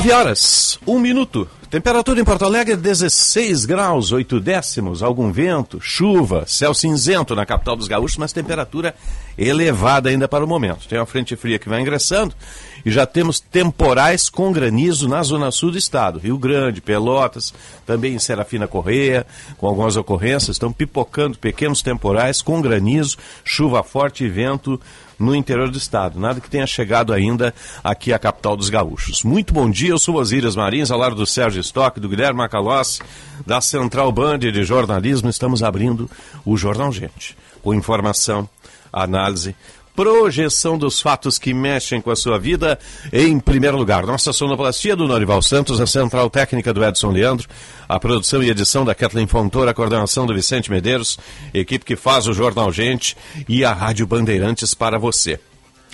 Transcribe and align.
9 0.00 0.12
horas, 0.12 0.78
1 0.86 0.98
minuto. 0.98 1.46
Temperatura 1.68 2.18
em 2.18 2.24
Porto 2.24 2.46
Alegre 2.46 2.74
16 2.74 3.66
graus, 3.66 4.12
8 4.12 4.40
décimos, 4.40 5.02
algum 5.02 5.30
vento, 5.30 5.78
chuva, 5.78 6.44
céu 6.46 6.72
cinzento 6.72 7.36
na 7.36 7.44
capital 7.44 7.76
dos 7.76 7.86
gaúchos, 7.86 8.16
mas 8.16 8.32
temperatura 8.32 8.94
elevada 9.36 10.08
ainda 10.08 10.26
para 10.26 10.42
o 10.42 10.48
momento. 10.48 10.88
Tem 10.88 10.98
uma 10.98 11.04
frente 11.04 11.36
fria 11.36 11.58
que 11.58 11.68
vai 11.68 11.82
ingressando 11.82 12.34
e 12.82 12.90
já 12.90 13.04
temos 13.04 13.40
temporais 13.40 14.30
com 14.30 14.50
granizo 14.50 15.06
na 15.06 15.22
zona 15.22 15.50
sul 15.50 15.70
do 15.70 15.76
estado. 15.76 16.18
Rio 16.18 16.38
Grande, 16.38 16.80
Pelotas, 16.80 17.52
também 17.84 18.14
em 18.14 18.18
Serafina 18.18 18.66
Correia, 18.66 19.26
com 19.58 19.66
algumas 19.66 19.96
ocorrências, 19.96 20.56
estão 20.56 20.72
pipocando 20.72 21.36
pequenos 21.36 21.82
temporais 21.82 22.40
com 22.40 22.62
granizo, 22.62 23.18
chuva 23.44 23.82
forte 23.82 24.24
e 24.24 24.30
vento 24.30 24.80
no 25.20 25.34
interior 25.34 25.70
do 25.70 25.76
estado. 25.76 26.18
Nada 26.18 26.40
que 26.40 26.48
tenha 26.48 26.66
chegado 26.66 27.12
ainda 27.12 27.54
aqui 27.84 28.12
à 28.12 28.18
capital 28.18 28.56
dos 28.56 28.70
gaúchos. 28.70 29.22
Muito 29.22 29.52
bom 29.52 29.70
dia, 29.70 29.90
eu 29.90 29.98
sou 29.98 30.16
Osírias 30.16 30.56
Marins, 30.56 30.90
ao 30.90 30.98
lado 30.98 31.14
do 31.14 31.26
Sérgio 31.26 31.60
Stock, 31.60 32.00
do 32.00 32.08
Guilherme 32.08 32.38
Macalossi, 32.38 33.00
da 33.46 33.60
Central 33.60 34.10
Band 34.10 34.38
de 34.38 34.64
Jornalismo. 34.64 35.28
Estamos 35.28 35.62
abrindo 35.62 36.10
o 36.44 36.56
Jornal 36.56 36.90
Gente, 36.90 37.36
com 37.62 37.74
informação, 37.74 38.48
análise, 38.90 39.54
projeção 40.00 40.78
dos 40.78 40.98
fatos 40.98 41.38
que 41.38 41.52
mexem 41.52 42.00
com 42.00 42.10
a 42.10 42.16
sua 42.16 42.38
vida 42.38 42.78
em 43.12 43.38
primeiro 43.38 43.76
lugar. 43.76 44.06
Nossa 44.06 44.32
sonoplastia 44.32 44.96
do 44.96 45.06
Norival 45.06 45.42
Santos, 45.42 45.78
a 45.78 45.86
central 45.86 46.30
técnica 46.30 46.72
do 46.72 46.82
Edson 46.82 47.10
Leandro, 47.10 47.46
a 47.86 48.00
produção 48.00 48.42
e 48.42 48.48
edição 48.48 48.82
da 48.82 48.94
Kathleen 48.94 49.26
Fontoura, 49.26 49.72
a 49.72 49.74
coordenação 49.74 50.24
do 50.24 50.32
Vicente 50.32 50.70
Medeiros, 50.70 51.18
equipe 51.52 51.84
que 51.84 51.96
faz 51.96 52.26
o 52.26 52.32
Jornal 52.32 52.72
Gente 52.72 53.14
e 53.46 53.62
a 53.62 53.74
Rádio 53.74 54.06
Bandeirantes 54.06 54.72
para 54.72 54.98
você. 54.98 55.38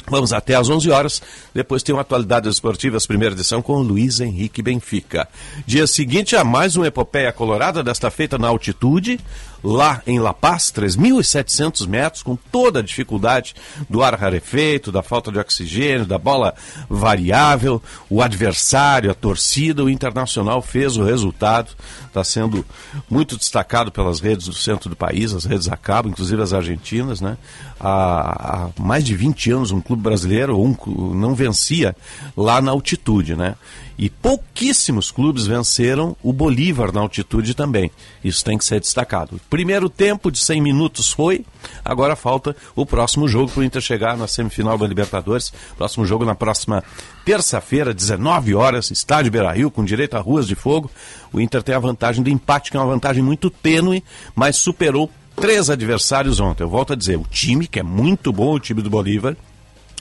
Vamos 0.08 0.32
até 0.32 0.54
às 0.54 0.70
11 0.70 0.88
horas. 0.90 1.22
Depois 1.52 1.82
tem 1.82 1.92
uma 1.92 2.02
atualidade 2.02 2.48
esportivas, 2.48 3.06
primeira 3.06 3.34
edição 3.34 3.60
com 3.60 3.78
Luiz 3.78 4.20
Henrique 4.20 4.62
Benfica. 4.62 5.28
Dia 5.66 5.86
seguinte 5.86 6.36
a 6.36 6.44
mais 6.44 6.76
uma 6.76 6.86
epopeia 6.86 7.32
colorada, 7.32 7.82
desta 7.82 8.08
feita 8.08 8.38
na 8.38 8.46
altitude, 8.46 9.18
lá 9.66 10.00
em 10.06 10.20
La 10.20 10.32
Paz, 10.32 10.72
3.700 10.72 11.88
metros, 11.88 12.22
com 12.22 12.36
toda 12.36 12.78
a 12.78 12.82
dificuldade 12.82 13.52
do 13.90 14.00
ar 14.00 14.14
rarefeito, 14.14 14.92
da 14.92 15.02
falta 15.02 15.32
de 15.32 15.40
oxigênio, 15.40 16.06
da 16.06 16.18
bola 16.18 16.54
variável, 16.88 17.82
o 18.08 18.22
adversário, 18.22 19.10
a 19.10 19.14
torcida, 19.14 19.82
o 19.82 19.90
Internacional 19.90 20.62
fez 20.62 20.96
o 20.96 21.02
resultado, 21.02 21.72
está 22.06 22.22
sendo 22.22 22.64
muito 23.10 23.36
destacado 23.36 23.90
pelas 23.90 24.20
redes 24.20 24.46
do 24.46 24.54
centro 24.54 24.88
do 24.88 24.94
país, 24.94 25.34
as 25.34 25.44
redes 25.44 25.68
acabam, 25.68 26.12
inclusive 26.12 26.40
as 26.40 26.52
argentinas, 26.52 27.20
né? 27.20 27.36
Há, 27.80 28.70
há 28.76 28.80
mais 28.80 29.04
de 29.04 29.16
20 29.16 29.50
anos 29.50 29.70
um 29.72 29.80
clube 29.80 30.02
brasileiro 30.02 30.58
um, 30.58 30.76
não 31.12 31.34
vencia 31.34 31.94
lá 32.36 32.60
na 32.62 32.70
altitude, 32.70 33.34
né? 33.34 33.56
E 33.98 34.10
pouquíssimos 34.10 35.10
clubes 35.10 35.46
venceram 35.46 36.14
o 36.22 36.32
Bolívar 36.32 36.92
na 36.92 37.00
altitude 37.00 37.54
também. 37.54 37.90
Isso 38.22 38.44
tem 38.44 38.58
que 38.58 38.64
ser 38.64 38.78
destacado. 38.80 39.40
Primeiro 39.48 39.88
tempo 39.88 40.30
de 40.30 40.38
100 40.38 40.60
minutos 40.60 41.10
foi, 41.10 41.44
agora 41.84 42.14
falta 42.14 42.54
o 42.74 42.84
próximo 42.84 43.26
jogo 43.26 43.50
para 43.50 43.60
o 43.60 43.64
Inter 43.64 43.80
chegar 43.80 44.16
na 44.16 44.26
semifinal 44.26 44.76
da 44.76 44.86
Libertadores. 44.86 45.52
Próximo 45.78 46.04
jogo 46.04 46.24
na 46.24 46.34
próxima 46.34 46.84
terça-feira, 47.24 47.94
19 47.94 48.54
horas, 48.54 48.90
estádio 48.90 49.32
Beira-Rio, 49.32 49.70
com 49.70 49.84
direito 49.84 50.16
a 50.16 50.20
ruas 50.20 50.46
de 50.46 50.54
fogo. 50.54 50.90
O 51.32 51.40
Inter 51.40 51.62
tem 51.62 51.74
a 51.74 51.78
vantagem 51.78 52.22
do 52.22 52.30
empate, 52.30 52.70
que 52.70 52.76
é 52.76 52.80
uma 52.80 52.92
vantagem 52.92 53.22
muito 53.22 53.48
tênue, 53.48 54.04
mas 54.34 54.56
superou 54.56 55.10
três 55.34 55.70
adversários 55.70 56.38
ontem. 56.38 56.64
Eu 56.64 56.68
volto 56.68 56.92
a 56.92 56.96
dizer, 56.96 57.16
o 57.16 57.26
time, 57.30 57.66
que 57.66 57.80
é 57.80 57.82
muito 57.82 58.32
bom, 58.32 58.54
o 58.54 58.60
time 58.60 58.82
do 58.82 58.90
Bolívar, 58.90 59.36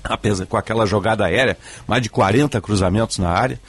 apesar 0.09 0.45
com 0.45 0.57
aquela 0.57 0.85
jogada 0.85 1.25
aérea, 1.25 1.57
mais 1.87 2.01
de 2.01 2.09
40 2.09 2.59
cruzamentos 2.61 3.17
na 3.17 3.29
área. 3.29 3.59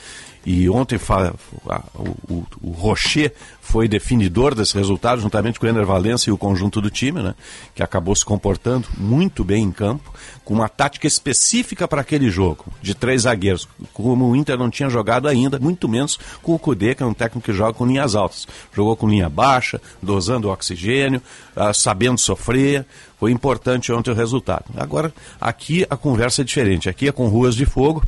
E 0.47 0.71
ontem 0.71 0.97
o, 0.97 2.33
o, 2.33 2.47
o 2.63 2.71
Rocher 2.71 3.35
foi 3.61 3.89
definidor 3.89 4.55
desse 4.55 4.77
resultado, 4.77 5.21
juntamente 5.21 5.59
com 5.59 5.67
o 5.67 5.69
Ener 5.69 5.85
Valencia 5.85 6.31
e 6.31 6.33
o 6.33 6.39
conjunto 6.39 6.81
do 6.81 6.89
time, 6.89 7.21
né? 7.21 7.35
Que 7.75 7.83
acabou 7.83 8.15
se 8.15 8.25
comportando 8.25 8.87
muito 8.97 9.43
bem 9.43 9.65
em 9.65 9.73
campo, 9.73 10.15
com 10.45 10.55
uma 10.55 10.69
tática 10.69 11.05
específica 11.05 11.89
para 11.89 12.01
aquele 12.01 12.31
jogo, 12.31 12.65
de 12.81 12.95
três 12.95 13.23
zagueiros, 13.23 13.69
como 13.93 14.31
o 14.31 14.37
Inter 14.37 14.57
não 14.57 14.71
tinha 14.71 14.89
jogado 14.89 15.27
ainda, 15.27 15.59
muito 15.59 15.89
menos 15.89 16.17
com 16.41 16.55
o 16.55 16.59
Cudê, 16.61 16.95
que 16.95 17.03
é 17.03 17.07
um 17.07 17.13
técnico 17.13 17.47
que 17.47 17.53
joga 17.53 17.73
com 17.73 17.85
linhas 17.85 18.15
altas. 18.15 18.47
Jogou 18.73 18.95
com 18.95 19.09
linha 19.09 19.29
baixa, 19.29 19.81
dosando 20.01 20.47
o 20.47 20.53
oxigênio, 20.53 21.21
uh, 21.57 21.75
sabendo 21.75 22.19
sofrer. 22.19 22.87
Foi 23.19 23.33
importante 23.33 23.93
ontem 23.93 24.13
o 24.13 24.15
resultado. 24.15 24.67
Agora, 24.77 25.13
aqui 25.41 25.85
a 25.91 25.97
conversa 25.97 26.43
é 26.43 26.45
diferente. 26.45 26.89
Aqui 26.89 27.09
é 27.09 27.13
com 27.13 27.27
ruas 27.27 27.57
de 27.57 27.67
fogo 27.67 28.01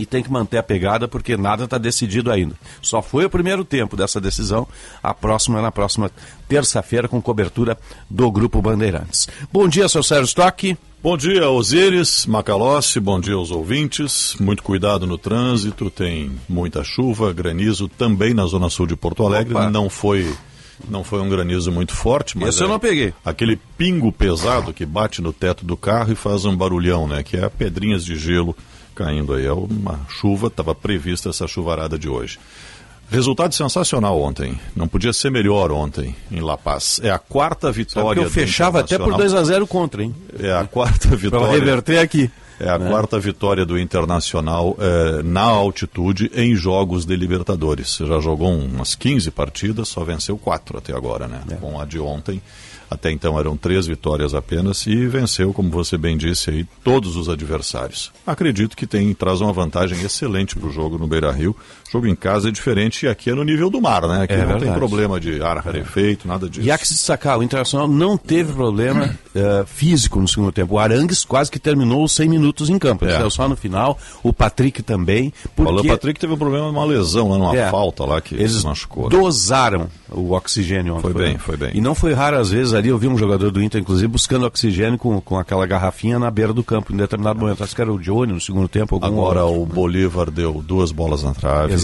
e 0.00 0.06
tem 0.06 0.22
que 0.22 0.32
manter 0.32 0.56
a 0.56 0.62
pegada 0.62 1.06
porque 1.06 1.36
nada 1.36 1.64
está 1.64 1.76
decidido 1.76 2.30
ainda. 2.30 2.54
Só 2.80 3.02
foi 3.02 3.26
o 3.26 3.30
primeiro 3.30 3.64
tempo 3.64 3.96
dessa 3.96 4.20
decisão, 4.20 4.66
a 5.02 5.12
próxima 5.12 5.58
é 5.58 5.62
na 5.62 5.70
próxima 5.70 6.10
terça-feira 6.48 7.06
com 7.06 7.20
cobertura 7.20 7.76
do 8.08 8.30
Grupo 8.30 8.62
Bandeirantes. 8.62 9.28
Bom 9.52 9.68
dia, 9.68 9.88
seu 9.88 10.02
Sérgio 10.02 10.24
Stock. 10.24 10.76
Bom 11.02 11.16
dia, 11.16 11.48
Osíris, 11.48 12.26
Macalossi, 12.26 13.00
bom 13.00 13.20
dia 13.20 13.34
aos 13.34 13.50
ouvintes. 13.50 14.36
Muito 14.40 14.62
cuidado 14.62 15.06
no 15.06 15.16
trânsito, 15.16 15.90
tem 15.90 16.30
muita 16.48 16.82
chuva, 16.82 17.32
granizo 17.32 17.88
também 17.88 18.34
na 18.34 18.44
zona 18.46 18.68
sul 18.68 18.86
de 18.86 18.96
Porto 18.96 19.26
Alegre. 19.26 19.54
Opa. 19.54 19.70
Não 19.70 19.88
foi 19.88 20.30
não 20.88 21.04
foi 21.04 21.20
um 21.20 21.28
granizo 21.28 21.70
muito 21.70 21.94
forte, 21.94 22.38
mas. 22.38 22.50
Esse 22.50 22.62
é 22.62 22.64
eu 22.64 22.68
não 22.68 22.78
peguei. 22.78 23.12
Aquele 23.24 23.56
pingo 23.76 24.10
pesado 24.12 24.72
que 24.72 24.86
bate 24.86 25.20
no 25.20 25.32
teto 25.32 25.64
do 25.64 25.76
carro 25.76 26.12
e 26.12 26.16
faz 26.16 26.44
um 26.44 26.56
barulhão, 26.56 27.06
né? 27.06 27.22
Que 27.22 27.36
é 27.36 27.48
pedrinhas 27.48 28.04
de 28.04 28.16
gelo 28.16 28.56
caindo 28.94 29.34
aí. 29.34 29.46
É 29.46 29.52
uma 29.52 30.00
chuva, 30.08 30.48
estava 30.48 30.74
prevista 30.74 31.30
essa 31.30 31.46
chuvarada 31.46 31.98
de 31.98 32.08
hoje. 32.08 32.38
Resultado 33.10 33.52
sensacional 33.52 34.20
ontem. 34.20 34.58
Não 34.74 34.86
podia 34.86 35.12
ser 35.12 35.30
melhor 35.30 35.72
ontem 35.72 36.14
em 36.30 36.40
La 36.40 36.56
Paz. 36.56 37.00
É 37.02 37.10
a 37.10 37.18
quarta 37.18 37.72
vitória. 37.72 38.20
eu 38.20 38.30
fechava 38.30 38.80
até 38.80 38.96
por 38.96 39.16
2 39.16 39.34
a 39.34 39.42
0 39.42 39.66
contra, 39.66 40.04
hein? 40.04 40.14
É 40.38 40.52
a 40.52 40.64
quarta 40.64 41.08
vitória. 41.16 41.48
Para 41.48 41.56
reverter 41.56 41.98
aqui. 41.98 42.30
É 42.60 42.68
a 42.68 42.78
né? 42.78 42.90
quarta 42.90 43.18
vitória 43.18 43.64
do 43.64 43.78
Internacional 43.78 44.76
é, 44.78 45.22
na 45.22 45.40
altitude 45.40 46.30
em 46.34 46.54
jogos 46.54 47.06
de 47.06 47.16
Libertadores. 47.16 47.96
Já 47.96 48.20
jogou 48.20 48.52
umas 48.52 48.94
15 48.94 49.30
partidas, 49.30 49.88
só 49.88 50.04
venceu 50.04 50.36
quatro 50.36 50.76
até 50.76 50.94
agora, 50.94 51.26
né? 51.26 51.42
É. 51.50 51.54
Com 51.54 51.80
a 51.80 51.86
de 51.86 51.98
ontem. 51.98 52.40
Até 52.90 53.12
então 53.12 53.38
eram 53.38 53.56
três 53.56 53.86
vitórias 53.86 54.34
apenas 54.34 54.84
e 54.84 55.06
venceu, 55.06 55.52
como 55.52 55.70
você 55.70 55.96
bem 55.96 56.16
disse 56.16 56.50
aí, 56.50 56.66
todos 56.82 57.14
os 57.14 57.28
adversários. 57.28 58.10
Acredito 58.26 58.76
que 58.76 58.84
tem 58.84 59.14
traz 59.14 59.40
uma 59.40 59.52
vantagem 59.52 60.02
excelente 60.02 60.56
para 60.56 60.68
o 60.68 60.72
jogo 60.72 60.98
no 60.98 61.06
Beira 61.06 61.30
Rio. 61.30 61.54
Jogo 61.90 62.06
em 62.06 62.14
casa 62.14 62.48
é 62.48 62.52
diferente 62.52 63.04
e 63.04 63.08
aqui 63.08 63.30
é 63.30 63.34
no 63.34 63.42
nível 63.42 63.68
do 63.68 63.80
mar, 63.80 64.02
né? 64.02 64.22
Aqui 64.22 64.34
é 64.34 64.36
não 64.38 64.46
verdade. 64.46 64.66
tem 64.66 64.74
problema 64.74 65.18
de 65.18 65.42
ar 65.42 65.56
rarefeito, 65.58 66.28
nada 66.28 66.48
disso. 66.48 66.64
E 66.64 66.70
há 66.70 66.78
que 66.78 66.86
se 66.86 66.94
destacar, 66.94 67.38
o 67.38 67.42
Internacional 67.42 67.88
não 67.88 68.16
teve 68.16 68.52
problema 68.52 69.06
uh, 69.34 69.66
físico 69.66 70.20
no 70.20 70.28
segundo 70.28 70.52
tempo. 70.52 70.74
O 70.74 70.78
Arangues 70.78 71.24
quase 71.24 71.50
que 71.50 71.58
terminou 71.58 72.04
os 72.04 72.12
100 72.12 72.28
minutos 72.28 72.70
em 72.70 72.78
campo. 72.78 73.04
Ele 73.04 73.12
é. 73.12 73.16
saiu 73.16 73.30
só 73.30 73.48
no 73.48 73.56
final, 73.56 73.98
o 74.22 74.32
Patrick 74.32 74.84
também. 74.84 75.32
Porque... 75.56 75.88
O 75.88 75.90
Patrick 75.90 76.20
teve 76.20 76.32
um 76.32 76.38
problema 76.38 76.66
de 76.66 76.72
uma 76.72 76.84
lesão, 76.84 77.28
lá, 77.28 77.38
numa 77.38 77.56
é. 77.56 77.68
falta 77.70 78.04
lá 78.04 78.20
que 78.20 78.36
Eles 78.36 78.62
machucou. 78.62 79.04
Né? 79.04 79.10
dosaram 79.10 79.88
o 80.10 80.32
oxigênio 80.32 80.94
ontem. 80.94 81.02
Foi 81.02 81.14
bem, 81.14 81.38
foi 81.38 81.56
bem. 81.56 81.70
E 81.74 81.80
não 81.80 81.94
foi 81.94 82.12
raro 82.12 82.36
às 82.36 82.50
vezes 82.50 82.72
ali 82.72 82.88
eu 82.88 82.98
vi 82.98 83.08
um 83.08 83.18
jogador 83.18 83.50
do 83.50 83.62
Inter, 83.62 83.80
inclusive, 83.80 84.06
buscando 84.06 84.46
oxigênio 84.46 84.98
com, 84.98 85.20
com 85.20 85.38
aquela 85.38 85.66
garrafinha 85.66 86.18
na 86.18 86.30
beira 86.30 86.52
do 86.52 86.62
campo, 86.62 86.92
em 86.92 86.96
determinado 86.96 87.38
momento. 87.38 87.62
Acho 87.64 87.74
que 87.74 87.80
era 87.82 87.92
o 87.92 87.98
Johnny 87.98 88.32
no 88.32 88.40
segundo 88.40 88.68
tempo. 88.68 88.98
Agora 89.02 89.44
outro. 89.44 89.62
o 89.62 89.66
Bolívar 89.66 90.30
deu 90.30 90.62
duas 90.64 90.92
bolas 90.92 91.22
na 91.22 91.34
trave. 91.34 91.72
Exatamente. 91.72 91.79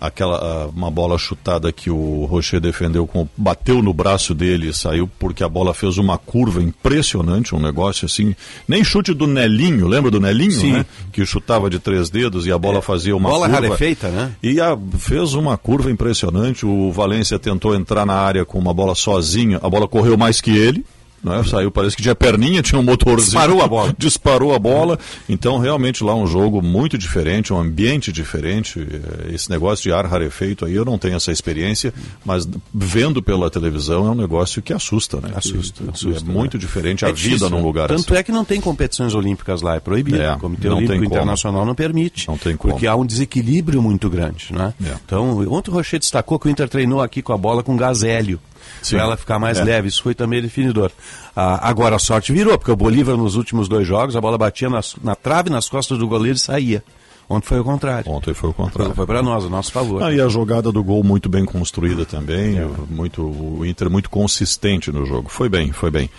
Aquela, 0.00 0.36
ah, 0.36 0.66
uma 0.68 0.90
bola 0.90 1.18
chutada 1.18 1.72
que 1.72 1.90
o 1.90 2.24
Rocher 2.24 2.60
defendeu, 2.60 3.06
com, 3.06 3.28
bateu 3.36 3.82
no 3.82 3.92
braço 3.92 4.34
dele 4.34 4.68
e 4.68 4.74
saiu 4.74 5.08
porque 5.18 5.44
a 5.44 5.48
bola 5.48 5.74
fez 5.74 5.98
uma 5.98 6.18
curva 6.18 6.62
impressionante, 6.62 7.54
um 7.54 7.60
negócio 7.60 8.06
assim. 8.06 8.34
Nem 8.66 8.82
chute 8.84 9.14
do 9.14 9.26
Nelinho, 9.26 9.86
lembra 9.86 10.10
do 10.10 10.20
Nelinho, 10.20 10.52
Sim. 10.52 10.72
né? 10.72 10.86
Que 11.12 11.24
chutava 11.24 11.70
de 11.70 11.78
três 11.78 12.10
dedos 12.10 12.46
e 12.46 12.52
a 12.52 12.58
bola 12.58 12.78
é. 12.78 12.82
fazia 12.82 13.16
uma 13.16 13.28
bola 13.28 13.46
curva. 13.46 13.60
Bola 13.60 13.68
rarefeita, 13.68 14.08
né? 14.08 14.32
E 14.42 14.60
a, 14.60 14.76
fez 14.98 15.34
uma 15.34 15.56
curva 15.56 15.90
impressionante. 15.90 16.66
O 16.66 16.90
Valência 16.92 17.38
tentou 17.38 17.74
entrar 17.74 18.06
na 18.06 18.14
área 18.14 18.44
com 18.44 18.58
uma 18.58 18.74
bola 18.74 18.94
sozinho, 18.94 19.58
a 19.62 19.68
bola 19.68 19.88
correu 19.88 20.16
mais 20.16 20.40
que 20.40 20.50
ele 20.50 20.84
né? 21.22 21.42
Saiu, 21.44 21.70
parece 21.70 21.96
que 21.96 22.02
tinha 22.02 22.14
perninha, 22.14 22.62
tinha 22.62 22.78
um 22.78 22.82
motorzinho. 22.82 23.24
Disparou 23.24 23.62
a 23.62 23.68
bola. 23.68 23.94
Disparou 23.98 24.54
a 24.54 24.58
bola. 24.58 24.98
Então, 25.28 25.58
realmente 25.58 26.02
lá 26.02 26.14
um 26.14 26.26
jogo 26.26 26.60
muito 26.60 26.98
diferente, 26.98 27.52
um 27.52 27.58
ambiente 27.58 28.10
diferente. 28.12 28.80
Eh, 28.80 29.34
esse 29.34 29.48
negócio 29.48 29.82
de 29.82 29.92
ar 29.92 30.04
rarefeito 30.06 30.64
aí, 30.64 30.74
eu 30.74 30.84
não 30.84 30.98
tenho 30.98 31.16
essa 31.16 31.30
experiência, 31.30 31.94
mas 32.24 32.48
vendo 32.74 33.22
pela 33.22 33.50
televisão 33.50 34.06
é 34.06 34.10
um 34.10 34.14
negócio 34.14 34.60
que 34.60 34.72
assusta, 34.72 35.20
né? 35.20 35.30
Assusta. 35.34 35.84
Que, 35.84 35.90
assusta 35.90 36.28
é 36.28 36.32
muito 36.32 36.56
né? 36.56 36.60
diferente 36.60 37.04
é 37.04 37.08
a 37.08 37.12
vida 37.12 37.28
difícil, 37.28 37.50
num 37.50 37.62
lugar 37.62 37.88
Tanto 37.88 38.12
assim. 38.12 38.20
é 38.20 38.22
que 38.22 38.32
não 38.32 38.44
tem 38.44 38.60
competições 38.60 39.14
olímpicas 39.14 39.62
lá, 39.62 39.76
é 39.76 39.80
proibido. 39.80 40.20
É, 40.20 40.34
o 40.34 40.38
Comitê 40.38 40.68
Olímpico. 40.68 41.04
Internacional 41.04 41.64
não 41.64 41.74
permite. 41.74 42.28
Não 42.28 42.36
tem 42.36 42.56
como. 42.56 42.74
Porque 42.74 42.86
há 42.86 42.96
um 42.96 43.06
desequilíbrio 43.06 43.80
muito 43.80 44.10
grande, 44.10 44.52
né? 44.52 44.74
É. 44.84 44.94
Então, 45.04 45.38
ontem 45.48 45.70
o 45.70 45.74
Rocher 45.74 45.98
destacou 45.98 46.38
que 46.38 46.48
o 46.48 46.50
Inter 46.50 46.68
treinou 46.68 47.00
aqui 47.00 47.22
com 47.22 47.32
a 47.32 47.38
bola 47.38 47.62
com 47.62 47.76
gás 47.76 48.02
hélio. 48.02 48.40
Para 48.88 48.98
ela 49.00 49.16
ficar 49.16 49.38
mais 49.38 49.58
É. 49.58 49.64
leve, 49.64 49.88
isso 49.88 50.02
foi 50.02 50.14
também 50.14 50.40
definidor. 50.42 50.90
Ah, 51.34 51.68
agora 51.68 51.96
a 51.96 51.98
sorte 51.98 52.32
virou, 52.32 52.58
porque 52.58 52.70
o 52.70 52.76
Bolívar 52.76 53.16
nos 53.16 53.36
últimos 53.36 53.68
dois 53.68 53.86
jogos, 53.86 54.14
a 54.16 54.20
bola 54.20 54.36
batia 54.38 54.68
nas- 54.68 54.96
na 55.02 55.14
trave, 55.14 55.50
nas 55.50 55.68
costas 55.68 55.98
do 55.98 56.06
goleiro 56.06 56.36
e 56.36 56.40
saía. 56.40 56.82
Ontem 57.28 57.46
foi 57.46 57.60
o 57.60 57.64
contrário. 57.64 58.10
Ontem 58.10 58.34
foi 58.34 58.50
o 58.50 58.52
contrário. 58.52 58.94
foi 58.94 59.06
para 59.06 59.22
nós, 59.22 59.44
a 59.44 59.48
nosso 59.48 59.72
favor. 59.72 60.02
Ah, 60.02 60.12
e 60.12 60.20
a 60.20 60.28
jogada 60.28 60.70
do 60.70 60.82
gol 60.84 61.02
muito 61.02 61.28
bem 61.28 61.44
construída 61.46 62.04
também, 62.04 62.58
É. 62.58 62.66
muito, 62.90 63.22
o 63.22 63.64
Inter 63.64 63.88
muito 63.88 64.10
consistente 64.10 64.92
no 64.92 65.06
jogo. 65.06 65.30
Foi 65.30 65.48
bem, 65.48 65.72
foi 65.72 65.90
bem. 65.90 66.10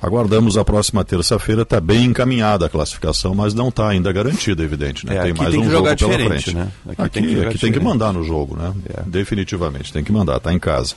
Aguardamos 0.00 0.56
a 0.56 0.64
próxima 0.64 1.04
terça-feira, 1.04 1.62
está 1.62 1.80
bem 1.80 2.04
encaminhada 2.04 2.66
a 2.66 2.68
classificação, 2.68 3.34
mas 3.34 3.52
não 3.52 3.68
está 3.68 3.88
ainda 3.88 4.12
garantida, 4.12 4.62
evidente. 4.62 5.04
Né? 5.04 5.16
É, 5.16 5.22
tem 5.22 5.34
mais 5.34 5.50
tem 5.50 5.58
um 5.58 5.62
que 5.64 5.70
jogo 5.70 5.96
pela 5.96 6.12
frente. 6.28 6.54
né? 6.54 6.68
Aqui 6.88 7.02
Aqui, 7.02 7.10
tem 7.20 7.26
que 7.34 7.40
aqui 7.46 7.58
tem 7.58 7.72
que 7.72 7.80
mandar 7.80 8.12
no 8.12 8.22
jogo, 8.22 8.56
né? 8.56 8.72
É. 8.96 9.02
Definitivamente, 9.06 9.92
tem 9.92 10.04
que 10.04 10.12
mandar, 10.12 10.36
está 10.36 10.52
em 10.52 10.58
casa. 10.58 10.94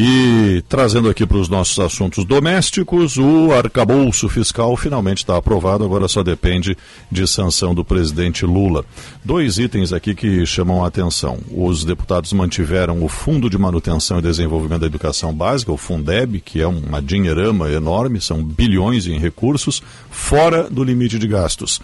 E 0.00 0.62
trazendo 0.68 1.10
aqui 1.10 1.26
para 1.26 1.38
os 1.38 1.48
nossos 1.48 1.76
assuntos 1.80 2.24
domésticos, 2.24 3.16
o 3.16 3.50
arcabouço 3.50 4.28
fiscal 4.28 4.76
finalmente 4.76 5.18
está 5.18 5.36
aprovado, 5.36 5.82
agora 5.82 6.06
só 6.06 6.22
depende 6.22 6.78
de 7.10 7.26
sanção 7.26 7.74
do 7.74 7.84
presidente 7.84 8.46
Lula. 8.46 8.84
Dois 9.24 9.58
itens 9.58 9.92
aqui 9.92 10.14
que 10.14 10.46
chamam 10.46 10.84
a 10.84 10.86
atenção. 10.86 11.40
Os 11.50 11.84
deputados 11.84 12.32
mantiveram 12.32 13.02
o 13.02 13.08
Fundo 13.08 13.50
de 13.50 13.58
Manutenção 13.58 14.20
e 14.20 14.22
Desenvolvimento 14.22 14.82
da 14.82 14.86
Educação 14.86 15.34
Básica, 15.34 15.72
o 15.72 15.76
Fundeb, 15.76 16.40
que 16.42 16.60
é 16.60 16.66
uma 16.68 17.02
dinheirama 17.02 17.68
enorme, 17.68 18.20
são 18.20 18.40
bilhões 18.40 19.08
em 19.08 19.18
recursos, 19.18 19.82
fora 20.12 20.70
do 20.70 20.84
limite 20.84 21.18
de 21.18 21.26
gastos. 21.26 21.80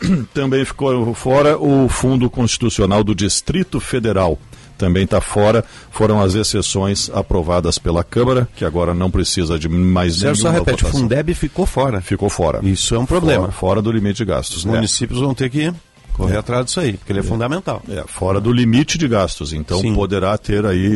Também 0.32 0.64
ficou 0.64 1.12
fora 1.12 1.58
o 1.58 1.90
Fundo 1.90 2.30
Constitucional 2.30 3.04
do 3.04 3.14
Distrito 3.14 3.80
Federal. 3.80 4.38
Também 4.76 5.04
está 5.04 5.20
fora. 5.20 5.64
Foram 5.90 6.20
as 6.20 6.34
exceções 6.34 7.10
aprovadas 7.14 7.78
pela 7.78 8.02
Câmara, 8.02 8.48
que 8.56 8.64
agora 8.64 8.92
não 8.92 9.10
precisa 9.10 9.58
de 9.58 9.68
mais 9.68 10.16
Sérgio, 10.16 10.36
só 10.42 10.48
nenhuma 10.48 10.58
repete, 10.64 10.82
o 10.84 10.86
votação. 10.86 11.00
Fundeb 11.02 11.34
ficou 11.34 11.66
fora. 11.66 12.00
Ficou 12.00 12.28
fora. 12.28 12.60
Isso 12.62 12.94
é 12.94 12.98
um 12.98 13.06
problema. 13.06 13.42
Fora, 13.44 13.52
fora 13.52 13.82
do 13.82 13.92
limite 13.92 14.18
de 14.18 14.24
gastos. 14.24 14.58
Os 14.58 14.64
né? 14.64 14.72
municípios 14.74 15.20
vão 15.20 15.34
ter 15.34 15.48
que 15.50 15.72
correr 16.12 16.36
atrás 16.36 16.66
disso 16.66 16.78
aí, 16.80 16.92
porque 16.92 17.12
ele 17.12 17.20
é, 17.20 17.22
fundamental. 17.22 17.82
É, 17.88 18.04
fora 18.06 18.40
do 18.40 18.52
limite 18.52 18.96
de 18.96 19.08
gastos. 19.08 19.52
Então 19.52 19.80
Sim. 19.80 19.94
poderá 19.94 20.36
ter 20.38 20.64
aí. 20.64 20.86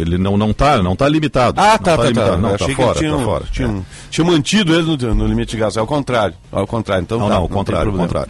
Ele 0.00 0.18
não 0.18 0.36
não 0.36 0.50
está 0.50 0.80
não 0.82 0.94
tá 0.96 1.08
limitado. 1.08 1.60
Ah, 1.60 1.72
não 1.72 1.78
tá, 1.78 1.96
tá, 1.96 2.02
limitado. 2.04 2.30
tá. 2.30 2.36
Não, 2.38 2.56
tá 2.56 2.68
fora, 2.68 2.92
que 2.94 2.98
tinham, 3.00 3.18
tá 3.18 3.24
fora. 3.24 3.44
tinham, 3.50 3.76
É. 3.78 3.82
tinham 4.10 4.26
mantido 4.28 4.74
ele 4.74 4.96
no, 4.96 5.14
no 5.14 5.26
limite 5.26 5.52
de 5.52 5.56
gasto. 5.58 5.76
É 5.76 5.80
ao 5.80 5.86
contrário. 5.86 6.34
Ao 6.50 6.66
contrário. 6.66 7.02
Então, 7.02 7.18
Não, 7.18 7.28
tá, 7.28 7.34
não, 7.34 7.44
o 7.44 7.48
contrário, 7.48 7.90
o 7.90 7.94
problema. 7.94 8.26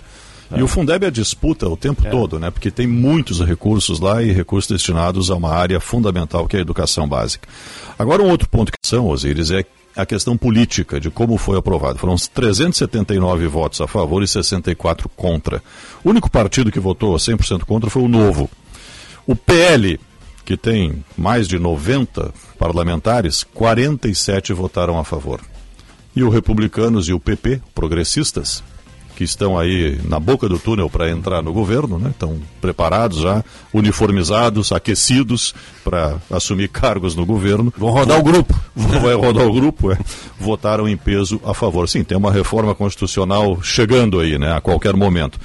E 0.57 0.63
o 0.63 0.69
Fundeb 0.69 1.07
é 1.07 1.11
disputa 1.11 1.69
o 1.69 1.77
tempo 1.77 2.03
todo, 2.11 2.39
né? 2.39 2.51
Porque 2.51 2.71
tem 2.71 2.87
muitos 2.87 3.41
recursos 3.41 4.01
lá 4.01 4.23
e 4.23 4.33
recursos 4.33 4.71
destinados 4.71 5.31
a 5.31 5.37
uma 5.37 5.51
área 5.51 5.81
fundamental 5.81 6.47
que 6.47 6.57
é 6.57 6.59
a 6.59 6.63
educação 6.63 7.09
básica. 7.09 7.49
Agora, 7.99 8.23
um 8.23 8.29
outro 8.29 8.49
ponto 8.49 8.71
que 8.71 8.79
são, 8.85 9.09
Osíris, 9.09 9.51
é 9.51 9.65
a 9.97 10.07
questão 10.07 10.37
política 10.37 10.99
de 10.99 11.11
como 11.11 11.37
foi 11.37 11.59
aprovado. 11.59 11.99
Foram 11.99 12.17
379 12.17 13.47
votos 13.47 13.81
a 13.81 13.87
favor 13.87 14.23
e 14.23 14.29
64 14.29 15.09
contra. 15.11 15.63
O 16.05 16.11
único 16.11 16.31
partido 16.31 16.73
que 16.73 16.81
votou 16.81 17.15
100% 17.15 17.65
contra 17.65 17.91
foi 17.91 18.03
o 18.03 18.09
Novo. 18.09 18.51
O 19.27 19.37
PL, 19.37 20.01
que 20.45 20.57
tem 20.57 21.05
mais 21.17 21.47
de 21.47 21.59
90 21.59 22.33
parlamentares, 22.59 23.45
47 23.55 24.53
votaram 24.53 24.99
a 24.99 25.05
favor. 25.05 25.41
E 26.15 26.23
o 26.23 26.29
Republicanos 26.29 27.09
e 27.09 27.13
o 27.13 27.21
PP, 27.21 27.61
progressistas, 27.75 28.63
que 29.17 29.25
estão 29.25 29.59
aí 29.59 30.01
na 30.05 30.19
boca 30.19 30.49
do 30.49 30.59
túnel 30.59 30.89
para 30.89 31.11
entrar 31.11 31.43
no 31.43 31.53
governo, 31.53 31.99
né? 31.99 32.11
estão 32.11 32.39
preparados 32.61 33.19
já, 33.19 33.45
uniformizados, 33.73 34.73
aquecidos 34.73 35.55
para 35.85 36.17
assumir 36.31 36.69
cargos 36.69 37.15
no 37.15 37.27
governo. 37.27 37.73
Vão 37.77 37.91
rodar 37.91 38.19
o 38.19 38.23
grupo. 38.23 38.59
Vai 38.75 39.15
rodar 39.15 39.47
o 39.47 39.53
grupo, 39.53 39.93
é. 39.93 39.99
Votaram 40.39 40.89
em 40.89 40.97
peso 40.97 41.41
a 41.45 41.55
favor. 41.55 41.89
Sim, 41.89 42.03
tem 42.05 42.17
uma 42.17 42.33
reforma 42.33 42.75
constitucional 42.75 43.63
chegando 43.63 44.21
aí, 44.21 44.39
né, 44.39 44.53
a 44.53 44.61
qualquer 44.61 44.95
momento. 44.95 45.39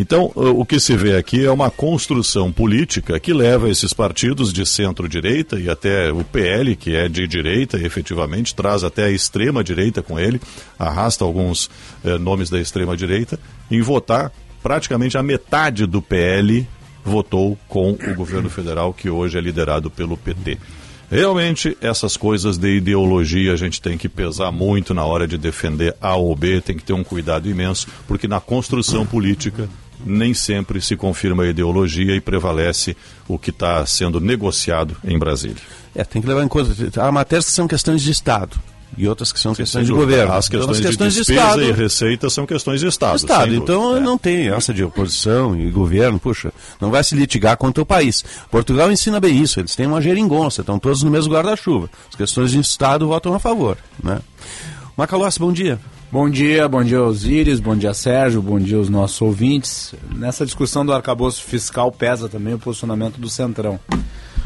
Então, 0.00 0.30
o 0.32 0.64
que 0.64 0.78
se 0.78 0.96
vê 0.96 1.16
aqui 1.16 1.44
é 1.44 1.50
uma 1.50 1.72
construção 1.72 2.52
política 2.52 3.18
que 3.18 3.32
leva 3.32 3.68
esses 3.68 3.92
partidos 3.92 4.52
de 4.52 4.64
centro-direita 4.64 5.58
e 5.58 5.68
até 5.68 6.12
o 6.12 6.22
PL, 6.22 6.76
que 6.76 6.94
é 6.94 7.08
de 7.08 7.26
direita, 7.26 7.76
efetivamente, 7.76 8.54
traz 8.54 8.84
até 8.84 9.06
a 9.06 9.10
extrema-direita 9.10 10.00
com 10.00 10.16
ele, 10.16 10.40
arrasta 10.78 11.24
alguns 11.24 11.68
eh, 12.04 12.16
nomes 12.16 12.48
da 12.48 12.60
extrema-direita, 12.60 13.40
em 13.68 13.82
votar 13.82 14.30
praticamente 14.62 15.18
a 15.18 15.22
metade 15.22 15.84
do 15.84 16.00
PL 16.00 16.64
votou 17.04 17.58
com 17.66 17.90
o 17.90 18.14
governo 18.14 18.48
federal, 18.48 18.94
que 18.94 19.10
hoje 19.10 19.36
é 19.36 19.40
liderado 19.40 19.90
pelo 19.90 20.16
PT. 20.16 20.58
Realmente, 21.10 21.76
essas 21.80 22.16
coisas 22.16 22.56
de 22.56 22.76
ideologia 22.76 23.52
a 23.52 23.56
gente 23.56 23.82
tem 23.82 23.98
que 23.98 24.08
pesar 24.08 24.52
muito 24.52 24.94
na 24.94 25.04
hora 25.04 25.26
de 25.26 25.36
defender 25.36 25.96
A 26.00 26.14
ou 26.14 26.36
B, 26.36 26.60
tem 26.60 26.76
que 26.76 26.84
ter 26.84 26.92
um 26.92 27.02
cuidado 27.02 27.48
imenso, 27.48 27.88
porque 28.06 28.28
na 28.28 28.38
construção 28.38 29.04
política 29.04 29.68
nem 30.04 30.32
sempre 30.34 30.80
se 30.80 30.96
confirma 30.96 31.42
a 31.44 31.48
ideologia 31.48 32.14
e 32.14 32.20
prevalece 32.20 32.96
o 33.26 33.38
que 33.38 33.50
está 33.50 33.84
sendo 33.86 34.20
negociado 34.20 34.96
em 35.04 35.18
Brasília. 35.18 35.56
É, 35.94 36.04
tem 36.04 36.22
que 36.22 36.28
levar 36.28 36.42
em 36.44 36.48
conta. 36.48 36.70
Há 37.02 37.10
matérias 37.10 37.46
que 37.46 37.52
são 37.52 37.66
questões 37.66 38.02
de 38.02 38.10
Estado 38.10 38.56
e 38.96 39.06
outras 39.06 39.32
que 39.32 39.38
são 39.38 39.54
questões 39.54 39.86
de 39.86 39.92
governo. 39.92 40.32
As 40.32 40.46
Então, 40.48 40.58
questões, 40.60 40.80
questões 40.80 41.12
de 41.12 41.18
despesa 41.20 41.40
Estado. 41.42 41.62
e 41.62 41.72
receita 41.72 42.30
são 42.30 42.46
questões 42.46 42.80
de 42.80 42.86
Estado. 42.86 43.16
Estado. 43.16 43.50
sem 43.50 43.54
Então. 43.58 43.96
É. 43.96 44.00
não 44.00 44.16
tem 44.16 44.48
essa 44.48 44.72
de 44.72 44.82
oposição 44.82 45.58
e 45.58 45.70
governo, 45.70 46.18
puxa, 46.18 46.52
não 46.80 46.90
vai 46.90 47.04
se 47.04 47.14
litigar 47.14 47.56
contra 47.56 47.82
o 47.82 47.86
país. 47.86 48.24
Portugal 48.50 48.90
ensina 48.90 49.20
bem 49.20 49.40
isso, 49.42 49.60
eles 49.60 49.76
têm 49.76 49.86
uma 49.86 50.00
geringonça, 50.00 50.62
estão 50.62 50.78
todos 50.78 51.02
no 51.02 51.10
mesmo 51.10 51.32
guarda-chuva. 51.32 51.90
As 52.08 52.14
questões 52.14 52.50
de 52.50 52.60
Estado 52.60 53.06
votam 53.08 53.34
a 53.34 53.38
favor. 53.38 53.76
Né? 54.02 54.20
Macalossi, 54.96 55.38
bom 55.38 55.52
dia. 55.52 55.78
Bom 56.10 56.30
dia, 56.30 56.66
bom 56.66 56.82
dia 56.82 57.02
Osíris, 57.02 57.60
bom 57.60 57.76
dia 57.76 57.92
Sérgio, 57.92 58.40
bom 58.40 58.58
dia 58.58 58.78
aos 58.78 58.88
nossos 58.88 59.20
ouvintes. 59.20 59.94
Nessa 60.16 60.46
discussão 60.46 60.84
do 60.84 60.90
arcabouço 60.94 61.42
fiscal 61.42 61.92
pesa 61.92 62.30
também 62.30 62.54
o 62.54 62.58
posicionamento 62.58 63.18
do 63.18 63.28
Centrão. 63.28 63.78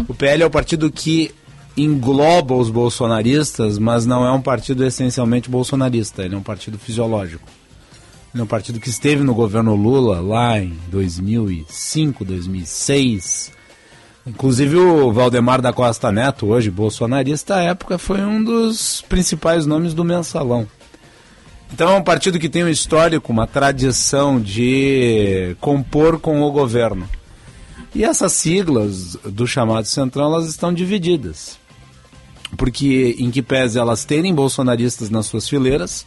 O 0.09 0.13
PL 0.13 0.43
é 0.43 0.47
o 0.47 0.51
partido 0.51 0.91
que 0.91 1.33
engloba 1.77 2.53
os 2.53 2.69
bolsonaristas, 2.69 3.79
mas 3.79 4.05
não 4.05 4.27
é 4.27 4.33
um 4.33 4.43
partido 4.43 4.85
essencialmente 4.85 5.49
bolsonarista, 5.49 6.25
ele 6.25 6.35
é 6.35 6.39
um 6.39 6.43
partido 6.43 6.81
fisiológico. 6.81 7.49
Ele 8.35 8.41
é 8.41 8.45
um 8.45 8.49
partido 8.49 8.81
que 8.81 8.89
esteve 8.89 9.23
no 9.23 9.33
governo 9.33 9.77
Lula 9.77 10.21
lá 10.21 10.59
em 10.59 10.77
2005, 10.89 12.25
2006. 12.25 13.53
Inclusive 14.27 14.79
o 14.79 15.13
Valdemar 15.13 15.63
da 15.63 15.73
Costa 15.73 16.11
Neto, 16.11 16.47
hoje 16.47 16.73
bolsonarista, 16.73 17.55
à 17.55 17.63
época 17.63 17.99
foi 17.99 18.21
um 18.21 18.43
dos 18.43 19.01
principais 19.09 19.65
nomes 19.65 19.95
do 19.95 20.05
mensalão. 20.05 20.67
Então 21.73 21.91
é 21.91 21.97
um 21.97 22.03
partido 22.03 22.39
que 22.39 22.51
tem 22.51 22.65
um 22.65 22.69
histórico, 22.69 23.33
uma 23.33 23.47
tradição 23.47 24.41
de 24.41 25.57
compor 25.61 26.21
com 26.21 26.43
o 26.43 26.53
governo. 26.53 27.09
E 27.95 28.05
essas 28.05 28.33
siglas 28.33 29.17
do 29.25 29.47
chamado 29.47 29.87
Centrão, 29.87 30.27
elas 30.27 30.49
estão 30.49 30.73
divididas. 30.73 31.59
Porque, 32.57 33.17
em 33.19 33.31
que 33.31 33.41
pese 33.41 33.79
elas 33.79 34.05
terem 34.05 34.35
bolsonaristas 34.35 35.09
nas 35.09 35.27
suas 35.27 35.49
fileiras, 35.49 36.07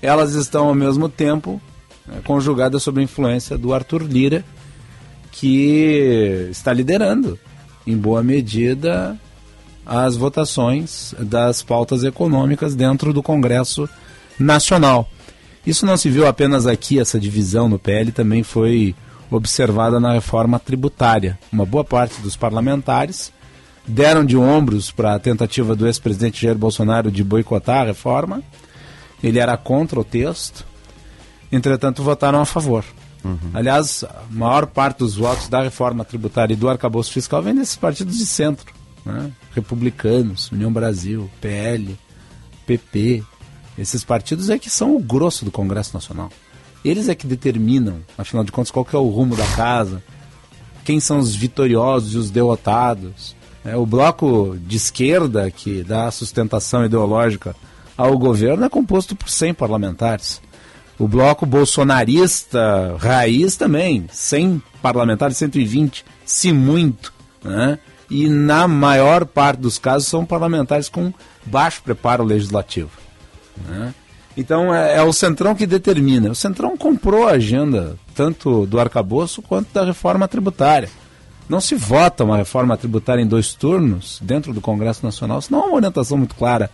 elas 0.00 0.34
estão 0.34 0.68
ao 0.68 0.74
mesmo 0.74 1.08
tempo 1.08 1.60
né, 2.06 2.20
conjugadas 2.24 2.82
sob 2.82 3.00
a 3.00 3.04
influência 3.04 3.58
do 3.58 3.74
Arthur 3.74 4.02
Lira, 4.02 4.44
que 5.30 6.48
está 6.50 6.72
liderando, 6.72 7.38
em 7.86 7.96
boa 7.96 8.22
medida, 8.22 9.18
as 9.84 10.16
votações 10.16 11.14
das 11.18 11.62
pautas 11.62 12.04
econômicas 12.04 12.74
dentro 12.74 13.12
do 13.12 13.22
Congresso 13.22 13.88
Nacional. 14.38 15.08
Isso 15.66 15.86
não 15.86 15.96
se 15.96 16.10
viu 16.10 16.26
apenas 16.26 16.66
aqui, 16.66 16.98
essa 16.98 17.18
divisão 17.18 17.68
no 17.68 17.78
PL 17.78 18.12
também 18.12 18.42
foi 18.42 18.94
observada 19.30 19.98
na 19.98 20.12
reforma 20.12 20.58
tributária. 20.58 21.38
Uma 21.50 21.64
boa 21.64 21.84
parte 21.84 22.20
dos 22.20 22.36
parlamentares 22.36 23.32
deram 23.86 24.24
de 24.24 24.36
ombros 24.36 24.90
para 24.90 25.14
a 25.14 25.18
tentativa 25.18 25.74
do 25.74 25.86
ex-presidente 25.86 26.42
Jair 26.42 26.56
Bolsonaro 26.56 27.10
de 27.10 27.24
boicotar 27.24 27.82
a 27.82 27.86
reforma. 27.86 28.42
Ele 29.22 29.38
era 29.38 29.56
contra 29.56 29.98
o 29.98 30.04
texto, 30.04 30.66
entretanto 31.50 32.02
votaram 32.02 32.40
a 32.40 32.46
favor. 32.46 32.84
Uhum. 33.24 33.38
Aliás, 33.54 34.04
a 34.04 34.24
maior 34.30 34.66
parte 34.66 34.98
dos 34.98 35.16
votos 35.16 35.48
da 35.48 35.62
reforma 35.62 36.04
tributária 36.04 36.52
e 36.52 36.56
do 36.56 36.68
arcabouço 36.68 37.10
fiscal 37.10 37.42
vem 37.42 37.54
desses 37.54 37.76
partidos 37.76 38.18
de 38.18 38.26
centro. 38.26 38.72
Né? 39.04 39.30
Republicanos, 39.54 40.50
União 40.52 40.70
Brasil, 40.70 41.30
PL, 41.40 41.96
PP, 42.66 43.22
Esses 43.76 44.04
partidos 44.04 44.50
é 44.50 44.58
que 44.58 44.70
são 44.70 44.94
o 44.94 45.00
grosso 45.00 45.44
do 45.44 45.50
Congresso 45.50 45.94
Nacional. 45.94 46.30
Eles 46.84 47.08
é 47.08 47.14
que 47.14 47.26
determinam, 47.26 47.96
afinal 48.16 48.44
de 48.44 48.52
contas, 48.52 48.70
qual 48.70 48.84
que 48.84 48.94
é 48.94 48.98
o 48.98 49.08
rumo 49.08 49.34
da 49.34 49.46
casa, 49.48 50.02
quem 50.84 51.00
são 51.00 51.18
os 51.18 51.34
vitoriosos 51.34 52.14
e 52.14 52.18
os 52.18 52.30
derrotados. 52.30 53.34
É, 53.64 53.74
o 53.76 53.86
bloco 53.86 54.56
de 54.58 54.76
esquerda, 54.76 55.50
que 55.50 55.82
dá 55.82 56.10
sustentação 56.10 56.84
ideológica 56.84 57.56
ao 57.96 58.18
governo, 58.18 58.64
é 58.64 58.68
composto 58.68 59.16
por 59.16 59.30
100 59.30 59.54
parlamentares. 59.54 60.42
O 60.98 61.08
bloco 61.08 61.46
bolsonarista 61.46 62.96
raiz 62.98 63.56
também, 63.56 64.06
100 64.12 64.62
parlamentares, 64.82 65.38
120, 65.38 66.04
se 66.24 66.52
muito. 66.52 67.12
Né? 67.42 67.78
E 68.10 68.28
na 68.28 68.68
maior 68.68 69.24
parte 69.24 69.60
dos 69.60 69.78
casos 69.78 70.06
são 70.06 70.24
parlamentares 70.24 70.88
com 70.88 71.12
baixo 71.46 71.82
preparo 71.82 72.22
legislativo. 72.22 73.03
Né? 73.68 73.94
Então 74.36 74.74
é, 74.74 74.96
é, 74.96 75.02
o 75.02 75.12
Centrão 75.12 75.54
que 75.54 75.66
determina. 75.66 76.30
O 76.30 76.34
Centrão 76.34 76.76
comprou 76.76 77.28
a 77.28 77.32
agenda 77.32 77.96
tanto 78.14 78.66
do 78.66 78.80
arcabouço 78.80 79.42
quanto 79.42 79.72
da 79.72 79.84
reforma 79.84 80.26
tributária. 80.26 80.88
Não 81.48 81.60
se 81.60 81.74
vota 81.74 82.24
uma 82.24 82.38
reforma 82.38 82.76
tributária 82.76 83.22
em 83.22 83.26
dois 83.26 83.52
turnos 83.52 84.18
dentro 84.22 84.52
do 84.52 84.62
Congresso 84.62 85.04
Nacional, 85.04 85.42
senão 85.42 85.64
é 85.64 85.66
uma 85.66 85.76
orientação 85.76 86.16
muito 86.16 86.34
clara 86.34 86.70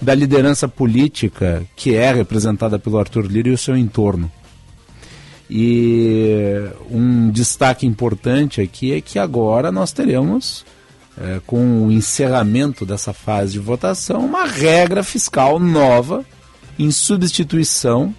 da 0.00 0.14
liderança 0.14 0.66
política 0.66 1.62
que 1.76 1.94
é 1.94 2.12
representada 2.12 2.78
pelo 2.78 2.98
Arthur 2.98 3.26
Lira 3.26 3.50
e 3.50 3.52
o 3.52 3.58
seu 3.58 3.76
entorno. 3.76 4.30
E 5.48 6.58
um 6.90 7.30
destaque 7.30 7.86
importante 7.86 8.62
aqui 8.62 8.94
é 8.94 9.00
que 9.00 9.18
agora 9.18 9.70
nós 9.70 9.92
teremos, 9.92 10.64
é, 11.20 11.40
com 11.46 11.86
o 11.86 11.92
encerramento 11.92 12.84
dessa 12.84 13.12
fase 13.12 13.52
de 13.52 13.58
votação, 13.58 14.24
uma 14.24 14.46
regra 14.46 15.02
fiscal 15.02 15.58
nova 15.58 16.24
em 16.78 16.90
substituição 16.90 18.14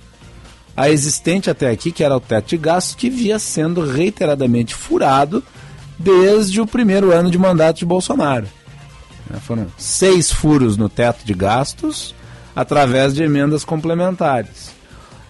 à 0.75 0.89
existente 0.89 1.49
até 1.49 1.69
aqui, 1.69 1.91
que 1.91 2.03
era 2.03 2.15
o 2.15 2.21
teto 2.21 2.49
de 2.49 2.57
gastos, 2.57 2.95
que 2.95 3.09
via 3.09 3.39
sendo 3.39 3.85
reiteradamente 3.85 4.73
furado 4.73 5.43
desde 5.97 6.59
o 6.59 6.67
primeiro 6.67 7.11
ano 7.11 7.31
de 7.31 7.37
mandato 7.37 7.79
de 7.79 7.85
Bolsonaro. 7.85 8.47
Né, 9.29 9.39
foram 9.41 9.67
seis 9.77 10.31
furos 10.31 10.77
no 10.77 10.89
teto 10.89 11.25
de 11.25 11.33
gastos 11.33 12.13
através 12.55 13.13
de 13.13 13.23
emendas 13.23 13.65
complementares. 13.65 14.73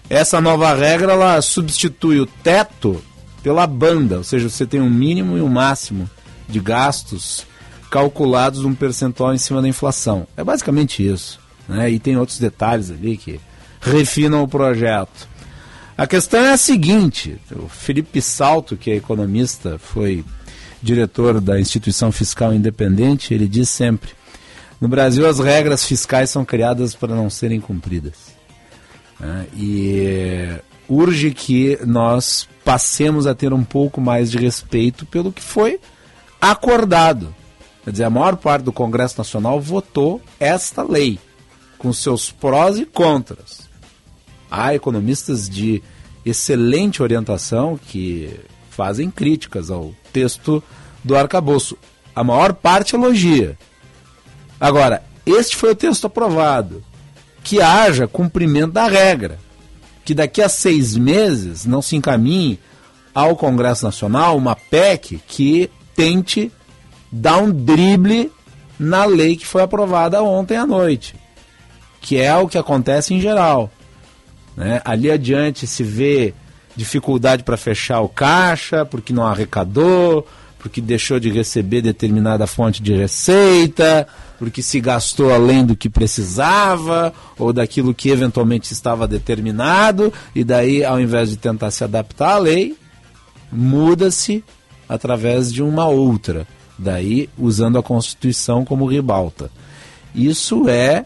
Essa 0.08 0.40
nova 0.40 0.72
regra 0.72 1.12
ela 1.12 1.40
substitui 1.42 2.20
o 2.20 2.26
teto 2.26 3.02
pela 3.42 3.66
banda, 3.66 4.18
ou 4.18 4.24
seja, 4.24 4.48
você 4.48 4.66
tem 4.66 4.80
um 4.80 4.90
mínimo 4.90 5.36
e 5.36 5.40
um 5.40 5.48
máximo 5.48 6.08
de 6.48 6.60
gastos 6.60 7.44
calculados 7.90 8.64
um 8.64 8.74
percentual 8.74 9.34
em 9.34 9.38
cima 9.38 9.62
da 9.62 9.68
inflação. 9.68 10.26
É 10.36 10.44
basicamente 10.44 11.06
isso. 11.06 11.40
Né? 11.68 11.90
E 11.90 11.98
tem 11.98 12.16
outros 12.16 12.38
detalhes 12.38 12.90
ali 12.90 13.16
que 13.16 13.40
refinam 13.80 14.42
o 14.42 14.48
projeto. 14.48 15.28
A 15.96 16.06
questão 16.06 16.40
é 16.40 16.52
a 16.52 16.56
seguinte: 16.56 17.38
o 17.52 17.68
Felipe 17.68 18.20
Salto, 18.20 18.76
que 18.76 18.90
é 18.90 18.96
economista, 18.96 19.78
foi 19.78 20.24
diretor 20.82 21.40
da 21.40 21.58
instituição 21.58 22.12
fiscal 22.12 22.52
independente, 22.52 23.32
ele 23.32 23.48
diz 23.48 23.68
sempre: 23.68 24.10
no 24.80 24.88
Brasil 24.88 25.26
as 25.26 25.38
regras 25.38 25.84
fiscais 25.84 26.30
são 26.30 26.44
criadas 26.44 26.94
para 26.94 27.14
não 27.14 27.30
serem 27.30 27.60
cumpridas. 27.60 28.36
Né? 29.18 29.46
E 29.56 30.48
urge 30.88 31.32
que 31.32 31.78
nós 31.84 32.48
passemos 32.64 33.26
a 33.26 33.34
ter 33.34 33.52
um 33.52 33.64
pouco 33.64 34.00
mais 34.00 34.30
de 34.30 34.38
respeito 34.38 35.06
pelo 35.06 35.32
que 35.32 35.42
foi 35.42 35.80
acordado. 36.40 37.34
Quer 37.86 37.92
dizer, 37.92 38.04
a 38.04 38.10
maior 38.10 38.34
parte 38.34 38.64
do 38.64 38.72
Congresso 38.72 39.16
Nacional 39.16 39.60
votou 39.60 40.20
esta 40.40 40.82
lei 40.82 41.20
com 41.78 41.92
seus 41.92 42.32
prós 42.32 42.80
e 42.80 42.84
contras. 42.84 43.70
Há 44.50 44.74
economistas 44.74 45.48
de 45.48 45.80
excelente 46.24 47.00
orientação 47.00 47.78
que 47.78 48.40
fazem 48.70 49.08
críticas 49.08 49.70
ao 49.70 49.94
texto 50.12 50.60
do 51.04 51.16
arcabouço. 51.16 51.78
A 52.12 52.24
maior 52.24 52.54
parte 52.54 52.96
elogia. 52.96 53.56
Agora, 54.58 55.04
este 55.24 55.54
foi 55.54 55.70
o 55.70 55.76
texto 55.76 56.08
aprovado. 56.08 56.82
Que 57.44 57.62
haja 57.62 58.08
cumprimento 58.08 58.72
da 58.72 58.88
regra. 58.88 59.38
Que 60.04 60.12
daqui 60.12 60.42
a 60.42 60.48
seis 60.48 60.96
meses 60.96 61.64
não 61.64 61.80
se 61.80 61.94
encaminhe 61.94 62.58
ao 63.14 63.36
Congresso 63.36 63.84
Nacional 63.84 64.36
uma 64.36 64.56
PEC 64.56 65.20
que 65.24 65.70
tente 65.94 66.50
dar 67.16 67.38
um 67.38 67.50
drible 67.50 68.30
na 68.78 69.04
lei 69.04 69.36
que 69.36 69.46
foi 69.46 69.62
aprovada 69.62 70.22
ontem 70.22 70.56
à 70.56 70.66
noite 70.66 71.14
que 72.06 72.18
é 72.18 72.32
o 72.36 72.46
que 72.46 72.56
acontece 72.56 73.12
em 73.14 73.20
geral. 73.20 73.68
Né? 74.56 74.80
Ali 74.84 75.10
adiante 75.10 75.66
se 75.66 75.82
vê 75.82 76.32
dificuldade 76.76 77.42
para 77.42 77.56
fechar 77.56 78.00
o 78.00 78.08
caixa, 78.08 78.84
porque 78.84 79.12
não 79.12 79.26
arrecadou, 79.26 80.24
porque 80.56 80.80
deixou 80.80 81.18
de 81.18 81.30
receber 81.30 81.82
determinada 81.82 82.46
fonte 82.46 82.80
de 82.80 82.94
receita, 82.94 84.06
porque 84.38 84.62
se 84.62 84.78
gastou 84.78 85.34
além 85.34 85.66
do 85.66 85.74
que 85.74 85.90
precisava, 85.90 87.12
ou 87.36 87.52
daquilo 87.52 87.92
que 87.92 88.08
eventualmente 88.08 88.72
estava 88.72 89.08
determinado, 89.08 90.12
e 90.32 90.44
daí, 90.44 90.84
ao 90.84 91.00
invés 91.00 91.28
de 91.28 91.36
tentar 91.36 91.72
se 91.72 91.82
adaptar 91.82 92.34
à 92.34 92.38
lei, 92.38 92.76
muda-se 93.50 94.44
através 94.88 95.52
de 95.52 95.60
uma 95.60 95.88
outra, 95.88 96.46
daí 96.78 97.28
usando 97.38 97.78
a 97.78 97.82
Constituição 97.82 98.64
como 98.64 98.86
ribalta. 98.86 99.50
Isso 100.14 100.68
é 100.68 101.04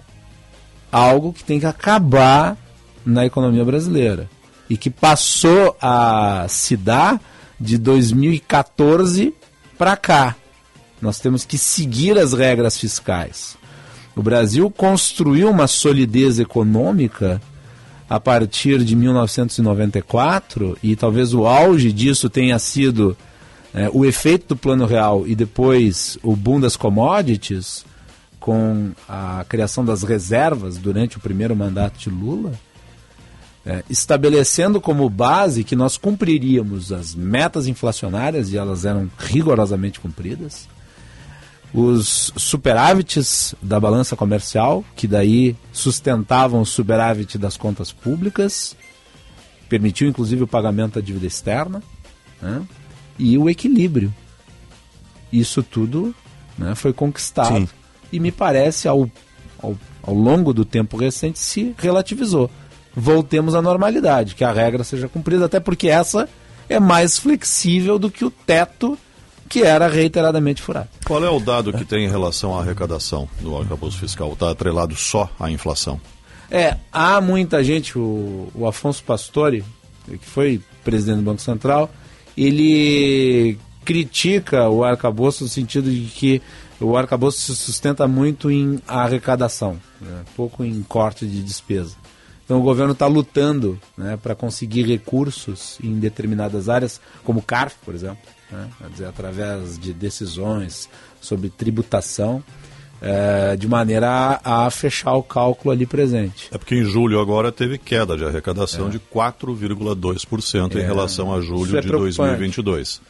algo 0.91 1.33
que 1.33 1.45
tem 1.45 1.61
que 1.61 1.67
acabar 1.67 2.57
na 3.05 3.25
economia 3.25 3.65
brasileira 3.65 4.29
e 4.69 4.77
que 4.77 4.91
passou 4.91 5.77
a 5.81 6.47
se 6.49 6.77
dar 6.77 7.21
de 7.59 7.77
2014 7.77 9.35
para 9.77 9.97
cá. 9.97 10.37
Nós 11.01 11.19
temos 11.19 11.45
que 11.45 11.59
seguir 11.59 12.19
as 12.19 12.33
regras 12.33 12.79
fiscais. 12.79 13.57
O 14.15 14.23
Brasil 14.23 14.71
construiu 14.71 15.51
uma 15.51 15.67
solidez 15.67 16.39
econômica 16.39 17.41
a 18.09 18.19
partir 18.19 18.83
de 18.85 18.97
1994 18.97 20.77
e 20.83 20.97
talvez 20.97 21.33
o 21.33 21.47
auge 21.47 21.93
disso 21.93 22.29
tenha 22.29 22.59
sido 22.59 23.17
é, 23.75 23.89
o 23.93 24.05
efeito 24.05 24.49
do 24.49 24.57
Plano 24.57 24.87
Real 24.87 25.27
e 25.27 25.35
depois 25.35 26.19
o 26.23 26.35
boom 26.35 26.61
das 26.61 26.77
commodities 26.77 27.85
com 28.41 28.93
a 29.09 29.45
criação 29.49 29.85
das 29.85 30.03
reservas 30.03 30.79
durante 30.79 31.19
o 31.19 31.21
primeiro 31.21 31.55
mandato 31.55 31.99
de 31.99 32.09
Lula, 32.09 32.53
é, 33.65 33.85
estabelecendo 33.89 34.81
como 34.81 35.09
base 35.11 35.63
que 35.63 35.77
nós 35.77 35.99
cumpriríamos 35.99 36.91
as 36.91 37.15
metas 37.15 37.67
inflacionárias, 37.67 38.51
e 38.51 38.57
elas 38.57 38.87
eram 38.87 39.11
rigorosamente 39.19 40.01
cumpridas, 40.01 40.67
os 41.73 42.33
superávites 42.35 43.55
da 43.63 43.79
balança 43.79 44.17
comercial, 44.17 44.83
que 44.97 45.07
daí 45.07 45.55
sustentavam 45.71 46.63
o 46.63 46.67
superávit 46.67 47.37
das 47.37 47.57
contas 47.57 47.93
públicas, 47.93 48.75
permitiu 49.69 50.09
inclusive 50.09 50.43
o 50.43 50.49
pagamento 50.49 50.95
da 50.95 51.01
dívida 51.01 51.27
externa, 51.27 51.83
né? 52.43 52.63
E 53.21 53.39
o 53.39 53.49
equilíbrio. 53.49 54.13
Isso 55.33 55.63
tudo 55.63 56.15
né, 56.59 56.75
foi 56.75 56.93
conquistado. 56.93 57.57
Sim 57.57 57.69
e 58.13 58.19
me 58.19 58.31
parece, 58.31 58.89
ao, 58.89 59.09
ao, 59.63 59.77
ao 60.03 60.15
longo 60.15 60.53
do 60.53 60.65
tempo 60.65 60.97
recente, 60.97 61.39
se 61.39 61.75
relativizou. 61.79 62.51
Voltemos 62.95 63.55
à 63.55 63.63
normalidade, 63.63 64.35
que 64.35 64.45
a 64.45 64.53
regra 64.53 64.83
seja 64.83 65.09
cumprida, 65.09 65.45
até 65.45 65.61
porque 65.61 65.89
essa 65.89 66.29
é 66.69 66.81
mais 66.81 67.19
flexível 67.19 67.99
do 67.99 68.11
que 68.11 68.25
o 68.25 68.31
teto 68.31 68.99
que 69.49 69.63
era 69.63 69.89
reiteradamente 69.89 70.63
furado. 70.63 70.89
Qual 71.05 71.25
é 71.25 71.31
o 71.31 71.41
dado 71.41 71.73
que 71.73 71.85
tem 71.85 72.05
em 72.05 72.09
relação 72.09 72.57
à 72.57 72.61
arrecadação 72.61 73.29
do 73.41 73.57
arcabouço 73.57 73.99
fiscal? 73.99 74.33
Está 74.33 74.51
atrelado 74.51 74.95
só 74.95 75.29
à 75.39 75.51
inflação? 75.51 76.01
É, 76.49 76.77
há 76.93 77.21
muita 77.21 77.63
gente, 77.63 77.99
o, 77.99 78.49
o 78.55 78.67
Afonso 78.67 79.03
Pastore, 79.03 79.65
que 80.07 80.27
foi 80.27 80.61
presidente 80.85 81.19
do 81.19 81.23
Banco 81.23 81.41
Central, 81.41 81.91
ele 82.37 83.59
critica 83.85 84.69
o 84.69 84.85
arcabouço 84.85 85.45
no 85.45 85.51
sentido 85.51 85.91
de 85.91 86.03
que 86.03 86.43
o 86.81 86.97
arcabouço 86.97 87.41
se 87.41 87.55
sustenta 87.55 88.07
muito 88.09 88.51
em 88.51 88.81
arrecadação, 88.87 89.79
né? 90.01 90.25
pouco 90.37 90.65
em 90.65 90.83
corte 90.83 91.27
de 91.27 91.43
despesa. 91.43 91.97
Então 92.45 92.59
o 92.59 92.63
governo 92.63 92.93
está 92.93 93.07
lutando 93.07 93.79
né, 93.97 94.19
para 94.21 94.35
conseguir 94.35 94.85
recursos 94.85 95.79
em 95.83 95.99
determinadas 95.99 96.69
áreas, 96.69 97.01
como 97.23 97.39
o 97.39 97.43
CARF, 97.43 97.77
por 97.85 97.95
exemplo, 97.95 98.19
né? 98.51 98.69
dizer, 98.91 99.07
através 99.07 99.79
de 99.79 99.93
decisões 99.93 100.89
sobre 101.21 101.49
tributação, 101.49 102.43
é, 103.01 103.57
de 103.57 103.67
maneira 103.67 104.41
a, 104.45 104.67
a, 104.67 104.71
fechar 104.71 105.15
o 105.15 105.23
cálculo 105.23 105.73
ali 105.73 105.87
presente. 105.87 106.49
É 106.53 106.59
porque 106.59 106.75
em 106.75 106.85
julho 106.85 107.21
agora 107.21 107.51
teve 107.51 107.79
queda 107.79 108.17
de 108.17 108.25
arrecadação 108.25 108.89
é. 108.89 108.91
de 108.91 108.99
4,2% 108.99 110.77
é. 110.77 110.81
em 110.81 110.85
relação 110.85 111.35
a 111.35 111.41
julho 111.41 111.79
é 111.79 111.81
de 111.81 111.89
2022. 111.89 113.01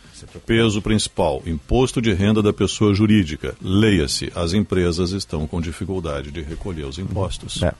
Peso 0.46 0.82
principal: 0.82 1.42
imposto 1.46 2.00
de 2.00 2.12
renda 2.12 2.42
da 2.42 2.52
pessoa 2.52 2.94
jurídica. 2.94 3.54
Leia-se, 3.60 4.30
as 4.34 4.52
empresas 4.52 5.12
estão 5.12 5.46
com 5.46 5.60
dificuldade 5.60 6.30
de 6.30 6.42
recolher 6.42 6.84
os 6.84 6.98
impostos. 6.98 7.62
É. 7.62 7.72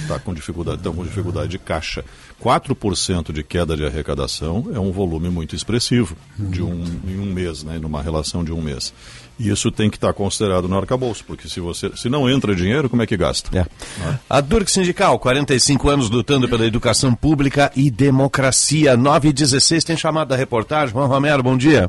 Está 0.00 0.14
né? 0.14 0.22
com 0.24 0.34
dificuldade, 0.34 0.78
estão 0.78 0.94
com 0.94 1.04
dificuldade 1.04 1.48
de 1.48 1.58
caixa. 1.58 2.04
4% 2.42 3.32
de 3.32 3.42
queda 3.42 3.76
de 3.76 3.84
arrecadação 3.84 4.68
é 4.74 4.78
um 4.78 4.90
volume 4.90 5.28
muito 5.28 5.54
expressivo 5.54 6.16
de 6.36 6.62
um, 6.62 6.84
em 7.06 7.18
um 7.18 7.32
mês, 7.32 7.62
né, 7.62 7.78
numa 7.78 8.02
relação 8.02 8.44
de 8.44 8.52
um 8.52 8.60
mês. 8.60 8.92
E 9.38 9.50
isso 9.50 9.70
tem 9.70 9.88
que 9.88 9.96
estar 9.96 10.12
considerado 10.12 10.68
no 10.68 10.76
arcabouço, 10.76 11.24
porque 11.24 11.48
se 11.48 11.60
você 11.60 11.90
se 11.96 12.08
não 12.08 12.28
entra 12.28 12.54
dinheiro, 12.54 12.88
como 12.88 13.02
é 13.02 13.06
que 13.06 13.16
gasta? 13.16 13.56
É. 13.56 13.60
É? 13.60 14.18
A 14.28 14.40
Durk 14.40 14.70
Sindical, 14.70 15.18
45 15.18 15.88
anos 15.88 16.10
lutando 16.10 16.48
pela 16.48 16.66
educação 16.66 17.14
pública 17.14 17.70
e 17.76 17.90
democracia. 17.90 18.96
9 18.96 19.28
e 19.28 19.32
16 19.32 19.84
tem 19.84 19.96
chamado 19.96 20.28
da 20.28 20.36
reportagem. 20.36 20.92
Juan 20.92 21.06
Romero, 21.06 21.42
bom 21.42 21.56
dia. 21.56 21.88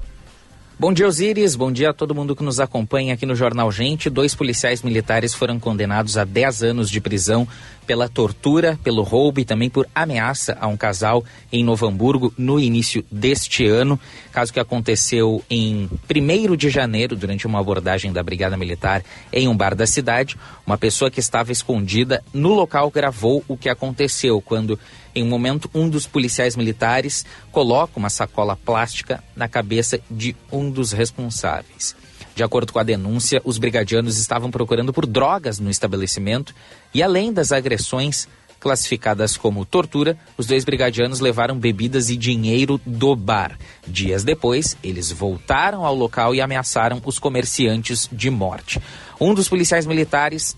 Bom 0.80 0.94
dia, 0.94 1.06
Osiris. 1.06 1.58
Bom 1.58 1.74
dia 1.74 1.90
a 1.90 1.94
todo 1.94 2.16
mundo 2.16 2.34
que 2.34 2.42
nos 2.42 2.58
acompanha 2.58 3.14
aqui 3.14 3.26
no 3.26 3.36
Jornal 3.36 3.70
Gente. 3.70 4.10
Dois 4.10 4.34
policiais 4.34 4.82
militares 4.82 5.34
foram 5.34 5.60
condenados 5.60 6.18
a 6.18 6.24
10 6.24 6.64
anos 6.64 6.90
de 6.90 7.02
prisão 7.02 7.46
pela 7.86 8.08
tortura, 8.08 8.80
pelo 8.82 9.04
roubo 9.04 9.42
e 9.42 9.46
também 9.46 9.70
por 9.70 9.86
ameaça 9.94 10.58
a 10.58 10.68
um 10.68 10.78
casal 10.78 11.22
em 11.52 11.66
Novo 11.66 11.86
Hamburgo 11.86 12.34
no 12.38 12.58
início 12.58 13.04
deste 13.12 13.66
ano. 13.66 14.00
Caso 14.32 14.54
que 14.54 14.60
aconteceu 14.60 15.44
em 15.50 15.90
1 16.10 16.56
de 16.56 16.70
janeiro, 16.70 17.14
durante 17.14 17.46
uma 17.46 17.60
abordagem 17.60 18.14
da 18.14 18.24
Brigada 18.24 18.56
Militar 18.56 19.04
em 19.34 19.50
um 19.50 19.58
bar 19.58 19.76
da 19.76 19.86
cidade. 19.86 20.38
Uma 20.66 20.78
pessoa 20.78 21.12
que 21.12 21.20
estava 21.20 21.52
escondida 21.52 22.24
no 22.34 22.54
local 22.54 22.90
gravou 22.90 23.44
o 23.50 23.58
que 23.58 23.68
aconteceu 23.68 24.40
quando 24.40 24.80
em 25.14 25.24
um 25.24 25.28
momento, 25.28 25.70
um 25.74 25.90
dos 25.90 26.06
policiais 26.06 26.56
militares 26.56 27.26
coloca 27.52 27.98
uma 27.98 28.10
sacola 28.10 28.56
plástica 28.56 29.24
na 29.36 29.48
cabeça 29.48 30.00
de 30.10 30.36
um 30.52 30.70
dos 30.70 30.92
responsáveis. 30.92 31.96
De 32.36 32.44
acordo 32.44 32.72
com 32.72 32.80
a 32.80 32.84
denúncia, 32.84 33.42
os 33.44 33.58
brigadianos 33.58 34.18
estavam 34.18 34.50
procurando 34.50 34.94
por 34.94 35.06
drogas 35.06 35.60
no 35.60 35.70
estabelecimento 35.70 36.56
e, 36.94 37.04
além 37.04 37.34
das 37.34 37.52
agressões 37.52 38.28
classificadas 38.60 39.38
como 39.38 39.66
tortura, 39.66 40.18
os 40.38 40.46
dois 40.46 40.64
brigadianos 40.64 41.20
levaram 41.20 41.58
bebidas 41.58 42.10
e 42.10 42.18
dinheiro 42.18 42.80
do 42.86 43.16
bar. 43.16 43.58
Dias 43.88 44.24
depois, 44.24 44.78
eles 44.84 45.12
voltaram 45.12 45.86
ao 45.86 45.96
local 45.96 46.36
e 46.36 46.42
ameaçaram 46.42 47.02
os 47.06 47.18
comerciantes 47.18 48.10
de 48.12 48.30
morte. 48.30 48.82
Um 49.20 49.34
dos 49.34 49.50
policiais 49.50 49.86
militares 49.86 50.56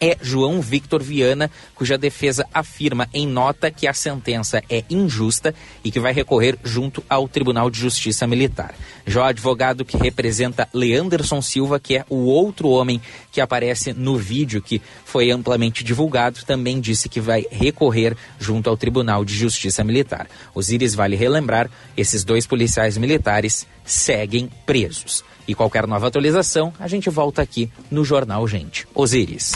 é 0.00 0.16
João 0.22 0.60
Victor 0.60 1.02
Viana, 1.02 1.50
cuja 1.74 1.98
defesa 1.98 2.46
afirma 2.52 3.08
em 3.12 3.26
nota 3.26 3.70
que 3.70 3.86
a 3.86 3.92
sentença 3.92 4.62
é 4.68 4.82
injusta 4.88 5.54
e 5.84 5.90
que 5.90 6.00
vai 6.00 6.12
recorrer 6.12 6.58
junto 6.64 7.04
ao 7.08 7.28
Tribunal 7.28 7.70
de 7.70 7.78
Justiça 7.78 8.26
Militar. 8.26 8.74
Já 9.06 9.20
o 9.20 9.24
advogado 9.24 9.84
que 9.84 9.96
representa 9.96 10.68
Leanderson 10.72 11.42
Silva, 11.42 11.78
que 11.78 11.96
é 11.96 12.04
o 12.08 12.24
outro 12.24 12.68
homem 12.68 13.00
que 13.30 13.40
aparece 13.40 13.92
no 13.92 14.16
vídeo 14.16 14.62
que 14.62 14.80
foi 15.04 15.30
amplamente 15.30 15.84
divulgado, 15.84 16.44
também 16.46 16.80
disse 16.80 17.08
que 17.08 17.20
vai 17.20 17.46
recorrer 17.50 18.16
junto 18.38 18.70
ao 18.70 18.76
Tribunal 18.76 19.24
de 19.24 19.34
Justiça 19.34 19.84
Militar. 19.84 20.28
Osíris 20.54 20.94
vale 20.94 21.16
relembrar, 21.16 21.70
esses 21.96 22.24
dois 22.24 22.46
policiais 22.46 22.96
militares 22.96 23.66
seguem 23.84 24.48
presos. 24.64 25.24
E 25.50 25.54
qualquer 25.54 25.84
nova 25.84 26.06
atualização, 26.06 26.72
a 26.78 26.86
gente 26.86 27.10
volta 27.10 27.42
aqui 27.42 27.68
no 27.90 28.04
Jornal 28.04 28.46
Gente. 28.46 28.86
Osíris. 28.94 29.52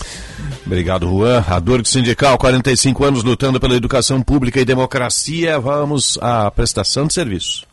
Obrigado, 0.67 1.07
Juan. 1.07 1.45
A 1.49 1.61
Durg 1.61 1.89
Sindical, 1.89 2.37
45 2.37 3.05
anos 3.05 3.23
lutando 3.23 3.61
pela 3.61 3.77
educação 3.77 4.21
pública 4.21 4.61
e 4.61 4.65
democracia. 4.65 5.61
Vamos 5.61 6.19
à 6.21 6.51
prestação 6.51 7.07
de 7.07 7.15
serviço. 7.15 7.65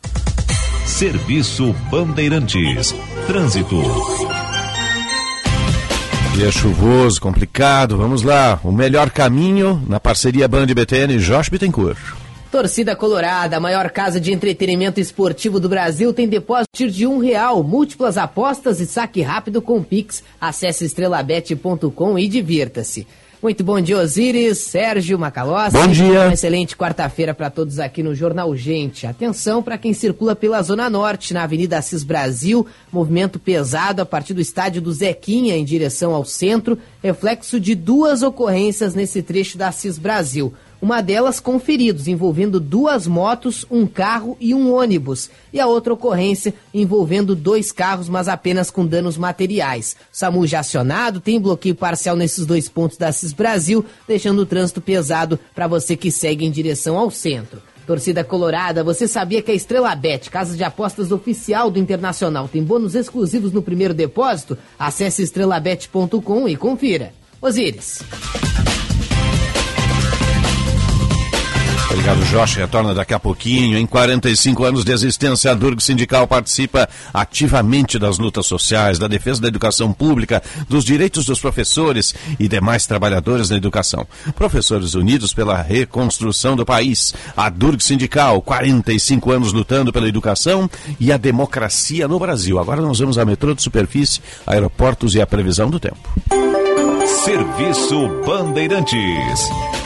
Serviço 0.86 1.74
Bandeirantes. 1.90 2.94
Trânsito. 3.26 3.82
Dia 6.36 6.52
chuvoso, 6.52 7.20
complicado. 7.20 7.96
Vamos 7.96 8.22
lá. 8.22 8.60
O 8.62 8.70
melhor 8.70 9.10
caminho 9.10 9.82
na 9.88 9.98
parceria 9.98 10.46
Band 10.46 10.66
BTN 10.66 11.18
Josh 11.18 11.48
Bittencourt. 11.48 12.21
Torcida 12.52 12.94
Colorada, 12.94 13.56
a 13.56 13.60
maior 13.60 13.90
casa 13.90 14.20
de 14.20 14.30
entretenimento 14.30 15.00
esportivo 15.00 15.58
do 15.58 15.70
Brasil, 15.70 16.12
tem 16.12 16.28
depósito 16.28 16.86
de 16.90 17.06
um 17.06 17.16
real, 17.16 17.62
múltiplas 17.62 18.18
apostas 18.18 18.78
e 18.78 18.84
saque 18.84 19.22
rápido 19.22 19.62
com 19.62 19.82
Pix. 19.82 20.22
Acesse 20.38 20.84
estrelabet.com 20.84 22.18
e 22.18 22.28
divirta-se. 22.28 23.06
Muito 23.42 23.64
bom 23.64 23.80
dia, 23.80 23.96
Osiris, 23.98 24.58
Sérgio 24.58 25.18
Macalossi. 25.18 25.78
Bom 25.78 25.86
dia. 25.88 26.24
Uma 26.24 26.34
excelente 26.34 26.76
quarta-feira 26.76 27.32
para 27.32 27.48
todos 27.48 27.78
aqui 27.80 28.02
no 28.02 28.14
Jornal 28.14 28.54
Gente. 28.54 29.06
Atenção 29.06 29.62
para 29.62 29.78
quem 29.78 29.94
circula 29.94 30.36
pela 30.36 30.62
Zona 30.62 30.90
Norte, 30.90 31.32
na 31.32 31.44
Avenida 31.44 31.78
Assis 31.78 32.04
Brasil, 32.04 32.66
movimento 32.92 33.38
pesado 33.38 34.02
a 34.02 34.06
partir 34.06 34.34
do 34.34 34.42
estádio 34.42 34.82
do 34.82 34.92
Zequinha 34.92 35.56
em 35.56 35.64
direção 35.64 36.14
ao 36.14 36.26
centro, 36.26 36.78
reflexo 37.02 37.58
de 37.58 37.74
duas 37.74 38.22
ocorrências 38.22 38.94
nesse 38.94 39.22
trecho 39.22 39.56
da 39.56 39.68
Assis 39.68 39.96
Brasil. 39.96 40.52
Uma 40.82 41.00
delas 41.00 41.38
com 41.38 41.60
feridos, 41.60 42.08
envolvendo 42.08 42.58
duas 42.58 43.06
motos, 43.06 43.64
um 43.70 43.86
carro 43.86 44.36
e 44.40 44.52
um 44.52 44.74
ônibus. 44.74 45.30
E 45.52 45.60
a 45.60 45.66
outra 45.68 45.92
ocorrência 45.92 46.52
envolvendo 46.74 47.36
dois 47.36 47.70
carros, 47.70 48.08
mas 48.08 48.26
apenas 48.26 48.68
com 48.68 48.84
danos 48.84 49.16
materiais. 49.16 49.94
SAMU 50.10 50.44
já 50.44 50.58
acionado, 50.58 51.20
tem 51.20 51.40
bloqueio 51.40 51.76
parcial 51.76 52.16
nesses 52.16 52.44
dois 52.44 52.68
pontos 52.68 52.96
da 52.96 53.12
CIS 53.12 53.32
Brasil, 53.32 53.84
deixando 54.08 54.40
o 54.40 54.46
trânsito 54.46 54.80
pesado 54.80 55.38
para 55.54 55.68
você 55.68 55.96
que 55.96 56.10
segue 56.10 56.44
em 56.44 56.50
direção 56.50 56.98
ao 56.98 57.12
centro. 57.12 57.62
Torcida 57.86 58.24
Colorada, 58.24 58.82
você 58.82 59.06
sabia 59.06 59.40
que 59.40 59.52
a 59.52 59.54
Estrela 59.54 59.94
Bet, 59.94 60.30
casa 60.30 60.56
de 60.56 60.64
apostas 60.64 61.12
oficial 61.12 61.70
do 61.70 61.78
Internacional, 61.78 62.48
tem 62.48 62.62
bônus 62.62 62.96
exclusivos 62.96 63.52
no 63.52 63.62
primeiro 63.62 63.94
depósito? 63.94 64.58
Acesse 64.76 65.22
estrelabet.com 65.22 66.48
e 66.48 66.56
confira. 66.56 67.12
Osíris. 67.40 68.00
Obrigado, 72.02 72.24
Jorge. 72.24 72.58
Retorna 72.58 72.92
daqui 72.92 73.14
a 73.14 73.20
pouquinho. 73.20 73.78
Em 73.78 73.86
45 73.86 74.64
anos 74.64 74.84
de 74.84 74.90
existência, 74.90 75.52
a 75.52 75.54
Durg 75.54 75.80
Sindical 75.80 76.26
participa 76.26 76.88
ativamente 77.14 77.96
das 77.96 78.18
lutas 78.18 78.44
sociais, 78.44 78.98
da 78.98 79.06
defesa 79.06 79.40
da 79.40 79.46
educação 79.46 79.92
pública, 79.92 80.42
dos 80.68 80.84
direitos 80.84 81.24
dos 81.24 81.38
professores 81.38 82.12
e 82.40 82.48
demais 82.48 82.86
trabalhadores 82.86 83.50
da 83.50 83.56
educação. 83.56 84.04
Professores 84.34 84.94
Unidos 84.94 85.32
pela 85.32 85.62
Reconstrução 85.62 86.56
do 86.56 86.66
País. 86.66 87.14
A 87.36 87.48
Durg 87.48 87.80
Sindical, 87.80 88.42
45 88.42 89.30
anos 89.30 89.52
lutando 89.52 89.92
pela 89.92 90.08
educação 90.08 90.68
e 90.98 91.12
a 91.12 91.16
democracia 91.16 92.08
no 92.08 92.18
Brasil. 92.18 92.58
Agora 92.58 92.80
nós 92.80 92.98
vamos 92.98 93.16
a 93.16 93.24
metrô 93.24 93.54
de 93.54 93.62
superfície, 93.62 94.20
aeroportos 94.44 95.14
e 95.14 95.20
a 95.20 95.26
previsão 95.26 95.70
do 95.70 95.78
tempo. 95.78 96.12
Serviço 97.24 98.08
Bandeirantes. 98.26 99.81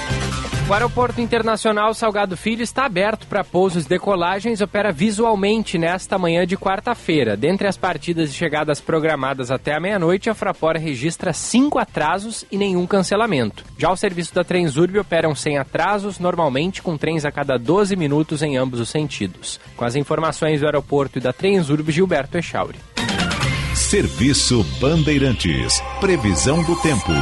O 0.69 0.73
Aeroporto 0.73 1.21
Internacional 1.21 1.95
Salgado 1.95 2.37
Filho 2.37 2.61
está 2.61 2.87
aberto 2.87 3.29
para 3.29 3.45
pousos 3.45 3.87
e 3.87 3.89
decolagens, 3.89 4.61
opera 4.61 4.91
visualmente 4.91 5.79
nesta 5.79 6.19
manhã 6.19 6.45
de 6.45 6.57
quarta-feira. 6.57 7.37
Dentre 7.37 7.69
as 7.69 7.77
partidas 7.77 8.31
e 8.31 8.35
chegadas 8.35 8.81
programadas 8.81 9.53
até 9.53 9.77
a 9.77 9.81
meia-noite, 9.81 10.29
a 10.29 10.35
Fraport 10.35 10.81
registra 10.81 11.33
cinco 11.33 11.79
atrasos 11.79 12.45
e 12.51 12.59
nenhum 12.59 12.85
cancelamento. 12.85 13.65
Já 13.79 13.93
o 13.93 13.97
serviço 13.97 14.35
da 14.35 14.43
Transurb 14.43 14.99
operam 14.99 15.37
sem 15.37 15.57
atrasos, 15.57 16.19
normalmente 16.19 16.83
com 16.83 16.97
trens 16.97 17.25
a 17.25 17.31
cada 17.31 17.57
12 17.57 17.95
minutos 17.95 18.43
em 18.43 18.57
ambos 18.57 18.81
os 18.81 18.89
sentidos. 18.89 19.61
Com 19.77 19.85
as 19.85 19.95
informações 19.95 20.59
do 20.59 20.67
aeroporto 20.67 21.19
e 21.19 21.23
da 21.23 21.33
Transurb, 21.33 21.93
Gilberto 21.93 22.39
Echauri. 22.39 22.81
Serviço 23.73 24.65
Bandeirantes. 24.81 25.81
Previsão 26.01 26.61
do 26.65 26.75
tempo. 26.83 27.13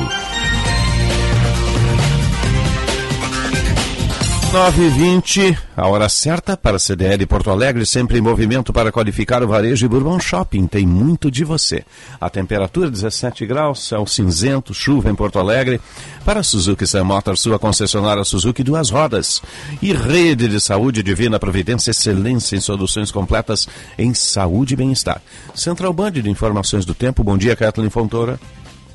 9h20, 4.55 5.59
a 5.77 5.89
hora 5.89 6.09
certa 6.09 6.57
para 6.57 6.79
CDL 6.79 7.27
Porto 7.27 7.51
Alegre, 7.51 7.85
sempre 7.85 8.19
em 8.19 8.21
movimento 8.21 8.73
para 8.73 8.93
qualificar 8.93 9.43
o 9.43 9.49
varejo 9.49 9.85
e 9.85 9.89
Bourbon 9.89 10.21
Shopping. 10.21 10.69
Tem 10.69 10.87
muito 10.87 11.29
de 11.29 11.43
você. 11.43 11.85
A 12.21 12.31
temperatura 12.31 12.89
17 12.89 13.45
graus, 13.47 13.89
céu 13.89 14.07
cinzento, 14.07 14.73
chuva 14.73 15.11
em 15.11 15.15
Porto 15.17 15.41
Alegre. 15.41 15.81
Para 16.25 16.45
Suzuki 16.45 16.87
Sam 16.87 17.03
Motor, 17.03 17.37
sua 17.37 17.59
concessionária 17.59 18.23
Suzuki 18.23 18.63
Duas 18.63 18.91
Rodas. 18.91 19.43
E 19.83 19.93
rede 19.93 20.47
de 20.47 20.61
saúde 20.61 21.03
divina 21.03 21.41
providência, 21.41 21.91
excelência 21.91 22.55
em 22.55 22.61
soluções 22.61 23.11
completas 23.11 23.67
em 23.99 24.15
saúde 24.15 24.75
e 24.75 24.77
bem-estar. 24.77 25.21
Central 25.53 25.93
Band 25.93 26.13
de 26.13 26.31
Informações 26.31 26.85
do 26.85 26.95
Tempo. 26.95 27.25
Bom 27.25 27.37
dia, 27.37 27.57
Kathleen 27.57 27.91
Fontoura. 27.91 28.39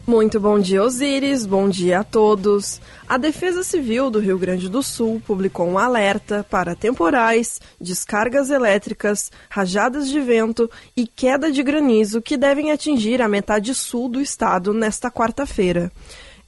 Muito 0.10 0.40
bom 0.40 0.58
dia, 0.58 0.82
Osíris. 0.82 1.46
Bom 1.46 1.70
dia 1.70 2.00
a 2.00 2.04
todos. 2.04 2.82
A 3.08 3.16
Defesa 3.16 3.62
Civil 3.62 4.10
do 4.10 4.18
Rio 4.18 4.40
Grande 4.40 4.68
do 4.68 4.82
Sul 4.82 5.22
publicou 5.24 5.68
um 5.68 5.78
alerta 5.78 6.44
para 6.50 6.76
temporais, 6.76 7.62
descargas 7.80 8.50
elétricas, 8.50 9.32
rajadas 9.52 10.10
de 10.10 10.20
vento 10.20 10.68
e 10.98 11.06
queda 11.06 11.52
de 11.52 11.62
granizo 11.62 12.24
que 12.24 12.38
devem 12.38 12.72
atingir 12.72 13.22
a 13.22 13.30
metade 13.30 13.76
sul 13.76 14.10
do 14.10 14.20
estado 14.20 14.74
nesta 14.74 15.12
quarta-feira. 15.12 15.92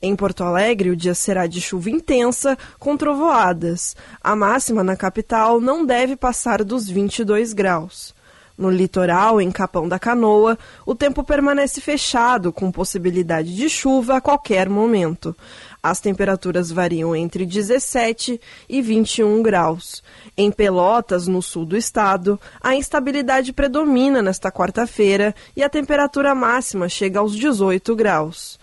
Em 0.01 0.15
Porto 0.15 0.43
Alegre, 0.43 0.89
o 0.89 0.95
dia 0.95 1.13
será 1.13 1.45
de 1.45 1.61
chuva 1.61 1.91
intensa, 1.91 2.57
com 2.79 2.97
trovoadas. 2.97 3.95
A 4.23 4.35
máxima 4.35 4.83
na 4.83 4.97
capital 4.97 5.61
não 5.61 5.85
deve 5.85 6.15
passar 6.15 6.63
dos 6.63 6.89
22 6.89 7.53
graus. 7.53 8.15
No 8.61 8.69
litoral, 8.69 9.41
em 9.41 9.49
Capão 9.49 9.89
da 9.89 9.97
Canoa, 9.97 10.55
o 10.85 10.93
tempo 10.93 11.23
permanece 11.23 11.81
fechado, 11.81 12.53
com 12.53 12.71
possibilidade 12.71 13.55
de 13.55 13.67
chuva 13.67 14.17
a 14.17 14.21
qualquer 14.21 14.69
momento. 14.69 15.35
As 15.81 15.99
temperaturas 15.99 16.71
variam 16.71 17.15
entre 17.15 17.43
17 17.43 18.39
e 18.69 18.79
21 18.79 19.41
graus. 19.41 20.03
Em 20.37 20.51
Pelotas, 20.51 21.25
no 21.25 21.41
sul 21.41 21.65
do 21.65 21.75
estado, 21.75 22.39
a 22.61 22.75
instabilidade 22.75 23.51
predomina 23.51 24.21
nesta 24.21 24.51
quarta-feira 24.51 25.33
e 25.57 25.63
a 25.63 25.69
temperatura 25.69 26.35
máxima 26.35 26.87
chega 26.87 27.19
aos 27.19 27.35
18 27.35 27.95
graus. 27.95 28.59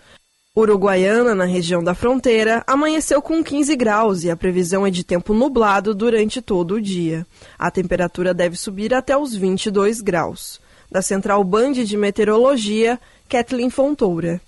Uruguaiana, 0.59 1.33
na 1.33 1.45
região 1.45 1.83
da 1.83 1.93
fronteira, 1.93 2.63
amanheceu 2.67 3.21
com 3.21 3.43
15 3.43 3.75
graus 3.75 4.23
e 4.23 4.29
a 4.29 4.35
previsão 4.35 4.85
é 4.85 4.91
de 4.91 5.03
tempo 5.03 5.33
nublado 5.33 5.95
durante 5.95 6.41
todo 6.41 6.75
o 6.75 6.81
dia. 6.81 7.25
A 7.57 7.71
temperatura 7.71 8.33
deve 8.33 8.55
subir 8.55 8.93
até 8.93 9.17
os 9.17 9.35
22 9.35 10.01
graus. 10.01 10.59
Da 10.91 11.01
Central 11.01 11.43
Band 11.43 11.73
de 11.73 11.95
Meteorologia, 11.95 12.99
Kathleen 13.27 13.69
Fontoura. 13.69 14.41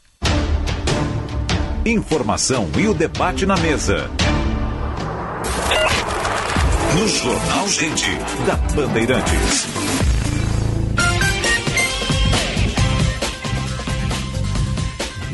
Informação 1.86 2.69
e 2.78 2.88
o 2.88 2.93
debate 2.93 3.45
na 3.45 3.56
mesa. 3.58 4.10
No 7.00 7.08
Jornal 7.08 7.67
Gente, 7.67 8.10
da 8.45 8.56
Bandeirantes. 8.76 9.91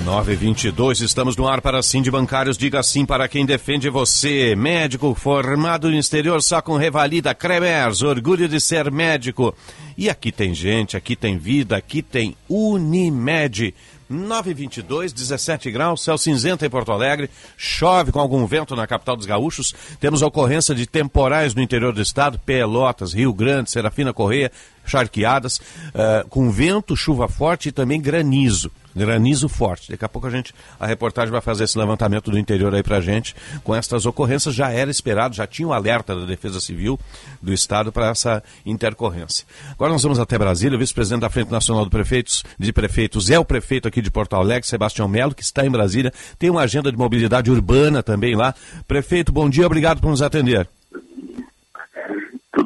Nove 0.07 0.37
vinte 0.37 0.63
e 0.63 0.71
dois, 0.71 1.01
estamos 1.01 1.35
no 1.35 1.45
ar 1.45 1.59
para 1.59 1.83
sim 1.83 2.01
de 2.01 2.09
bancários. 2.09 2.57
Diga 2.57 2.81
sim 2.81 3.05
para 3.05 3.27
quem 3.27 3.45
defende 3.45 3.89
você. 3.89 4.55
Médico 4.55 5.13
formado 5.13 5.89
no 5.89 5.97
exterior 5.97 6.41
só 6.41 6.61
com 6.61 6.77
revalida. 6.77 7.35
Cremers, 7.35 8.01
orgulho 8.03 8.47
de 8.47 8.61
ser 8.61 8.89
médico. 8.89 9.53
E 9.97 10.09
aqui 10.09 10.31
tem 10.31 10.53
gente, 10.53 10.95
aqui 10.95 11.13
tem 11.13 11.37
vida, 11.37 11.75
aqui 11.75 12.01
tem 12.01 12.37
Unimed. 12.47 13.75
922, 14.09 15.11
17 15.11 15.69
graus, 15.69 16.01
céu 16.01 16.17
cinzento 16.17 16.63
em 16.63 16.69
Porto 16.69 16.93
Alegre, 16.93 17.29
chove 17.57 18.09
com 18.09 18.21
algum 18.21 18.45
vento 18.45 18.77
na 18.77 18.87
capital 18.87 19.17
dos 19.17 19.25
gaúchos. 19.25 19.75
Temos 19.99 20.21
ocorrência 20.21 20.73
de 20.73 20.87
temporais 20.87 21.53
no 21.53 21.61
interior 21.61 21.91
do 21.91 22.01
estado, 22.01 22.39
Pelotas, 22.39 23.13
Rio 23.13 23.33
Grande, 23.33 23.69
Serafina 23.69 24.13
Correia, 24.13 24.49
charqueadas, 24.85 25.57
uh, 25.57 26.25
com 26.29 26.49
vento, 26.49 26.95
chuva 26.95 27.27
forte 27.27 27.67
e 27.67 27.71
também 27.73 27.99
granizo. 27.99 28.71
Granizo 28.97 29.47
forte. 29.47 29.91
Daqui 29.91 30.03
a 30.03 30.09
pouco 30.09 30.27
a 30.27 30.31
gente, 30.31 30.53
a 30.79 30.85
reportagem 30.85 31.31
vai 31.31 31.41
fazer 31.41 31.63
esse 31.63 31.77
levantamento 31.77 32.31
do 32.31 32.37
interior 32.37 32.73
aí 32.73 32.83
pra 32.83 32.99
gente. 32.99 33.35
Com 33.63 33.75
estas 33.75 34.05
ocorrências 34.05 34.53
já 34.53 34.69
era 34.71 34.89
esperado, 34.91 35.35
já 35.35 35.45
tinha 35.47 35.67
o 35.67 35.71
um 35.71 35.73
alerta 35.73 36.15
da 36.15 36.25
Defesa 36.25 36.59
Civil 36.59 36.99
do 37.41 37.53
Estado 37.53 37.91
para 37.91 38.09
essa 38.09 38.43
intercorrência. 38.65 39.45
Agora 39.71 39.91
nós 39.91 40.03
vamos 40.03 40.19
até 40.19 40.37
Brasília, 40.37 40.75
o 40.75 40.79
vice-presidente 40.79 41.21
da 41.21 41.29
Frente 41.29 41.51
Nacional 41.51 41.83
de 41.83 41.89
Prefeitos, 41.89 42.43
de 42.57 42.73
Prefeitos 42.73 43.29
é 43.29 43.39
o 43.39 43.45
prefeito 43.45 43.87
aqui 43.87 44.01
de 44.01 44.11
Porto 44.11 44.35
Alegre, 44.35 44.67
Sebastião 44.67 45.07
Melo, 45.07 45.33
que 45.33 45.43
está 45.43 45.65
em 45.65 45.69
Brasília, 45.69 46.11
tem 46.37 46.49
uma 46.49 46.61
agenda 46.61 46.91
de 46.91 46.97
mobilidade 46.97 47.51
urbana 47.51 48.01
também 48.03 48.35
lá. 48.35 48.53
Prefeito, 48.87 49.31
bom 49.31 49.49
dia, 49.49 49.65
obrigado 49.65 50.01
por 50.01 50.09
nos 50.09 50.21
atender. 50.21 50.67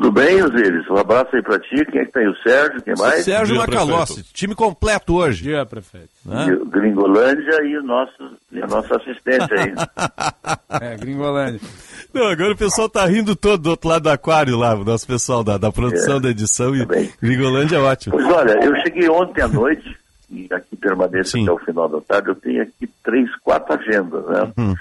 Tudo 0.01 0.13
bem, 0.13 0.41
Osiris? 0.41 0.89
Um 0.89 0.97
abraço 0.97 1.35
aí 1.35 1.43
pra 1.43 1.59
ti. 1.59 1.85
Quem 1.85 2.01
é 2.01 2.05
que 2.05 2.11
tem? 2.11 2.27
O 2.27 2.35
Sérgio, 2.37 2.81
quem 2.81 2.95
mais? 2.97 3.23
Sérgio 3.23 3.55
Macalossi, 3.55 4.23
time 4.33 4.55
completo 4.55 5.13
hoje. 5.13 5.43
Dia, 5.43 5.63
prefeito. 5.63 6.09
Né? 6.25 6.57
Gringolândia 6.71 7.63
e, 7.63 7.77
o 7.77 7.83
nosso, 7.83 8.35
e 8.51 8.59
a 8.59 8.65
nossa 8.65 8.95
assistente 8.95 9.53
aí. 9.53 9.75
é, 10.81 10.97
Gringolândia. 10.97 11.61
Não, 12.11 12.25
agora 12.25 12.51
o 12.51 12.57
pessoal 12.57 12.89
tá 12.89 13.05
rindo 13.05 13.35
todo 13.35 13.61
do 13.61 13.69
outro 13.69 13.89
lado 13.89 14.01
do 14.01 14.09
aquário 14.09 14.57
lá, 14.57 14.73
o 14.73 14.83
nosso 14.83 15.05
pessoal 15.05 15.43
da, 15.43 15.59
da 15.59 15.71
produção, 15.71 16.17
é, 16.17 16.21
da 16.21 16.29
edição, 16.31 16.75
e 16.75 16.79
também. 16.79 17.13
Gringolândia 17.21 17.75
é 17.75 17.81
ótimo. 17.81 18.15
Pois 18.15 18.25
olha, 18.25 18.53
eu 18.53 18.75
cheguei 18.77 19.07
ontem 19.07 19.43
à 19.43 19.47
noite, 19.47 19.95
e 20.31 20.47
aqui 20.51 20.75
permaneço 20.77 21.33
Sim. 21.33 21.43
até 21.43 21.51
o 21.51 21.59
final 21.59 21.87
da 21.87 22.01
tarde, 22.01 22.29
eu 22.29 22.35
tenho 22.35 22.63
aqui 22.63 22.89
três, 23.03 23.29
quatro 23.43 23.75
agendas, 23.75 24.25
né? 24.25 24.51
Uhum. 24.57 24.73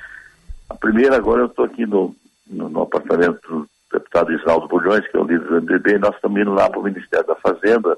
A 0.70 0.74
primeira, 0.76 1.16
agora 1.16 1.42
eu 1.42 1.46
estou 1.46 1.66
aqui 1.66 1.85
no, 1.85 2.16
no, 2.50 2.70
no 2.70 2.83
apartamento 2.83 3.68
deputado 3.92 4.33
Isnaldo 4.33 4.68
Bulhões, 4.68 5.07
que 5.09 5.16
é 5.16 5.20
o 5.20 5.24
líder 5.24 5.46
do 5.46 5.62
MDB, 5.62 5.94
e 5.94 5.98
nós 5.98 6.14
estamos 6.14 6.40
indo 6.40 6.53
lá 6.53 6.68
para 6.68 6.79
o 6.79 6.85
Ministério 6.85 7.26
da 7.26 7.35
Fazenda 7.35 7.96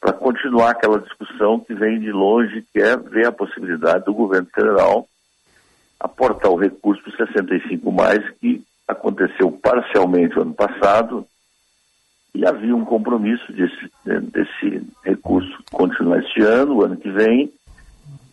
para 0.00 0.12
continuar 0.12 0.70
aquela 0.70 1.00
discussão 1.00 1.58
que 1.58 1.74
vem 1.74 1.98
de 1.98 2.12
longe, 2.12 2.64
que 2.72 2.80
é 2.80 2.96
ver 2.96 3.26
a 3.26 3.32
possibilidade 3.32 4.04
do 4.04 4.14
governo 4.14 4.48
federal 4.54 5.08
aportar 5.98 6.50
o 6.50 6.56
recurso 6.56 7.02
para 7.02 7.26
65 7.26 7.90
mais 7.90 8.22
que 8.38 8.62
aconteceu 8.86 9.50
parcialmente 9.50 10.38
ano 10.38 10.54
passado 10.54 11.26
e 12.34 12.46
havia 12.46 12.76
um 12.76 12.84
compromisso 12.84 13.50
desse, 13.50 13.90
desse 14.04 14.86
recurso 15.02 15.58
continuar 15.72 16.18
este 16.18 16.42
ano, 16.42 16.76
o 16.76 16.84
ano 16.84 16.96
que 16.96 17.10
vem, 17.10 17.50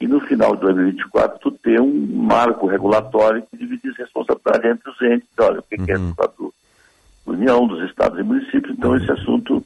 e 0.03 0.07
no 0.07 0.19
final 0.19 0.53
de 0.55 0.63
2024 0.63 1.39
tu 1.39 1.49
ter 1.49 1.79
um 1.79 2.23
marco 2.25 2.67
regulatório 2.67 3.41
que 3.43 3.55
dividisse 3.55 3.99
responsabilidade 3.99 4.67
entre 4.67 4.89
os 4.89 5.01
entes. 5.01 5.29
Olha, 5.39 5.59
o 5.61 5.63
que, 5.63 5.77
uhum. 5.77 5.85
que 5.85 5.91
é 5.93 5.97
uhum. 5.97 6.13
do 6.37 6.53
União, 7.25 7.65
dos 7.65 7.89
estados 7.89 8.19
e 8.19 8.23
municípios. 8.23 8.75
Então 8.77 8.89
uhum. 8.89 8.97
esse 8.97 9.09
assunto 9.09 9.63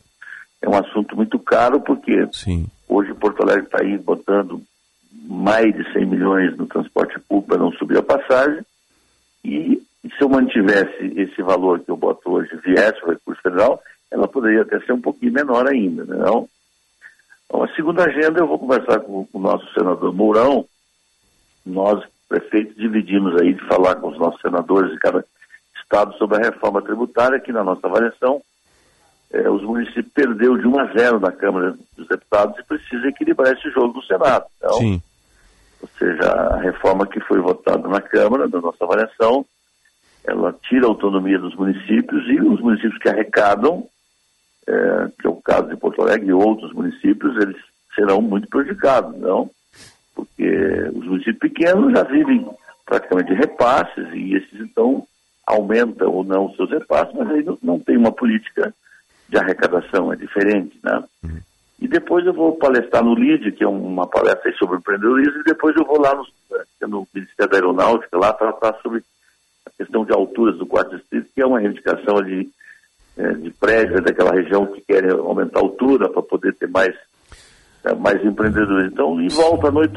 é 0.62 0.69
um 0.69 0.76
assunto 0.76 1.15
muito 1.15 1.39
caro 1.39 1.82
porque 1.82 2.30
Sim. 2.32 2.67
hoje 2.88 3.15
Porto 3.15 3.41
Alegre 3.41 3.65
está 3.65 3.80
aí 3.82 3.97
botando 3.97 4.62
mais 5.28 5.73
de 5.76 5.91
100 5.91 6.06
milhões 6.06 6.56
no 6.56 6.67
transporte 6.67 7.19
público 7.21 7.47
para 7.47 7.58
não 7.58 7.71
subir 7.71 7.97
a 7.97 8.04
passagem 8.04 8.63
e, 9.43 9.82
e 10.04 10.10
se 10.10 10.21
eu 10.21 10.30
mantivesse 10.30 11.13
esse 11.15 11.41
valor 11.41 11.80
que 11.80 11.89
eu 11.89 11.97
boto 11.97 12.30
hoje, 12.30 12.56
viesse 12.63 13.04
o 13.04 13.10
recurso 13.10 13.41
federal, 13.41 13.82
ela 14.12 14.28
poderia 14.28 14.62
até 14.62 14.80
ser 14.82 14.93
um 14.93 15.02
pouquinho 15.02 15.34
menor 15.34 15.67
ainda, 15.67 16.06
não? 16.06 16.47
Então, 17.48 17.64
a 17.64 17.68
segunda 17.76 18.04
agenda 18.04 18.40
eu 18.40 18.48
vou 18.48 18.60
conversar 18.60 19.00
com, 19.00 19.26
com 19.26 19.38
o 19.38 19.42
nosso 19.42 19.66
senador 19.74 20.14
Mourão. 20.14 20.66
Nós, 21.66 22.04
prefeitos, 22.28 22.76
dividimos 22.76 23.40
aí 23.42 23.54
de 23.54 23.66
falar 23.68 23.96
com 23.96 24.10
os 24.10 24.20
nossos 24.20 24.40
senadores 24.42 24.92
de 24.92 25.00
cada 25.00 25.24
estado 25.82 26.14
sobre 26.18 26.38
a 26.38 26.50
reforma 26.52 26.82
tributária, 26.82 27.40
que 27.40 27.52
na 27.52 27.64
nossa 27.64 27.88
avaliação 27.88 28.42
é, 29.32 29.50
os 29.50 29.62
municípios 29.64 30.12
perdeu 30.14 30.58
de 30.58 30.68
1 30.68 30.80
a 30.80 30.86
0 30.94 31.20
na 31.20 31.32
Câmara 31.32 31.78
dos 31.96 32.08
Deputados 32.08 32.58
e 32.60 32.64
precisa 32.64 33.08
equilibrar 33.08 33.54
esse 33.54 33.70
jogo 33.72 33.94
no 33.94 34.04
Senado. 34.04 34.46
Então, 34.58 34.74
Sim. 34.74 35.02
Ou 35.82 35.90
seja, 36.00 36.32
a 36.32 36.58
reforma 36.58 37.06
que 37.06 37.20
foi 37.22 37.40
votada 37.40 37.88
na 37.88 38.02
Câmara, 38.02 38.48
na 38.48 38.60
nossa 38.60 38.84
avaliação, 38.84 39.46
ela 40.24 40.54
tira 40.68 40.86
a 40.86 40.90
autonomia 40.90 41.40
dos 41.40 41.56
municípios 41.56 42.28
e 42.28 42.40
os 42.42 42.60
municípios 42.60 42.98
que 42.98 43.10
arrecadam 43.10 43.88
é, 44.67 45.08
que 45.19 45.27
é 45.27 45.30
o 45.30 45.36
caso 45.38 45.69
de 45.69 45.77
Porto 45.77 46.01
Alegre 46.01 46.27
e 46.27 46.34
outros 46.34 46.73
municípios, 46.73 47.36
eles 47.38 47.58
serão 47.95 48.21
muito 48.21 48.47
prejudicados, 48.47 49.17
não? 49.19 49.49
Porque 50.13 50.49
os 50.93 51.06
municípios 51.06 51.39
pequenos 51.39 51.93
já 51.93 52.03
vivem 52.03 52.47
praticamente 52.86 53.34
repasses 53.34 54.08
e 54.13 54.36
esses 54.36 54.60
então 54.60 55.06
aumentam 55.45 56.12
ou 56.12 56.23
não 56.23 56.47
os 56.47 56.56
seus 56.56 56.69
repasses, 56.69 57.13
mas 57.15 57.30
aí 57.30 57.43
não, 57.43 57.58
não 57.62 57.80
tem 57.80 57.97
uma 57.97 58.12
política 58.12 58.73
de 59.30 59.38
arrecadação, 59.38 60.12
é 60.12 60.15
diferente, 60.15 60.80
né? 60.84 61.03
Uhum. 61.23 61.39
E 61.80 61.88
depois 61.88 62.25
eu 62.25 62.34
vou 62.34 62.58
palestrar 62.58 63.03
no 63.03 63.13
LID, 63.13 63.51
que 63.51 63.63
é 63.63 63.67
uma 63.67 64.08
palestra 64.08 64.51
sobre 64.53 64.77
empreendedorismo, 64.77 65.41
e 65.41 65.43
depois 65.43 65.75
eu 65.75 65.86
vou 65.86 66.01
lá 66.01 66.15
no, 66.15 66.25
no 66.88 67.08
Ministério 67.13 67.51
da 67.51 67.58
Aeronáutica, 67.58 68.17
lá 68.17 68.34
tratar 68.34 68.73
sobre 68.82 69.03
a 69.65 69.69
questão 69.77 70.03
de 70.03 70.12
alturas 70.12 70.58
do 70.58 70.65
quarto 70.65 70.97
distrito, 70.97 71.30
que 71.34 71.41
é 71.41 71.45
uma 71.45 71.60
reivindicação 71.60 72.15
de 72.23 72.49
é, 73.17 73.34
de 73.34 73.49
prédios 73.49 74.03
daquela 74.03 74.32
região 74.32 74.65
que 74.67 74.82
querem 74.82 75.10
aumentar 75.10 75.60
a 75.60 75.63
altura 75.63 76.10
para 76.10 76.21
poder 76.21 76.53
ter 76.56 76.69
mais, 76.69 76.93
é, 77.84 77.93
mais 77.95 78.23
empreendedores. 78.23 78.91
Então, 78.91 79.19
e 79.19 79.27
volta 79.30 79.67
à 79.67 79.71
noite, 79.71 79.91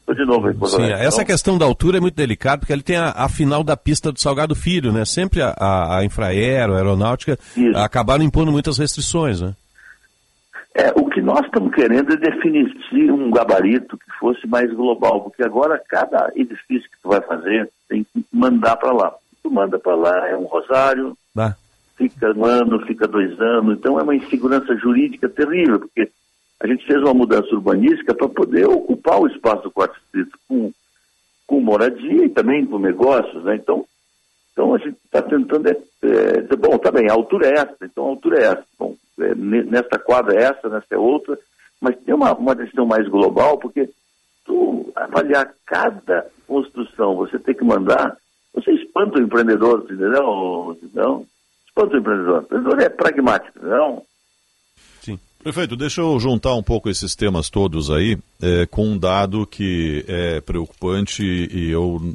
estou 0.00 0.14
de 0.14 0.24
novo 0.24 0.48
aí. 0.48 0.54
Sim, 0.68 0.92
essa 0.92 1.22
então, 1.22 1.24
questão 1.24 1.58
da 1.58 1.64
altura 1.64 1.98
é 1.98 2.00
muito 2.00 2.16
delicada, 2.16 2.58
porque 2.58 2.72
ele 2.72 2.82
tem 2.82 2.96
a, 2.96 3.10
a 3.10 3.28
final 3.28 3.62
da 3.62 3.76
pista 3.76 4.10
do 4.10 4.20
Salgado 4.20 4.54
Filho, 4.54 4.92
né? 4.92 5.04
Sempre 5.04 5.42
a, 5.42 5.54
a, 5.56 5.98
a 5.98 6.04
Infraero, 6.04 6.74
a 6.74 6.78
Aeronáutica, 6.78 7.38
Isso. 7.56 7.76
acabaram 7.78 8.24
impondo 8.24 8.50
muitas 8.50 8.78
restrições, 8.78 9.40
né? 9.40 9.54
É, 10.74 10.92
o 10.94 11.08
que 11.08 11.22
nós 11.22 11.40
estamos 11.46 11.74
querendo 11.74 12.12
é 12.12 12.16
definir 12.16 12.70
um 13.10 13.30
gabarito 13.30 13.96
que 13.96 14.18
fosse 14.18 14.46
mais 14.46 14.70
global, 14.74 15.22
porque 15.22 15.42
agora 15.42 15.80
cada 15.88 16.30
edifício 16.34 16.90
que 16.90 17.00
tu 17.02 17.08
vai 17.08 17.20
fazer 17.22 17.70
tem 17.88 18.04
que 18.04 18.26
mandar 18.30 18.76
para 18.76 18.92
lá. 18.92 19.14
Tu 19.42 19.50
manda 19.50 19.78
para 19.78 19.94
lá, 19.94 20.28
é 20.28 20.36
um 20.36 20.44
rosário, 20.44 21.16
bah 21.34 21.56
fica 21.96 22.32
um 22.32 22.44
ano, 22.44 22.86
fica 22.86 23.06
dois 23.06 23.40
anos. 23.40 23.78
Então 23.78 23.98
é 23.98 24.02
uma 24.02 24.14
insegurança 24.14 24.76
jurídica 24.76 25.28
terrível, 25.28 25.80
porque 25.80 26.10
a 26.60 26.66
gente 26.66 26.86
fez 26.86 26.98
uma 27.00 27.14
mudança 27.14 27.48
urbanística 27.54 28.14
para 28.14 28.28
poder 28.28 28.66
ocupar 28.66 29.20
o 29.20 29.26
espaço 29.26 29.64
do 29.64 29.70
quarto 29.70 29.94
distrito 29.94 30.38
com, 30.48 30.72
com 31.46 31.60
moradia 31.60 32.24
e 32.24 32.30
também 32.30 32.64
com 32.64 32.78
negócios, 32.78 33.42
né? 33.44 33.56
Então, 33.56 33.84
então 34.52 34.74
a 34.74 34.78
gente 34.78 34.96
está 35.04 35.20
tentando 35.20 35.68
é, 35.68 35.76
é, 36.02 36.40
dizer, 36.40 36.56
bom, 36.56 36.78
tá 36.78 36.90
bem, 36.90 37.10
a 37.10 37.14
altura 37.14 37.48
é 37.48 37.58
essa, 37.58 37.76
então 37.82 38.06
a 38.06 38.08
altura 38.08 38.38
é 38.38 38.44
essa. 38.44 38.64
Bom, 38.78 38.96
é, 39.20 39.34
nesta 39.34 39.98
quadra 39.98 40.34
é 40.34 40.44
essa, 40.44 40.68
nesta 40.68 40.94
é 40.94 40.98
outra, 40.98 41.38
mas 41.80 41.96
tem 41.98 42.14
uma, 42.14 42.32
uma 42.32 42.54
decisão 42.54 42.86
mais 42.86 43.06
global, 43.06 43.58
porque 43.58 43.88
tu 44.44 44.90
avaliar 44.96 45.52
cada 45.66 46.26
construção, 46.46 47.16
você 47.16 47.38
tem 47.38 47.54
que 47.54 47.64
mandar, 47.64 48.16
você 48.54 48.72
espanta 48.72 49.18
o 49.18 49.22
empreendedor, 49.22 49.82
entendeu? 49.84 50.78
Não? 50.94 51.26
Quanto 51.76 51.94
empreendedor? 51.94 52.38
O 52.38 52.44
empreendedor 52.44 52.80
é 52.80 52.88
pragmático, 52.88 53.58
não? 53.62 54.02
Sim. 55.02 55.20
Prefeito, 55.42 55.76
deixa 55.76 56.00
eu 56.00 56.18
juntar 56.18 56.54
um 56.54 56.62
pouco 56.62 56.88
esses 56.88 57.14
temas 57.14 57.50
todos 57.50 57.90
aí 57.90 58.16
é, 58.40 58.64
com 58.64 58.86
um 58.86 58.98
dado 58.98 59.46
que 59.46 60.02
é 60.08 60.40
preocupante 60.40 61.22
e 61.22 61.70
eu 61.70 62.14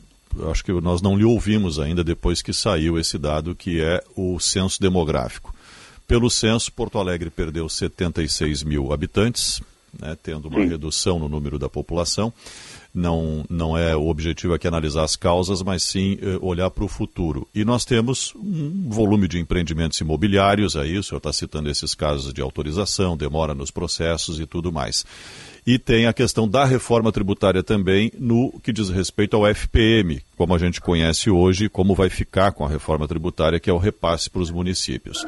acho 0.50 0.64
que 0.66 0.72
nós 0.82 1.04
não 1.04 1.16
lhe 1.16 1.24
ouvimos 1.24 1.80
ainda 1.80 2.04
depois 2.04 2.42
que 2.42 2.52
saiu 2.52 2.98
esse 2.98 3.20
dado, 3.20 3.54
que 3.54 3.80
é 3.80 4.04
o 4.16 4.40
censo 4.40 4.82
demográfico. 4.82 5.54
Pelo 6.08 6.28
censo, 6.28 6.72
Porto 6.72 6.98
Alegre 6.98 7.30
perdeu 7.30 7.70
76 7.70 8.64
mil 8.64 8.92
habitantes, 8.92 9.62
né, 9.98 10.18
tendo 10.24 10.48
uma 10.48 10.60
Sim. 10.60 10.70
redução 10.70 11.20
no 11.20 11.30
número 11.30 11.60
da 11.60 11.70
população. 11.70 12.34
Não, 12.94 13.46
não 13.50 13.78
é 13.78 13.96
o 13.96 14.08
objetivo 14.08 14.54
aqui 14.54 14.68
analisar 14.68 15.04
as 15.04 15.16
causas, 15.16 15.62
mas 15.62 15.82
sim 15.82 16.18
eh, 16.22 16.38
olhar 16.42 16.70
para 16.70 16.84
o 16.84 16.90
futuro. 16.90 17.48
E 17.56 17.64
nós 17.64 17.86
temos 17.86 18.34
um 18.36 18.90
volume 18.90 19.30
de 19.30 19.40
empreendimentos 19.40 20.00
imobiliários 20.02 20.76
aí, 20.76 20.98
o 20.98 21.04
senhor 21.04 21.20
está 21.20 21.32
citando 21.32 21.70
esses 21.70 21.96
casos 21.96 22.34
de 22.34 22.42
autorização, 22.42 23.16
demora 23.16 23.56
nos 23.56 23.72
processos 23.72 24.40
e 24.40 24.46
tudo 24.46 24.74
mais. 24.74 25.06
E 25.66 25.78
tem 25.78 26.08
a 26.08 26.14
questão 26.14 26.48
da 26.50 26.66
reforma 26.66 27.12
tributária 27.12 27.64
também 27.64 28.12
no 28.18 28.60
que 28.62 28.74
diz 28.74 28.90
respeito 28.90 29.38
ao 29.38 29.46
FPM, 29.46 30.22
como 30.36 30.56
a 30.56 30.58
gente 30.58 30.82
conhece 30.82 31.30
hoje, 31.30 31.70
como 31.70 31.96
vai 31.96 32.10
ficar 32.10 32.52
com 32.52 32.66
a 32.66 32.70
reforma 32.70 33.08
tributária, 33.08 33.60
que 33.60 33.70
é 33.70 33.74
o 33.74 33.78
repasse 33.78 34.30
para 34.30 34.42
os 34.42 34.50
municípios. 34.50 35.26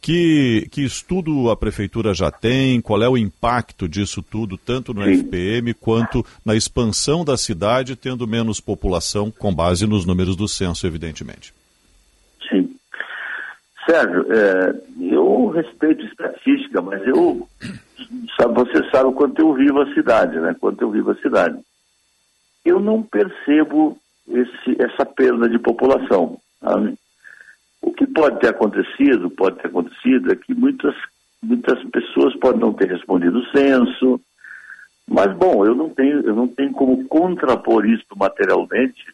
Que, 0.00 0.68
que 0.70 0.82
estudo 0.82 1.50
a 1.50 1.56
prefeitura 1.56 2.14
já 2.14 2.30
tem? 2.30 2.80
Qual 2.80 3.02
é 3.02 3.08
o 3.08 3.16
impacto 3.16 3.88
disso 3.88 4.22
tudo, 4.22 4.56
tanto 4.56 4.94
no 4.94 5.04
Sim. 5.04 5.18
FPM 5.18 5.74
quanto 5.74 6.24
na 6.44 6.54
expansão 6.54 7.24
da 7.24 7.36
cidade, 7.36 7.96
tendo 7.96 8.26
menos 8.26 8.60
população, 8.60 9.30
com 9.30 9.54
base 9.54 9.86
nos 9.86 10.06
números 10.06 10.36
do 10.36 10.46
censo, 10.46 10.86
evidentemente? 10.86 11.52
Sim. 12.48 12.74
Sérgio, 13.84 14.26
é, 14.32 14.74
eu 15.00 15.48
respeito 15.48 16.04
estatística, 16.04 16.80
mas 16.80 17.04
eu 17.06 17.48
sabe, 18.36 18.54
você 18.54 18.90
sabe 18.90 19.08
o 19.08 19.12
quanto 19.12 19.40
eu 19.40 19.54
vivo 19.54 19.80
a 19.80 19.94
cidade, 19.94 20.38
né? 20.38 20.54
Quanto 20.58 20.82
eu 20.82 20.90
vivo 20.90 21.10
a 21.10 21.16
cidade. 21.16 21.58
Eu 22.64 22.80
não 22.80 23.02
percebo 23.02 23.98
esse, 24.28 24.82
essa 24.82 25.04
perda 25.04 25.48
de 25.48 25.58
população. 25.58 26.38
Sabe? 26.60 26.94
O 27.80 27.92
que 27.92 28.06
pode 28.06 28.40
ter 28.40 28.48
acontecido, 28.48 29.30
pode 29.30 29.56
ter 29.56 29.68
acontecido, 29.68 30.32
é 30.32 30.36
que 30.36 30.54
muitas, 30.54 30.94
muitas 31.42 31.82
pessoas 31.90 32.34
podem 32.36 32.60
não 32.60 32.72
ter 32.72 32.88
respondido 32.88 33.38
o 33.38 33.46
censo, 33.56 34.20
mas 35.08 35.32
bom, 35.36 35.64
eu 35.64 35.74
não 35.74 35.88
tenho, 35.90 36.20
eu 36.20 36.34
não 36.34 36.48
tenho 36.48 36.72
como 36.72 37.06
contrapor 37.06 37.86
isso 37.86 38.04
materialmente, 38.16 39.04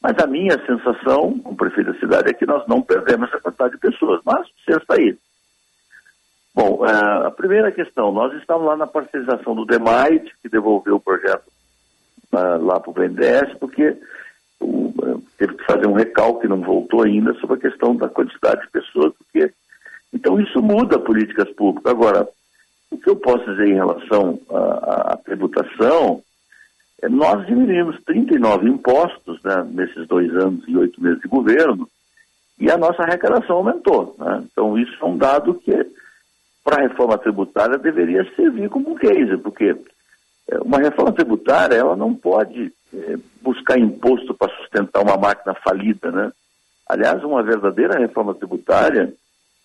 mas 0.00 0.18
a 0.18 0.26
minha 0.26 0.58
sensação, 0.66 1.38
como 1.38 1.56
prefeito 1.56 1.92
da 1.92 1.98
cidade, 1.98 2.30
é 2.30 2.34
que 2.34 2.44
nós 2.44 2.66
não 2.66 2.82
perdemos 2.82 3.28
essa 3.28 3.40
quantidade 3.40 3.74
de 3.74 3.80
pessoas, 3.80 4.20
mas 4.24 4.46
o 4.46 4.64
censo 4.64 4.80
está 4.80 4.94
aí. 4.94 5.16
Bom, 6.54 6.84
é, 6.84 7.26
a 7.26 7.30
primeira 7.30 7.72
questão, 7.72 8.12
nós 8.12 8.34
estamos 8.34 8.66
lá 8.66 8.76
na 8.76 8.86
parcerização 8.86 9.54
do 9.54 9.64
DEMAIT, 9.64 10.34
que 10.42 10.48
devolveu 10.50 10.96
o 10.96 11.00
projeto 11.00 11.46
uh, 12.32 12.62
lá 12.62 12.78
para 12.78 12.90
o 12.90 12.92
BNDES, 12.92 13.54
porque 13.58 13.96
teve 15.42 15.56
que 15.56 15.64
fazer 15.64 15.88
um 15.88 15.94
recalque, 15.94 16.46
não 16.46 16.60
voltou 16.60 17.02
ainda, 17.02 17.34
sobre 17.34 17.56
a 17.56 17.70
questão 17.70 17.96
da 17.96 18.08
quantidade 18.08 18.60
de 18.60 18.70
pessoas, 18.70 19.12
porque 19.14 19.52
então 20.12 20.40
isso 20.40 20.62
muda 20.62 21.00
políticas 21.00 21.50
públicas. 21.50 21.90
Agora, 21.90 22.28
o 22.92 22.96
que 22.96 23.10
eu 23.10 23.16
posso 23.16 23.44
dizer 23.50 23.66
em 23.66 23.74
relação 23.74 24.38
à, 24.48 25.14
à 25.14 25.16
tributação, 25.16 26.22
é, 27.02 27.08
nós 27.08 27.44
diminuímos 27.46 28.00
39 28.04 28.68
impostos 28.68 29.42
né, 29.42 29.66
nesses 29.72 30.06
dois 30.06 30.30
anos 30.36 30.62
e 30.68 30.76
oito 30.76 31.02
meses 31.02 31.20
de 31.20 31.26
governo, 31.26 31.88
e 32.60 32.70
a 32.70 32.78
nossa 32.78 33.02
arrecadação 33.02 33.56
aumentou. 33.56 34.14
Né? 34.20 34.44
Então 34.52 34.78
isso 34.78 34.96
é 35.00 35.04
um 35.04 35.16
dado 35.16 35.54
que, 35.54 35.72
para 36.62 36.76
a 36.84 36.88
reforma 36.88 37.18
tributária, 37.18 37.78
deveria 37.78 38.24
servir 38.36 38.70
como 38.70 38.92
um 38.92 38.94
case, 38.94 39.36
porque 39.38 39.74
uma 40.60 40.78
reforma 40.78 41.12
tributária 41.12 41.76
ela 41.76 41.96
não 41.96 42.14
pode 42.14 42.72
é, 42.94 43.18
buscar 43.40 43.78
imposto 43.78 44.34
para 44.34 44.52
sustentar 44.56 45.02
uma 45.02 45.16
máquina 45.16 45.54
falida, 45.54 46.10
né? 46.10 46.32
Aliás, 46.88 47.22
uma 47.24 47.42
verdadeira 47.42 47.98
reforma 47.98 48.34
tributária, 48.34 49.12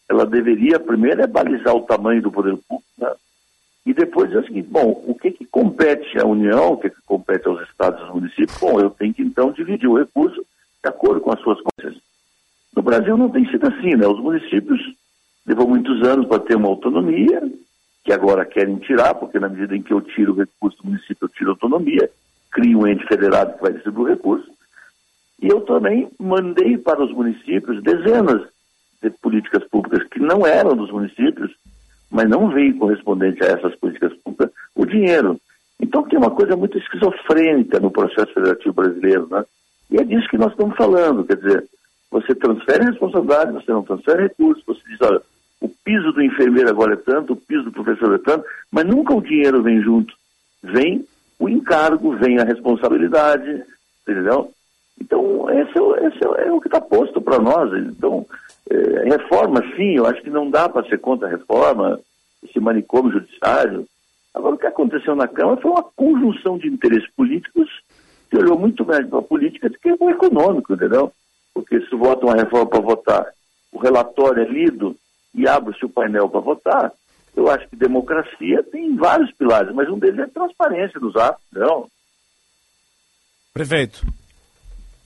ela 0.08 0.26
deveria 0.26 0.80
primeiro 0.80 1.22
é 1.22 1.28
balizar 1.28 1.76
o 1.76 1.82
tamanho 1.82 2.22
do 2.22 2.32
poder 2.32 2.56
público, 2.68 2.84
né? 2.98 3.12
e 3.86 3.94
depois 3.94 4.32
é 4.34 4.40
o 4.40 4.46
seguinte, 4.46 4.68
bom, 4.70 5.02
o 5.08 5.16
que, 5.16 5.32
que 5.32 5.46
compete 5.46 6.20
à 6.20 6.26
União, 6.26 6.74
o 6.74 6.78
que, 6.78 6.90
que 6.90 7.02
compete 7.06 7.48
aos 7.48 7.62
estados 7.70 8.00
e 8.00 8.04
aos 8.04 8.14
municípios? 8.14 8.58
Bom, 8.60 8.80
eu 8.80 8.90
tenho 8.90 9.14
que 9.14 9.22
então 9.22 9.52
dividir 9.52 9.88
o 9.88 9.98
recurso 9.98 10.42
de 10.84 10.90
acordo 10.90 11.22
com 11.22 11.32
as 11.32 11.40
suas 11.40 11.58
condições. 11.62 12.02
No 12.76 12.82
Brasil 12.82 13.18
não 13.18 13.30
tem 13.30 13.50
sido 13.50 13.66
assim, 13.68 13.96
né? 13.96 14.06
Os 14.06 14.20
municípios 14.20 14.80
levou 15.46 15.68
muitos 15.70 16.06
anos 16.06 16.28
para 16.28 16.40
ter 16.40 16.56
uma 16.56 16.68
autonomia, 16.68 17.42
que 18.08 18.14
agora 18.14 18.46
querem 18.46 18.78
tirar, 18.78 19.16
porque 19.16 19.38
na 19.38 19.50
medida 19.50 19.76
em 19.76 19.82
que 19.82 19.92
eu 19.92 20.00
tiro 20.00 20.32
o 20.32 20.38
recurso 20.38 20.78
do 20.78 20.88
município, 20.88 21.18
eu 21.24 21.28
tiro 21.28 21.50
a 21.50 21.54
autonomia, 21.56 22.10
crio 22.50 22.80
um 22.80 22.88
ente 22.88 23.06
federado 23.06 23.56
que 23.56 23.62
vai 23.62 23.74
distribuir 23.74 24.06
o 24.06 24.16
recurso. 24.16 24.50
E 25.42 25.50
eu 25.50 25.60
também 25.60 26.08
mandei 26.18 26.78
para 26.78 27.04
os 27.04 27.12
municípios 27.12 27.84
dezenas 27.84 28.48
de 29.04 29.10
políticas 29.10 29.62
públicas 29.66 30.08
que 30.08 30.22
não 30.22 30.48
eram 30.48 30.74
dos 30.74 30.90
municípios, 30.90 31.52
mas 32.10 32.30
não 32.30 32.50
veio 32.50 32.78
correspondente 32.78 33.44
a 33.44 33.48
essas 33.48 33.76
políticas 33.76 34.14
públicas 34.24 34.56
o 34.74 34.86
dinheiro. 34.86 35.38
Então 35.78 36.02
tem 36.04 36.18
uma 36.18 36.32
coisa 36.32 36.56
muito 36.56 36.78
esquizofrênica 36.78 37.78
no 37.82 37.92
processo 37.92 38.34
federativo 38.34 38.74
brasileiro, 38.74 39.28
né? 39.30 39.44
E 39.92 39.98
é 39.98 40.04
disso 40.06 40.30
que 40.30 40.38
nós 40.38 40.52
estamos 40.52 40.78
falando, 40.78 41.26
quer 41.26 41.36
dizer, 41.36 41.66
você 42.10 42.34
transfere 42.34 42.86
responsabilidade, 42.86 43.52
você 43.52 43.70
não 43.70 43.84
transfere 43.84 44.24
recursos, 44.24 44.64
você 44.66 44.80
diz, 44.88 45.02
olha, 45.02 45.22
o 45.60 45.70
piso 45.70 46.12
do 46.12 46.22
enfermeiro 46.22 46.70
agora 46.70 46.94
é 46.94 46.98
tanto, 46.98 47.34
o 47.34 47.36
piso 47.36 47.64
do 47.64 47.72
professor 47.72 48.14
é 48.14 48.18
tanto, 48.20 48.46
mas 48.72 48.86
nunca 48.86 49.14
o 49.14 49.22
dinheiro 49.22 49.62
vem 49.62 49.82
junto. 49.82 50.14
Vem 50.62 51.06
o 51.40 51.50
encargo, 51.50 52.16
vem 52.18 52.40
a 52.40 52.44
responsabilidade, 52.44 53.64
entendeu? 54.02 54.52
Então, 55.00 55.50
esse 55.50 55.78
é, 55.78 56.08
esse 56.08 56.26
é, 56.26 56.48
é 56.48 56.52
o 56.52 56.60
que 56.60 56.68
está 56.68 56.82
posto 56.82 57.22
para 57.22 57.40
nós. 57.40 57.72
Então, 57.74 58.26
é, 58.70 59.04
reforma, 59.10 59.62
sim, 59.76 59.96
eu 59.96 60.06
acho 60.06 60.22
que 60.22 60.30
não 60.30 60.50
dá 60.50 60.68
para 60.68 60.88
ser 60.88 61.00
contra 61.00 61.28
a 61.28 61.32
reforma, 61.32 62.00
esse 62.44 62.60
manicômio 62.60 63.12
judiciário. 63.12 63.88
Agora, 64.34 64.56
o 64.56 64.58
que 64.58 64.68
aconteceu 64.68 65.16
na 65.16 65.28
Câmara 65.28 65.62
foi 65.62 65.72
uma 65.72 65.84
conjunção 65.84 66.58
de 66.58 66.68
interesses 66.68 67.10
políticos 67.16 67.70
que 68.30 68.38
olhou 68.38 68.58
muito 68.58 68.86
mais 68.86 69.08
para 69.08 69.20
a 69.20 69.24
política 69.24 69.70
do 69.70 69.80
que 69.80 69.96
para 69.96 70.08
o 70.08 70.12
econômico, 70.12 70.74
entendeu? 70.74 71.12
Porque 71.54 71.80
se 71.82 71.96
vota 71.96 72.26
uma 72.26 72.36
reforma 72.36 72.68
para 72.68 72.80
votar, 72.80 73.26
o 73.72 73.80
relatório 73.80 74.44
é 74.44 74.48
lido, 74.48 74.96
e 75.38 75.48
abre-se 75.48 75.86
o 75.86 75.90
painel 75.90 76.28
para 76.28 76.40
votar, 76.42 76.92
eu 77.36 77.50
acho 77.50 77.70
que 77.70 77.76
democracia 77.76 78.64
tem 78.64 78.96
vários 78.96 79.32
pilares, 79.34 79.74
mas 79.74 79.88
um 79.88 80.00
deles 80.00 80.20
é 80.20 80.26
transparência 80.26 81.00
dos 81.00 81.16
atos, 81.16 81.44
não? 81.54 81.88
Prefeito, 83.54 84.06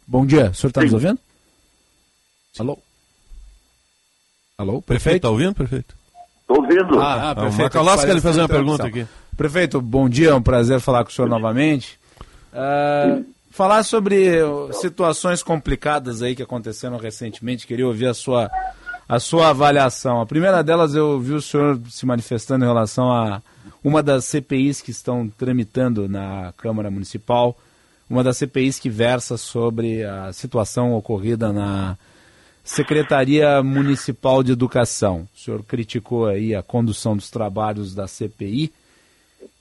bom 0.08 0.26
dia. 0.26 0.50
O 0.50 0.54
senhor 0.54 0.70
está 0.70 0.82
nos 0.82 0.94
ouvindo? 0.94 1.20
Alô? 2.58 2.80
Alô, 4.58 4.82
prefeito? 4.82 5.18
Está 5.18 5.30
ouvindo, 5.30 5.54
prefeito? 5.54 5.96
Estou 6.42 6.58
ouvindo. 6.58 7.00
Ah, 7.00 7.32
ah 7.32 7.36
prefeito. 7.36 7.60
O 7.60 7.64
Macalossi 7.64 8.06
quer 8.06 8.22
fazer 8.22 8.42
uma 8.42 8.48
pergunta 8.48 8.88
aqui. 8.88 9.06
Prefeito, 9.36 9.82
bom 9.82 10.08
dia, 10.08 10.30
é 10.30 10.34
um 10.34 10.42
prazer 10.42 10.80
falar 10.80 11.04
com 11.04 11.10
o 11.10 11.14
senhor 11.14 11.28
novamente. 11.28 12.00
Uh, 12.54 13.26
falar 13.50 13.84
sobre 13.84 14.40
situações 14.74 15.44
complicadas 15.44 16.22
aí 16.22 16.36
que 16.36 16.44
aconteceram 16.44 16.98
recentemente, 16.98 17.68
queria 17.68 17.88
ouvir 17.88 18.08
a 18.08 18.14
sua 18.14 18.50
a 19.12 19.20
sua 19.20 19.50
avaliação. 19.50 20.22
A 20.22 20.26
primeira 20.26 20.64
delas 20.64 20.96
eu 20.96 21.20
vi 21.20 21.34
o 21.34 21.42
senhor 21.42 21.78
se 21.90 22.06
manifestando 22.06 22.64
em 22.64 22.68
relação 22.70 23.12
a 23.12 23.42
uma 23.84 24.02
das 24.02 24.24
CPIs 24.24 24.80
que 24.80 24.92
estão 24.92 25.28
tramitando 25.28 26.08
na 26.08 26.54
Câmara 26.56 26.90
Municipal, 26.90 27.58
uma 28.10 28.24
das 28.24 28.38
CPIs 28.38 28.80
que 28.80 28.90
versa 28.90 29.36
sobre 29.36 30.06
a 30.06 30.32
situação 30.32 30.94
ocorrida 30.94 31.52
na 31.52 31.98
Secretaria 32.64 33.62
Municipal 33.62 34.42
de 34.42 34.54
Educação. 34.54 35.28
O 35.36 35.38
senhor 35.38 35.62
criticou 35.64 36.28
aí 36.28 36.56
a 36.56 36.64
condução 36.64 37.14
dos 37.14 37.30
trabalhos 37.30 37.94
da 37.94 38.08
CPI 38.08 38.72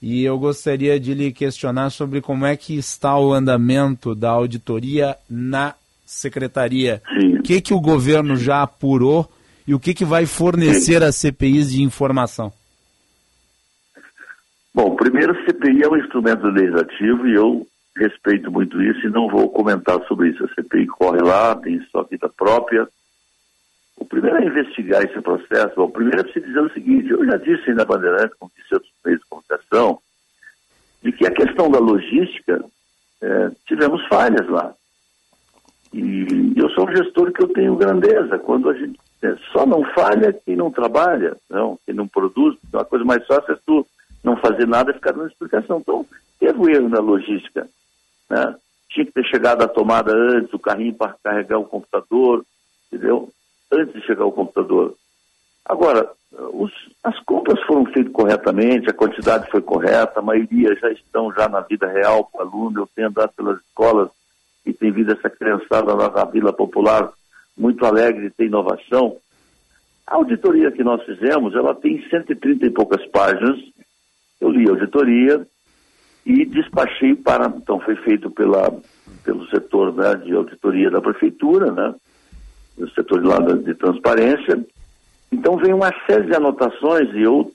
e 0.01 0.23
eu 0.23 0.39
gostaria 0.39 1.01
de 1.01 1.13
lhe 1.13 1.33
questionar 1.33 1.91
sobre 1.91 2.21
como 2.21 2.47
é 2.47 2.57
que 2.57 2.77
está 2.77 3.19
o 3.19 3.33
andamento 3.33 4.15
da 4.15 4.31
auditoria 4.31 5.17
na 5.29 5.75
secretaria. 6.07 7.03
O 7.37 7.43
que, 7.43 7.61
que 7.61 7.75
o 7.75 7.81
governo 7.81 8.37
já 8.37 8.63
apurou 8.63 9.29
e 9.71 9.75
o 9.75 9.79
que, 9.79 9.95
que 9.95 10.05
vai 10.05 10.27
fornecer 10.27 11.01
às 11.01 11.15
CPIs 11.15 11.71
de 11.71 11.81
informação? 11.81 12.53
Bom, 14.75 14.97
primeiro, 14.97 15.33
CPI 15.45 15.85
é 15.85 15.89
um 15.89 15.97
instrumento 15.97 16.45
legislativo 16.49 17.29
e 17.29 17.35
eu 17.35 17.65
respeito 17.97 18.51
muito 18.51 18.83
isso 18.83 19.07
e 19.07 19.11
não 19.11 19.29
vou 19.29 19.49
comentar 19.49 20.05
sobre 20.09 20.31
isso. 20.31 20.45
A 20.45 20.49
CPI 20.55 20.89
corre 20.89 21.23
lá, 21.23 21.55
tem 21.55 21.81
sua 21.83 22.03
vida 22.03 22.29
própria. 22.29 22.89
O 23.97 24.05
primeiro 24.05 24.39
é 24.39 24.47
investigar 24.47 25.05
esse 25.05 25.21
processo. 25.21 25.77
Bom, 25.77 25.85
o 25.85 25.93
primeiro 25.93 26.29
é 26.29 26.33
se 26.33 26.41
dizer 26.41 26.63
o 26.63 26.73
seguinte: 26.73 27.09
eu 27.09 27.25
já 27.25 27.37
disse 27.37 27.73
na 27.73 27.85
Bandeirante, 27.85 28.35
como 28.41 28.51
disse 28.57 28.75
outros 28.75 28.93
meios 29.05 29.21
de 29.21 29.27
comunicação, 29.29 30.01
de 31.01 31.13
que 31.13 31.29
a 31.29 31.31
questão 31.31 31.71
da 31.71 31.79
logística, 31.79 32.65
é, 33.23 33.51
tivemos 33.69 34.05
falhas 34.09 34.49
lá. 34.49 34.75
E 35.95 36.55
eu 36.57 36.69
sou 36.71 36.89
um 36.89 36.97
gestor 36.97 37.31
que 37.31 37.45
eu 37.45 37.49
tenho 37.53 37.77
grandeza. 37.77 38.37
Quando 38.37 38.69
a 38.69 38.75
gente 38.75 38.99
Só 39.53 39.67
não 39.67 39.85
falha 39.93 40.33
quem 40.33 40.57
não 40.57 40.71
trabalha, 40.71 41.37
não, 41.49 41.79
quem 41.85 41.95
não 41.95 42.09
produz. 42.09 42.57
Então, 42.67 42.81
a 42.81 42.85
coisa 42.85 43.05
mais 43.05 43.27
fácil 43.27 43.53
é 43.53 43.59
tu 43.67 43.87
não 44.25 44.37
fazer 44.37 44.67
nada 44.67 44.91
e 44.91 44.95
ficar 44.95 45.13
dando 45.13 45.29
explicação. 45.29 45.79
Então, 45.79 46.07
teve 46.39 46.59
um 46.59 46.69
erro 46.69 46.89
na 46.89 47.01
logística. 47.01 47.69
Né? 48.29 48.55
Tinha 48.89 49.07
que 49.07 49.13
ter 49.13 49.25
chegado 49.27 49.63
a 49.63 49.69
tomada 49.69 50.13
antes, 50.15 50.53
o 50.55 50.59
carrinho 50.59 50.95
para 50.95 51.15
carregar 51.23 51.59
o 51.59 51.65
computador, 51.65 52.45
entendeu? 52.91 53.29
Antes 53.71 53.95
de 53.95 54.07
chegar 54.07 54.25
o 54.25 54.33
computador. 54.33 54.95
Agora, 55.65 56.11
os- 56.53 56.91
as 57.05 57.19
compras 57.21 57.61
foram 57.67 57.85
feitas 57.87 58.13
corretamente, 58.13 58.89
a 58.89 58.95
quantidade 58.95 59.51
foi 59.51 59.61
correta, 59.61 60.19
a 60.19 60.23
maioria 60.23 60.75
já 60.77 60.91
estão 60.91 61.33
já 61.33 61.49
na 61.49 61.61
vida 61.61 61.87
real 61.87 62.29
o 62.33 62.41
aluno. 62.41 62.81
Eu 62.81 62.89
tenho 62.95 63.09
andado 63.09 63.33
pelas 63.37 63.59
escolas 63.61 64.09
e 64.65 64.73
tem 64.73 64.91
vindo 64.91 65.13
essa 65.13 65.29
criançada 65.29 65.95
lá 65.95 66.11
na 66.11 66.25
Vila 66.25 66.53
Popular 66.53 67.13
muito 67.61 67.85
alegre 67.85 68.23
de 68.23 68.31
ter 68.31 68.47
inovação. 68.47 69.17
A 70.07 70.17
auditoria 70.17 70.73
que 70.73 70.83
nós 70.83 71.05
fizemos, 71.05 71.55
ela 71.55 71.75
tem 71.75 72.03
130 72.09 72.67
e 72.67 72.71
poucas 72.71 73.07
páginas. 73.11 73.59
Eu 74.41 74.51
li 74.51 74.67
a 74.67 74.73
auditoria 74.73 75.47
e 76.25 76.47
despachei 76.47 77.15
para, 77.15 77.47
então 77.49 77.79
foi 77.81 77.95
feito 77.97 78.31
pela, 78.31 78.75
pelo 79.23 79.47
setor 79.49 79.95
né, 79.95 80.15
de 80.25 80.35
auditoria 80.35 80.91
da 80.91 81.03
prefeitura, 81.03 81.71
né, 81.71 81.95
o 82.79 82.89
setor 82.89 83.21
de, 83.21 83.27
lá 83.27 83.39
de 83.39 83.75
transparência. 83.75 84.65
Então 85.31 85.59
vem 85.59 85.75
uma 85.75 85.93
série 86.07 86.27
de 86.27 86.35
anotações 86.35 87.15
e 87.15 87.23
eu 87.23 87.53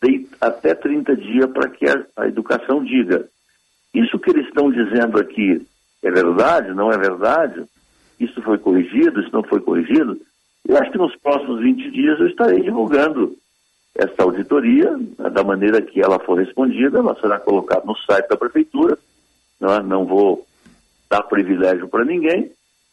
dei 0.00 0.26
até 0.40 0.74
30 0.74 1.14
dias 1.16 1.50
para 1.50 1.68
que 1.68 1.86
a, 1.86 2.02
a 2.16 2.26
educação 2.26 2.82
diga. 2.82 3.28
Isso 3.92 4.18
que 4.18 4.30
eles 4.30 4.46
estão 4.46 4.70
dizendo 4.70 5.18
aqui 5.18 5.66
é 6.02 6.10
verdade, 6.10 6.72
não 6.72 6.90
é 6.90 6.96
verdade? 6.96 7.66
Isso 8.18 8.40
foi 8.42 8.58
corrigido, 8.58 9.20
isso 9.20 9.30
não 9.32 9.42
foi 9.42 9.60
corrigido? 9.60 10.18
Eu 10.66 10.76
acho 10.76 10.90
que 10.90 10.98
nos 10.98 11.14
próximos 11.16 11.60
20 11.60 11.90
dias 11.90 12.18
eu 12.20 12.28
estarei 12.28 12.60
divulgando 12.60 13.36
essa 13.94 14.22
auditoria, 14.22 14.96
né, 15.18 15.30
da 15.30 15.42
maneira 15.42 15.80
que 15.82 16.00
ela 16.00 16.18
for 16.20 16.38
respondida, 16.38 16.98
ela 16.98 17.18
será 17.20 17.38
colocada 17.38 17.84
no 17.84 17.96
site 17.96 18.28
da 18.28 18.36
prefeitura, 18.36 18.98
não, 19.60 19.74
é? 19.74 19.82
não 19.82 20.04
vou 20.04 20.46
dar 21.10 21.22
privilégio 21.22 21.88
para 21.88 22.04
ninguém, 22.04 22.50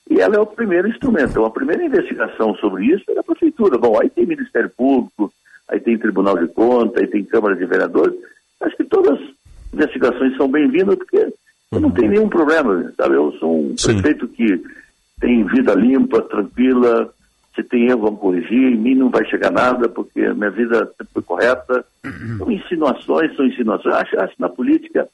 e 0.10 0.20
ela 0.20 0.36
é 0.36 0.40
o 0.40 0.46
primeiro 0.46 0.88
instrumento. 0.88 1.32
Então, 1.32 1.46
a 1.46 1.52
primeira 1.52 1.84
investigação 1.84 2.56
sobre 2.56 2.86
isso 2.86 3.04
é 3.10 3.16
da 3.16 3.24
prefeitura. 3.24 3.78
Bom, 3.78 4.00
aí 4.00 4.10
tem 4.10 4.26
Ministério 4.26 4.70
Público, 4.70 5.32
aí 5.68 5.80
tem 5.80 5.98
Tribunal 5.98 6.38
de 6.38 6.48
Contas, 6.48 7.02
aí 7.02 7.08
tem 7.08 7.24
Câmara 7.24 7.56
de 7.56 7.66
Vereadores. 7.66 8.16
Acho 8.62 8.78
que 8.78 8.84
todas 8.84 9.20
as 9.20 9.28
investigações 9.74 10.38
são 10.38 10.48
bem-vindas, 10.48 10.96
porque 10.96 11.34
eu 11.72 11.80
não 11.80 11.92
tenho 11.92 12.12
nenhum 12.12 12.30
problema, 12.30 12.94
sabe? 12.96 13.16
Eu 13.16 13.32
sou 13.34 13.60
um 13.60 13.78
Sim. 13.78 13.94
prefeito 13.94 14.28
que 14.28 14.64
tem 15.20 15.44
vida 15.46 15.74
limpa, 15.74 16.22
tranquila, 16.22 17.10
se 17.56 17.64
tem 17.64 17.88
erro, 17.88 18.02
vamos 18.02 18.20
corrigir, 18.20 18.74
em 18.74 18.78
mim 18.78 18.96
não 18.96 19.10
vai 19.10 19.26
chegar 19.26 19.52
nada, 19.52 19.88
porque 19.88 20.22
a 20.22 20.34
minha 20.34 20.50
vida 20.52 20.86
sempre 20.98 21.08
foi 21.14 21.22
correta. 21.24 21.86
São 22.38 22.52
insinuações, 22.52 23.36
são 23.36 23.46
insinuações. 23.46 23.96
Acho, 23.96 24.20
acho 24.20 24.34
na 24.40 24.50
política, 24.50 25.08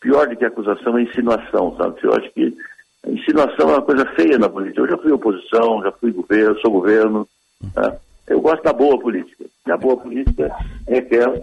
pior 0.00 0.28
do 0.28 0.36
que 0.36 0.44
acusação 0.44 0.96
é 0.98 1.02
insinuação, 1.02 1.74
sabe? 1.76 1.96
Eu 2.02 2.14
acho 2.14 2.30
que 2.32 2.56
a 3.04 3.10
insinuação 3.10 3.70
é 3.70 3.72
uma 3.74 3.82
coisa 3.82 4.06
feia 4.14 4.38
na 4.38 4.48
política. 4.48 4.80
Eu 4.82 4.88
já 4.88 4.96
fui 4.98 5.10
oposição, 5.12 5.82
já 5.82 5.90
fui 5.92 6.12
governo, 6.12 6.60
sou 6.60 6.70
governo. 6.70 7.28
tá? 7.74 7.96
Eu 8.28 8.40
gosto 8.40 8.62
da 8.62 8.72
boa 8.72 8.98
política. 9.00 9.44
E 9.66 9.70
a 9.72 9.76
boa 9.76 9.96
política 9.96 10.50
é 10.86 10.98
aquela. 10.98 11.36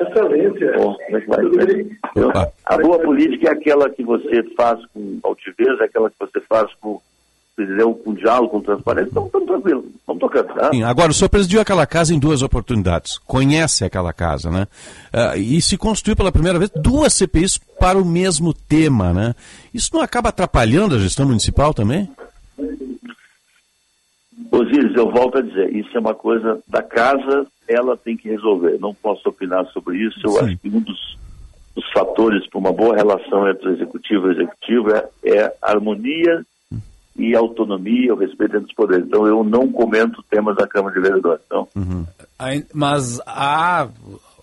Excelente. 0.00 0.64
Bom, 0.76 0.94
como 0.94 1.16
é 1.16 1.20
que 1.20 1.26
vai? 1.28 1.44
Eu- 2.16 2.32
a 2.64 2.78
boa 2.78 2.98
política 2.98 3.48
é 3.48 3.52
aquela 3.52 3.88
que 3.90 4.02
você 4.02 4.42
faz 4.56 4.84
com 4.86 5.18
altivez, 5.22 5.78
é 5.80 5.84
aquela 5.84 6.10
que 6.10 6.16
você 6.18 6.40
faz 6.40 6.72
com, 6.80 7.00
entendeu? 7.58 7.94
com 7.94 8.12
diálogo, 8.12 8.50
com 8.50 8.60
transparência. 8.60 9.10
Então, 9.10 9.26
estamos 9.26 9.46
tranquilos. 9.46 9.84
Vamos 10.06 10.20
tocando, 10.20 10.54
tá? 10.54 10.70
Sim, 10.70 10.82
agora, 10.82 11.10
o 11.10 11.14
senhor 11.14 11.28
presidiu 11.28 11.60
aquela 11.60 11.86
casa 11.86 12.14
em 12.14 12.18
duas 12.18 12.42
oportunidades. 12.42 13.18
Conhece 13.18 13.84
aquela 13.84 14.12
casa, 14.12 14.50
né? 14.50 14.66
Ah, 15.12 15.36
e 15.36 15.60
se 15.60 15.76
constituiu 15.76 16.16
pela 16.16 16.32
primeira 16.32 16.58
vez 16.58 16.70
duas 16.70 17.14
CPIs 17.14 17.58
para 17.78 17.98
o 17.98 18.04
mesmo 18.04 18.52
tema, 18.52 19.12
né? 19.12 19.34
Isso 19.72 19.90
não 19.94 20.02
acaba 20.02 20.28
atrapalhando 20.28 20.96
a 20.96 20.98
gestão 20.98 21.26
municipal 21.26 21.72
também? 21.72 22.10
Osíris, 24.50 24.94
eu 24.96 25.10
volto 25.10 25.38
a 25.38 25.42
dizer, 25.42 25.74
isso 25.74 25.96
é 25.96 26.00
uma 26.00 26.14
coisa 26.14 26.60
da 26.68 26.82
casa, 26.82 27.46
ela 27.68 27.96
tem 27.96 28.16
que 28.16 28.28
resolver. 28.28 28.78
Não 28.80 28.94
posso 28.94 29.28
opinar 29.28 29.64
sobre 29.66 29.98
isso. 29.98 30.20
Eu 30.24 30.30
Sim. 30.30 30.44
acho 30.44 30.58
que 30.58 30.68
um 30.68 30.80
dos, 30.80 31.18
dos 31.74 31.92
fatores 31.92 32.48
para 32.48 32.58
uma 32.58 32.72
boa 32.72 32.94
relação 32.94 33.48
entre 33.48 33.68
o 33.68 33.72
executivo 33.72 34.26
e 34.26 34.28
o 34.28 34.32
executivo 34.32 34.90
é, 34.90 35.08
é 35.24 35.56
a 35.62 35.70
harmonia 35.70 36.44
e 37.16 37.34
autonomia, 37.34 38.12
o 38.12 38.18
respeito 38.18 38.56
entre 38.56 38.68
os 38.68 38.74
poderes. 38.74 39.06
Então, 39.06 39.26
eu 39.26 39.44
não 39.44 39.70
comento 39.70 40.22
temas 40.28 40.56
da 40.56 40.66
Câmara 40.66 40.94
de 40.94 41.00
Vereadores. 41.00 41.40
Então, 41.46 41.68
Ai- 42.38 42.66
Mas 42.74 43.20
a, 43.26 43.88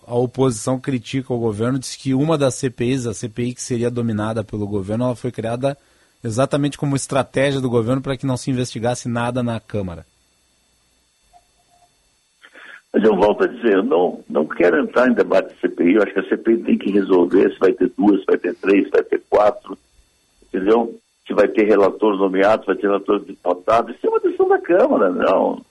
a 0.07 0.15
oposição 0.15 0.79
critica 0.79 1.34
o 1.34 1.39
governo, 1.39 1.77
diz 1.79 1.95
que 1.95 2.13
uma 2.13 2.38
das 2.38 2.55
CPIs, 2.55 3.05
a 3.07 3.13
CPI 3.13 3.53
que 3.55 3.62
seria 3.62 3.91
dominada 3.91 4.43
pelo 4.43 4.65
governo, 4.67 5.05
ela 5.05 5.15
foi 5.15 5.31
criada 5.31 5.77
exatamente 6.23 6.77
como 6.77 6.95
estratégia 6.95 7.60
do 7.60 7.69
governo 7.69 8.01
para 8.01 8.15
que 8.15 8.25
não 8.25 8.38
se 8.38 8.49
investigasse 8.51 9.10
nada 9.10 9.41
na 9.43 9.60
Câmara. 9.60 10.05
Mas 12.93 13.03
eu 13.03 13.15
volto 13.15 13.43
a 13.45 13.47
dizer, 13.47 13.75
eu 13.75 13.84
não, 13.84 14.21
não 14.29 14.45
quero 14.45 14.79
entrar 14.81 15.10
em 15.10 15.13
debate 15.13 15.53
de 15.53 15.60
CPI, 15.62 15.93
eu 15.93 16.03
acho 16.03 16.13
que 16.13 16.19
a 16.19 16.29
CPI 16.29 16.57
tem 16.57 16.77
que 16.77 16.91
resolver 16.91 17.51
se 17.53 17.60
vai 17.60 17.71
ter 17.71 17.89
duas, 17.97 18.19
se 18.19 18.25
vai 18.25 18.38
ter 18.38 18.53
três, 18.55 18.84
se 18.86 18.91
vai 18.91 19.03
ter 19.03 19.21
quatro, 19.29 19.77
entendeu? 20.47 20.93
Se 21.32 21.36
vai 21.36 21.48
ter 21.48 21.63
relator 21.63 22.17
nomeado, 22.17 22.65
vai 22.65 22.76
ter 22.76 22.88
relator 22.88 23.24
votado, 23.41 23.91
isso 23.91 24.06
é 24.06 24.10
uma 24.10 24.20
decisão 24.20 24.50
da 24.50 24.60
Câmara, 24.60 25.10
não. 25.10 25.62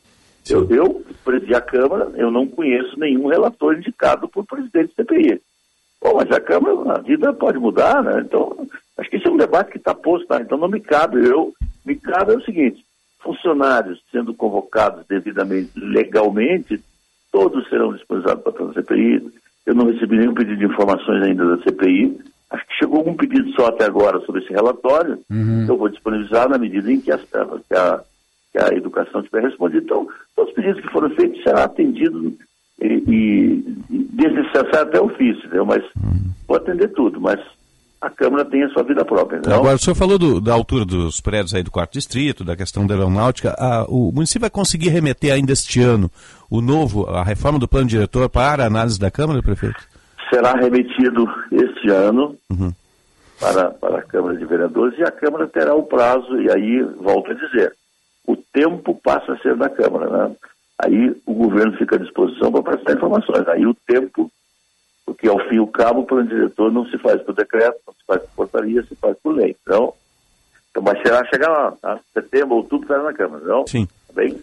Eu, 0.49 0.67
eu 0.71 1.05
presidi 1.23 1.55
a 1.55 1.61
Câmara, 1.61 2.11
eu 2.17 2.31
não 2.31 2.47
conheço 2.47 2.99
nenhum 2.99 3.27
relator 3.27 3.77
indicado 3.77 4.27
por 4.27 4.47
presidente 4.47 4.95
da 4.97 5.05
CPI. 5.05 5.39
Bom, 6.03 6.15
mas 6.15 6.31
a 6.31 6.41
Câmara, 6.41 6.95
a 6.95 6.99
vida 7.03 7.31
pode 7.35 7.59
mudar, 7.59 8.03
né? 8.03 8.23
Então, 8.25 8.67
acho 8.97 9.11
que 9.11 9.17
esse 9.17 9.29
é 9.29 9.31
um 9.31 9.37
debate 9.37 9.71
que 9.71 9.77
está 9.77 9.95
posto, 9.95 10.27
tá? 10.27 10.41
Então 10.41 10.57
não 10.57 10.67
me 10.67 10.81
cabe. 10.81 11.23
Eu, 11.29 11.53
me 11.85 11.95
cabe 11.95 12.33
é 12.33 12.37
o 12.39 12.45
seguinte, 12.45 12.83
funcionários 13.19 14.03
sendo 14.11 14.33
convocados 14.33 15.05
devidamente, 15.07 15.73
legalmente, 15.77 16.83
todos 17.31 17.69
serão 17.69 17.93
disponibilizados 17.93 18.43
para 18.43 18.65
a 18.65 18.73
CPI. 18.73 19.31
Eu 19.67 19.75
não 19.75 19.93
recebi 19.93 20.17
nenhum 20.17 20.33
pedido 20.33 20.57
de 20.57 20.65
informações 20.65 21.23
ainda 21.23 21.55
da 21.55 21.63
CPI. 21.63 22.19
Acho 22.51 22.67
que 22.67 22.75
chegou 22.79 23.09
um 23.09 23.15
pedido 23.15 23.51
só 23.53 23.67
até 23.69 23.85
agora 23.85 24.21
sobre 24.27 24.43
esse 24.43 24.53
relatório. 24.53 25.19
Eu 25.69 25.77
vou 25.77 25.89
disponibilizar 25.89 26.49
na 26.49 26.59
medida 26.59 26.91
em 26.93 27.01
que, 27.01 27.13
as- 27.13 27.21
que 27.23 27.75
a, 27.77 28.01
que 28.53 28.59
a 28.59 28.69
educação 28.77 29.23
tiver 29.23 29.43
respondido. 29.45 29.85
Então, 29.85 30.09
todos 30.35 30.51
os 30.51 30.57
pedidos 30.57 30.81
que 30.83 30.91
foram 30.93 31.11
feitos 31.11 31.43
serão 31.45 31.63
atendidos 31.63 32.33
e, 32.83 32.87
e, 32.87 33.65
desnecessário 34.13 34.81
até 34.89 35.01
ofício, 35.01 35.39
entendeu? 35.47 35.65
Mas 35.65 35.83
vou 36.49 36.57
atender 36.57 36.89
tudo, 36.89 37.21
mas 37.21 37.39
a 38.01 38.09
Câmara 38.11 38.45
tem 38.47 38.65
a 38.65 38.69
sua 38.71 38.83
vida 38.83 39.05
própria. 39.05 39.39
Então, 39.39 39.55
Agora, 39.55 39.77
o 39.77 39.79
senhor 39.79 39.95
falou 39.95 40.19
do- 40.19 40.41
da 40.41 40.53
altura 40.55 40.85
dos 40.85 41.21
prédios 41.21 41.55
aí 41.55 41.63
do 41.63 41.71
quarto 41.71 41.93
distrito, 41.93 42.43
da 42.43 42.57
questão 42.57 42.87
da 42.87 42.95
aeronáutica. 42.95 43.55
Ah, 43.59 43.85
o 43.89 44.11
município 44.11 44.41
vai 44.41 44.51
conseguir 44.51 44.89
remeter 44.89 45.33
ainda 45.33 45.53
este 45.53 45.81
ano 45.81 46.11
o 46.51 46.61
novo, 46.61 47.05
a 47.11 47.23
reforma 47.23 47.59
do 47.59 47.69
plano 47.69 47.87
diretor 47.87 48.29
para 48.29 48.65
a 48.65 48.67
análise 48.67 48.99
da 48.99 49.11
Câmara, 49.11 49.41
prefeito? 49.43 49.89
Será 50.31 50.53
remetido 50.53 51.27
este 51.53 51.91
ano 51.91 52.37
Uhum. 52.51 52.73
para, 53.39 53.71
para 53.71 53.99
a 53.99 54.03
Câmara 54.03 54.37
de 54.37 54.45
Vereadores 54.45 54.99
e 54.99 55.03
a 55.03 55.11
Câmara 55.11 55.47
terá 55.49 55.75
o 55.75 55.83
prazo, 55.83 56.41
e 56.41 56.51
aí, 56.51 56.83
volto 56.83 57.31
a 57.31 57.35
dizer, 57.35 57.75
o 58.27 58.37
tempo 58.37 58.95
passa 59.03 59.33
a 59.33 59.39
ser 59.39 59.57
da 59.57 59.69
Câmara, 59.69 60.09
né? 60.29 60.37
Aí 60.79 61.15
o 61.27 61.35
governo 61.35 61.77
fica 61.77 61.97
à 61.97 61.99
disposição 61.99 62.51
para 62.51 62.63
prestar 62.63 62.95
informações. 62.95 63.47
Aí 63.49 63.67
o 63.67 63.75
tempo, 63.87 64.31
porque 65.05 65.29
ao 65.29 65.39
fim 65.49 65.57
e 65.57 65.59
ao 65.59 65.67
cabo 65.67 66.01
o 66.01 66.07
plano 66.07 66.29
diretor 66.29 66.73
não 66.73 66.87
se 66.87 66.97
faz 66.99 67.21
por 67.23 67.35
decreto, 67.35 67.79
não 67.87 67.93
se 67.93 68.01
faz 68.07 68.23
por 68.23 68.31
portaria, 68.37 68.83
se 68.85 68.95
faz 68.97 69.17
por 69.23 69.35
lei. 69.35 69.55
Então, 69.63 69.93
então 70.71 70.83
mas 70.83 71.03
será 71.03 71.23
chegar 71.27 71.51
lá, 71.51 71.73
tá? 71.83 72.01
setembro, 72.15 72.57
outubro 72.57 72.85
estará 72.85 73.03
na 73.03 73.13
Câmara, 73.13 73.45
não? 73.45 73.67
Sim. 73.67 73.87
Tá 74.07 74.15
bem? 74.15 74.41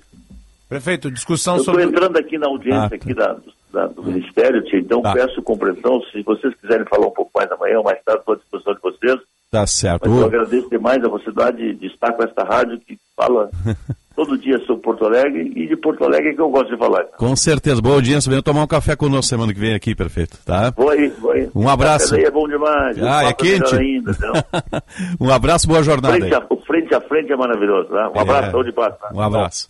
Prefeito, 0.70 1.10
discussão 1.12 1.56
Eu 1.56 1.60
estou 1.62 1.74
sobre. 1.76 1.90
entrando 1.90 2.18
aqui 2.18 2.38
na 2.38 2.48
audiência 2.48 2.84
Ah, 2.86 2.90
tá. 2.90 2.96
aqui 2.96 3.14
da, 3.14 3.34
do, 3.34 3.44
da- 3.72 3.88
do 3.88 4.04
Ministério, 4.04 4.62
tia, 4.64 4.80
então 4.80 5.02
Tá. 5.02 5.14
peço 5.14 5.42
compreensão. 5.42 6.02
Se 6.12 6.22
vocês 6.24 6.54
quiserem 6.62 6.86
falar 6.86 7.08
um 7.08 7.12
pouco 7.12 7.32
mais 7.36 7.50
amanhã 7.52 7.78
ou 7.78 7.84
mais 7.84 8.02
tarde, 8.04 8.20
estou 8.20 8.34
à 8.34 8.38
disposição 8.38 8.74
de 8.74 8.82
vocês. 8.82 9.20
Tá 9.50 9.66
certo. 9.66 10.10
Mas 10.10 10.20
eu 10.20 10.26
agradeço 10.26 10.70
demais 10.70 11.02
a 11.04 11.10
possibilidade 11.10 11.74
de, 11.76 11.88
estar 11.88 12.12
com 12.12 12.22
esta 12.24 12.44
rádio 12.44 12.80
que 12.80 12.98
fala 13.16 13.50
todo 14.14 14.38
dia 14.38 14.60
sobre 14.66 14.82
Porto 14.84 15.06
Alegre 15.06 15.54
e 15.56 15.68
de 15.68 15.76
Porto 15.78 16.04
Alegre 16.04 16.36
que 16.36 16.42
eu 16.42 16.50
gosto 16.50 16.70
de 16.72 16.78
falar. 16.78 17.06
Com 17.18 17.34
certeza. 17.34 17.82
Boa 17.82 17.96
audiência. 17.96 18.30
Venha 18.30 18.42
tomar 18.44 18.64
um 18.64 18.68
café 18.68 18.94
conosco 18.98 19.24
semana 19.30 19.54
que 19.54 19.60
vem 19.60 19.74
aqui, 19.74 19.96
prefeito. 19.96 20.38
Tá? 20.44 20.72
Vou 20.76 20.90
aí, 20.90 21.08
vou 21.08 21.32
aí. 21.32 21.50
Um 21.56 21.70
abraço. 21.70 22.10
Café 22.14 22.28
é 22.28 22.32
bom 22.32 22.46
demais. 22.46 23.02
Ah, 23.02 23.06
é 23.06 23.18
melhor 23.20 23.34
quente? 23.36 23.76
Ainda, 23.76 24.12
então. 24.12 24.34
um 25.22 25.32
abraço, 25.32 25.66
boa 25.66 25.82
jornada. 25.82 26.18
frente, 26.18 26.34
a, 26.36 26.42
frente 26.68 26.94
a 26.94 27.02
frente 27.02 27.32
é 27.32 27.36
maravilhoso. 27.36 27.90
Né? 27.90 28.12
Um 28.14 28.20
abraço, 28.20 28.48
É. 28.50 28.52
saúde 28.52 28.70
e 28.70 28.74
paz. 28.74 28.94
Tá? 29.00 29.10
Um 29.14 29.22
abraço. 29.22 29.70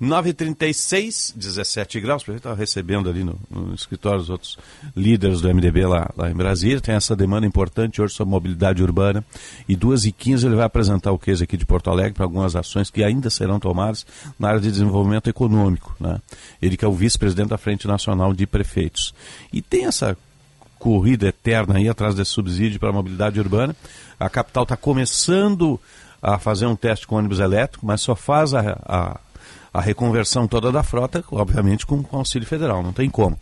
9h36, 0.00 1.34
17 1.36 2.00
graus. 2.00 2.22
A 2.22 2.26
gente 2.26 2.36
estava 2.38 2.54
recebendo 2.54 3.10
ali 3.10 3.24
no, 3.24 3.38
no 3.50 3.74
escritório 3.74 4.20
os 4.20 4.30
outros 4.30 4.56
líderes 4.96 5.40
do 5.40 5.48
MDB 5.52 5.86
lá, 5.86 6.08
lá 6.16 6.30
em 6.30 6.34
Brasília. 6.34 6.80
Tem 6.80 6.94
essa 6.94 7.16
demanda 7.16 7.46
importante 7.46 8.00
hoje 8.00 8.14
sobre 8.14 8.30
mobilidade 8.30 8.82
urbana. 8.82 9.24
E 9.68 9.76
2h15 9.76 10.46
ele 10.46 10.54
vai 10.56 10.64
apresentar 10.64 11.12
o 11.12 11.18
case 11.18 11.42
aqui 11.44 11.56
de 11.56 11.66
Porto 11.66 11.90
Alegre 11.90 12.14
para 12.14 12.24
algumas 12.24 12.54
ações 12.56 12.90
que 12.90 13.02
ainda 13.02 13.28
serão 13.28 13.58
tomadas 13.58 14.06
na 14.38 14.48
área 14.48 14.60
de 14.60 14.70
desenvolvimento 14.70 15.28
econômico. 15.28 15.94
Né? 16.00 16.18
Ele 16.62 16.76
que 16.76 16.84
é 16.84 16.88
o 16.88 16.92
vice-presidente 16.92 17.48
da 17.48 17.58
Frente 17.58 17.86
Nacional 17.88 18.32
de 18.32 18.46
Prefeitos. 18.46 19.14
E 19.52 19.60
tem 19.60 19.86
essa 19.86 20.16
corrida 20.78 21.28
eterna 21.28 21.76
aí 21.78 21.88
atrás 21.88 22.14
desse 22.14 22.30
subsídio 22.30 22.78
para 22.78 22.90
a 22.90 22.92
mobilidade 22.92 23.40
urbana. 23.40 23.74
A 24.20 24.28
capital 24.28 24.62
está 24.62 24.76
começando 24.76 25.80
a 26.26 26.40
fazer 26.40 26.66
um 26.66 26.74
teste 26.74 27.06
com 27.06 27.14
ônibus 27.14 27.38
elétrico, 27.38 27.86
mas 27.86 28.00
só 28.00 28.16
faz 28.16 28.52
a, 28.52 28.76
a, 28.84 29.20
a 29.72 29.80
reconversão 29.80 30.48
toda 30.48 30.72
da 30.72 30.82
frota, 30.82 31.22
obviamente, 31.30 31.86
com, 31.86 32.02
com 32.02 32.16
auxílio 32.16 32.48
federal, 32.48 32.82
não 32.82 32.92
tem 32.92 33.08
como. 33.08 33.38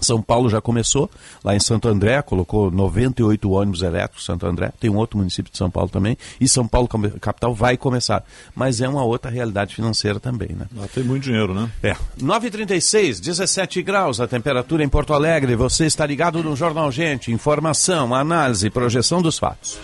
São 0.00 0.20
Paulo 0.20 0.48
já 0.48 0.60
começou, 0.60 1.10
lá 1.42 1.54
em 1.54 1.60
Santo 1.60 1.88
André, 1.88 2.20
colocou 2.22 2.70
98 2.70 3.50
ônibus 3.50 3.82
elétricos, 3.82 4.24
Santo 4.24 4.46
André, 4.46 4.72
tem 4.78 4.90
um 4.90 4.96
outro 4.96 5.18
município 5.18 5.50
de 5.50 5.58
São 5.58 5.70
Paulo 5.70 5.88
também, 5.88 6.16
e 6.40 6.48
São 6.48 6.66
Paulo, 6.66 6.88
capital, 7.20 7.54
vai 7.54 7.76
começar. 7.76 8.24
Mas 8.54 8.80
é 8.80 8.88
uma 8.88 9.04
outra 9.04 9.30
realidade 9.30 9.74
financeira 9.74 10.20
também, 10.20 10.50
né? 10.50 10.66
Lá 10.74 10.86
tem 10.88 11.04
muito 11.04 11.24
dinheiro, 11.24 11.54
né? 11.54 11.70
É. 11.82 11.96
9h36, 12.20 13.20
17 13.20 13.82
graus 13.82 14.20
a 14.20 14.26
temperatura 14.26 14.84
em 14.84 14.88
Porto 14.88 15.12
Alegre. 15.12 15.56
Você 15.56 15.86
está 15.86 16.04
ligado 16.06 16.42
no 16.42 16.56
Jornal 16.56 16.90
Gente. 16.90 17.32
Informação, 17.32 18.14
análise, 18.14 18.70
projeção 18.70 19.22
dos 19.22 19.38
fatos. 19.38 19.78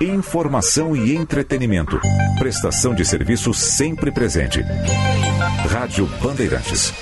Informação 0.00 0.96
e 0.96 1.14
entretenimento. 1.14 2.00
Prestação 2.38 2.94
de 2.94 3.04
serviço 3.04 3.52
sempre 3.52 4.10
presente. 4.10 4.62
Rádio 5.68 6.06
Bandeirantes. 6.22 6.92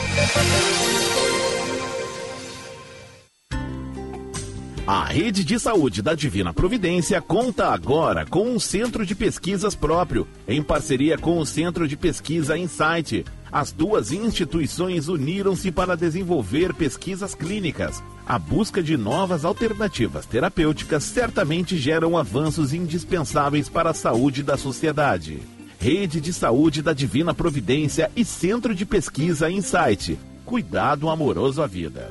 A 4.88 5.04
rede 5.04 5.44
de 5.44 5.60
saúde 5.60 6.00
da 6.00 6.14
Divina 6.14 6.54
Providência 6.54 7.20
conta 7.20 7.66
agora 7.66 8.24
com 8.24 8.48
um 8.48 8.58
centro 8.58 9.04
de 9.04 9.14
pesquisas 9.14 9.74
próprio, 9.74 10.26
em 10.48 10.62
parceria 10.62 11.18
com 11.18 11.38
o 11.38 11.44
Centro 11.44 11.86
de 11.86 11.94
Pesquisa 11.94 12.56
Insight. 12.56 13.22
As 13.52 13.70
duas 13.70 14.12
instituições 14.12 15.06
uniram-se 15.08 15.70
para 15.70 15.94
desenvolver 15.94 16.72
pesquisas 16.72 17.34
clínicas. 17.34 18.02
A 18.26 18.38
busca 18.38 18.82
de 18.82 18.96
novas 18.96 19.44
alternativas 19.44 20.24
terapêuticas 20.24 21.04
certamente 21.04 21.76
geram 21.76 22.16
avanços 22.16 22.72
indispensáveis 22.72 23.68
para 23.68 23.90
a 23.90 23.94
saúde 23.94 24.42
da 24.42 24.56
sociedade. 24.56 25.42
Rede 25.78 26.18
de 26.18 26.32
Saúde 26.32 26.80
da 26.80 26.94
Divina 26.94 27.34
Providência 27.34 28.10
e 28.16 28.24
Centro 28.24 28.74
de 28.74 28.86
Pesquisa 28.86 29.50
Insight. 29.50 30.18
Cuidado 30.46 31.10
amoroso 31.10 31.60
à 31.60 31.66
vida. 31.66 32.10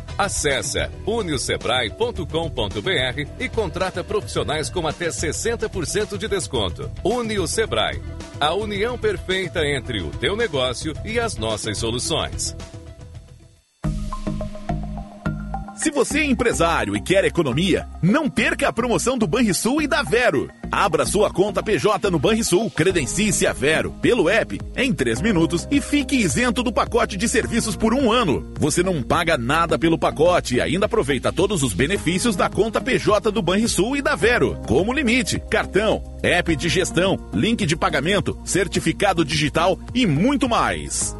Acesse 0.21 0.87
uniosebrae.com.br 1.07 2.25
e 3.39 3.49
contrata 3.49 4.03
profissionais 4.03 4.69
com 4.69 4.87
até 4.87 5.07
60% 5.07 6.15
de 6.15 6.27
desconto. 6.27 6.91
Unio 7.03 7.47
Sebrae, 7.47 7.99
a 8.39 8.53
união 8.53 8.99
perfeita 8.99 9.65
entre 9.65 10.03
o 10.03 10.11
teu 10.11 10.35
negócio 10.35 10.93
e 11.03 11.19
as 11.19 11.37
nossas 11.37 11.79
soluções. 11.79 12.55
Se 15.81 15.89
você 15.89 16.19
é 16.19 16.25
empresário 16.25 16.95
e 16.95 17.01
quer 17.01 17.25
economia, 17.25 17.87
não 18.03 18.29
perca 18.29 18.67
a 18.67 18.71
promoção 18.71 19.17
do 19.17 19.25
Banrisul 19.25 19.81
e 19.81 19.87
da 19.87 20.03
Vero. 20.03 20.47
Abra 20.71 21.07
sua 21.07 21.31
conta 21.31 21.63
PJ 21.63 22.11
no 22.11 22.19
Banrisul, 22.19 22.69
credencie-se 22.69 23.47
a 23.47 23.51
Vero 23.51 23.91
pelo 23.99 24.29
app 24.29 24.61
em 24.75 24.93
3 24.93 25.21
minutos 25.21 25.67
e 25.71 25.81
fique 25.81 26.15
isento 26.15 26.61
do 26.61 26.71
pacote 26.71 27.17
de 27.17 27.27
serviços 27.27 27.75
por 27.75 27.95
um 27.95 28.11
ano. 28.11 28.53
Você 28.59 28.83
não 28.83 29.01
paga 29.01 29.39
nada 29.39 29.79
pelo 29.79 29.97
pacote 29.97 30.57
e 30.57 30.61
ainda 30.61 30.85
aproveita 30.85 31.33
todos 31.33 31.63
os 31.63 31.73
benefícios 31.73 32.35
da 32.35 32.47
conta 32.47 32.79
PJ 32.79 33.31
do 33.31 33.41
Banrisul 33.41 33.97
e 33.97 34.03
da 34.03 34.15
Vero, 34.15 34.61
como 34.67 34.93
limite, 34.93 35.41
cartão, 35.49 36.03
app 36.21 36.55
de 36.55 36.69
gestão, 36.69 37.17
link 37.33 37.65
de 37.65 37.75
pagamento, 37.75 38.39
certificado 38.45 39.25
digital 39.25 39.79
e 39.95 40.05
muito 40.05 40.47
mais. 40.47 41.19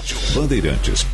Rádio 0.00 0.16
Bandeirantes. 0.34 1.06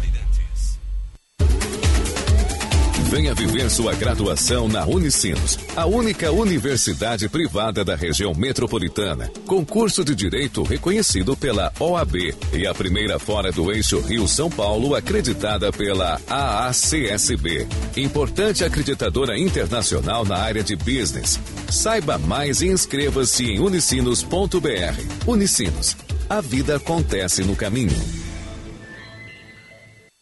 Venha 3.10 3.34
viver 3.34 3.68
sua 3.68 3.94
graduação 3.94 4.68
na 4.68 4.84
Unicinos, 4.84 5.58
a 5.74 5.86
única 5.86 6.30
universidade 6.30 7.28
privada 7.28 7.84
da 7.84 7.96
região 7.96 8.32
metropolitana, 8.34 9.30
com 9.46 9.64
curso 9.64 10.04
de 10.04 10.14
direito 10.14 10.62
reconhecido 10.62 11.36
pela 11.36 11.72
OAB 11.80 12.34
e 12.52 12.66
a 12.66 12.74
primeira 12.74 13.18
fora 13.18 13.50
do 13.50 13.72
eixo 13.72 14.00
Rio-São 14.00 14.50
Paulo 14.50 14.94
acreditada 14.94 15.72
pela 15.72 16.20
AACSB, 16.28 17.66
importante 17.96 18.64
acreditadora 18.64 19.36
internacional 19.36 20.24
na 20.24 20.36
área 20.36 20.62
de 20.62 20.76
business. 20.76 21.40
Saiba 21.70 22.18
mais 22.18 22.60
e 22.60 22.68
inscreva-se 22.68 23.50
em 23.50 23.60
unicinos.br. 23.60 25.26
Unicinos, 25.26 25.96
a 26.28 26.40
vida 26.40 26.76
acontece 26.76 27.42
no 27.42 27.56
caminho. 27.56 28.25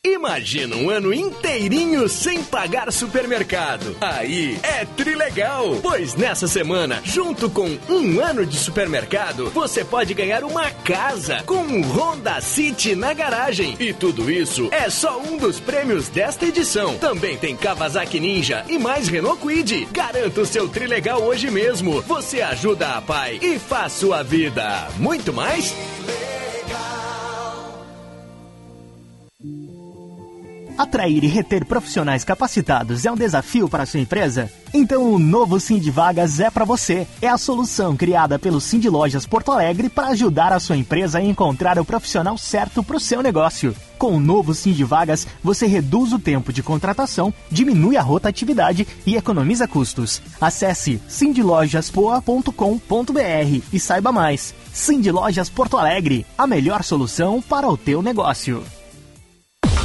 Imagina 0.06 0.76
um 0.76 0.90
ano 0.90 1.14
inteirinho 1.14 2.06
sem 2.10 2.44
pagar 2.44 2.92
supermercado. 2.92 3.96
Aí 4.02 4.58
é 4.62 4.84
trilegal, 4.84 5.78
pois 5.80 6.14
nessa 6.14 6.46
semana, 6.46 7.00
junto 7.02 7.48
com 7.48 7.78
um 7.88 8.20
ano 8.20 8.44
de 8.44 8.58
supermercado, 8.58 9.48
você 9.48 9.82
pode 9.82 10.12
ganhar 10.12 10.44
uma 10.44 10.70
casa 10.70 11.42
com 11.46 11.56
um 11.56 11.80
Honda 11.80 12.38
City 12.42 12.94
na 12.94 13.14
garagem. 13.14 13.76
E 13.80 13.94
tudo 13.94 14.30
isso 14.30 14.68
é 14.72 14.90
só 14.90 15.18
um 15.18 15.38
dos 15.38 15.58
prêmios 15.58 16.06
desta 16.10 16.44
edição. 16.44 16.98
Também 16.98 17.38
tem 17.38 17.56
Kawasaki 17.56 18.20
Ninja 18.20 18.62
e 18.68 18.78
mais 18.78 19.08
Renault 19.08 19.40
Kwid. 19.40 19.88
Garanta 19.90 20.42
o 20.42 20.46
seu 20.46 20.68
trilegal 20.68 21.22
hoje 21.22 21.50
mesmo. 21.50 22.02
Você 22.02 22.42
ajuda 22.42 22.88
a 22.88 23.00
pai 23.00 23.38
e 23.40 23.58
faz 23.58 23.94
sua 23.94 24.22
vida 24.22 24.86
muito 24.98 25.32
mais. 25.32 25.74
Atrair 30.76 31.22
e 31.22 31.28
reter 31.28 31.64
profissionais 31.64 32.24
capacitados 32.24 33.06
é 33.06 33.12
um 33.12 33.14
desafio 33.14 33.68
para 33.68 33.84
a 33.84 33.86
sua 33.86 34.00
empresa? 34.00 34.50
Então 34.72 35.12
o 35.12 35.20
novo 35.20 35.60
Sim 35.60 35.78
de 35.78 35.88
Vagas 35.88 36.40
é 36.40 36.50
para 36.50 36.64
você. 36.64 37.06
É 37.22 37.28
a 37.28 37.38
solução 37.38 37.96
criada 37.96 38.40
pelo 38.40 38.60
Sim 38.60 38.80
de 38.80 38.90
Lojas 38.90 39.24
Porto 39.24 39.52
Alegre 39.52 39.88
para 39.88 40.08
ajudar 40.08 40.52
a 40.52 40.58
sua 40.58 40.76
empresa 40.76 41.18
a 41.18 41.22
encontrar 41.22 41.78
o 41.78 41.84
profissional 41.84 42.36
certo 42.36 42.82
para 42.82 42.96
o 42.96 43.00
seu 43.00 43.22
negócio. 43.22 43.72
Com 43.96 44.16
o 44.16 44.20
novo 44.20 44.52
Sim 44.52 44.72
de 44.72 44.82
Vagas, 44.82 45.28
você 45.44 45.66
reduz 45.66 46.12
o 46.12 46.18
tempo 46.18 46.52
de 46.52 46.60
contratação, 46.60 47.32
diminui 47.48 47.96
a 47.96 48.02
rotatividade 48.02 48.84
e 49.06 49.14
economiza 49.14 49.68
custos. 49.68 50.20
Acesse 50.40 51.00
sindlojaspoa.com.br 51.06 53.62
e 53.72 53.78
saiba 53.78 54.10
mais. 54.10 54.52
Sim 54.72 55.00
de 55.00 55.12
Lojas 55.12 55.48
Porto 55.48 55.76
Alegre, 55.76 56.26
a 56.36 56.48
melhor 56.48 56.82
solução 56.82 57.40
para 57.40 57.68
o 57.68 57.76
teu 57.76 58.02
negócio. 58.02 58.64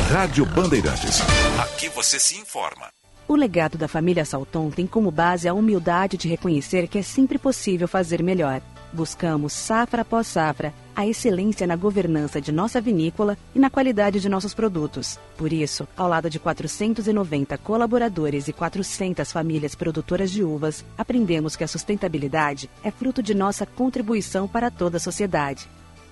Rádio 0.09 0.43
Bandeirantes. 0.43 1.21
Aqui 1.61 1.87
você 1.87 2.19
se 2.19 2.35
informa. 2.35 2.87
O 3.27 3.35
legado 3.35 3.77
da 3.77 3.87
família 3.87 4.25
Salton 4.25 4.71
tem 4.71 4.87
como 4.87 5.11
base 5.11 5.47
a 5.47 5.53
humildade 5.53 6.17
de 6.17 6.27
reconhecer 6.27 6.87
que 6.87 6.97
é 6.97 7.03
sempre 7.03 7.37
possível 7.37 7.87
fazer 7.87 8.23
melhor. 8.23 8.59
Buscamos, 8.91 9.53
safra 9.53 10.01
após 10.01 10.25
safra, 10.25 10.73
a 10.95 11.05
excelência 11.05 11.67
na 11.67 11.75
governança 11.75 12.41
de 12.41 12.51
nossa 12.51 12.81
vinícola 12.81 13.37
e 13.53 13.59
na 13.59 13.69
qualidade 13.69 14.19
de 14.19 14.27
nossos 14.27 14.51
produtos. 14.51 15.19
Por 15.37 15.53
isso, 15.53 15.87
ao 15.95 16.09
lado 16.09 16.27
de 16.27 16.39
490 16.39 17.55
colaboradores 17.59 18.47
e 18.47 18.53
400 18.53 19.31
famílias 19.31 19.75
produtoras 19.75 20.31
de 20.31 20.43
uvas, 20.43 20.83
aprendemos 20.97 21.55
que 21.55 21.63
a 21.63 21.67
sustentabilidade 21.67 22.67
é 22.83 22.89
fruto 22.89 23.21
de 23.21 23.35
nossa 23.35 23.63
contribuição 23.63 24.47
para 24.47 24.71
toda 24.71 24.97
a 24.97 24.99
sociedade. 24.99 25.69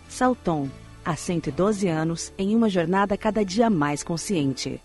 Salton, 0.07 0.69
há 1.07 1.15
112 1.15 1.87
anos, 1.87 2.33
em 2.37 2.53
uma 2.53 2.69
jornada 2.69 3.17
cada 3.17 3.45
dia 3.45 3.69
mais 3.69 4.03
consciente. 4.03 4.81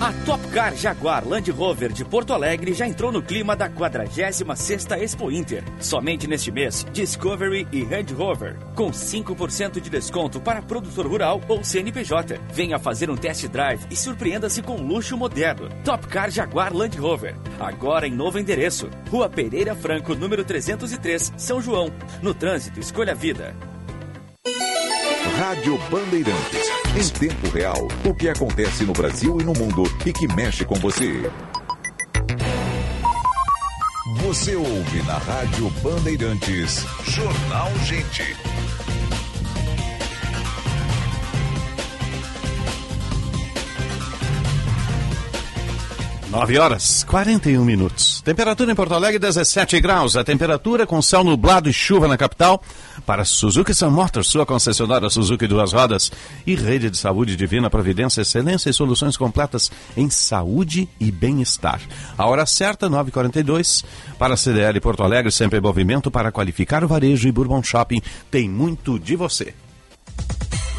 A 0.00 0.12
Top 0.24 0.46
Car 0.48 0.76
Jaguar 0.76 1.26
Land 1.26 1.50
Rover 1.50 1.92
de 1.92 2.04
Porto 2.04 2.32
Alegre 2.32 2.72
já 2.72 2.86
entrou 2.86 3.10
no 3.10 3.20
clima 3.20 3.56
da 3.56 3.68
46ª 3.68 4.96
Expo 5.02 5.28
Inter. 5.28 5.64
Somente 5.80 6.28
neste 6.28 6.52
mês, 6.52 6.86
Discovery 6.92 7.66
e 7.72 7.82
Land 7.82 8.14
Rover, 8.14 8.56
com 8.76 8.92
5% 8.92 9.80
de 9.80 9.90
desconto 9.90 10.40
para 10.40 10.62
produtor 10.62 11.04
rural 11.04 11.40
ou 11.48 11.64
CNPJ. 11.64 12.38
Venha 12.52 12.78
fazer 12.78 13.10
um 13.10 13.16
test 13.16 13.48
drive 13.48 13.86
e 13.90 13.96
surpreenda-se 13.96 14.62
com 14.62 14.76
luxo 14.76 15.16
moderno. 15.16 15.68
Top 15.84 16.06
Car 16.06 16.30
Jaguar 16.30 16.72
Land 16.72 16.96
Rover, 16.96 17.34
agora 17.58 18.06
em 18.06 18.14
novo 18.14 18.38
endereço. 18.38 18.88
Rua 19.10 19.28
Pereira 19.28 19.74
Franco, 19.74 20.14
número 20.14 20.44
303, 20.44 21.32
São 21.36 21.60
João. 21.60 21.90
No 22.22 22.32
trânsito, 22.32 22.78
escolha 22.78 23.14
a 23.14 23.16
vida. 23.16 23.52
Rádio 25.38 25.78
Bandeirantes. 25.88 26.66
Em 26.96 27.08
tempo 27.10 27.48
real, 27.50 27.86
o 28.04 28.12
que 28.12 28.28
acontece 28.28 28.82
no 28.82 28.92
Brasil 28.92 29.40
e 29.40 29.44
no 29.44 29.52
mundo 29.52 29.84
e 30.04 30.12
que 30.12 30.26
mexe 30.34 30.64
com 30.64 30.74
você. 30.74 31.30
Você 34.16 34.56
ouve 34.56 35.02
na 35.04 35.16
Rádio 35.16 35.70
Bandeirantes. 35.80 36.84
Jornal 37.04 37.70
Gente. 37.84 38.36
Nove 46.30 46.58
horas, 46.58 47.04
41 47.04 47.64
minutos. 47.64 48.20
Temperatura 48.22 48.72
em 48.72 48.74
Porto 48.74 48.92
Alegre, 48.92 49.20
17 49.20 49.80
graus. 49.80 50.16
A 50.16 50.24
temperatura 50.24 50.84
com 50.84 51.00
céu 51.00 51.22
nublado 51.22 51.70
e 51.70 51.72
chuva 51.72 52.08
na 52.08 52.18
capital. 52.18 52.60
Para 53.08 53.24
Suzuki 53.24 53.72
Sun 53.72 53.88
Motors, 53.88 54.26
sua 54.26 54.44
concessionária 54.44 55.08
Suzuki 55.08 55.46
Duas 55.46 55.72
Rodas. 55.72 56.12
E 56.46 56.54
Rede 56.54 56.90
de 56.90 56.98
Saúde 56.98 57.36
Divina 57.36 57.70
Providência, 57.70 58.20
excelência 58.20 58.68
e 58.68 58.72
soluções 58.74 59.16
completas 59.16 59.72
em 59.96 60.10
saúde 60.10 60.86
e 61.00 61.10
bem-estar. 61.10 61.80
A 62.18 62.26
hora 62.26 62.44
certa, 62.44 62.86
9h42. 62.86 63.82
Para 64.18 64.34
a 64.34 64.36
CDL 64.36 64.78
Porto 64.82 65.02
Alegre, 65.02 65.32
sempre 65.32 65.58
em 65.58 65.62
movimento 65.62 66.10
para 66.10 66.30
qualificar 66.30 66.84
o 66.84 66.88
varejo 66.88 67.26
e 67.26 67.32
Bourbon 67.32 67.62
Shopping. 67.62 68.02
Tem 68.30 68.46
muito 68.46 68.98
de 68.98 69.16
você. 69.16 69.54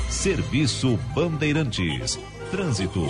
Serviço 0.08 1.00
Bandeirantes. 1.16 2.20
Trânsito. 2.52 3.08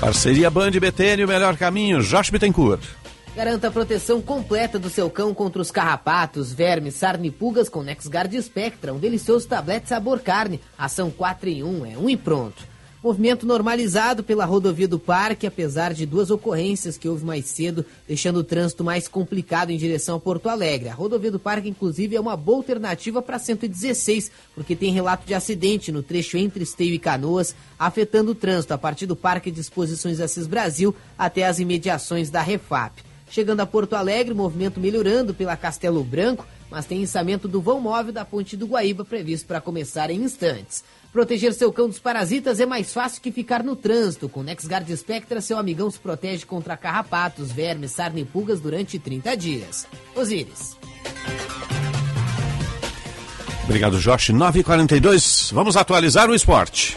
Parceria 0.00 0.48
Band 0.48 0.70
BTN, 0.70 1.24
o 1.24 1.28
melhor 1.28 1.58
caminho. 1.58 2.02
Josh 2.02 2.30
Bittencourt. 2.30 3.03
Garanta 3.36 3.66
a 3.66 3.70
proteção 3.70 4.22
completa 4.22 4.78
do 4.78 4.88
seu 4.88 5.10
cão 5.10 5.34
contra 5.34 5.60
os 5.60 5.72
carrapatos, 5.72 6.52
vermes, 6.52 6.94
sarna 6.94 7.28
pulgas 7.32 7.68
com 7.68 7.82
NexGuard 7.82 8.40
Spectra, 8.40 8.94
um 8.94 8.98
delicioso 8.98 9.48
tablete 9.48 9.88
sabor 9.88 10.20
carne. 10.20 10.60
Ação 10.78 11.10
4 11.10 11.48
em 11.48 11.64
1, 11.64 11.86
é 11.86 11.98
um 11.98 12.08
e 12.08 12.16
pronto. 12.16 12.62
Movimento 13.02 13.44
normalizado 13.44 14.22
pela 14.22 14.44
rodovia 14.44 14.86
do 14.86 15.00
Parque, 15.00 15.48
apesar 15.48 15.92
de 15.92 16.06
duas 16.06 16.30
ocorrências 16.30 16.96
que 16.96 17.08
houve 17.08 17.24
mais 17.24 17.46
cedo, 17.46 17.84
deixando 18.06 18.36
o 18.36 18.44
trânsito 18.44 18.84
mais 18.84 19.08
complicado 19.08 19.70
em 19.70 19.76
direção 19.76 20.16
a 20.16 20.20
Porto 20.20 20.48
Alegre. 20.48 20.88
A 20.88 20.94
rodovia 20.94 21.32
do 21.32 21.38
Parque, 21.40 21.68
inclusive, 21.68 22.14
é 22.14 22.20
uma 22.20 22.36
boa 22.36 22.58
alternativa 22.58 23.20
para 23.20 23.40
116, 23.40 24.30
porque 24.54 24.76
tem 24.76 24.92
relato 24.92 25.26
de 25.26 25.34
acidente 25.34 25.90
no 25.90 26.04
trecho 26.04 26.38
entre 26.38 26.62
Esteio 26.62 26.94
e 26.94 27.00
Canoas, 27.00 27.54
afetando 27.76 28.30
o 28.30 28.34
trânsito 28.34 28.72
a 28.72 28.78
partir 28.78 29.06
do 29.06 29.16
Parque 29.16 29.50
de 29.50 29.60
Exposições 29.60 30.20
Assis 30.20 30.46
Brasil 30.46 30.94
até 31.18 31.44
as 31.44 31.58
imediações 31.58 32.30
da 32.30 32.40
Refap. 32.40 33.03
Chegando 33.34 33.58
a 33.58 33.66
Porto 33.66 33.96
Alegre, 33.96 34.32
movimento 34.32 34.78
melhorando 34.78 35.34
pela 35.34 35.56
Castelo 35.56 36.04
Branco, 36.04 36.46
mas 36.70 36.86
tem 36.86 37.02
içamento 37.02 37.48
do 37.48 37.60
vão 37.60 37.80
móvel 37.80 38.12
da 38.12 38.24
Ponte 38.24 38.56
do 38.56 38.64
Guaíba 38.64 39.04
previsto 39.04 39.48
para 39.48 39.60
começar 39.60 40.08
em 40.08 40.22
instantes. 40.22 40.84
Proteger 41.12 41.52
seu 41.52 41.72
cão 41.72 41.88
dos 41.88 41.98
parasitas 41.98 42.60
é 42.60 42.66
mais 42.66 42.92
fácil 42.92 43.20
que 43.20 43.32
ficar 43.32 43.64
no 43.64 43.74
trânsito. 43.74 44.28
Com 44.28 44.44
NexGuard 44.44 44.96
Spectra, 44.96 45.40
seu 45.40 45.58
amigão 45.58 45.90
se 45.90 45.98
protege 45.98 46.46
contra 46.46 46.76
carrapatos, 46.76 47.50
vermes, 47.50 47.90
sarna 47.90 48.20
e 48.20 48.24
pulgas 48.24 48.60
durante 48.60 49.00
30 49.00 49.36
dias. 49.36 49.84
Osíris. 50.14 50.76
Obrigado, 53.64 53.98
Josh. 53.98 54.30
9h42. 54.30 55.52
Vamos 55.52 55.76
atualizar 55.76 56.30
o 56.30 56.36
esporte. 56.36 56.96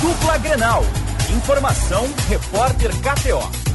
Dupla 0.00 0.38
Grenal. 0.38 0.82
Informação, 1.36 2.08
repórter 2.28 2.90
KTO. 2.96 3.70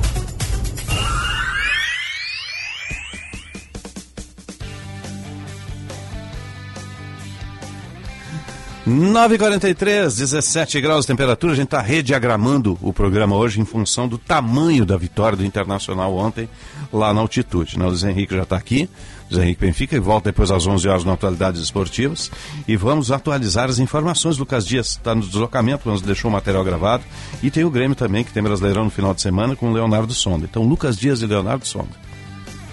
9h43, 8.87 10.15
17 10.15 10.79
graus 10.79 11.05
de 11.05 11.07
temperatura. 11.07 11.53
A 11.53 11.55
gente 11.55 11.65
está 11.65 11.81
rediagramando 11.81 12.77
o 12.83 12.93
programa 12.93 13.35
hoje 13.35 13.59
em 13.59 13.65
função 13.65 14.07
do 14.07 14.17
tamanho 14.17 14.85
da 14.85 14.95
vitória 14.95 15.35
do 15.35 15.43
Internacional 15.43 16.15
ontem 16.15 16.47
lá 16.93 17.11
na 17.11 17.21
altitude. 17.21 17.79
Né? 17.79 17.85
O 17.85 17.89
Luiz 17.89 18.03
Henrique 18.03 18.35
já 18.35 18.43
está 18.43 18.55
aqui, 18.55 18.87
Luiz 19.29 19.43
Henrique 19.43 19.61
Benfica, 19.61 19.95
e 19.95 19.99
volta 19.99 20.31
depois 20.31 20.51
às 20.51 20.65
11 20.67 20.87
horas 20.87 21.03
no 21.03 21.11
Atualidades 21.11 21.61
Esportivas. 21.61 22.31
E 22.67 22.75
vamos 22.75 23.11
atualizar 23.11 23.69
as 23.69 23.79
informações. 23.79 24.37
Lucas 24.37 24.65
Dias 24.65 24.89
está 24.91 25.15
no 25.15 25.21
deslocamento, 25.21 25.89
nos 25.89 26.01
deixou 26.01 26.29
o 26.29 26.33
material 26.33 26.63
gravado. 26.63 27.03
E 27.41 27.49
tem 27.49 27.63
o 27.63 27.69
Grêmio 27.69 27.95
também, 27.95 28.23
que 28.23 28.31
tem 28.31 28.43
Brasileirão 28.43 28.85
no 28.85 28.89
final 28.89 29.13
de 29.13 29.21
semana 29.21 29.55
com 29.55 29.69
o 29.69 29.73
Leonardo 29.73 30.13
Sonda. 30.13 30.45
Então, 30.49 30.63
Lucas 30.63 30.95
Dias 30.95 31.21
e 31.21 31.25
Leonardo 31.25 31.65
Sonda. 31.65 32.04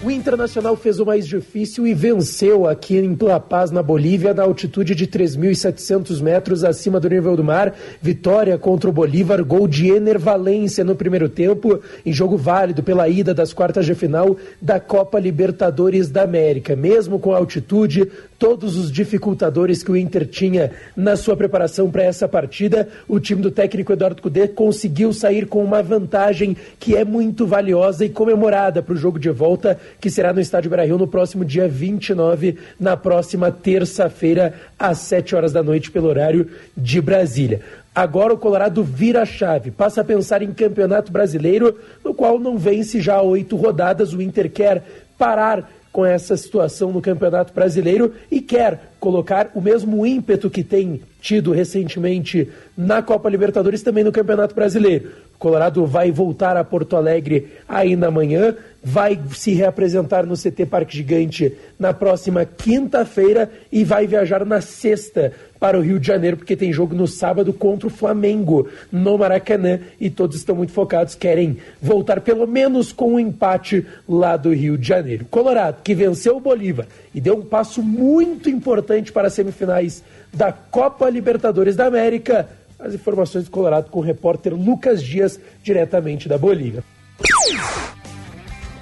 O 0.03 0.11
Internacional 0.11 0.75
fez 0.75 0.99
o 0.99 1.05
mais 1.05 1.25
difícil 1.25 1.87
e 1.87 1.93
venceu 1.93 2.67
aqui 2.67 2.97
em 2.97 3.17
La 3.21 3.39
Paz, 3.39 3.71
na 3.71 3.81
Bolívia, 3.81 4.33
na 4.33 4.43
altitude 4.43 4.93
de 4.93 5.07
3.700 5.07 6.21
metros 6.21 6.65
acima 6.65 6.99
do 6.99 7.09
nível 7.09 7.37
do 7.37 7.43
mar. 7.43 7.73
Vitória 8.01 8.57
contra 8.57 8.89
o 8.89 8.93
Bolívar, 8.93 9.41
gol 9.45 9.65
de 9.65 9.87
Ener 9.87 10.19
Valência 10.19 10.83
no 10.83 10.93
primeiro 10.93 11.29
tempo, 11.29 11.79
em 12.05 12.11
jogo 12.11 12.35
válido 12.35 12.83
pela 12.83 13.07
ida 13.07 13.33
das 13.33 13.53
quartas 13.53 13.85
de 13.85 13.95
final 13.95 14.35
da 14.61 14.77
Copa 14.77 15.17
Libertadores 15.17 16.09
da 16.09 16.23
América. 16.23 16.75
Mesmo 16.75 17.17
com 17.17 17.33
a 17.33 17.37
altitude, 17.37 18.05
todos 18.37 18.75
os 18.75 18.91
dificultadores 18.91 19.83
que 19.83 19.91
o 19.91 19.95
Inter 19.95 20.27
tinha 20.27 20.71
na 20.97 21.15
sua 21.15 21.37
preparação 21.37 21.89
para 21.89 22.03
essa 22.03 22.27
partida, 22.27 22.89
o 23.07 23.21
time 23.21 23.41
do 23.41 23.49
técnico 23.49 23.93
Eduardo 23.93 24.21
Cudê 24.21 24.49
conseguiu 24.49 25.13
sair 25.13 25.47
com 25.47 25.63
uma 25.63 25.81
vantagem 25.81 26.57
que 26.77 26.93
é 26.93 27.05
muito 27.05 27.47
valiosa 27.47 28.03
e 28.03 28.09
comemorada 28.09 28.83
para 28.83 28.93
o 28.93 28.97
jogo 28.97 29.17
de 29.17 29.29
volta 29.29 29.79
que 29.99 30.09
será 30.09 30.33
no 30.33 30.39
Estádio 30.39 30.69
Beira-Rio 30.69 30.97
no 30.97 31.07
próximo 31.07 31.43
dia 31.43 31.67
29, 31.67 32.57
na 32.79 32.95
próxima 32.95 33.51
terça-feira, 33.51 34.53
às 34.77 34.99
7 34.99 35.35
horas 35.35 35.51
da 35.51 35.63
noite, 35.63 35.91
pelo 35.91 36.07
horário 36.07 36.49
de 36.75 37.01
Brasília. 37.01 37.61
Agora 37.95 38.33
o 38.33 38.37
Colorado 38.37 38.83
vira 38.83 39.21
a 39.21 39.25
chave, 39.25 39.69
passa 39.69 40.01
a 40.01 40.03
pensar 40.03 40.41
em 40.41 40.51
campeonato 40.51 41.11
brasileiro, 41.11 41.77
no 42.03 42.13
qual 42.13 42.39
não 42.39 42.57
vence 42.57 42.99
já 42.99 43.21
oito 43.21 43.55
rodadas. 43.55 44.13
O 44.13 44.21
Inter 44.21 44.51
quer 44.51 44.83
parar 45.17 45.69
com 45.93 46.03
essa 46.03 46.35
situação 46.35 46.91
no 46.91 46.99
Campeonato 46.99 47.53
Brasileiro 47.53 48.15
e 48.31 48.41
quer 48.41 48.93
colocar 48.99 49.51
o 49.53 49.61
mesmo 49.61 50.03
ímpeto 50.07 50.49
que 50.49 50.63
tem 50.63 50.99
tido 51.21 51.51
recentemente 51.51 52.49
na 52.75 53.03
Copa 53.03 53.29
Libertadores 53.29 53.83
também 53.83 54.03
no 54.03 54.11
Campeonato 54.11 54.55
Brasileiro. 54.55 55.11
Colorado 55.43 55.85
vai 55.85 56.09
voltar 56.09 56.55
a 56.55 56.63
Porto 56.63 56.95
Alegre 56.95 57.51
ainda 57.67 58.07
amanhã, 58.07 58.55
vai 58.81 59.19
se 59.33 59.51
reapresentar 59.51 60.25
no 60.25 60.37
CT 60.37 60.65
Parque 60.67 60.95
Gigante 60.95 61.57
na 61.77 61.93
próxima 61.93 62.45
quinta-feira 62.45 63.51
e 63.69 63.83
vai 63.83 64.07
viajar 64.07 64.45
na 64.45 64.61
sexta 64.61 65.33
para 65.59 65.77
o 65.77 65.81
Rio 65.81 65.99
de 65.99 66.07
Janeiro, 66.07 66.37
porque 66.37 66.55
tem 66.55 66.71
jogo 66.71 66.95
no 66.95 67.05
sábado 67.07 67.51
contra 67.51 67.87
o 67.87 67.89
Flamengo 67.89 68.69
no 68.89 69.17
Maracanã 69.17 69.81
e 69.99 70.09
todos 70.09 70.37
estão 70.37 70.55
muito 70.55 70.71
focados, 70.71 71.13
querem 71.13 71.57
voltar 71.81 72.21
pelo 72.21 72.47
menos 72.47 72.93
com 72.93 73.15
um 73.15 73.19
empate 73.19 73.85
lá 74.07 74.37
do 74.37 74.53
Rio 74.53 74.77
de 74.77 74.87
Janeiro. 74.87 75.25
Colorado, 75.29 75.81
que 75.83 75.93
venceu 75.93 76.37
o 76.37 76.41
Bolívar 76.41 76.87
e 77.13 77.19
deu 77.19 77.35
um 77.35 77.41
passo 77.41 77.83
muito 77.83 78.49
importante 78.49 79.11
para 79.11 79.27
as 79.27 79.33
semifinais 79.33 80.03
da 80.33 80.53
Copa 80.53 81.09
Libertadores 81.09 81.75
da 81.75 81.85
América. 81.85 82.47
As 82.83 82.93
informações 82.93 83.45
do 83.45 83.51
Colorado 83.51 83.89
com 83.89 83.99
o 83.99 84.03
repórter 84.03 84.53
Lucas 84.53 85.01
Dias, 85.01 85.39
diretamente 85.63 86.27
da 86.27 86.37
Bolívia. 86.37 86.83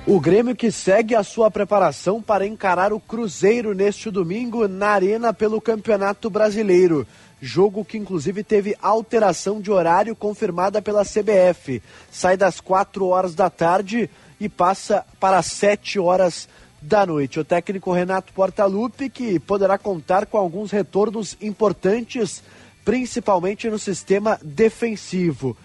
O 0.07 0.19
Grêmio 0.19 0.55
que 0.55 0.71
segue 0.71 1.13
a 1.13 1.21
sua 1.21 1.51
preparação 1.51 2.19
para 2.19 2.47
encarar 2.47 2.91
o 2.91 2.99
Cruzeiro 2.99 3.75
neste 3.75 4.09
domingo 4.09 4.67
na 4.67 4.87
Arena 4.87 5.31
pelo 5.31 5.61
Campeonato 5.61 6.31
Brasileiro. 6.31 7.05
Jogo 7.39 7.85
que 7.85 7.99
inclusive 7.99 8.43
teve 8.43 8.75
alteração 8.81 9.61
de 9.61 9.71
horário 9.71 10.15
confirmada 10.15 10.81
pela 10.81 11.05
CBF. 11.05 11.79
Sai 12.09 12.35
das 12.35 12.59
4 12.59 13.05
horas 13.05 13.35
da 13.35 13.51
tarde 13.51 14.09
e 14.39 14.49
passa 14.49 15.05
para 15.19 15.43
7 15.43 15.99
horas 15.99 16.49
da 16.81 17.05
noite. 17.05 17.39
O 17.39 17.45
técnico 17.45 17.93
Renato 17.93 18.33
Portaluppi, 18.33 19.09
que 19.09 19.39
poderá 19.39 19.77
contar 19.77 20.25
com 20.25 20.39
alguns 20.39 20.71
retornos 20.71 21.37
importantes, 21.39 22.41
principalmente 22.83 23.69
no 23.69 23.79
sistema 23.79 24.39
defensivo. 24.43 25.55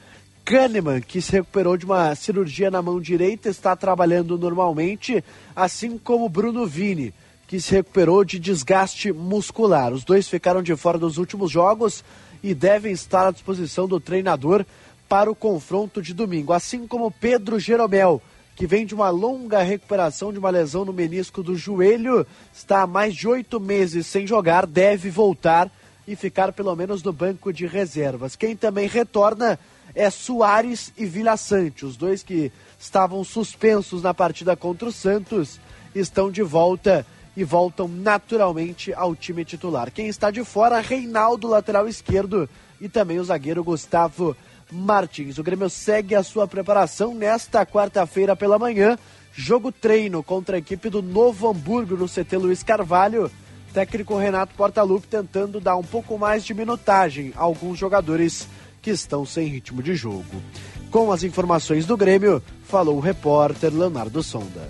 Kahneman, 0.44 1.00
que 1.00 1.20
se 1.20 1.32
recuperou 1.32 1.76
de 1.76 1.84
uma 1.84 2.14
cirurgia 2.14 2.70
na 2.70 2.80
mão 2.80 3.00
direita, 3.00 3.48
está 3.48 3.74
trabalhando 3.74 4.38
normalmente, 4.38 5.24
assim 5.56 5.98
como 5.98 6.28
Bruno 6.28 6.64
Vini, 6.66 7.12
que 7.48 7.60
se 7.60 7.72
recuperou 7.72 8.24
de 8.24 8.38
desgaste 8.38 9.12
muscular. 9.12 9.92
Os 9.92 10.04
dois 10.04 10.28
ficaram 10.28 10.62
de 10.62 10.76
fora 10.76 10.98
dos 10.98 11.18
últimos 11.18 11.50
jogos 11.50 12.04
e 12.42 12.54
devem 12.54 12.92
estar 12.92 13.26
à 13.26 13.30
disposição 13.32 13.88
do 13.88 13.98
treinador 13.98 14.64
para 15.08 15.30
o 15.30 15.34
confronto 15.34 16.00
de 16.00 16.14
domingo, 16.14 16.52
assim 16.52 16.86
como 16.86 17.10
Pedro 17.10 17.58
Jeromel, 17.58 18.22
que 18.54 18.66
vem 18.66 18.86
de 18.86 18.94
uma 18.94 19.10
longa 19.10 19.62
recuperação 19.62 20.32
de 20.32 20.38
uma 20.38 20.50
lesão 20.50 20.84
no 20.84 20.92
menisco 20.92 21.42
do 21.42 21.56
joelho, 21.56 22.26
está 22.54 22.82
há 22.82 22.86
mais 22.86 23.14
de 23.14 23.28
oito 23.28 23.60
meses 23.60 24.06
sem 24.06 24.26
jogar, 24.26 24.66
deve 24.66 25.10
voltar 25.10 25.70
e 26.06 26.14
ficar 26.14 26.52
pelo 26.52 26.74
menos 26.76 27.02
no 27.02 27.12
banco 27.12 27.52
de 27.52 27.66
reservas. 27.66 28.36
Quem 28.36 28.56
também 28.56 28.86
retorna 28.86 29.58
é 29.94 30.08
Soares 30.10 30.92
e 30.96 31.04
Vila 31.04 31.36
Sante. 31.36 31.84
Os 31.84 31.96
dois 31.96 32.22
que 32.22 32.52
estavam 32.78 33.24
suspensos 33.24 34.02
na 34.02 34.14
partida 34.14 34.56
contra 34.56 34.88
o 34.88 34.92
Santos 34.92 35.58
estão 35.94 36.30
de 36.30 36.42
volta 36.42 37.04
e 37.36 37.44
voltam 37.44 37.86
naturalmente 37.86 38.94
ao 38.94 39.14
time 39.14 39.44
titular. 39.44 39.90
Quem 39.90 40.06
está 40.08 40.30
de 40.30 40.42
fora, 40.44 40.80
Reinaldo, 40.80 41.48
lateral 41.48 41.86
esquerdo, 41.86 42.48
e 42.80 42.88
também 42.88 43.18
o 43.18 43.24
zagueiro 43.24 43.62
Gustavo 43.62 44.36
Martins. 44.70 45.38
O 45.38 45.42
Grêmio 45.42 45.68
segue 45.68 46.14
a 46.14 46.22
sua 46.22 46.48
preparação 46.48 47.14
nesta 47.14 47.64
quarta-feira 47.64 48.34
pela 48.34 48.58
manhã. 48.58 48.98
Jogo 49.32 49.70
treino 49.70 50.22
contra 50.22 50.56
a 50.56 50.58
equipe 50.58 50.88
do 50.88 51.02
Novo 51.02 51.48
Hamburgo 51.48 51.96
no 51.96 52.08
CT 52.08 52.36
Luiz 52.38 52.62
Carvalho. 52.62 53.30
Técnico 53.76 54.16
Renato 54.16 54.54
Portaluppi 54.54 55.06
tentando 55.06 55.60
dar 55.60 55.76
um 55.76 55.82
pouco 55.82 56.16
mais 56.16 56.42
de 56.42 56.54
minutagem 56.54 57.34
a 57.36 57.42
alguns 57.42 57.78
jogadores 57.78 58.48
que 58.80 58.88
estão 58.88 59.26
sem 59.26 59.48
ritmo 59.48 59.82
de 59.82 59.94
jogo. 59.94 60.42
Com 60.90 61.12
as 61.12 61.22
informações 61.22 61.84
do 61.84 61.94
Grêmio, 61.94 62.42
falou 62.64 62.96
o 62.96 63.00
repórter 63.00 63.70
Leonardo 63.74 64.22
Sonda. 64.22 64.66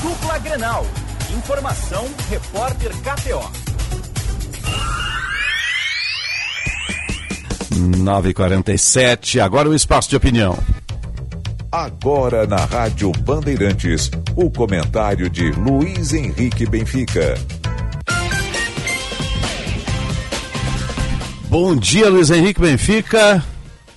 Dupla 0.00 0.38
Grenal. 0.38 0.86
Informação, 1.36 2.04
repórter 2.30 2.92
KTO. 2.98 3.50
9h47, 7.98 9.40
agora 9.40 9.68
o 9.68 9.74
espaço 9.74 10.08
de 10.08 10.14
opinião. 10.14 10.56
Agora 11.72 12.46
na 12.46 12.66
Rádio 12.66 13.10
Bandeirantes, 13.20 14.10
o 14.36 14.50
comentário 14.50 15.30
de 15.30 15.50
Luiz 15.52 16.12
Henrique 16.12 16.66
Benfica. 16.66 17.34
Bom 21.48 21.74
dia, 21.74 22.10
Luiz 22.10 22.30
Henrique 22.30 22.60
Benfica. 22.60 23.42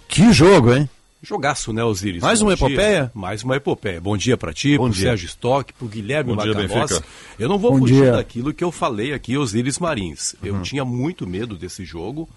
Que 0.08 0.32
jogo, 0.32 0.74
hein? 0.74 0.90
Jogaço, 1.22 1.74
né, 1.74 1.84
Osiris? 1.84 2.22
Mais 2.22 2.40
Bom 2.40 2.46
uma 2.48 2.56
dia. 2.56 2.66
epopeia? 2.68 3.12
Mais 3.14 3.44
uma 3.44 3.56
epopeia. 3.58 4.00
Bom 4.00 4.16
dia 4.16 4.38
pra 4.38 4.54
ti, 4.54 4.78
Bom 4.78 4.86
pro 4.86 4.94
dia. 4.94 5.10
Sérgio 5.10 5.26
Stock, 5.28 5.74
pro 5.74 5.88
Guilherme 5.88 6.34
Bom 6.34 6.46
Macalós. 6.46 7.02
Eu 7.38 7.50
não 7.50 7.58
vou 7.58 7.72
Bom 7.72 7.80
fugir 7.80 7.96
dia. 7.96 8.12
daquilo 8.14 8.54
que 8.54 8.64
eu 8.64 8.72
falei 8.72 9.12
aqui, 9.14 9.38
Osiris 9.38 9.80
Marins. 9.80 10.34
Eu 10.42 10.56
Uhum. 10.56 10.62
tinha 10.62 10.86
muito 10.86 11.28
medo 11.28 11.58
desse 11.58 11.84
jogo. 11.84 12.30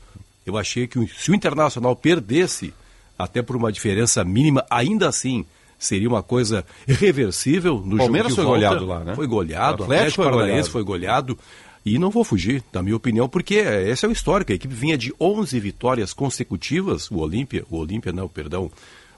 Eu 0.45 0.57
achei 0.57 0.87
que 0.89 0.99
o- 0.99 1.07
se 1.09 1.31
o 1.31 1.35
Internacional 1.35 1.95
perdesse, 1.95 2.73
até 3.19 3.43
por 3.43 3.57
uma 3.57 3.73
diferença 3.73 4.23
mínima, 4.25 4.65
ainda 4.71 5.09
assim 5.09 5.45
seria 5.79 6.09
uma 6.09 6.23
coisa 6.23 6.65
irreversível 6.87 7.83
no 7.85 7.97
Palmeiras 7.97 8.33
jogo 8.35 8.43
foi 8.51 8.59
volta. 8.61 8.69
goleado 8.79 8.87
lá, 8.87 9.05
né? 9.05 9.15
Foi 9.15 9.27
goleado, 9.27 9.83
O 9.83 9.85
Atlético 9.85 9.93
Atlético 9.93 10.17
foi 10.17 10.25
Paranaense 10.25 10.51
goleado. 10.53 10.71
foi 10.71 10.83
goleado. 10.85 11.39
E 11.87 11.99
não 11.99 12.11
vou 12.11 12.25
fugir, 12.25 12.63
na 12.73 12.83
minha 12.83 12.97
opinião, 12.97 13.29
porque 13.29 13.55
esse 13.55 14.05
é 14.05 14.09
o 14.09 14.13
histórico. 14.13 14.53
A 14.53 14.55
equipe 14.55 14.75
vinha 14.75 14.99
de 14.99 15.15
11 15.19 15.59
vitórias 15.61 16.13
consecutivas, 16.13 17.11
o 17.11 17.17
Olímpia, 17.19 17.65
o 17.71 17.79
Olímpia 17.79 18.13
não, 18.13 18.29
perdão, 18.29 18.71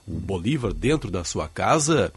o 0.07 0.13
Bolívar 0.13 0.73
dentro 0.73 1.11
da 1.11 1.25
sua 1.25 1.49
casa. 1.49 2.13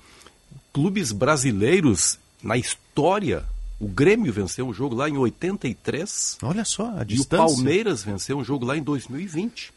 Clubes 0.72 1.12
brasileiros 1.12 2.20
na 2.44 2.58
história. 2.58 3.44
O 3.80 3.88
Grêmio 3.88 4.32
venceu 4.32 4.68
um 4.68 4.74
jogo 4.74 4.96
lá 4.96 5.10
em 5.10 5.18
83. 5.18 6.38
Olha 6.44 6.64
só, 6.66 6.88
a 6.98 7.00
E 7.00 7.02
o 7.02 7.06
distância. 7.06 7.56
Palmeiras 7.56 8.04
venceu 8.04 8.38
um 8.38 8.44
jogo 8.44 8.66
lá 8.66 8.78
em 8.78 8.84
2020. 8.84 9.74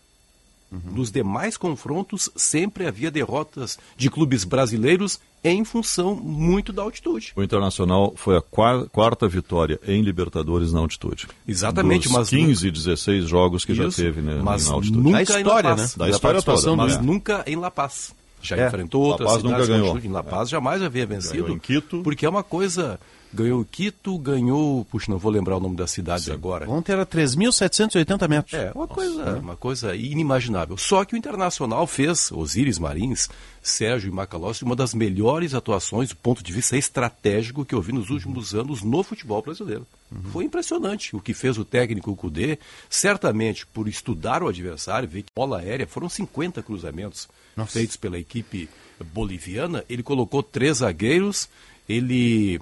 Nos 0.71 1.11
demais 1.11 1.57
confrontos, 1.57 2.29
sempre 2.37 2.87
havia 2.87 3.11
derrotas 3.11 3.79
de 3.97 4.11
clubes 4.11 4.45
brasileiros 4.45 5.19
em 5.45 5.65
função 5.65 6.15
muito 6.17 6.73
da 6.73 6.83
altitude. 6.83 7.33
O 7.37 7.43
Internacional 7.43 8.13
foi 8.17 8.37
a 8.37 8.43
qua- 8.43 8.87
quarta 8.89 9.29
vitória 9.29 9.79
em 9.87 10.03
Libertadores 10.03 10.73
na 10.73 10.81
altitude. 10.81 11.29
Exatamente, 11.47 12.09
Dos 12.09 12.13
mas 12.13 12.29
15, 12.31 12.71
16 12.71 13.29
jogos 13.29 13.65
que 13.65 13.75
já 13.75 13.87
Isso, 13.87 14.03
teve 14.03 14.21
né, 14.21 14.41
mas 14.43 14.67
na 14.69 14.75
altitude. 14.75 14.99
nunca 14.99 15.41
em 15.41 15.45
La 15.45 15.63
Paz. 15.63 15.95
Da 15.97 16.11
história 16.11 16.43
toda. 16.43 16.77
Mas 16.77 16.97
É. 16.97 17.01
nunca 17.01 17.45
em 17.47 17.57
La 17.57 17.71
Paz. 17.71 18.13
Já 18.43 18.57
É, 18.57 18.67
enfrentou 18.67 19.03
La 19.05 19.09
outras 19.13 19.31
Paz 19.33 19.43
nunca 19.43 19.63
cidades 19.63 19.77
de 19.77 19.83
ganhou. 19.83 19.99
Em 19.99 20.13
La 20.13 20.23
Paz 20.23 20.49
jamais 20.49 20.83
havia 20.83 21.07
vencido. 21.07 21.59
Quito. 21.61 22.03
Porque 22.03 22.27
é 22.27 22.29
uma 22.29 22.43
coisa... 22.43 22.99
Ganhou 23.37 23.65
Quito, 23.65 24.19
ganhou... 24.19 24.85
Puxa, 24.87 25.11
não 25.11 25.19
vou 25.19 25.31
lembrar 25.31 25.59
o 25.59 25.61
nome 25.61 25.77
das 25.77 25.91
cidades 25.91 26.31
agora. 26.31 26.69
Ontem 26.69 26.93
era 26.93 27.05
3.780 27.05 28.29
metros. 28.29 28.55
É, 28.55 28.73
uma 28.75 28.89
coisa, 28.89 29.39
uma 29.39 29.57
coisa 29.57 29.95
inimaginável. 29.95 30.79
Só 30.79 31.05
que 31.05 31.15
o 31.15 31.19
Internacional 31.19 31.87
fez, 31.87 32.33
Osíris 32.33 32.79
Marins, 32.79 33.29
Sérgio 33.63 34.09
e 34.09 34.11
Macalossi, 34.11 34.65
uma 34.65 34.75
das 34.75 34.95
melhores 34.95 35.53
atuações 35.53 36.09
do 36.09 36.17
ponto 36.17 36.43
de 36.43 36.51
vista 36.51 36.79
estratégico 36.79 37.65
que 37.65 37.75
eu 37.75 37.83
vi 37.83 37.93
nos 37.93 38.09
últimos 38.09 38.55
anos 38.55 38.83
no 38.83 39.03
futebol 39.03 39.43
brasileiro. 39.43 39.87
Foi 40.33 40.45
impressionante 40.45 41.15
o 41.15 41.21
que 41.21 41.35
fez 41.35 41.59
o 41.59 41.65
técnico 41.65 42.15
Cudê, 42.17 42.59
certamente 42.89 43.67
por 43.67 43.89
estudar 43.89 44.43
o 44.43 44.49
adversário, 44.49 45.09
ver 45.09 45.23
que 45.23 45.33
bola 45.35 45.59
aérea, 45.59 45.87
foram 45.87 46.09
50 46.09 46.63
cruzamentos 46.63 47.29
feitos 47.67 47.97
pela 47.97 48.19
equipe 48.19 48.69
boliviana, 49.13 49.85
ele 49.89 50.03
colocou 50.03 50.43
três 50.43 50.79
zagueiros, 50.79 51.49
ele 51.89 52.61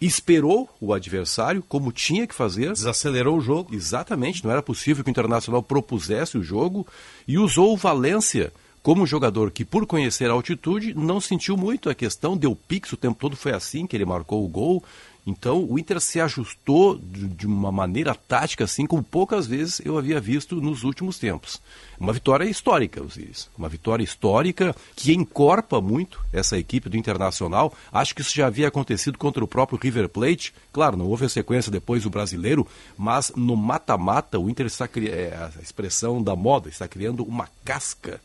esperou 0.00 0.68
o 0.80 0.92
adversário 0.92 1.64
como 1.66 1.92
tinha 1.92 2.26
que 2.26 2.34
fazer. 2.34 2.72
Desacelerou 2.72 3.36
o 3.36 3.40
jogo. 3.40 3.74
Exatamente, 3.74 4.44
não 4.44 4.50
era 4.50 4.62
possível 4.62 5.02
que 5.02 5.10
o 5.10 5.12
Internacional 5.12 5.62
propusesse 5.62 6.38
o 6.38 6.42
jogo 6.42 6.86
e 7.26 7.38
usou 7.38 7.72
o 7.72 7.76
Valência 7.76 8.52
como 8.86 9.02
um 9.02 9.06
jogador 9.06 9.50
que, 9.50 9.64
por 9.64 9.84
conhecer 9.84 10.30
a 10.30 10.32
altitude, 10.32 10.94
não 10.94 11.20
sentiu 11.20 11.56
muito 11.56 11.90
a 11.90 11.94
questão, 11.94 12.36
deu 12.36 12.54
pix 12.54 12.92
o 12.92 12.96
tempo 12.96 13.18
todo, 13.18 13.34
foi 13.34 13.52
assim 13.52 13.84
que 13.84 13.96
ele 13.96 14.04
marcou 14.04 14.44
o 14.44 14.48
gol. 14.48 14.84
Então 15.26 15.66
o 15.68 15.76
Inter 15.76 16.00
se 16.00 16.20
ajustou 16.20 16.96
de, 16.96 17.46
uma 17.46 17.72
maneira 17.72 18.14
tática, 18.14 18.62
assim 18.62 18.86
como 18.86 19.02
poucas 19.02 19.46
vezes 19.46 19.80
eu 19.84 19.98
havia 19.98 20.20
visto 20.20 20.60
nos 20.60 20.84
últimos 20.84 21.18
tempos. 21.18 21.60
Uma 21.98 22.12
vitória 22.12 22.44
histórica, 22.44 23.02
Osiris. 23.02 23.50
Uma 23.58 23.68
vitória 23.68 24.04
histórica 24.04 24.74
que 24.94 25.12
encorpa 25.12 25.80
muito 25.80 26.24
essa 26.32 26.56
equipe 26.56 26.88
do 26.88 26.96
Internacional. 26.96 27.74
Acho 27.90 28.14
que 28.14 28.20
isso 28.20 28.34
já 28.34 28.46
havia 28.46 28.68
acontecido 28.68 29.18
contra 29.18 29.42
o 29.42 29.48
próprio 29.48 29.78
River 29.82 30.08
Plate. 30.08 30.54
Claro, 30.72 30.96
não 30.96 31.06
houve 31.06 31.24
a 31.24 31.28
sequência 31.28 31.72
depois 31.72 32.04
do 32.04 32.10
brasileiro, 32.10 32.66
mas 32.96 33.32
no 33.34 33.56
mata-mata 33.56 34.38
o 34.38 34.48
Inter 34.48 34.66
está 34.66 34.86
criando, 34.86 35.14
é, 35.14 35.34
a 35.34 35.62
expressão 35.62 36.22
da 36.22 36.36
moda, 36.36 36.68
está 36.68 36.86
criando 36.86 37.24
uma 37.24 37.48
casca 37.64 38.20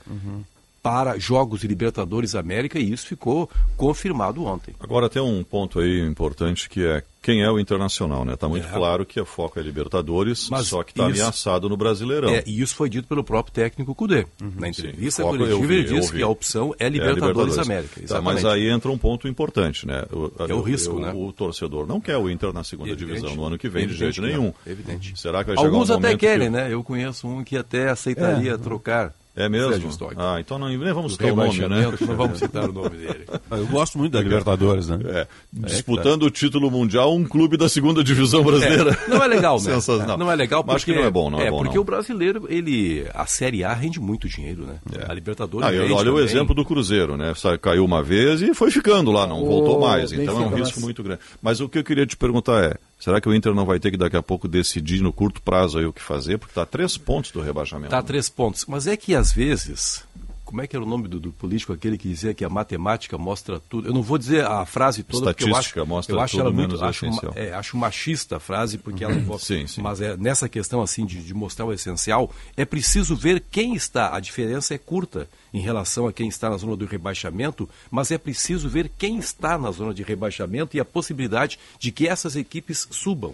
para 0.83 1.17
jogos 1.19 1.61
de 1.61 1.67
Libertadores 1.67 2.33
América 2.35 2.79
e 2.79 2.91
isso 2.91 3.05
ficou 3.07 3.49
confirmado 3.77 4.43
ontem. 4.45 4.73
Agora 4.79 5.09
tem 5.09 5.21
um 5.21 5.43
ponto 5.43 5.79
aí 5.79 5.99
importante 6.01 6.67
que 6.69 6.83
é 6.85 7.03
quem 7.21 7.43
é 7.43 7.51
o 7.51 7.59
Internacional, 7.59 8.25
né? 8.25 8.35
Tá 8.35 8.49
muito 8.49 8.65
É. 8.67 8.71
claro 8.71 9.05
que 9.05 9.19
a 9.19 9.25
foco 9.25 9.59
é 9.59 9.61
Libertadores, 9.61 10.49
Mas 10.49 10.65
só 10.67 10.81
que 10.81 10.91
tá 10.91 11.07
isso- 11.07 11.21
ameaçado 11.21 11.69
no 11.69 11.77
Brasileirão. 11.77 12.29
É, 12.31 12.43
e 12.47 12.59
isso 12.59 12.73
foi 12.75 12.89
dito 12.89 13.07
pelo 13.07 13.23
próprio 13.23 13.53
técnico 13.53 13.93
Cudê. 13.93 14.25
Na 14.57 14.67
entrevista 14.69 15.21
coletiva 15.21 15.71
ele 15.73 15.83
disse 15.83 16.11
que 16.11 16.23
a 16.23 16.27
opção 16.27 16.73
é 16.79 16.87
É, 16.87 16.89
Libertadores, 16.89 17.59
América. 17.59 18.01
Tá, 18.07 18.19
mas 18.19 18.43
aí 18.43 18.67
entra 18.67 18.89
um 18.89 18.97
ponto 18.97 19.27
importante, 19.27 19.85
né? 19.85 20.03
O, 20.11 20.31
É 20.49 20.53
o 20.55 20.61
risco, 20.61 20.95
o- 20.95 20.99
né? 20.99 21.13
O 21.15 21.31
torcedor 21.31 21.85
não 21.85 22.01
quer 22.01 22.17
o 22.17 22.27
Inter 22.27 22.51
na 22.51 22.63
segunda 22.63 22.89
Evidente. 22.89 23.19
divisão 23.19 23.35
no 23.35 23.45
ano 23.45 23.57
que 23.57 23.69
vem, 23.69 23.85
de 23.85 23.93
Evidente 23.93 24.15
jeito 24.15 24.27
que 24.27 24.35
não, 24.35 24.41
nenhum. 24.41 24.53
Evidente. 24.65 25.13
Será 25.19 25.43
que 25.43 25.49
vai 25.49 25.57
chegar 25.57 25.69
Alguns 25.69 25.89
um 25.91 25.93
até 25.93 26.17
querem, 26.17 26.47
que... 26.49 26.55
né? 26.57 26.73
Eu 26.73 26.83
conheço 26.83 27.27
um 27.27 27.43
que 27.43 27.55
até 27.55 27.89
aceitaria 27.89 28.53
É. 28.53 28.57
trocar. 28.57 29.13
É 29.33 29.47
mesmo? 29.47 29.89
Ah, 30.17 30.37
então 30.41 30.59
não, 30.59 30.67
nem 30.67 30.77
vamos 30.93 31.13
citar 31.13 31.31
o 31.31 31.35
nome, 31.35 31.59
né? 31.59 31.87
Não 32.01 32.15
vamos 32.17 32.37
citar 32.39 32.69
o 32.69 32.73
nome 32.73 32.89
dele. 32.97 33.25
Eu 33.49 33.65
gosto 33.67 33.97
muito 33.97 34.11
da 34.11 34.21
Libertadores, 34.21 34.89
né? 34.89 34.99
É, 35.05 35.27
disputando 35.53 36.23
o 36.23 36.29
título 36.29 36.69
mundial, 36.69 37.15
um 37.15 37.23
clube 37.23 37.55
da 37.55 37.69
segunda 37.69 38.03
divisão 38.03 38.43
brasileira. 38.43 38.97
É, 39.07 39.09
não 39.09 39.23
é 39.23 39.27
legal, 39.27 39.55
né? 39.55 39.73
Sensacional. 39.73 40.17
Não 40.17 40.29
é 40.29 40.35
legal 40.35 40.63
porque... 40.63 40.75
Acho 40.75 40.85
que 40.85 40.93
não 40.95 41.03
é 41.03 41.09
bom, 41.09 41.29
não 41.29 41.39
é, 41.39 41.49
bom, 41.49 41.59
porque 41.63 41.75
não. 41.75 41.81
o 41.81 41.85
brasileiro, 41.85 42.45
ele... 42.49 43.05
A 43.13 43.25
Série 43.25 43.63
A 43.63 43.73
rende 43.73 44.01
muito 44.01 44.27
dinheiro, 44.27 44.65
né? 44.65 44.75
A 45.07 45.13
Libertadores 45.13 45.65
Ah, 45.65 45.73
eu- 45.73 45.83
rende 45.83 45.93
olha 45.93 46.11
o 46.11 46.15
também. 46.15 46.25
exemplo 46.25 46.53
do 46.53 46.65
Cruzeiro, 46.65 47.15
né? 47.15 47.33
Caiu 47.61 47.85
uma 47.85 48.03
vez 48.03 48.41
e 48.41 48.53
foi 48.53 48.69
ficando 48.69 49.11
lá, 49.11 49.25
não 49.25 49.45
voltou 49.45 49.79
mais. 49.79 50.11
Então 50.11 50.43
é 50.43 50.45
um 50.45 50.55
risco 50.55 50.81
muito 50.81 51.01
grande. 51.01 51.21
Mas 51.41 51.61
o 51.61 51.69
que 51.69 51.77
eu 51.79 51.83
queria 51.83 52.05
te 52.05 52.17
perguntar 52.17 52.63
é: 52.63 52.75
será 53.03 53.19
que 53.19 53.27
o 53.27 53.33
Inter 53.33 53.53
não 53.53 53.65
vai 53.65 53.79
ter 53.79 53.91
que 53.91 53.97
daqui 53.97 54.15
a 54.15 54.23
pouco 54.23 54.47
decidir 54.47 55.01
no 55.01 55.11
curto 55.11 55.41
prazo 55.41 55.79
aí 55.79 55.85
o 55.85 55.91
que 55.91 56.01
fazer? 56.01 56.37
Porque 56.37 56.51
está 56.51 56.61
a 56.61 56.65
três 56.65 56.97
pontos 56.97 57.31
do 57.31 57.41
rebaixamento. 57.41 57.89
Tá 57.89 57.97
a 57.97 58.03
três 58.03 58.29
pontos. 58.29 58.65
Mas 58.67 58.87
é 58.87 58.95
que 58.95 59.15
às 59.15 59.33
vezes, 59.33 60.05
como 60.51 60.61
é 60.61 60.67
que 60.67 60.75
era 60.75 60.83
o 60.83 60.87
nome 60.87 61.07
do, 61.07 61.17
do, 61.17 61.31
político 61.31 61.71
aquele 61.71 61.97
que 61.97 62.09
dizia 62.09 62.33
que 62.33 62.43
a 62.43 62.49
matemática 62.49 63.17
mostra 63.17 63.57
tudo? 63.57 63.87
Eu 63.87 63.93
não 63.93 64.01
vou 64.01 64.17
dizer 64.17 64.45
a 64.45 64.65
frase 64.65 65.01
toda 65.01 65.33
porque 65.33 65.45
eu 65.45 65.55
acho, 65.55 65.85
mostra 65.85 66.13
eu 66.13 66.19
acho 66.19 66.31
tudo 66.33 66.41
ela 66.41 66.51
muito, 66.51 66.67
menos 66.67 66.83
acho, 66.83 67.05
essencial. 67.05 67.33
é, 67.37 67.53
acho 67.53 67.77
machista 67.77 68.35
a 68.35 68.39
frase 68.39 68.77
porque 68.77 69.01
ela 69.01 69.13
envolve, 69.13 69.43
sim, 69.43 69.65
sim. 69.65 69.81
mas 69.81 70.01
é 70.01 70.17
nessa 70.17 70.49
questão 70.49 70.81
assim 70.81 71.05
de, 71.05 71.23
de 71.23 71.33
mostrar 71.33 71.65
o 71.65 71.71
essencial 71.71 72.29
é 72.57 72.65
preciso 72.65 73.15
ver 73.15 73.41
quem 73.49 73.75
está. 73.75 74.13
A 74.13 74.19
diferença 74.19 74.73
é 74.73 74.77
curta 74.77 75.29
em 75.53 75.61
relação 75.61 76.05
a 76.05 76.11
quem 76.11 76.27
está 76.27 76.49
na 76.49 76.57
zona 76.57 76.75
do 76.75 76.85
rebaixamento, 76.85 77.67
mas 77.89 78.11
é 78.11 78.17
preciso 78.17 78.67
ver 78.67 78.91
quem 78.97 79.19
está 79.19 79.57
na 79.57 79.71
zona 79.71 79.93
de 79.93 80.03
rebaixamento 80.03 80.75
e 80.75 80.81
a 80.81 80.85
possibilidade 80.85 81.57
de 81.79 81.93
que 81.93 82.09
essas 82.09 82.35
equipes 82.35 82.89
subam. 82.91 83.33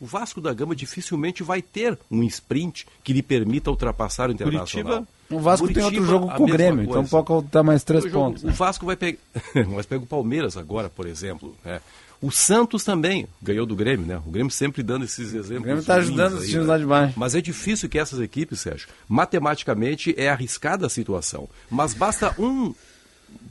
O 0.00 0.06
Vasco 0.06 0.40
da 0.40 0.52
Gama 0.52 0.74
dificilmente 0.74 1.42
vai 1.42 1.62
ter 1.62 1.98
um 2.10 2.22
sprint 2.24 2.86
que 3.02 3.12
lhe 3.12 3.22
permita 3.22 3.70
ultrapassar 3.70 4.28
o 4.28 4.32
Internacional. 4.32 4.66
Curitiba, 4.66 5.13
o 5.30 5.40
Vasco 5.40 5.72
tem 5.72 5.82
outro 5.82 6.04
jogo 6.04 6.30
com 6.34 6.44
o 6.44 6.46
Grêmio, 6.46 6.84
então 6.84 7.04
pode 7.04 7.26
contar 7.26 7.62
mais 7.62 7.82
três 7.82 8.04
o 8.04 8.08
jogo, 8.08 8.26
pontos. 8.26 8.42
Né? 8.42 8.52
O 8.52 8.54
Vasco 8.54 8.86
vai 8.86 8.96
pegar. 8.96 9.18
Mas 9.68 9.86
pega 9.86 10.02
o 10.02 10.06
Palmeiras 10.06 10.56
agora, 10.56 10.88
por 10.88 11.06
exemplo. 11.06 11.56
Né? 11.64 11.80
O 12.20 12.30
Santos 12.30 12.84
também 12.84 13.26
ganhou 13.42 13.66
do 13.66 13.76
Grêmio, 13.76 14.06
né? 14.06 14.20
O 14.26 14.30
Grêmio 14.30 14.50
sempre 14.50 14.82
dando 14.82 15.04
esses 15.04 15.34
exemplos. 15.34 15.58
O 15.58 15.62
Grêmio 15.62 15.80
está 15.80 15.96
ajudando 15.96 16.34
os 16.34 16.48
times 16.48 16.66
lá 16.66 16.78
de 16.78 16.86
baixo. 16.86 17.14
Mas 17.18 17.34
é 17.34 17.40
difícil 17.40 17.88
que 17.88 17.98
essas 17.98 18.18
equipes, 18.20 18.60
Sérgio, 18.60 18.88
matematicamente 19.08 20.14
é 20.16 20.30
arriscada 20.30 20.86
a 20.86 20.90
situação. 20.90 21.48
Mas 21.70 21.92
basta 21.92 22.34
um 22.38 22.74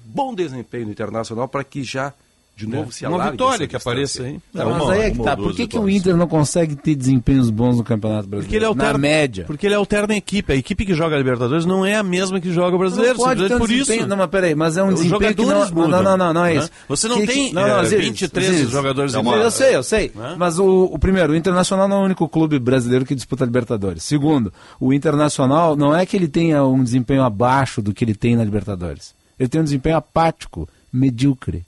bom 0.05 0.33
desempenho 0.33 0.89
internacional 0.89 1.47
para 1.47 1.63
que 1.63 1.83
já 1.83 2.13
de 2.55 2.67
novo 2.67 2.91
se 2.91 3.03
Uma 3.05 3.31
vitória 3.31 3.67
que 3.67 3.75
apareça 3.75 4.21
aí. 4.23 4.39
Não, 4.53 4.69
mas 4.77 4.89
aí 4.91 5.01
é 5.01 5.11
que 5.11 5.19
tá. 5.23 5.35
Por 5.35 5.55
que, 5.55 5.65
que 5.65 5.77
o 5.77 5.89
Inter 5.89 6.15
não 6.15 6.27
consegue 6.27 6.75
ter 6.75 6.93
desempenhos 6.93 7.49
bons 7.49 7.77
no 7.77 7.83
Campeonato 7.83 8.27
Brasileiro? 8.27 8.45
Porque 8.45 8.55
ele 8.55 8.65
alterna, 8.65 8.93
Na 8.93 8.97
média. 8.99 9.43
Porque 9.45 9.65
ele 9.65 9.73
alterna 9.73 10.13
a 10.13 10.17
equipe. 10.17 10.53
A 10.53 10.55
equipe 10.55 10.85
que 10.85 10.93
joga 10.93 11.15
a 11.15 11.17
Libertadores 11.17 11.65
não 11.65 11.83
é 11.83 11.95
a 11.95 12.03
mesma 12.03 12.39
que 12.39 12.51
joga 12.51 12.75
o 12.75 12.79
Brasileiro. 12.79 13.17
Não 13.17 13.25
pode 13.25 13.47
ter 13.47 13.55
um 13.55 13.57
por 13.57 13.67
desempenho- 13.67 13.99
isso. 14.01 14.07
Não, 14.07 14.17
mas 14.17 14.27
peraí, 14.29 14.53
mas 14.53 14.77
é 14.77 14.83
um 14.83 14.89
Os 14.89 14.95
desempenho 15.01 15.33
que 15.35 15.41
não, 15.41 15.47
jogadores 15.47 15.71
não, 15.73 15.81
mudam, 15.83 16.03
não, 16.03 16.17
não, 16.17 16.33
não 16.33 16.45
é 16.45 16.53
né? 16.53 16.59
isso. 16.59 16.69
Você 16.87 17.07
não 17.07 17.21
Que- 17.21 17.27
tem, 17.27 17.47
que- 17.49 17.55
não, 17.55 17.67
não, 17.67 17.83
Ziris, 17.85 18.05
23 18.05 18.47
Ziris. 18.47 18.69
jogadores 18.69 19.13
É 19.15 19.17
uma- 19.19 19.31
iguais. 19.31 19.43
Eu 19.45 19.51
sei, 19.51 19.75
eu 19.75 19.83
sei. 19.83 20.11
Né? 20.13 20.35
Mas 20.37 20.59
o, 20.59 20.83
o 20.85 20.99
primeiro, 20.99 21.33
o 21.33 21.35
Internacional 21.35 21.87
não 21.87 21.97
é 21.97 21.99
o 22.01 22.05
único 22.05 22.29
clube 22.29 22.59
brasileiro 22.59 23.03
que 23.03 23.15
disputa 23.15 23.43
a 23.43 23.47
Libertadores. 23.47 24.03
Segundo, 24.03 24.53
o 24.79 24.93
Internacional 24.93 25.75
não 25.75 25.95
é 25.95 26.05
que 26.05 26.15
ele 26.15 26.27
tenha 26.27 26.63
um 26.63 26.83
desempenho 26.83 27.23
abaixo 27.23 27.81
do 27.81 27.93
que 27.95 28.05
ele 28.05 28.13
tem 28.13 28.35
na 28.35 28.43
Libertadores. 28.43 29.15
Ele 29.39 29.49
tem 29.49 29.59
um 29.59 29.63
desempenho 29.63 29.97
apático, 29.97 30.69
medíocre. 30.91 31.63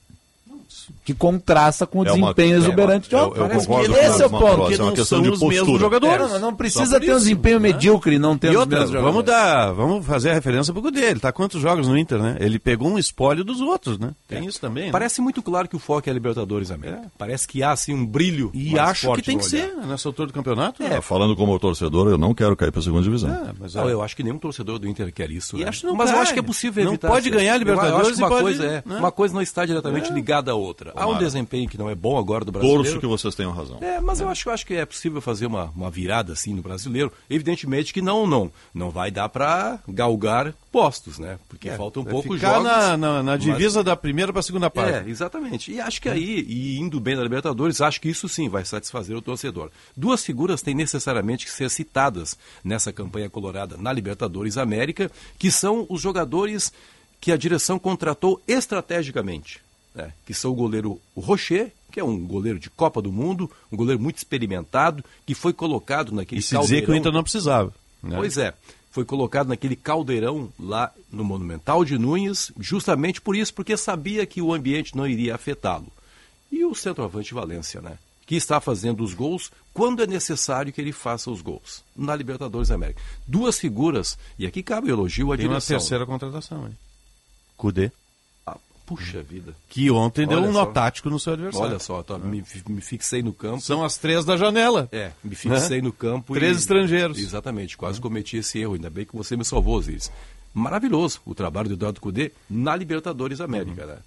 Que 1.03 1.13
contrasta 1.13 1.85
com 1.85 1.99
o 1.99 2.05
É 2.05 2.11
uma- 2.11 2.33
desempenho 2.33 2.55
é 2.55 2.57
uma- 2.59 2.67
exuberante 2.67 3.09
de 3.09 3.15
eu- 3.15 3.19
outro. 3.23 3.41
eu 3.41 3.47
Parece 3.47 3.67
concordo 3.67 3.93
que 3.93 3.99
com 3.99 4.05
esse 4.05 4.21
é 4.21 4.25
o 4.25 4.29
ponto. 4.29 4.43
é 4.45 4.47
uma 4.47 4.57
não 4.57 4.67
questão 4.89 5.05
são 5.05 5.21
de 5.21 5.29
os 5.29 5.39
mesmos 5.39 5.57
postura. 5.59 5.79
jogadores. 5.79 6.25
É, 6.25 6.33
não, 6.33 6.39
não 6.39 6.55
precisa 6.55 6.99
ter 6.99 7.11
um 7.13 7.17
desempenho 7.17 7.59
né? 7.59 7.67
medíocre 7.69 8.15
e 8.15 8.19
não 8.19 8.37
ter 8.37 8.47
E 8.47 8.49
os 8.51 8.57
outra, 8.57 8.79
mesmos 8.79 8.91
vamos 9.01 9.15
jogadores. 9.25 9.43
dar, 9.43 9.71
vamos 9.73 10.05
fazer 10.05 10.31
a 10.31 10.33
referência 10.33 10.73
pro 10.73 10.81
Cudê. 10.81 11.01
Ele 11.05 11.19
tá 11.19 11.31
quantos 11.31 11.61
jogos 11.61 11.87
no 11.87 11.97
Inter, 11.97 12.19
né? 12.19 12.37
Ele 12.39 12.57
pegou 12.59 12.87
um 12.89 12.97
espólio 12.99 13.43
dos 13.43 13.61
outros, 13.61 13.97
né? 13.99 14.11
Tem 14.27 14.45
isso 14.45 14.59
também. 14.59 14.85
né? 14.85 14.91
Parece 14.91 15.21
muito 15.21 15.41
claro 15.41 15.67
que 15.67 15.75
o 15.75 15.79
foco 15.79 16.07
é 16.07 16.11
a 16.11 16.13
Libertadores 16.13 16.71
América. 16.71 17.03
Parece 17.17 17.47
que 17.47 17.61
há 17.63 17.71
assim 17.71 17.93
um 17.93 18.05
brilho. 18.05 18.51
E 18.53 18.71
mais 18.71 18.89
acho 18.91 19.13
que 19.13 19.21
tem 19.21 19.37
que 19.37 19.45
olhar. 19.45 19.67
ser 19.67 19.75
nessa 19.87 20.07
altura 20.09 20.27
do 20.27 20.33
campeonato. 20.33 20.81
É, 20.83 20.89
né? 20.89 21.01
falando 21.01 21.35
como 21.35 21.57
torcedor, 21.59 22.07
eu 22.09 22.17
não 22.17 22.33
quero 22.33 22.55
cair 22.55 22.71
para 22.71 22.79
a 22.79 22.83
segunda 22.83 23.03
divisão. 23.03 23.29
É, 23.29 23.53
mas 23.59 23.73
Não, 23.75 23.87
é. 23.89 23.93
eu 23.93 24.01
acho 24.01 24.15
que 24.15 24.23
nenhum 24.23 24.37
torcedor 24.39 24.79
do 24.79 24.87
Inter 24.87 25.11
quer 25.13 25.29
isso. 25.31 25.57
Né? 25.57 25.69
não 25.83 25.95
Mas 25.95 26.11
eu 26.11 26.19
acho 26.19 26.33
que 26.33 26.39
é 26.39 26.43
possível 26.43 26.83
Não 26.83 26.91
evitar. 26.91 27.07
pode 27.09 27.29
ganhar 27.29 27.51
Eu- 27.51 27.53
eu 27.55 27.59
Libertadores 27.59 28.17
uma 28.17 28.27
e 28.27 28.29
pode- 28.29 28.41
coisa 28.43 28.65
é, 28.65 28.83
né? 28.85 28.97
uma 28.97 29.11
coisa 29.11 29.33
não 29.33 29.41
está 29.41 29.65
diretamente 29.65 30.11
ligada 30.11 30.51
à 30.51 30.55
outra. 30.55 30.74
Há 30.95 31.07
um 31.07 31.17
desempenho 31.17 31.67
que 31.69 31.77
não 31.77 31.89
é 31.89 31.95
bom 31.95 32.17
agora 32.17 32.43
do 32.45 32.51
brasileiro. 32.51 32.83
Torço 32.83 32.99
que 32.99 33.07
vocês 33.07 33.35
tenham 33.35 33.51
razão. 33.51 33.77
É, 33.81 33.99
mas 33.99 34.19
eu 34.19 34.29
acho, 34.29 34.49
eu 34.49 34.53
acho 34.53 34.65
que 34.65 34.73
é 34.73 34.85
possível 34.85 35.21
fazer 35.21 35.45
uma, 35.45 35.71
uma 35.75 35.89
virada 35.89 36.33
assim 36.33 36.53
no 36.53 36.61
brasileiro. 36.61 37.11
Evidentemente 37.29 37.93
que 37.93 38.01
não, 38.01 38.27
não, 38.27 38.51
não 38.73 38.89
vai 38.89 39.09
dar 39.11 39.29
para 39.29 39.79
galgar 39.87 40.53
postos, 40.71 41.17
né? 41.17 41.39
Porque 41.47 41.71
falta 41.71 41.99
um 41.99 42.05
pouco 42.05 42.33
ficar 42.33 42.55
jogos. 42.55 42.63
na, 42.67 42.97
na, 42.97 43.23
na 43.23 43.31
mas- 43.31 43.41
divisa 43.41 43.83
da 43.83 43.95
primeira 43.95 44.33
para 44.33 44.41
a 44.41 44.43
segunda 44.43 44.69
parte. 44.69 45.07
É, 45.07 45.09
exatamente. 45.09 45.71
E 45.71 45.79
acho 45.79 46.01
que 46.01 46.09
aí, 46.09 46.45
e 46.47 46.77
indo 46.77 46.99
bem 46.99 47.15
na 47.15 47.23
Libertadores, 47.23 47.79
acho 47.81 48.01
que 48.01 48.09
isso 48.09 48.27
sim 48.27 48.49
vai 48.49 48.65
satisfazer 48.65 49.15
o 49.15 49.21
torcedor. 49.21 49.71
Duas 49.95 50.23
figuras 50.23 50.61
têm 50.61 50.75
necessariamente 50.75 51.45
que 51.45 51.51
ser 51.51 51.69
citadas 51.69 52.37
nessa 52.63 52.91
campanha 52.91 53.29
colorada 53.29 53.77
na 53.77 53.93
Libertadores 53.93 54.57
América, 54.57 55.09
que 55.39 55.49
são 55.49 55.85
os 55.89 56.01
jogadores 56.01 56.73
que 57.21 57.31
a 57.31 57.37
direção 57.37 57.79
contratou 57.79 58.41
estrategicamente. 58.47 59.64
Né? 59.95 60.11
Que 60.25 60.33
são 60.33 60.51
o 60.51 60.55
goleiro 60.55 60.99
Rocher, 61.15 61.71
que 61.91 61.99
é 61.99 62.03
um 62.03 62.19
goleiro 62.19 62.59
de 62.59 62.69
Copa 62.69 63.01
do 63.01 63.11
Mundo, 63.11 63.49
um 63.71 63.77
goleiro 63.77 64.01
muito 64.01 64.17
experimentado, 64.17 65.03
que 65.25 65.33
foi 65.33 65.53
colocado 65.53 66.11
naquele 66.11 66.39
E 66.39 66.43
se 66.43 66.49
dizer 66.57 66.57
que 66.57 66.63
o 66.63 66.67
caldeirão- 66.87 66.95
Inter 66.99 67.11
não 67.13 67.23
precisava. 67.23 67.73
né? 68.03 68.17
Pois 68.17 68.37
é. 68.37 68.53
Foi 68.91 69.03
colocado 69.03 69.47
naquele 69.49 69.75
caldeirão 69.75 70.49
lá 70.59 70.91
no 71.11 71.23
Monumental 71.23 71.83
de 71.83 71.97
Nunes, 71.97 72.51
justamente 72.59 73.19
por 73.19 73.35
isso, 73.35 73.53
porque 73.53 73.75
sabia 73.75 74.25
que 74.25 74.41
o 74.41 74.53
ambiente 74.53 74.95
não 74.95 75.05
iria 75.07 75.35
afetá-lo. 75.35 75.87
E 76.51 76.63
o 76.63 76.73
centroavante 76.75 77.33
Valência, 77.33 77.81
né? 77.81 77.97
Que 78.25 78.35
está 78.35 78.59
fazendo 78.61 79.03
os 79.03 79.13
gols 79.13 79.51
quando 79.73 80.01
é 80.01 80.07
necessário 80.07 80.71
que 80.71 80.79
ele 80.79 80.91
faça 80.93 81.29
os 81.29 81.41
gols. 81.41 81.83
Na 81.95 82.15
Libertadores 82.15 82.69
da 82.69 82.75
América. 82.75 83.01
Duas 83.27 83.59
figuras, 83.59 84.17
e 84.39 84.45
aqui 84.47 84.63
cabe 84.63 84.89
o 84.89 84.93
elogio 84.95 85.31
à 85.33 85.37
Tem 85.37 85.45
uma 85.45 85.53
direção. 85.59 85.77
terceira 85.77 86.05
contratação. 86.05 86.65
Hein? 86.67 86.77
Cudê. 87.57 87.91
Puxa 88.85 89.21
vida. 89.23 89.55
Que 89.67 89.89
ontem 89.89 90.27
deu 90.27 90.37
Olha 90.37 90.49
um 90.49 90.53
só. 90.53 90.65
nó 90.65 90.71
tático 90.71 91.09
no 91.09 91.19
seu 91.19 91.33
adversário. 91.33 91.67
Olha 91.69 91.79
só, 91.79 92.03
tô- 92.03 92.17
me, 92.19 92.43
me 92.69 92.81
fixei 92.81 93.23
no 93.23 93.33
campo. 93.33 93.61
São 93.61 93.83
as 93.83 93.97
três 93.97 94.23
da 94.23 94.37
janela. 94.37 94.87
É, 94.91 95.11
me 95.23 95.33
fixei 95.35 95.81
no 95.81 95.91
campo. 95.91 96.33
Três 96.33 96.57
estrangeiros. 96.59 97.17
Exatamente, 97.17 97.75
quase 97.75 97.99
cometi 97.99 98.37
esse 98.37 98.59
erro. 98.59 98.73
Ainda 98.75 98.89
bem 98.89 99.05
que 99.05 99.15
você 99.15 99.35
me 99.35 99.43
salvou, 99.43 99.81
Ziz. 99.81 100.11
Maravilhoso 100.53 101.19
o 101.25 101.33
trabalho 101.35 101.67
do 101.67 101.73
Eduardo 101.73 101.99
Cudê 101.99 102.31
na 102.49 102.75
Libertadores 102.75 103.41
América, 103.41 103.85
né? 103.85 103.97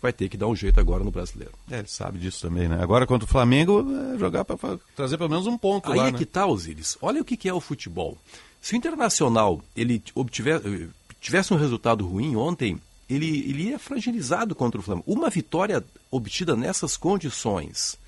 Vai 0.00 0.12
ter 0.12 0.28
que 0.28 0.36
dar 0.36 0.46
um 0.48 0.56
jeito 0.56 0.80
agora 0.80 1.04
no 1.04 1.10
brasileiro. 1.12 1.52
É, 1.70 1.78
ele 1.80 1.88
sabe 1.88 2.18
disso 2.18 2.42
também, 2.48 2.68
né? 2.68 2.78
Agora 2.82 3.06
contra 3.06 3.24
o 3.24 3.28
Flamengo, 3.28 3.86
é 4.14 4.18
jogar 4.18 4.44
para 4.44 4.78
trazer 4.96 5.16
pelo 5.18 5.30
menos 5.30 5.46
um 5.46 5.56
ponto 5.58 5.92
Aí 5.92 5.98
lá, 5.98 6.08
é 6.08 6.12
né? 6.12 6.18
que 6.18 6.24
tá, 6.26 6.46
Osiris. 6.46 6.96
Olha 7.00 7.20
o 7.20 7.24
que 7.24 7.36
que 7.36 7.48
é 7.48 7.54
o 7.54 7.60
futebol. 7.60 8.16
Se 8.60 8.74
o 8.74 8.76
Internacional 8.76 9.60
ele 9.76 10.02
obtiver, 10.14 10.60
eh, 10.64 10.88
tivesse 11.20 11.52
um 11.54 11.56
resultado 11.56 12.04
ruim 12.06 12.34
ontem, 12.34 12.80
ele, 13.14 13.40
ele 13.48 13.62
ia 13.70 13.78
fragilizado 13.78 14.54
contra 14.54 14.80
o 14.80 14.82
Flamengo. 14.82 15.04
Uma 15.06 15.28
vitória 15.30 15.84
obtida 16.10 16.54
nessas 16.56 16.96
condições, 16.96 17.98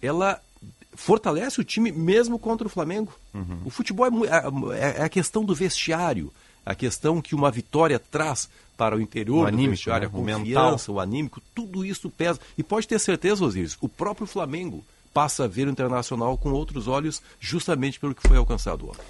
ela 0.00 0.40
fortalece 0.94 1.60
o 1.60 1.64
time 1.64 1.90
mesmo 1.90 2.38
contra 2.38 2.66
o 2.66 2.70
Flamengo. 2.70 3.12
Uhum. 3.32 3.60
O 3.64 3.70
futebol 3.70 4.06
é, 4.06 4.10
mu- 4.10 4.72
é- 4.72 4.96
é 4.98 5.02
a 5.02 5.08
questão 5.08 5.44
do 5.44 5.54
vestiário, 5.54 6.32
a 6.64 6.74
questão 6.74 7.20
que 7.22 7.34
uma 7.34 7.50
vitória 7.50 7.98
traz 7.98 8.48
para 8.76 8.96
o 8.96 9.00
interior 9.00 9.38
O 9.38 9.42
do 9.42 9.46
anímico, 9.48 9.70
vestiário, 9.70 10.08
né? 10.08 10.14
a 10.14 10.18
O 10.18 10.22
confiança, 10.24 10.92
o 10.92 11.00
anímico, 11.00 11.40
tudo 11.54 11.84
isso 11.84 12.10
pesa. 12.10 12.38
E 12.58 12.62
pode 12.62 12.86
ter 12.88 12.98
certeza, 12.98 13.44
Osiris, 13.44 13.76
o 13.80 13.88
próprio 13.88 14.26
Flamengo 14.26 14.84
passa 15.14 15.44
a 15.44 15.48
ver 15.48 15.66
o 15.66 15.70
Internacional 15.70 16.36
com 16.38 16.50
outros 16.52 16.88
olhos, 16.88 17.20
justamente 17.38 18.00
pelo 18.00 18.14
que 18.14 18.26
foi 18.26 18.36
alcançado 18.36 18.88
ontem. 18.88 19.02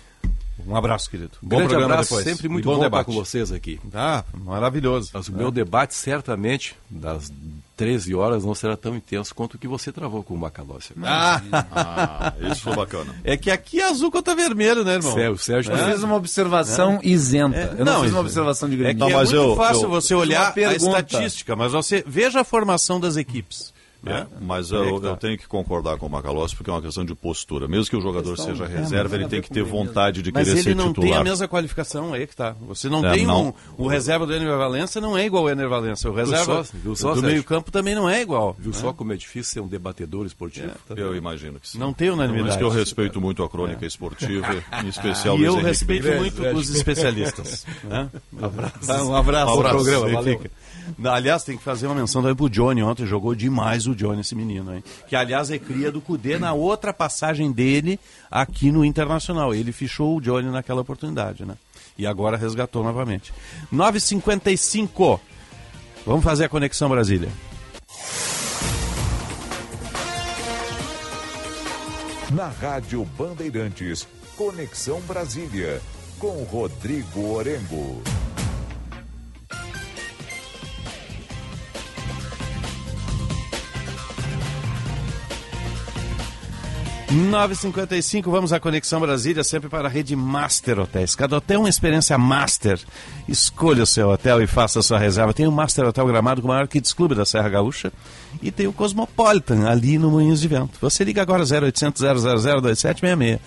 Um 0.66 0.76
abraço, 0.76 1.10
querido. 1.10 1.32
Bom 1.42 1.48
Grande 1.56 1.68
programa 1.68 1.94
abraço, 1.94 2.10
depois. 2.10 2.24
sempre 2.24 2.46
E 2.46 2.48
muito 2.50 2.64
bom 2.64 2.70
bom, 2.72 2.76
estar 2.78 2.86
debate. 2.88 3.06
com 3.06 3.12
vocês 3.12 3.50
aqui. 3.52 3.80
Ah, 3.94 4.24
maravilhoso. 4.34 5.10
Mas 5.12 5.28
o 5.28 5.32
meu 5.32 5.50
debate, 5.50 5.94
certamente, 5.94 6.76
das 6.90 7.32
13 7.76 8.14
horas, 8.14 8.44
não 8.44 8.54
será 8.54 8.76
tão 8.76 8.94
intenso 8.94 9.34
quanto 9.34 9.54
o 9.54 9.58
que 9.58 9.66
você 9.66 9.90
travou 9.90 10.22
com 10.22 10.34
o 10.34 10.38
Macalossi. 10.38 10.92
Ah. 11.02 11.40
Ah, 11.72 12.32
isso 12.52 12.62
foi 12.62 12.76
bacana. 12.76 13.14
É 13.24 13.36
que 13.36 13.50
aqui 13.50 13.80
é 13.80 13.88
azul 13.88 14.10
contra 14.10 14.34
vermelho, 14.34 14.84
né, 14.84 14.94
irmão? 14.94 15.12
Sérgio, 15.12 15.38
Sérgio 15.38 15.72
Eu 15.72 15.76
É? 15.88 15.92
fiz 15.92 16.02
uma 16.02 16.14
observação 16.14 17.00
isenta. 17.02 17.56
É, 17.56 17.64
eu 17.80 17.84
não, 17.84 17.92
não, 17.94 18.00
fiz 18.00 18.06
isso- 18.08 18.14
uma 18.14 18.20
observação 18.20 18.68
de 18.68 18.74
É 18.76 18.78
grande. 18.78 18.94
que 18.94 19.00
Não, 19.00 19.08
é 19.10 19.14
mas 19.14 19.32
muito 19.32 19.42
eu- 19.50 19.56
fácil 19.56 19.82
eu- 19.84 19.90
você 19.90 20.14
olhar 20.14 20.52
a 20.56 20.74
estatística, 20.74 21.56
mas 21.56 21.72
você 21.72 22.04
veja 22.06 22.40
a 22.40 22.44
formação 22.44 23.00
das 23.00 23.16
equipes. 23.16 23.72
É, 24.04 24.26
mas 24.40 24.72
Aí 24.72 24.78
eu, 24.80 24.96
que 24.96 25.00
tá. 25.02 25.08
eu 25.08 25.16
tenho 25.16 25.38
que 25.38 25.46
concordar 25.46 25.96
com 25.96 26.06
o 26.06 26.10
Macalossi 26.10 26.56
porque 26.56 26.68
é 26.68 26.72
uma 26.72 26.82
questão 26.82 27.04
de 27.04 27.14
postura. 27.14 27.68
Mesmo 27.68 27.88
que 27.88 27.96
o 27.96 28.00
jogador 28.00 28.34
Questão- 28.34 28.46
seja 28.56 28.64
é, 28.64 28.78
reserva, 28.78 29.10
mas 29.10 29.12
ele 29.20 29.28
tem 29.28 29.40
que 29.40 29.48
ter 29.50 29.62
vontade 29.62 30.22
de 30.22 30.32
Mas 30.32 30.44
querer 30.48 30.56
ele 30.58 30.62
ser 30.70 30.74
não 30.74 30.88
titular. 30.88 31.08
tem 31.10 31.18
a 31.18 31.22
mesma 31.24 31.46
qualificação, 31.46 32.12
aí 32.12 32.26
que 32.26 32.34
tá. 32.34 32.56
Você 32.66 32.88
não 32.88 33.04
É, 33.06 33.12
tem 33.12 33.24
não. 33.26 33.48
um, 33.48 33.52
o 33.84 33.86
reserva 33.86 34.26
do 34.26 34.34
Ener 34.34 34.56
Valência 34.58 35.00
não 35.00 35.16
é 35.16 35.24
igual 35.24 35.44
ao 35.44 35.50
Ener 35.50 35.68
Valência. 35.68 36.10
O 36.10 36.14
reserva 36.14 36.64
só, 36.64 36.72
viu 36.74 36.96
só, 36.96 37.10
do 37.10 37.14
Sérgio? 37.20 37.30
meio 37.30 37.44
campo 37.44 37.70
também 37.70 37.94
não 37.94 38.10
é 38.10 38.20
igual. 38.20 38.56
Viu 38.58 38.72
né? 38.72 38.76
só 38.78 38.92
como 38.92 39.12
é 39.12 39.16
difícil 39.16 39.52
ser 39.52 39.60
um 39.60 39.68
debatedor 39.68 40.26
esportivo? 40.26 40.72
Eu 40.96 41.14
imagino 41.14 41.60
que 41.60 41.68
sim. 41.68 41.78
Não 41.78 41.92
tem 41.92 42.08
Por 42.08 42.14
unanimidade. 42.14 42.48
isso 42.50 42.58
que 42.58 42.64
eu 42.64 42.70
respeito 42.70 43.20
muito 43.20 43.42
a 43.44 43.48
crônica 43.48 43.86
esportiva, 43.86 44.46
em 44.84 44.88
especial 44.90 45.38
E 45.38 45.44
eu 45.44 45.52
Henrique 45.52 45.66
respeito 45.68 46.08
muito 46.18 46.42
os 46.48 46.70
especialistas. 46.70 47.64
né? 47.84 48.08
Um 48.32 48.44
abraço. 48.46 48.92
Um 48.92 48.92
abraço, 48.92 49.06
Um 49.12 49.16
abraço. 49.16 49.50
ao 49.50 49.58
programa, 49.84 50.08
valeu. 50.08 50.40
Aliás, 51.04 51.44
tem 51.44 51.56
que 51.56 51.62
fazer 51.62 51.86
uma 51.86 51.94
menção 51.94 52.22
também 52.22 52.36
pro 52.36 52.48
Johnny 52.48 52.82
ontem. 52.82 53.06
Jogou 53.06 53.34
demais 53.34 53.86
o 53.86 53.94
Johnny, 53.94 54.20
esse 54.20 54.34
menino, 54.34 54.74
hein? 54.74 54.84
Que, 55.06 55.16
aliás, 55.16 55.50
é 55.50 55.58
cria 55.58 55.90
do 55.90 56.00
Cudê 56.00 56.38
na 56.38 56.52
outra 56.52 56.92
passagem 56.92 57.50
dele 57.50 57.98
aqui 58.30 58.70
no 58.70 58.84
Internacional. 58.84 59.54
Ele 59.54 59.72
fichou 59.72 60.16
o 60.16 60.20
Johnny 60.20 60.50
naquela 60.50 60.80
oportunidade, 60.80 61.44
né? 61.44 61.56
E 61.98 62.06
agora 62.06 62.36
resgatou 62.36 62.82
novamente. 62.82 63.32
9h55. 63.72 65.20
Vamos 66.06 66.24
fazer 66.24 66.44
a 66.44 66.48
conexão 66.48 66.88
Brasília. 66.88 67.28
Na 72.32 72.48
Rádio 72.48 73.04
Bandeirantes, 73.04 74.08
Conexão 74.36 75.00
Brasília, 75.02 75.82
com 76.18 76.42
Rodrigo 76.44 77.34
Orengo. 77.34 78.02
9h55, 87.12 88.30
vamos 88.30 88.54
à 88.54 88.58
Conexão 88.58 88.98
Brasília, 88.98 89.44
sempre 89.44 89.68
para 89.68 89.86
a 89.86 89.90
rede 89.90 90.16
Master 90.16 90.78
Hotéis. 90.78 91.14
Cada 91.14 91.36
hotel 91.36 91.58
é 91.58 91.60
uma 91.60 91.68
experiência 91.68 92.16
master. 92.16 92.80
Escolha 93.28 93.82
o 93.82 93.86
seu 93.86 94.08
hotel 94.08 94.40
e 94.40 94.46
faça 94.46 94.78
a 94.78 94.82
sua 94.82 94.98
reserva. 94.98 95.34
Tem 95.34 95.46
o 95.46 95.52
Master 95.52 95.84
Hotel 95.84 96.06
Gramado, 96.06 96.40
o 96.40 96.46
maior 96.46 96.66
Kids 96.66 96.94
Clube 96.94 97.14
da 97.14 97.26
Serra 97.26 97.50
Gaúcha. 97.50 97.92
E 98.40 98.50
tem 98.50 98.66
o 98.66 98.72
Cosmopolitan, 98.72 99.68
ali 99.68 99.98
no 99.98 100.10
Moinhos 100.10 100.40
de 100.40 100.48
Vento. 100.48 100.78
Você 100.80 101.04
liga 101.04 101.20
agora 101.20 101.42
0800 101.42 102.00
000 102.00 102.14
2766. 102.62 103.40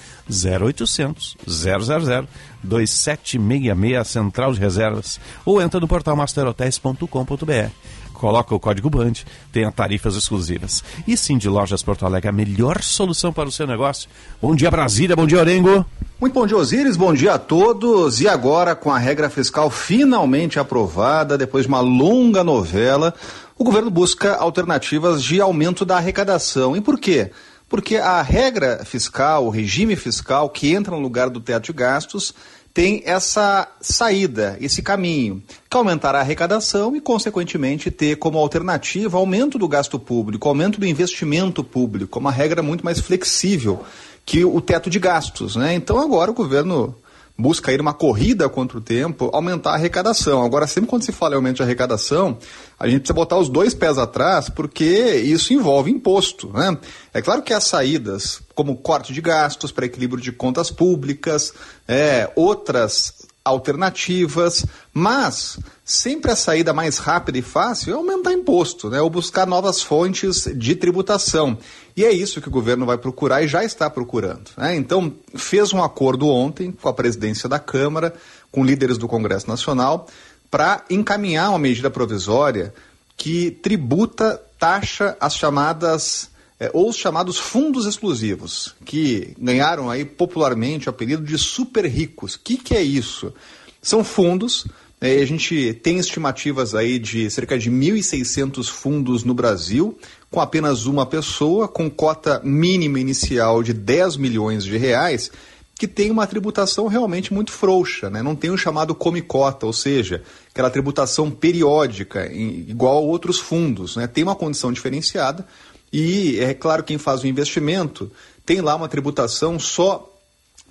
0800 0.62 1.38
000 1.48 2.28
2766, 2.62 4.08
Central 4.08 4.54
de 4.54 4.60
Reservas. 4.60 5.20
Ou 5.44 5.60
entra 5.60 5.80
no 5.80 5.88
portal 5.88 6.16
masterhotels.com.br 6.16 7.72
coloca 8.16 8.56
o 8.56 8.60
código 8.60 8.90
BAND, 8.90 9.24
tenha 9.52 9.72
tarifas 9.72 10.16
exclusivas. 10.16 10.84
E 11.08 11.16
sim, 11.16 11.38
de 11.38 11.48
Lojas 11.48 11.84
Porto 11.84 12.06
Alegre, 12.06 12.30
a 12.30 12.32
melhor 12.32 12.82
solução 12.82 13.32
para 13.32 13.48
o 13.48 13.52
seu 13.52 13.68
negócio. 13.68 14.10
Bom 14.42 14.56
dia, 14.56 14.72
Brasília, 14.72 15.16
bom 15.16 15.28
dia, 15.28 15.40
Orengo. 15.40 15.86
Muito 16.20 16.34
bom 16.34 16.48
dia, 16.48 16.58
Osíris, 16.58 16.96
bom 16.96 17.14
dia 17.14 17.34
a 17.34 17.38
todos. 17.38 18.22
E 18.22 18.28
agora, 18.28 18.74
com 18.74 18.90
a 18.90 18.98
regra 18.98 19.30
fiscal 19.30 19.70
finalmente 19.70 20.58
aprovada, 20.58 21.38
depois 21.38 21.66
de 21.66 21.68
uma 21.68 21.82
longa 21.82 22.44
novela, 22.44 23.14
o 23.58 23.64
governo 23.64 23.92
busca 23.92 24.36
alternativas 24.36 25.24
de 25.24 25.42
aumento 25.42 25.86
da 25.86 25.98
arrecadação. 25.98 26.76
E 26.76 26.82
por 26.82 26.98
quê? 26.98 27.32
Porque 27.68 27.98
a 27.98 28.22
regra 28.22 28.84
fiscal, 28.86 29.46
o 29.46 29.50
regime 29.50 29.96
fiscal 29.96 30.50
que 30.50 30.74
entra 30.74 30.96
no 30.96 31.02
lugar 31.02 31.30
do 31.30 31.42
teto 31.42 31.66
de 31.66 31.74
gastos, 31.74 32.34
tem 32.76 33.02
essa 33.06 33.70
saída, 33.80 34.58
esse 34.60 34.82
caminho, 34.82 35.42
que 35.70 35.78
é 35.78 35.80
aumentar 35.80 36.14
a 36.14 36.20
arrecadação 36.20 36.94
e, 36.94 37.00
consequentemente, 37.00 37.90
ter 37.90 38.18
como 38.18 38.38
alternativa 38.38 39.18
aumento 39.18 39.58
do 39.58 39.66
gasto 39.66 39.98
público, 39.98 40.50
aumento 40.50 40.78
do 40.78 40.86
investimento 40.86 41.64
público, 41.64 42.20
uma 42.20 42.34
regra 42.34 42.62
muito 42.62 42.84
mais 42.84 43.00
flexível 43.00 43.82
que 44.26 44.44
o 44.44 44.60
teto 44.60 44.90
de 44.90 45.00
gastos. 45.00 45.56
Né? 45.56 45.74
Então, 45.74 45.98
agora 45.98 46.30
o 46.30 46.34
governo 46.34 46.94
busca 47.38 47.72
ir 47.72 47.82
uma 47.82 47.94
corrida 47.94 48.48
contra 48.48 48.78
o 48.78 48.82
tempo, 48.82 49.30
aumentar 49.34 49.72
a 49.72 49.74
arrecadação. 49.74 50.44
Agora, 50.44 50.68
sempre 50.68 50.90
quando 50.90 51.04
se 51.04 51.12
fala 51.12 51.34
em 51.34 51.36
aumento 51.36 51.58
de 51.58 51.64
arrecadação, 51.64 52.38
a 52.80 52.88
gente 52.88 53.00
precisa 53.00 53.14
botar 53.14 53.38
os 53.38 53.50
dois 53.50 53.74
pés 53.74 53.98
atrás, 53.98 54.50
porque 54.50 54.86
isso 54.86 55.54
envolve 55.54 55.92
imposto. 55.92 56.50
Né? 56.54 56.78
É 57.14 57.22
claro 57.22 57.42
que 57.42 57.54
há 57.54 57.60
saídas, 57.60 58.42
como 58.54 58.78
corte 58.78 59.12
de 59.12 59.22
gastos 59.22 59.72
para 59.72 59.86
equilíbrio 59.86 60.22
de 60.22 60.32
contas 60.32 60.72
públicas, 60.72 61.54
é, 61.88 62.32
outras 62.36 63.15
alternativas, 63.46 64.66
mas 64.92 65.60
sempre 65.84 66.32
a 66.32 66.36
saída 66.36 66.74
mais 66.74 66.98
rápida 66.98 67.38
e 67.38 67.44
fácil 67.44 67.94
é 67.94 67.96
aumentar 67.96 68.34
imposto, 68.34 68.90
né? 68.90 69.00
ou 69.00 69.10
buscar 69.10 69.46
novas 69.46 69.84
fontes 69.84 70.50
de 70.56 70.76
tributação. 70.76 71.56
E 71.96 72.04
é 72.04 72.12
isso 72.12 72.42
que 72.42 72.48
o 72.48 72.52
governo 72.52 72.88
vai 72.88 72.98
procurar 72.98 73.44
e 73.44 73.48
já 73.48 73.64
está 73.64 73.88
procurando. 73.88 74.50
Né? 74.58 74.76
Então, 74.76 75.14
fez 75.36 75.72
um 75.72 75.84
acordo 75.84 76.28
ontem 76.28 76.72
com 76.72 76.90
a 76.90 76.94
presidência 76.94 77.48
da 77.48 77.60
Câmara, 77.60 78.16
com 78.52 78.66
líderes 78.66 78.98
do 78.98 79.08
Congresso 79.08 79.48
Nacional, 79.48 80.08
para 80.50 80.84
encaminhar 80.90 81.52
uma 81.52 81.60
medida 81.60 81.92
provisória 81.92 82.74
que 83.16 83.52
tributa, 83.52 84.42
taxa 84.58 85.16
as 85.20 85.36
chamadas 85.36 86.30
é, 86.60 86.70
ou 86.74 86.90
os 86.90 86.96
chamados 86.96 87.38
fundos 87.38 87.86
exclusivos, 87.86 88.76
que 88.86 89.36
ganharam 89.38 89.90
aí 89.90 90.06
popularmente 90.06 90.88
o 90.88 90.90
apelido 90.90 91.24
de 91.24 91.38
super 91.38 91.86
ricos. 91.86 92.36
O 92.36 92.40
que, 92.40 92.58
que 92.58 92.76
é 92.76 92.82
isso? 92.82 93.34
São 93.82 94.04
fundos 94.04 94.66
é, 95.02 95.22
a 95.22 95.26
gente 95.26 95.74
tem 95.84 96.00
estimativas 96.00 96.74
aí 96.74 96.98
de 96.98 97.30
cerca 97.30 97.60
de 97.60 97.70
1.600 97.70 98.70
fundos 98.70 99.24
no 99.24 99.34
Brasil, 99.34 99.98
com 100.32 100.40
apenas 100.40 100.86
uma 100.86 101.06
pessoa, 101.06 101.68
com 101.68 101.90
cota 101.90 102.42
mínima 102.44 103.00
inicial 103.00 103.62
de 103.62 103.74
10 103.74 104.18
milhões 104.18 104.64
de 104.64 104.78
reais, 104.78 105.30
que 105.78 105.88
tem 105.88 106.10
uma 106.10 106.26
tributação 106.26 106.88
realmente 106.88 107.34
muito 107.34 107.52
frouxa, 107.52 108.10
né? 108.10 108.24
não 108.24 108.34
tem 108.34 108.50
o 108.50 108.58
chamado 108.58 108.96
come-cota, 108.96 109.66
ou 109.66 109.74
seja, 109.74 110.24
aquela 110.50 110.70
tributação 110.70 111.30
periódica, 111.30 112.32
igual 112.32 112.98
a 112.98 113.02
outros 113.02 113.38
fundos. 113.38 113.98
Né? 113.98 114.08
Tem 114.08 114.24
uma 114.24 114.36
condição 114.36 114.72
diferenciada 114.72 115.46
e, 115.92 116.40
é 116.40 116.54
claro, 116.54 116.84
quem 116.84 116.98
faz 116.98 117.22
o 117.24 117.28
investimento 117.28 118.12
tem 118.46 118.62
lá 118.62 118.76
uma 118.76 118.88
tributação 118.88 119.60
só 119.60 120.12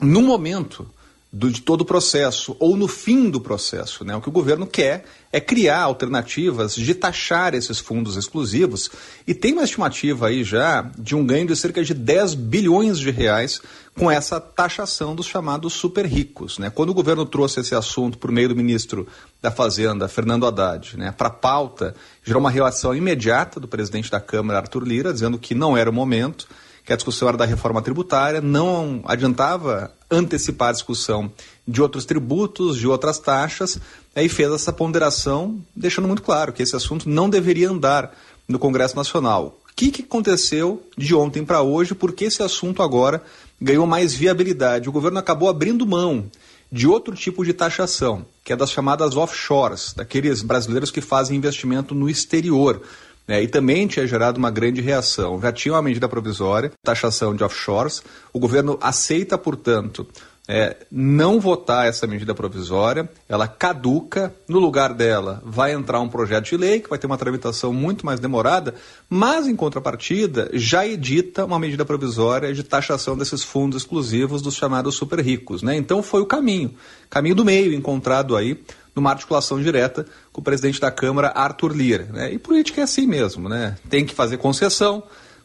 no 0.01 0.23
momento 0.23 0.87
do, 1.35 1.51
de 1.51 1.61
todo 1.63 1.81
o 1.81 1.85
processo 1.85 2.57
ou 2.61 2.77
no 2.77 2.87
fim 2.87 3.29
do 3.29 3.41
processo. 3.41 4.05
Né? 4.05 4.15
O 4.15 4.21
que 4.21 4.29
o 4.29 4.33
governo 4.33 4.69
quer 4.69 5.05
é 5.33 5.41
criar 5.41 5.81
alternativas 5.81 6.77
de 6.77 6.95
taxar 6.95 7.55
esses 7.55 7.81
fundos 7.81 8.17
exclusivos 8.17 8.89
e 9.27 9.35
tem 9.35 9.53
uma 9.53 9.65
estimativa 9.65 10.29
aí 10.29 10.45
já 10.45 10.89
de 10.97 11.17
um 11.17 11.27
ganho 11.27 11.49
de 11.49 11.57
cerca 11.57 11.83
de 11.83 11.93
10 11.93 12.35
bilhões 12.35 13.01
de 13.01 13.11
reais 13.11 13.61
com 13.99 14.09
essa 14.09 14.41
taxação 14.41 15.13
dos 15.13 15.27
chamados 15.27 15.73
super 15.73 16.07
ricos. 16.07 16.57
Né? 16.61 16.71
Quando 16.71 16.91
o 16.91 16.95
governo 16.95 17.27
trouxe 17.27 17.59
esse 17.59 17.75
assunto 17.75 18.17
por 18.17 18.31
meio 18.31 18.51
do 18.51 18.55
ministro 18.55 19.05
da 19.43 19.51
Fazenda, 19.51 20.07
Fernando 20.07 20.47
Haddad, 20.47 20.97
né, 20.97 21.11
para 21.11 21.27
a 21.27 21.33
pauta, 21.33 21.97
gerou 22.23 22.39
uma 22.39 22.51
reação 22.51 22.95
imediata 22.95 23.59
do 23.59 23.67
presidente 23.67 24.09
da 24.09 24.21
Câmara, 24.21 24.61
Arthur 24.61 24.85
Lira, 24.85 25.13
dizendo 25.13 25.37
que 25.37 25.53
não 25.53 25.77
era 25.77 25.91
o 25.91 25.93
momento 25.93 26.47
que 26.85 26.93
a 26.93 26.97
discussão 26.97 27.29
era 27.29 27.37
da 27.39 27.47
reforma 27.47 27.81
tributária, 27.81 28.43
não 28.43 29.03
adiantava 29.07 29.91
antecipar 30.15 30.71
a 30.71 30.73
discussão 30.73 31.31
de 31.67 31.83
outros 31.83 32.05
tributos, 32.05 32.79
de 32.79 32.87
outras 32.87 33.19
taxas, 33.19 33.79
aí 34.15 34.29
fez 34.29 34.53
essa 34.53 34.73
ponderação, 34.73 35.61
deixando 35.75 36.09
muito 36.09 36.23
claro 36.23 36.53
que 36.53 36.63
esse 36.63 36.77
assunto 36.77 37.09
não 37.09 37.29
deveria 37.29 37.71
andar 37.71 38.15
no 38.49 38.59
Congresso 38.59 38.97
Nacional. 38.97 39.59
O 39.71 39.75
que, 39.75 39.91
que 39.91 40.03
aconteceu 40.03 40.83
de 40.97 41.15
ontem 41.15 41.45
para 41.45 41.63
hoje? 41.63 41.95
Porque 41.95 42.27
esse 42.27 42.43
assunto 42.43 42.83
agora 42.83 43.23
ganhou 43.61 43.87
mais 43.87 44.15
viabilidade. 44.15 44.89
O 44.89 44.93
governo 44.93 45.19
acabou 45.19 45.49
abrindo 45.49 45.87
mão 45.87 46.31
de 46.71 46.87
outro 46.87 47.15
tipo 47.15 47.45
de 47.45 47.53
taxação, 47.53 48.25
que 48.45 48.53
é 48.53 48.57
das 48.57 48.71
chamadas 48.71 49.17
offshores, 49.17 49.93
daqueles 49.95 50.43
brasileiros 50.43 50.91
que 50.91 51.01
fazem 51.01 51.37
investimento 51.37 51.95
no 51.95 52.09
exterior. 52.09 52.83
Né, 53.27 53.43
e 53.43 53.49
também 53.49 53.87
tinha 53.87 54.07
gerado 54.07 54.39
uma 54.39 54.51
grande 54.51 54.81
reação. 54.81 55.41
Já 55.41 55.51
tinha 55.51 55.75
uma 55.75 55.83
medida 55.83 56.09
provisória, 56.09 56.73
taxação 56.83 57.35
de 57.35 57.43
offshores. 57.43 58.03
O 58.33 58.39
governo 58.39 58.79
aceita, 58.83 59.39
portanto, 59.39 60.07
é, 60.47 60.77
não 60.91 61.41
votar 61.41 61.87
essa 61.87 62.07
medida 62.07 62.35
provisória, 62.35 63.09
ela 63.27 63.49
caduca, 63.49 64.35
no 64.47 64.59
lugar 64.59 64.93
dela 64.93 65.43
vai 65.45 65.73
entrar 65.73 66.01
um 66.01 66.09
projeto 66.09 66.51
de 66.51 66.57
lei 66.57 66.81
que 66.81 66.91
vai 66.91 66.99
ter 66.99 67.07
uma 67.07 67.17
tramitação 67.17 67.73
muito 67.73 68.05
mais 68.05 68.21
demorada, 68.21 68.75
mas 69.09 69.47
em 69.47 69.57
contrapartida 69.57 70.51
já 70.53 70.87
edita 70.87 71.47
uma 71.47 71.59
medida 71.59 71.85
provisória 71.85 72.53
de 72.53 72.63
taxação 72.63 73.17
desses 73.17 73.43
fundos 73.43 73.83
exclusivos 73.83 74.43
dos 74.43 74.55
chamados 74.55 74.97
super 74.97 75.21
ricos. 75.21 75.63
Né? 75.63 75.77
Então 75.77 76.03
foi 76.03 76.21
o 76.21 76.27
caminho, 76.27 76.75
caminho 77.09 77.35
do 77.35 77.45
meio 77.45 77.73
encontrado 77.73 78.37
aí 78.37 78.63
numa 78.95 79.11
articulação 79.11 79.61
direta 79.61 80.07
com 80.33 80.41
o 80.41 80.45
presidente 80.45 80.81
da 80.81 80.91
Câmara, 80.91 81.33
Arthur 81.35 81.75
Lira. 81.75 82.05
Né? 82.13 82.33
E 82.33 82.39
política 82.39 82.81
é 82.81 82.85
assim 82.85 83.07
mesmo, 83.07 83.49
né? 83.49 83.77
Tem 83.89 84.05
que 84.05 84.15
fazer 84.15 84.37
concessão 84.37 85.03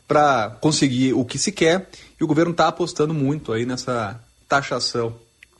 para 0.07 0.57
conseguir 0.61 1.13
o 1.13 1.23
que 1.23 1.37
se 1.37 1.51
quer 1.51 1.89
e 2.19 2.23
o 2.23 2.27
governo 2.27 2.51
está 2.51 2.67
apostando 2.67 3.13
muito 3.13 3.51
aí 3.53 3.65
nessa 3.65 4.19
taxação 4.47 5.15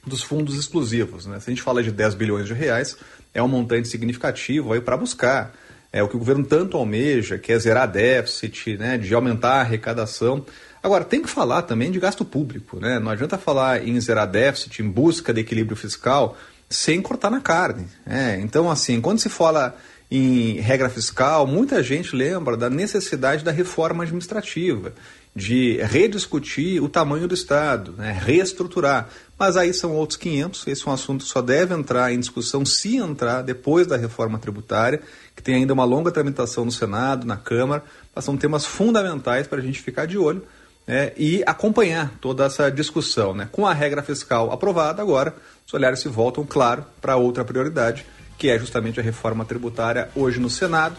dos 0.05 0.23
fundos 0.23 0.57
exclusivos. 0.57 1.25
Né? 1.25 1.39
Se 1.39 1.49
a 1.49 1.53
gente 1.53 1.61
fala 1.61 1.83
de 1.83 1.91
10 1.91 2.15
bilhões 2.15 2.47
de 2.47 2.53
reais, 2.53 2.97
é 3.33 3.41
um 3.41 3.47
montante 3.47 3.87
significativo 3.87 4.73
aí 4.73 4.81
para 4.81 4.97
buscar 4.97 5.53
é 5.91 6.03
o 6.03 6.07
que 6.07 6.15
o 6.15 6.19
governo 6.19 6.45
tanto 6.45 6.77
almeja, 6.77 7.37
que 7.37 7.51
é 7.51 7.57
zerar 7.57 7.89
déficit, 7.89 8.77
né, 8.77 8.97
de 8.97 9.13
aumentar 9.13 9.53
a 9.53 9.61
arrecadação. 9.61 10.45
Agora, 10.83 11.03
tem 11.03 11.21
que 11.21 11.29
falar 11.29 11.63
também 11.63 11.91
de 11.91 11.99
gasto 11.99 12.23
público. 12.23 12.79
Né? 12.79 12.99
Não 12.99 13.11
adianta 13.11 13.37
falar 13.37 13.85
em 13.85 13.99
zerar 13.99 14.27
déficit, 14.27 14.81
em 14.81 14.89
busca 14.89 15.33
de 15.33 15.41
equilíbrio 15.41 15.75
fiscal, 15.75 16.37
sem 16.70 17.01
cortar 17.01 17.32
na 17.32 17.41
carne. 17.41 17.88
É, 18.05 18.39
então, 18.39 18.70
assim, 18.70 19.01
quando 19.01 19.20
se 19.20 19.30
fala 19.30 19.76
em 20.11 20.59
regra 20.59 20.89
fiscal, 20.89 21.45
muita 21.45 21.84
gente 21.84 22.15
lembra 22.15 22.57
da 22.57 22.70
necessidade 22.70 23.43
da 23.43 23.51
reforma 23.51 24.03
administrativa, 24.03 24.93
de 25.36 25.78
rediscutir 25.84 26.82
o 26.82 26.89
tamanho 26.89 27.28
do 27.28 27.34
Estado, 27.34 27.93
né, 27.93 28.20
reestruturar. 28.20 29.09
Mas 29.38 29.55
aí 29.55 29.74
são 29.74 29.93
outros 29.93 30.17
500, 30.17 30.67
esse 30.67 30.88
é 30.88 30.89
um 30.89 30.93
assunto 30.93 31.24
que 31.24 31.30
só 31.30 31.41
deve 31.41 31.74
entrar 31.74 32.11
em 32.11 32.20
discussão 32.20 32.65
se 32.65 32.97
entrar 32.97 33.43
depois 33.43 33.86
da 33.86 33.97
reforma 33.97 34.39
tributária, 34.39 35.01
que 35.36 35.43
tem 35.43 35.55
ainda 35.55 35.74
uma 35.74 35.86
longa 35.86 36.11
tramitação 36.11 36.65
no 36.65 36.72
Senado, 36.72 37.26
na 37.26 37.38
Câmara, 37.38 37.84
mas 38.13 38.26
são 38.26 38.36
temas 38.36 38.65
fundamentais 38.65 39.47
para 39.47 39.59
a 39.59 39.63
gente 39.63 39.80
ficar 39.80 40.05
de 40.07 40.17
olho 40.17 40.43
né, 40.89 41.11
e 41.15 41.43
acompanhar 41.45 42.11
toda 42.19 42.45
essa 42.45 42.71
discussão. 42.71 43.35
Né? 43.35 43.47
Com 43.51 43.67
a 43.67 43.73
regra 43.75 44.01
fiscal 44.01 44.51
aprovada 44.51 45.03
agora, 45.03 45.35
os 45.65 45.71
olhares 45.71 45.99
se 45.99 46.09
voltam, 46.09 46.43
claro, 46.43 46.83
para 46.99 47.15
outra 47.15 47.45
prioridade, 47.45 48.03
que 48.39 48.49
é 48.49 48.57
justamente 48.57 48.99
a 48.99 49.03
reforma 49.03 49.45
tributária 49.45 50.09
hoje 50.15 50.39
no 50.39 50.49
Senado. 50.49 50.95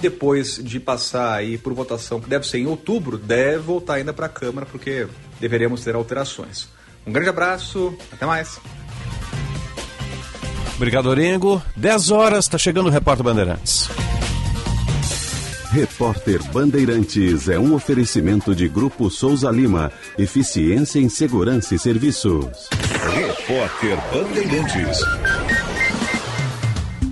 Depois 0.00 0.56
de 0.56 0.80
passar 0.80 1.34
aí 1.34 1.58
por 1.58 1.74
votação, 1.74 2.18
que 2.18 2.30
deve 2.30 2.46
ser 2.46 2.58
em 2.58 2.66
outubro, 2.66 3.18
deve 3.18 3.58
voltar 3.58 3.94
ainda 3.94 4.12
para 4.14 4.24
a 4.24 4.30
Câmara, 4.30 4.64
porque 4.64 5.06
deveremos 5.38 5.84
ter 5.84 5.94
alterações. 5.94 6.68
Um 7.06 7.12
grande 7.12 7.28
abraço, 7.28 7.94
até 8.10 8.24
mais. 8.24 8.58
Obrigado, 10.76 11.10
Orengo. 11.10 11.62
10 11.76 12.10
horas, 12.10 12.46
está 12.46 12.56
chegando 12.56 12.86
o 12.86 12.90
Repórter 12.90 13.24
Bandeirantes. 13.24 13.88
Repórter 15.76 16.42
Bandeirantes 16.52 17.50
é 17.50 17.58
um 17.58 17.74
oferecimento 17.74 18.54
de 18.54 18.66
Grupo 18.66 19.10
Souza 19.10 19.50
Lima. 19.50 19.92
Eficiência 20.16 20.98
em 20.98 21.10
Segurança 21.10 21.74
e 21.74 21.78
Serviços. 21.78 22.70
Repórter 23.14 23.98
Bandeirantes. 24.10 25.00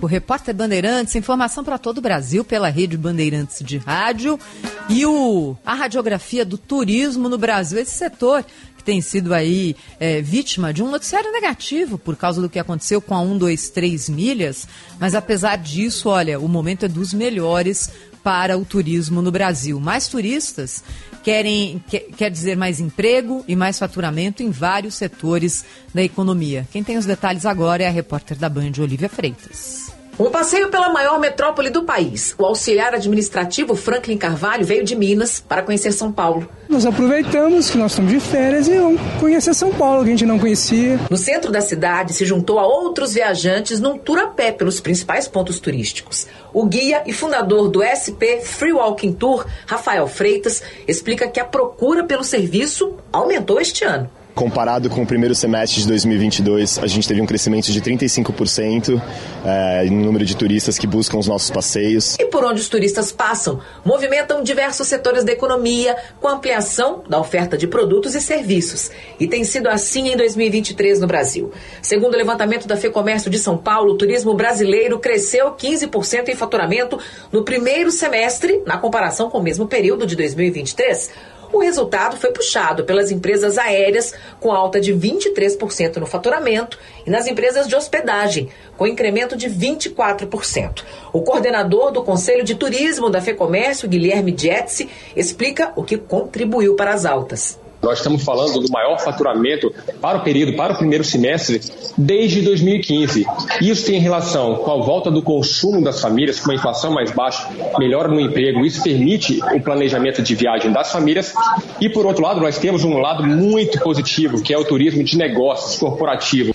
O 0.00 0.06
Repórter 0.06 0.54
Bandeirantes, 0.54 1.14
informação 1.14 1.62
para 1.62 1.76
todo 1.76 1.98
o 1.98 2.00
Brasil 2.00 2.42
pela 2.42 2.70
rede 2.70 2.96
Bandeirantes 2.96 3.62
de 3.62 3.76
Rádio 3.76 4.40
e 4.88 5.04
o, 5.04 5.54
a 5.64 5.74
radiografia 5.74 6.42
do 6.42 6.56
turismo 6.56 7.28
no 7.28 7.36
Brasil. 7.36 7.78
Esse 7.78 7.98
setor 7.98 8.46
que 8.78 8.82
tem 8.82 9.02
sido 9.02 9.34
aí 9.34 9.76
é, 10.00 10.22
vítima 10.22 10.72
de 10.72 10.82
um 10.82 10.90
noticiário 10.90 11.30
negativo 11.30 11.98
por 11.98 12.16
causa 12.16 12.40
do 12.40 12.48
que 12.48 12.58
aconteceu 12.58 13.02
com 13.02 13.14
a 13.14 13.22
123 13.22 14.08
milhas, 14.08 14.66
mas 14.98 15.14
apesar 15.14 15.56
disso, 15.56 16.08
olha, 16.08 16.40
o 16.40 16.48
momento 16.48 16.86
é 16.86 16.88
dos 16.88 17.12
melhores 17.12 17.90
para 18.24 18.56
o 18.56 18.64
turismo 18.64 19.20
no 19.20 19.30
Brasil. 19.30 19.78
Mais 19.78 20.08
turistas 20.08 20.82
querem, 21.22 21.84
quer, 21.86 22.06
quer 22.16 22.30
dizer 22.30 22.56
mais 22.56 22.80
emprego 22.80 23.44
e 23.46 23.54
mais 23.54 23.78
faturamento 23.78 24.42
em 24.42 24.50
vários 24.50 24.94
setores 24.94 25.64
da 25.94 26.02
economia. 26.02 26.66
Quem 26.72 26.82
tem 26.82 26.96
os 26.96 27.04
detalhes 27.04 27.44
agora 27.44 27.82
é 27.82 27.86
a 27.86 27.90
repórter 27.90 28.38
da 28.38 28.48
Band, 28.48 28.72
Olivia 28.80 29.10
Freitas. 29.10 29.92
Um 30.16 30.30
passeio 30.30 30.68
pela 30.68 30.90
maior 30.90 31.18
metrópole 31.18 31.70
do 31.70 31.82
país. 31.82 32.36
O 32.38 32.46
auxiliar 32.46 32.94
administrativo 32.94 33.74
Franklin 33.74 34.16
Carvalho 34.16 34.64
veio 34.64 34.84
de 34.84 34.94
Minas 34.94 35.40
para 35.40 35.60
conhecer 35.60 35.90
São 35.90 36.12
Paulo. 36.12 36.48
Nós 36.68 36.86
aproveitamos 36.86 37.68
que 37.68 37.76
nós 37.76 37.90
estamos 37.90 38.12
de 38.12 38.20
férias 38.20 38.68
e 38.68 38.78
vamos 38.78 39.00
conhecer 39.18 39.52
São 39.54 39.72
Paulo, 39.72 40.04
que 40.04 40.10
a 40.10 40.12
gente 40.12 40.24
não 40.24 40.38
conhecia. 40.38 41.00
No 41.10 41.16
centro 41.16 41.50
da 41.50 41.60
cidade, 41.60 42.12
se 42.12 42.24
juntou 42.24 42.60
a 42.60 42.66
outros 42.66 43.14
viajantes 43.14 43.80
num 43.80 43.98
tour 43.98 44.20
a 44.20 44.28
pé 44.28 44.52
pelos 44.52 44.78
principais 44.78 45.26
pontos 45.26 45.58
turísticos. 45.58 46.28
O 46.52 46.64
guia 46.64 47.02
e 47.06 47.12
fundador 47.12 47.68
do 47.68 47.82
SP 47.82 48.38
Free 48.40 48.72
Walking 48.72 49.14
Tour, 49.14 49.44
Rafael 49.66 50.06
Freitas, 50.06 50.62
explica 50.86 51.26
que 51.26 51.40
a 51.40 51.44
procura 51.44 52.04
pelo 52.04 52.22
serviço 52.22 52.94
aumentou 53.12 53.60
este 53.60 53.84
ano. 53.84 54.08
Comparado 54.34 54.90
com 54.90 55.02
o 55.02 55.06
primeiro 55.06 55.32
semestre 55.32 55.80
de 55.80 55.86
2022, 55.86 56.80
a 56.80 56.88
gente 56.88 57.06
teve 57.06 57.20
um 57.20 57.26
crescimento 57.26 57.70
de 57.70 57.80
35% 57.80 59.00
é, 59.44 59.84
no 59.84 60.04
número 60.04 60.24
de 60.24 60.36
turistas 60.36 60.76
que 60.76 60.88
buscam 60.88 61.18
os 61.18 61.28
nossos 61.28 61.50
passeios. 61.50 62.16
E 62.18 62.24
por 62.26 62.44
onde 62.44 62.60
os 62.60 62.68
turistas 62.68 63.12
passam, 63.12 63.60
movimentam 63.84 64.42
diversos 64.42 64.88
setores 64.88 65.22
da 65.22 65.30
economia 65.30 65.96
com 66.20 66.26
ampliação 66.26 67.04
da 67.08 67.20
oferta 67.20 67.56
de 67.56 67.68
produtos 67.68 68.16
e 68.16 68.20
serviços. 68.20 68.90
E 69.20 69.28
tem 69.28 69.44
sido 69.44 69.68
assim 69.68 70.08
em 70.08 70.16
2023 70.16 70.98
no 70.98 71.06
Brasil. 71.06 71.52
Segundo 71.80 72.14
o 72.14 72.16
levantamento 72.16 72.66
da 72.66 72.76
FEComércio 72.76 73.30
de 73.30 73.38
São 73.38 73.56
Paulo, 73.56 73.92
o 73.92 73.96
turismo 73.96 74.34
brasileiro 74.34 74.98
cresceu 74.98 75.52
15% 75.52 76.28
em 76.28 76.34
faturamento 76.34 76.98
no 77.30 77.44
primeiro 77.44 77.92
semestre, 77.92 78.62
na 78.66 78.78
comparação 78.78 79.30
com 79.30 79.38
o 79.38 79.42
mesmo 79.42 79.68
período 79.68 80.04
de 80.04 80.16
2023. 80.16 81.33
O 81.52 81.58
resultado 81.58 82.16
foi 82.16 82.30
puxado 82.30 82.84
pelas 82.84 83.10
empresas 83.10 83.58
aéreas, 83.58 84.12
com 84.40 84.52
alta 84.52 84.80
de 84.80 84.92
23% 84.92 85.96
no 85.96 86.06
faturamento, 86.06 86.78
e 87.06 87.10
nas 87.10 87.26
empresas 87.26 87.66
de 87.66 87.76
hospedagem, 87.76 88.48
com 88.76 88.86
incremento 88.86 89.36
de 89.36 89.48
24%. 89.48 90.84
O 91.12 91.22
coordenador 91.22 91.90
do 91.90 92.02
Conselho 92.02 92.44
de 92.44 92.54
Turismo 92.54 93.10
da 93.10 93.20
FEComércio, 93.20 93.88
Guilherme 93.88 94.34
Jetsi, 94.36 94.88
explica 95.14 95.72
o 95.76 95.84
que 95.84 95.96
contribuiu 95.96 96.74
para 96.76 96.92
as 96.92 97.04
altas. 97.04 97.63
Nós 97.84 97.98
estamos 97.98 98.24
falando 98.24 98.60
do 98.60 98.72
maior 98.72 98.98
faturamento 98.98 99.72
para 100.00 100.18
o 100.18 100.22
período, 100.22 100.56
para 100.56 100.72
o 100.72 100.78
primeiro 100.78 101.04
semestre, 101.04 101.60
desde 101.96 102.40
2015. 102.42 103.26
Isso 103.60 103.84
tem 103.84 104.00
relação 104.00 104.56
com 104.56 104.70
a 104.70 104.84
volta 104.84 105.10
do 105.10 105.22
consumo 105.22 105.82
das 105.82 106.00
famílias, 106.00 106.40
com 106.40 106.50
uma 106.50 106.54
inflação 106.54 106.92
mais 106.92 107.10
baixa, 107.10 107.46
melhora 107.78 108.08
no 108.08 108.18
emprego. 108.18 108.64
Isso 108.64 108.82
permite 108.82 109.40
o 109.52 109.60
planejamento 109.60 110.22
de 110.22 110.34
viagem 110.34 110.72
das 110.72 110.90
famílias. 110.90 111.34
E, 111.80 111.88
por 111.88 112.06
outro 112.06 112.22
lado, 112.22 112.40
nós 112.40 112.58
temos 112.58 112.84
um 112.84 112.98
lado 112.98 113.24
muito 113.24 113.78
positivo, 113.80 114.42
que 114.42 114.54
é 114.54 114.58
o 114.58 114.64
turismo 114.64 115.04
de 115.04 115.18
negócios 115.18 115.78
corporativo. 115.78 116.53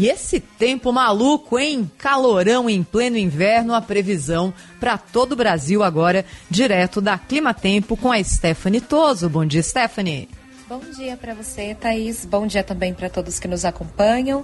E 0.00 0.08
esse 0.08 0.40
tempo 0.40 0.90
maluco, 0.94 1.58
hein? 1.58 1.90
Calorão 1.98 2.70
em 2.70 2.82
pleno 2.82 3.18
inverno, 3.18 3.74
a 3.74 3.82
previsão 3.82 4.50
para 4.80 4.96
todo 4.96 5.32
o 5.32 5.36
Brasil 5.36 5.82
agora, 5.82 6.24
direto 6.48 7.02
da 7.02 7.18
Clima 7.18 7.52
Tempo 7.52 7.98
com 7.98 8.10
a 8.10 8.24
Stephanie 8.24 8.80
Toso. 8.80 9.28
Bom 9.28 9.44
dia, 9.44 9.62
Stephanie. 9.62 10.30
Bom 10.66 10.80
dia 10.96 11.18
para 11.18 11.34
você, 11.34 11.74
Thaís. 11.74 12.24
Bom 12.24 12.46
dia 12.46 12.64
também 12.64 12.94
para 12.94 13.10
todos 13.10 13.38
que 13.38 13.46
nos 13.46 13.66
acompanham. 13.66 14.42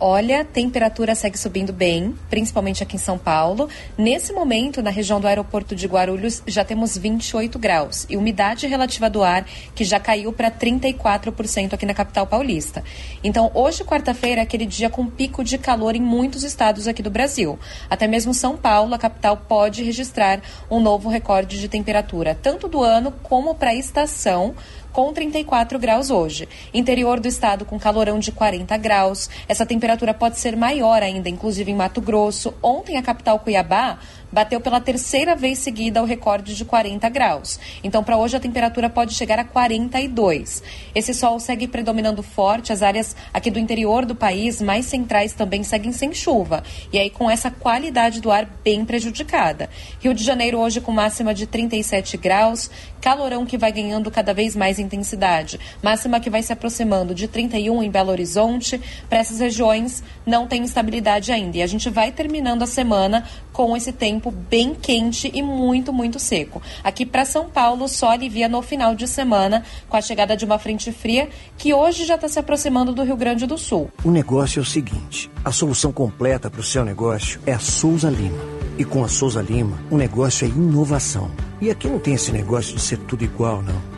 Olha, 0.00 0.44
temperatura 0.44 1.12
segue 1.16 1.36
subindo 1.36 1.72
bem, 1.72 2.14
principalmente 2.30 2.84
aqui 2.84 2.94
em 2.94 3.00
São 3.00 3.18
Paulo. 3.18 3.68
Nesse 3.96 4.32
momento, 4.32 4.80
na 4.80 4.90
região 4.90 5.20
do 5.20 5.26
aeroporto 5.26 5.74
de 5.74 5.88
Guarulhos, 5.88 6.40
já 6.46 6.64
temos 6.64 6.96
28 6.96 7.58
graus 7.58 8.06
e 8.08 8.16
umidade 8.16 8.68
relativa 8.68 9.10
do 9.10 9.24
ar 9.24 9.44
que 9.74 9.82
já 9.82 9.98
caiu 9.98 10.32
para 10.32 10.52
34% 10.52 11.72
aqui 11.72 11.84
na 11.84 11.94
capital 11.94 12.28
paulista. 12.28 12.84
Então, 13.24 13.50
hoje, 13.52 13.82
quarta-feira, 13.82 14.40
é 14.40 14.44
aquele 14.44 14.66
dia 14.66 14.88
com 14.88 15.04
pico 15.04 15.42
de 15.42 15.58
calor 15.58 15.96
em 15.96 16.00
muitos 16.00 16.44
estados 16.44 16.86
aqui 16.86 17.02
do 17.02 17.10
Brasil. 17.10 17.58
Até 17.90 18.06
mesmo 18.06 18.32
São 18.32 18.56
Paulo, 18.56 18.94
a 18.94 18.98
capital, 18.98 19.36
pode 19.48 19.82
registrar 19.82 20.40
um 20.70 20.78
novo 20.78 21.08
recorde 21.08 21.58
de 21.58 21.66
temperatura, 21.66 22.38
tanto 22.40 22.68
do 22.68 22.84
ano 22.84 23.12
como 23.24 23.52
para 23.52 23.70
a 23.70 23.74
estação 23.74 24.54
com 24.92 25.12
34 25.12 25.78
graus 25.78 26.10
hoje. 26.10 26.48
Interior 26.72 27.20
do 27.20 27.28
estado 27.28 27.64
com 27.64 27.78
calorão 27.78 28.18
de 28.18 28.32
40 28.32 28.76
graus. 28.76 29.28
Essa 29.48 29.66
temperatura 29.66 30.12
pode 30.14 30.38
ser 30.38 30.56
maior 30.56 31.02
ainda, 31.02 31.28
inclusive 31.28 31.70
em 31.70 31.74
Mato 31.74 32.00
Grosso. 32.00 32.54
Ontem 32.62 32.96
a 32.96 33.02
capital 33.02 33.38
Cuiabá 33.38 33.98
bateu 34.32 34.60
pela 34.60 34.80
terceira 34.80 35.34
vez 35.34 35.58
seguida 35.58 36.02
o 36.02 36.04
recorde 36.04 36.54
de 36.54 36.64
40 36.64 37.08
graus. 37.08 37.58
Então, 37.82 38.02
para 38.02 38.16
hoje, 38.16 38.36
a 38.36 38.40
temperatura 38.40 38.88
pode 38.90 39.14
chegar 39.14 39.38
a 39.38 39.44
42. 39.44 40.62
Esse 40.94 41.14
sol 41.14 41.38
segue 41.40 41.66
predominando 41.66 42.22
forte, 42.22 42.72
as 42.72 42.82
áreas 42.82 43.16
aqui 43.32 43.50
do 43.50 43.58
interior 43.58 44.04
do 44.04 44.14
país, 44.14 44.60
mais 44.60 44.86
centrais, 44.86 45.32
também 45.32 45.62
seguem 45.62 45.92
sem 45.92 46.12
chuva. 46.12 46.62
E 46.92 46.98
aí, 46.98 47.10
com 47.10 47.30
essa 47.30 47.50
qualidade 47.50 48.20
do 48.20 48.30
ar 48.30 48.46
bem 48.64 48.84
prejudicada. 48.84 49.68
Rio 50.00 50.14
de 50.14 50.24
Janeiro, 50.24 50.58
hoje, 50.58 50.80
com 50.80 50.92
máxima 50.92 51.34
de 51.34 51.46
37 51.46 52.16
graus, 52.16 52.70
calorão 53.00 53.46
que 53.46 53.56
vai 53.56 53.72
ganhando 53.72 54.10
cada 54.10 54.34
vez 54.34 54.54
mais 54.54 54.78
intensidade. 54.78 55.58
Máxima 55.82 56.20
que 56.20 56.30
vai 56.30 56.42
se 56.42 56.52
aproximando 56.52 57.14
de 57.14 57.28
31 57.28 57.82
em 57.82 57.90
Belo 57.90 58.10
Horizonte. 58.10 58.80
Para 59.08 59.18
essas 59.18 59.40
regiões, 59.40 60.02
não 60.26 60.46
tem 60.46 60.64
estabilidade 60.64 61.32
ainda. 61.32 61.58
E 61.58 61.62
a 61.62 61.66
gente 61.66 61.88
vai 61.90 62.12
terminando 62.12 62.62
a 62.62 62.66
semana 62.66 63.24
com 63.58 63.76
esse 63.76 63.92
tempo 63.92 64.30
bem 64.30 64.72
quente 64.72 65.28
e 65.34 65.42
muito, 65.42 65.92
muito 65.92 66.20
seco. 66.20 66.62
Aqui 66.84 67.04
para 67.04 67.24
São 67.24 67.50
Paulo, 67.50 67.88
só 67.88 68.12
alivia 68.12 68.48
no 68.48 68.62
final 68.62 68.94
de 68.94 69.08
semana 69.08 69.64
com 69.88 69.96
a 69.96 70.00
chegada 70.00 70.36
de 70.36 70.44
uma 70.44 70.60
frente 70.60 70.92
fria 70.92 71.28
que 71.56 71.74
hoje 71.74 72.04
já 72.04 72.14
está 72.14 72.28
se 72.28 72.38
aproximando 72.38 72.92
do 72.92 73.02
Rio 73.02 73.16
Grande 73.16 73.48
do 73.48 73.58
Sul. 73.58 73.90
O 74.04 74.12
negócio 74.12 74.60
é 74.60 74.62
o 74.62 74.64
seguinte: 74.64 75.28
a 75.44 75.50
solução 75.50 75.90
completa 75.90 76.48
para 76.48 76.60
o 76.60 76.62
seu 76.62 76.84
negócio 76.84 77.40
é 77.44 77.52
a 77.52 77.58
Souza 77.58 78.08
Lima. 78.08 78.38
E 78.78 78.84
com 78.84 79.02
a 79.02 79.08
Souza 79.08 79.42
Lima, 79.42 79.76
o 79.90 79.96
negócio 79.96 80.46
é 80.46 80.48
inovação. 80.48 81.28
E 81.60 81.68
aqui 81.68 81.88
não 81.88 81.98
tem 81.98 82.14
esse 82.14 82.30
negócio 82.30 82.76
de 82.76 82.80
ser 82.80 82.98
tudo 82.98 83.24
igual, 83.24 83.60
não. 83.60 83.97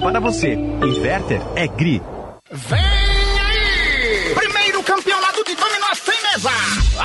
para 0.00 0.20
você. 0.20 0.54
Inverter 0.54 1.40
é 1.56 1.66
GRI. 1.66 2.02
Vem 2.50 3.13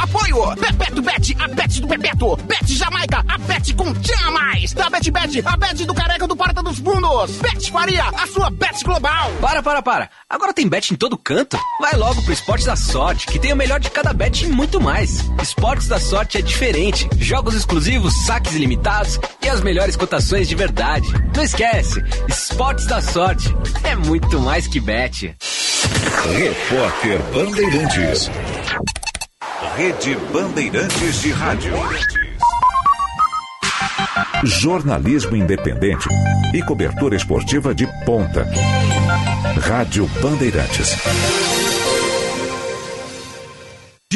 Apoio! 0.09 0.55
Bebeto 0.55 1.01
Bet, 1.03 1.35
a 1.39 1.47
Bet 1.47 1.81
do 1.81 1.87
Bebeto. 1.87 2.35
Bet 2.37 2.65
Jamaica, 2.65 3.23
a 3.27 3.37
Bet 3.37 3.73
com 3.75 3.93
Tinha 3.93 4.31
Mais. 4.31 4.73
Da 4.73 4.89
Bet 4.89 5.11
Bet, 5.11 5.41
a 5.45 5.55
Bet 5.55 5.85
do 5.85 5.93
Careca 5.93 6.27
do 6.27 6.35
Porta 6.35 6.63
dos 6.63 6.79
Fundos. 6.79 7.31
Bet 7.37 7.71
Faria, 7.71 8.05
a 8.05 8.25
sua 8.25 8.49
Bet 8.49 8.83
Global. 8.83 9.31
Para, 9.39 9.61
para, 9.61 9.81
para. 9.83 10.09
Agora 10.27 10.51
tem 10.51 10.67
bet 10.67 10.91
em 10.91 10.97
todo 10.97 11.15
canto? 11.15 11.59
Vai 11.79 11.95
logo 11.95 12.21
pro 12.23 12.33
Esportes 12.33 12.65
da 12.65 12.75
Sorte, 12.75 13.27
que 13.27 13.37
tem 13.37 13.53
o 13.53 13.55
melhor 13.55 13.79
de 13.79 13.91
cada 13.91 14.11
bet 14.11 14.45
e 14.45 14.49
muito 14.49 14.81
mais. 14.81 15.23
Esportes 15.41 15.87
da 15.87 15.99
Sorte 15.99 16.39
é 16.39 16.41
diferente. 16.41 17.07
Jogos 17.19 17.53
exclusivos, 17.53 18.25
saques 18.25 18.55
ilimitados 18.55 19.19
e 19.43 19.47
as 19.47 19.61
melhores 19.61 19.95
cotações 19.95 20.47
de 20.47 20.55
verdade. 20.55 21.07
Não 21.35 21.43
esquece, 21.43 22.03
Esportes 22.27 22.87
da 22.87 22.99
Sorte 22.99 23.55
é 23.83 23.95
muito 23.95 24.39
mais 24.39 24.65
que 24.67 24.79
bet. 24.79 25.35
Repórter 26.35 27.21
Bandeirantes. 27.31 28.29
Rede 29.61 30.15
Bandeirantes 30.31 31.21
de 31.21 31.31
Rádio. 31.31 31.73
Jornalismo 34.45 35.35
independente 35.35 36.07
e 36.53 36.63
cobertura 36.63 37.17
esportiva 37.17 37.75
de 37.75 37.85
ponta. 38.05 38.47
Rádio 39.59 40.07
Bandeirantes. 40.21 40.95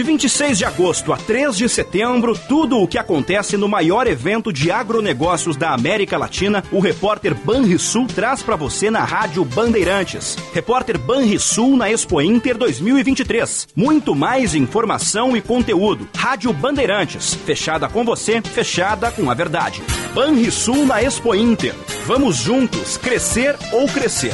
De 0.03 0.07
26 0.07 0.57
de 0.57 0.65
agosto 0.65 1.13
a 1.13 1.17
3 1.17 1.55
de 1.55 1.69
setembro, 1.69 2.37
tudo 2.37 2.77
o 2.77 2.85
que 2.85 2.97
acontece 2.97 3.55
no 3.55 3.69
maior 3.69 4.05
evento 4.05 4.51
de 4.51 4.69
agronegócios 4.69 5.55
da 5.55 5.73
América 5.73 6.17
Latina, 6.17 6.61
o 6.73 6.81
repórter 6.81 7.33
Banrisul 7.33 8.05
traz 8.07 8.43
para 8.43 8.57
você 8.57 8.91
na 8.91 9.05
Rádio 9.05 9.45
Bandeirantes. 9.45 10.35
Repórter 10.53 10.99
Banrisul 10.99 11.77
na 11.77 11.89
Expo 11.89 12.21
Inter 12.21 12.57
2023. 12.57 13.69
Muito 13.73 14.13
mais 14.13 14.53
informação 14.53 15.37
e 15.37 15.41
conteúdo. 15.41 16.05
Rádio 16.17 16.51
Bandeirantes, 16.51 17.33
fechada 17.33 17.87
com 17.87 18.03
você, 18.03 18.41
fechada 18.41 19.09
com 19.09 19.31
a 19.31 19.33
verdade. 19.33 19.81
Banrisul 20.13 20.85
na 20.85 21.01
Expo 21.01 21.33
Inter. 21.33 21.73
Vamos 22.05 22.35
juntos 22.35 22.97
crescer 22.97 23.55
ou 23.71 23.87
crescer. 23.87 24.33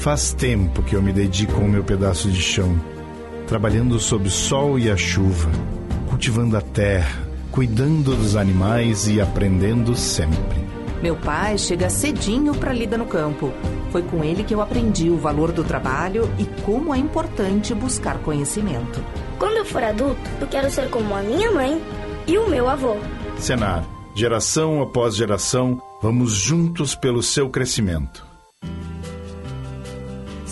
Faz 0.00 0.32
tempo 0.32 0.82
que 0.82 0.96
eu 0.96 1.02
me 1.02 1.12
dedico 1.12 1.60
ao 1.60 1.68
meu 1.68 1.84
pedaço 1.84 2.30
de 2.30 2.40
chão, 2.40 2.74
trabalhando 3.46 3.98
sob 3.98 4.28
o 4.28 4.30
sol 4.30 4.78
e 4.78 4.90
a 4.90 4.96
chuva, 4.96 5.50
cultivando 6.08 6.56
a 6.56 6.62
terra, 6.62 7.28
cuidando 7.50 8.16
dos 8.16 8.34
animais 8.34 9.06
e 9.08 9.20
aprendendo 9.20 9.94
sempre. 9.94 10.58
Meu 11.02 11.14
pai 11.16 11.58
chega 11.58 11.90
cedinho 11.90 12.54
para 12.54 12.72
lida 12.72 12.96
no 12.96 13.04
campo. 13.04 13.52
Foi 13.92 14.00
com 14.00 14.24
ele 14.24 14.42
que 14.42 14.54
eu 14.54 14.62
aprendi 14.62 15.10
o 15.10 15.18
valor 15.18 15.52
do 15.52 15.62
trabalho 15.62 16.30
e 16.38 16.46
como 16.62 16.94
é 16.94 16.98
importante 16.98 17.74
buscar 17.74 18.16
conhecimento. 18.20 19.04
Quando 19.38 19.58
eu 19.58 19.66
for 19.66 19.84
adulto, 19.84 20.30
eu 20.40 20.46
quero 20.46 20.70
ser 20.70 20.88
como 20.88 21.14
a 21.14 21.20
minha 21.20 21.52
mãe 21.52 21.78
e 22.26 22.38
o 22.38 22.48
meu 22.48 22.70
avô. 22.70 22.96
Senar, 23.36 23.84
geração 24.14 24.80
após 24.80 25.14
geração, 25.14 25.78
vamos 26.00 26.32
juntos 26.32 26.94
pelo 26.94 27.22
seu 27.22 27.50
crescimento. 27.50 28.29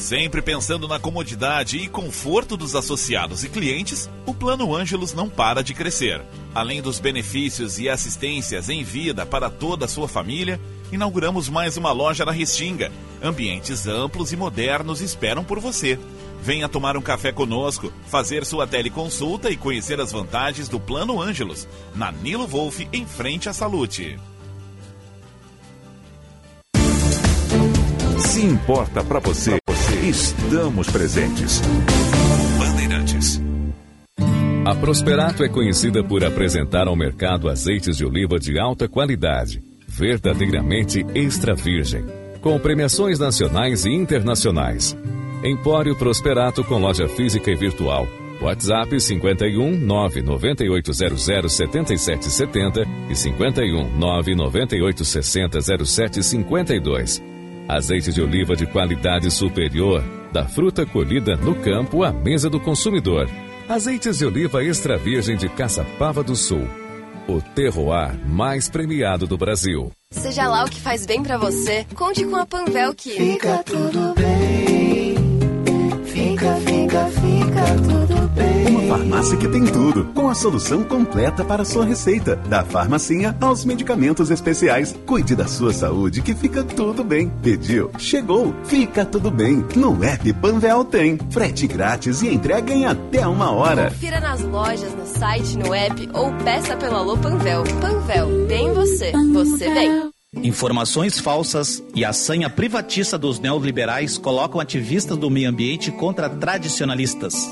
Sempre 0.09 0.40
pensando 0.40 0.88
na 0.88 0.98
comodidade 0.98 1.76
e 1.76 1.86
conforto 1.86 2.56
dos 2.56 2.74
associados 2.74 3.44
e 3.44 3.48
clientes, 3.50 4.09
o 4.24 4.32
Plano 4.32 4.74
Ângelos 4.74 5.12
não 5.12 5.28
para 5.28 5.62
de 5.62 5.74
crescer. 5.74 6.22
Além 6.54 6.80
dos 6.80 6.98
benefícios 6.98 7.78
e 7.78 7.90
assistências 7.90 8.70
em 8.70 8.82
vida 8.82 9.26
para 9.26 9.50
toda 9.50 9.84
a 9.84 9.88
sua 9.88 10.09
família, 10.09 10.59
inauguramos 10.90 11.50
mais 11.50 11.76
uma 11.76 11.92
loja 11.92 12.24
na 12.24 12.32
Restinga. 12.32 12.90
Ambientes 13.22 13.86
amplos 13.86 14.32
e 14.32 14.36
modernos 14.36 15.02
esperam 15.02 15.44
por 15.44 15.61
você. 15.61 15.98
Venha 16.40 16.70
tomar 16.70 16.96
um 16.96 17.02
café 17.02 17.30
conosco, 17.30 17.92
fazer 18.06 18.46
sua 18.46 18.66
teleconsulta 18.66 19.50
e 19.50 19.59
conhecer 19.59 20.00
as 20.00 20.11
vantagens 20.11 20.70
do 20.70 20.80
Plano 20.80 21.20
Ângelos, 21.20 21.68
na 21.94 22.11
Nilo 22.11 22.46
Wolf, 22.46 22.80
em 22.94 23.04
frente 23.04 23.46
à 23.50 23.52
Salute. 23.52 24.18
Se 28.18 28.40
importa 28.40 29.04
para 29.04 29.20
você, 29.20 29.59
estamos 30.03 30.88
presentes. 30.88 31.61
Bandeirantes. 32.59 33.40
A 34.64 34.74
Prosperato 34.74 35.42
é 35.42 35.49
conhecida 35.49 36.05
por 36.05 36.24
apresentar 36.24 36.86
ao 36.86 36.96
mercado 36.96 37.49
azeites 37.49 37.96
de 37.96 38.05
oliva 38.05 38.38
de 38.38 38.59
alta 38.59 38.88
qualidade, 38.88 39.62
verdadeiramente 39.88 41.05
extra 41.14 41.55
virgem, 41.55 42.05
com 42.40 42.59
premiações 42.59 43.18
nacionais 43.18 43.84
e 43.86 43.90
internacionais. 43.90 44.96
Empório 45.42 45.96
Prosperato 45.96 46.62
com 46.64 46.78
loja 46.78 47.09
física 47.09 47.51
e 47.51 47.57
virtual. 47.57 48.07
WhatsApp 48.40 49.01
51 49.01 49.78
99800 49.78 51.53
7770 51.53 52.84
e 53.11 53.16
51 53.16 53.99
99860 53.99 55.60
0752. 55.85 57.38
Azeite 57.69 58.11
de 58.11 58.23
oliva 58.23 58.57
de 58.57 58.65
qualidade 58.65 59.31
superior, 59.31 60.03
da 60.32 60.47
fruta 60.47 60.86
colhida 60.86 61.36
no 61.36 61.55
campo 61.55 62.03
à 62.03 62.11
mesa 62.11 62.49
do 62.49 62.59
consumidor. 62.59 63.28
Azeites 63.69 64.16
de 64.16 64.24
oliva 64.24 64.65
extra 64.65 64.97
virgem 64.97 65.36
de 65.36 65.51
Caçapava 65.51 66.23
do 66.23 66.35
Sul. 66.35 66.66
O 67.28 67.43
terroir 67.43 68.19
mais 68.27 68.70
premiado 68.70 69.27
do 69.27 69.36
Brasil. 69.36 69.93
Seja 70.11 70.49
lá 70.49 70.65
o 70.65 70.70
que 70.70 70.81
faz 70.81 71.05
bem 71.05 71.23
para 71.23 71.36
você, 71.36 71.85
conte 71.95 72.24
com 72.24 72.36
a 72.36 72.47
Panvel 72.47 72.95
que 72.95 73.11
fica 73.11 73.62
tudo 73.62 74.15
bem. 74.15 75.15
Fica, 76.07 76.55
fica, 76.55 77.07
fica 77.07 77.74
tudo 77.86 78.18
farmácia 78.98 79.36
que 79.36 79.48
tem 79.48 79.64
tudo, 79.64 80.06
com 80.06 80.28
a 80.28 80.34
solução 80.34 80.82
completa 80.82 81.44
para 81.44 81.62
a 81.62 81.64
sua 81.64 81.84
receita. 81.84 82.34
Da 82.34 82.64
farmacinha 82.64 83.36
aos 83.40 83.64
medicamentos 83.64 84.28
especiais. 84.30 84.94
Cuide 85.06 85.36
da 85.36 85.46
sua 85.46 85.72
saúde 85.72 86.20
que 86.20 86.34
fica 86.34 86.64
tudo 86.64 87.04
bem. 87.04 87.30
Pediu, 87.42 87.90
chegou, 87.98 88.52
fica 88.64 89.04
tudo 89.04 89.30
bem. 89.30 89.64
No 89.76 90.02
app 90.02 90.32
Panvel 90.34 90.84
tem. 90.84 91.18
Frete 91.30 91.66
grátis 91.66 92.22
e 92.22 92.28
entrega 92.28 92.72
em 92.72 92.86
até 92.86 93.26
uma 93.26 93.52
hora. 93.52 93.90
Confira 93.90 94.20
nas 94.20 94.40
lojas, 94.42 94.92
no 94.94 95.06
site, 95.06 95.56
no 95.56 95.72
app 95.72 96.08
ou 96.12 96.32
peça 96.44 96.76
pelo 96.76 96.96
Alô 96.96 97.16
Panvel. 97.16 97.62
Panvel, 97.80 98.46
bem 98.48 98.72
você, 98.72 99.12
você 99.32 99.72
bem. 99.72 100.10
Informações 100.42 101.18
falsas 101.20 101.82
e 101.94 102.04
a 102.04 102.12
sanha 102.12 102.50
privatista 102.50 103.16
dos 103.16 103.38
neoliberais 103.38 104.18
colocam 104.18 104.60
ativistas 104.60 105.16
do 105.16 105.30
meio 105.30 105.48
ambiente 105.48 105.90
contra 105.90 106.28
tradicionalistas. 106.28 107.48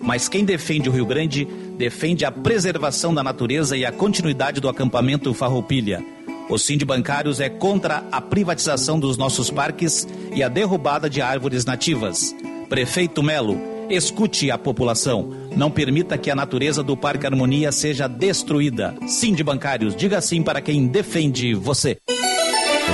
Mas 0.00 0.28
quem 0.28 0.44
defende 0.44 0.88
o 0.88 0.92
Rio 0.92 1.06
Grande 1.06 1.46
defende 1.76 2.24
a 2.24 2.32
preservação 2.32 3.12
da 3.12 3.22
natureza 3.22 3.76
e 3.76 3.84
a 3.84 3.92
continuidade 3.92 4.60
do 4.60 4.68
acampamento 4.68 5.32
Farroupilha. 5.34 6.02
O 6.48 6.58
Sind 6.58 6.84
Bancários 6.84 7.38
é 7.38 7.48
contra 7.48 8.04
a 8.10 8.20
privatização 8.20 8.98
dos 8.98 9.16
nossos 9.16 9.50
parques 9.50 10.08
e 10.34 10.42
a 10.42 10.48
derrubada 10.48 11.08
de 11.08 11.22
árvores 11.22 11.64
nativas. 11.64 12.34
Prefeito 12.68 13.22
Melo, 13.22 13.56
escute 13.88 14.50
a 14.50 14.58
população. 14.58 15.32
Não 15.54 15.70
permita 15.70 16.18
que 16.18 16.30
a 16.30 16.34
natureza 16.34 16.82
do 16.82 16.96
Parque 16.96 17.26
Harmonia 17.26 17.70
seja 17.70 18.08
destruída. 18.08 18.94
Sind 19.06 19.40
Bancários, 19.42 19.94
diga 19.94 20.20
sim 20.20 20.42
para 20.42 20.60
quem 20.60 20.86
defende 20.86 21.54
você. 21.54 21.98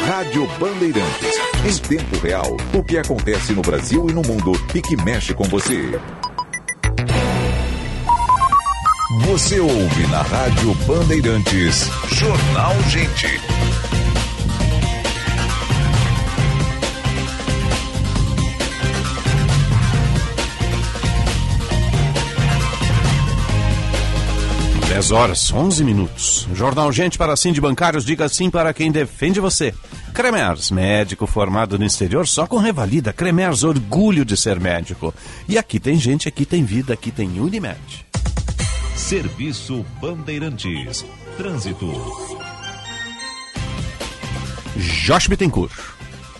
Rádio 0.07 0.47
Bandeirantes. 0.59 1.37
Em 1.65 1.89
tempo 1.89 2.17
real, 2.19 2.57
o 2.75 2.85
que 2.85 2.99
acontece 2.99 3.53
no 3.53 3.63
Brasil 3.63 4.07
e 4.09 4.13
no 4.13 4.23
mundo 4.23 4.53
e 4.75 4.83
que 4.83 4.97
mexe 5.03 5.35
com 5.35 5.45
você. 5.45 5.99
Você 9.27 9.59
ouve 9.59 10.07
na 10.07 10.23
Rádio 10.23 10.73
Bandeirantes. 10.87 11.91
Jornal 12.13 12.81
Gente. 12.89 13.27
Dez 24.89 25.11
horas, 25.11 25.53
11 25.53 25.83
minutos. 25.83 26.49
Jornal 26.55 26.93
Gente 26.93 27.19
para 27.19 27.37
sim 27.37 27.51
de 27.51 27.61
bancários, 27.61 28.05
diga 28.05 28.29
sim 28.29 28.49
para 28.49 28.73
quem 28.73 28.93
defende 28.93 29.41
você. 29.41 29.75
Cremers, 30.15 30.71
médico 30.71 31.27
formado 31.27 31.77
no 31.77 31.85
exterior 31.85 32.29
só 32.29 32.47
com 32.47 32.59
revalida. 32.59 33.13
Cremers, 33.13 33.65
orgulho 33.65 34.25
de 34.25 34.37
ser 34.37 34.61
médico. 34.61 35.13
E 35.49 35.59
aqui 35.59 35.81
tem 35.81 35.99
gente, 35.99 36.29
aqui 36.29 36.45
tem 36.45 36.65
vida, 36.65 36.95
aqui 36.95 37.11
tem 37.11 37.41
Unimed. 37.41 38.07
Serviço 38.97 39.85
Bandeirantes. 40.01 41.05
Trânsito. 41.37 41.87
Josh 45.05 45.29
Bittencourt. 45.29 45.79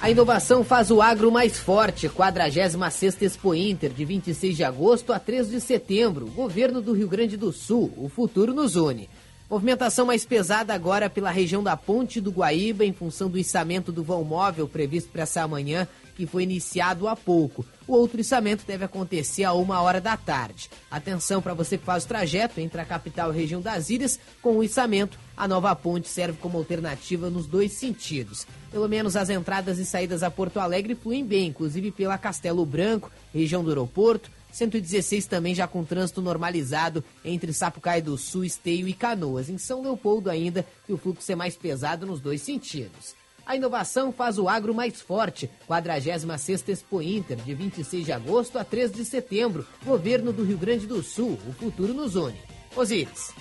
A 0.01 0.11
inovação 0.11 0.65
faz 0.65 0.91
o 0.91 1.03
agro 1.03 1.31
mais 1.31 1.59
forte. 1.59 2.09
46ª 2.09 3.23
Expo 3.23 3.55
Inter, 3.55 3.91
de 3.91 4.05
26 4.07 4.57
de 4.57 4.65
agosto 4.65 5.13
a 5.13 5.19
3 5.19 5.51
de 5.51 5.61
setembro. 5.61 6.27
Governo 6.29 6.81
do 6.81 6.95
Rio 6.95 7.07
Grande 7.07 7.37
do 7.37 7.53
Sul. 7.53 7.93
O 7.95 8.09
futuro 8.09 8.55
nos 8.55 8.75
une. 8.75 9.09
Movimentação 9.51 10.07
mais 10.07 10.25
pesada 10.25 10.73
agora 10.75 11.11
pela 11.11 11.31
região 11.31 11.63
da 11.63 11.77
Ponte 11.77 12.21
do 12.21 12.33
Guaíba, 12.33 12.85
em 12.85 12.93
função 12.93 13.29
do 13.29 13.39
içamento 13.39 13.93
do 13.93 14.03
vão 14.03 14.25
móvel 14.25 14.67
previsto 14.67 15.11
para 15.11 15.23
essa 15.23 15.47
manhã, 15.47 15.87
que 16.17 16.27
foi 16.27 16.45
iniciado 16.45 17.07
há 17.07 17.15
pouco. 17.15 17.65
O 17.87 17.93
outro 17.93 18.21
içamento 18.21 18.65
deve 18.67 18.85
acontecer 18.85 19.45
a 19.45 19.53
uma 19.53 19.81
hora 19.81 20.01
da 20.01 20.17
tarde. 20.17 20.71
Atenção 20.91 21.43
para 21.43 21.55
você 21.55 21.77
que 21.77 21.85
faz 21.85 22.05
o 22.05 22.09
trajeto 22.09 22.59
entre 22.59 22.81
a 22.81 22.85
capital 22.85 23.29
e 23.29 23.37
a 23.37 23.39
região 23.39 23.61
das 23.61 23.91
ilhas, 23.91 24.19
com 24.41 24.57
o 24.57 24.65
içamento, 24.65 25.19
a 25.37 25.47
nova 25.47 25.77
ponte 25.77 26.09
serve 26.09 26.39
como 26.41 26.59
alternativa 26.59 27.29
nos 27.29 27.47
dois 27.47 27.73
sentidos. 27.73 28.47
Pelo 28.73 28.89
menos 28.89 29.15
as 29.15 29.29
entradas 29.29 29.79
e 29.79 29.85
saídas 29.85 30.23
a 30.23 30.31
Porto 30.31 30.59
Alegre 30.59 30.95
fluem 30.95 31.25
bem, 31.25 31.49
inclusive 31.49 31.93
pela 31.93 32.19
Castelo 32.19 32.65
Branco, 32.65 33.13
região 33.33 33.63
do 33.63 33.69
aeroporto, 33.69 34.31
116 34.57 35.27
também 35.27 35.55
já 35.55 35.67
com 35.67 35.85
trânsito 35.85 36.23
normalizado 36.23 37.05
entre 37.23 37.53
Sapucaí 37.53 38.01
do 38.01 38.17
Sul, 38.17 38.43
Esteio 38.43 38.89
e 38.89 38.95
Canoas. 38.95 39.51
Em 39.51 39.59
São 39.59 39.83
Leopoldo 39.83 40.31
ainda, 40.31 40.67
que 40.87 40.95
o 40.95 40.97
fluxo 40.97 41.31
é 41.31 41.35
mais 41.35 41.57
pesado 41.57 42.07
nos 42.07 42.21
dois 42.21 42.41
sentidos. 42.41 43.15
A 43.47 43.55
inovação 43.55 44.13
faz 44.13 44.39
o 44.39 44.49
agro 44.49 44.75
mais 44.75 45.01
forte. 45.01 45.49
46ª 45.71 46.69
Expo 46.69 47.01
Inter, 47.01 47.37
de 47.37 47.55
26 47.55 48.05
de 48.05 48.13
agosto 48.13 48.59
a 48.59 48.65
3 48.65 48.91
de 48.91 49.05
setembro. 49.05 49.65
Governo 49.85 50.33
do 50.33 50.45
Rio 50.45 50.59
Grande 50.59 50.85
do 50.85 51.01
Sul. 51.01 51.39
O 51.49 51.53
futuro 51.53 51.95
nos 51.95 52.17
une. 52.17 52.35
Osíris. 52.75 53.33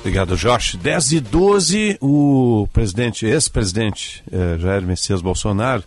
Obrigado, 0.00 0.36
Josh. 0.36 0.74
10 0.76 1.12
e 1.12 1.20
12, 1.20 1.98
o 2.00 2.68
presidente, 2.72 3.26
ex-presidente 3.26 4.22
eh, 4.30 4.58
Jair 4.58 4.82
Messias 4.82 5.20
Bolsonaro 5.20 5.84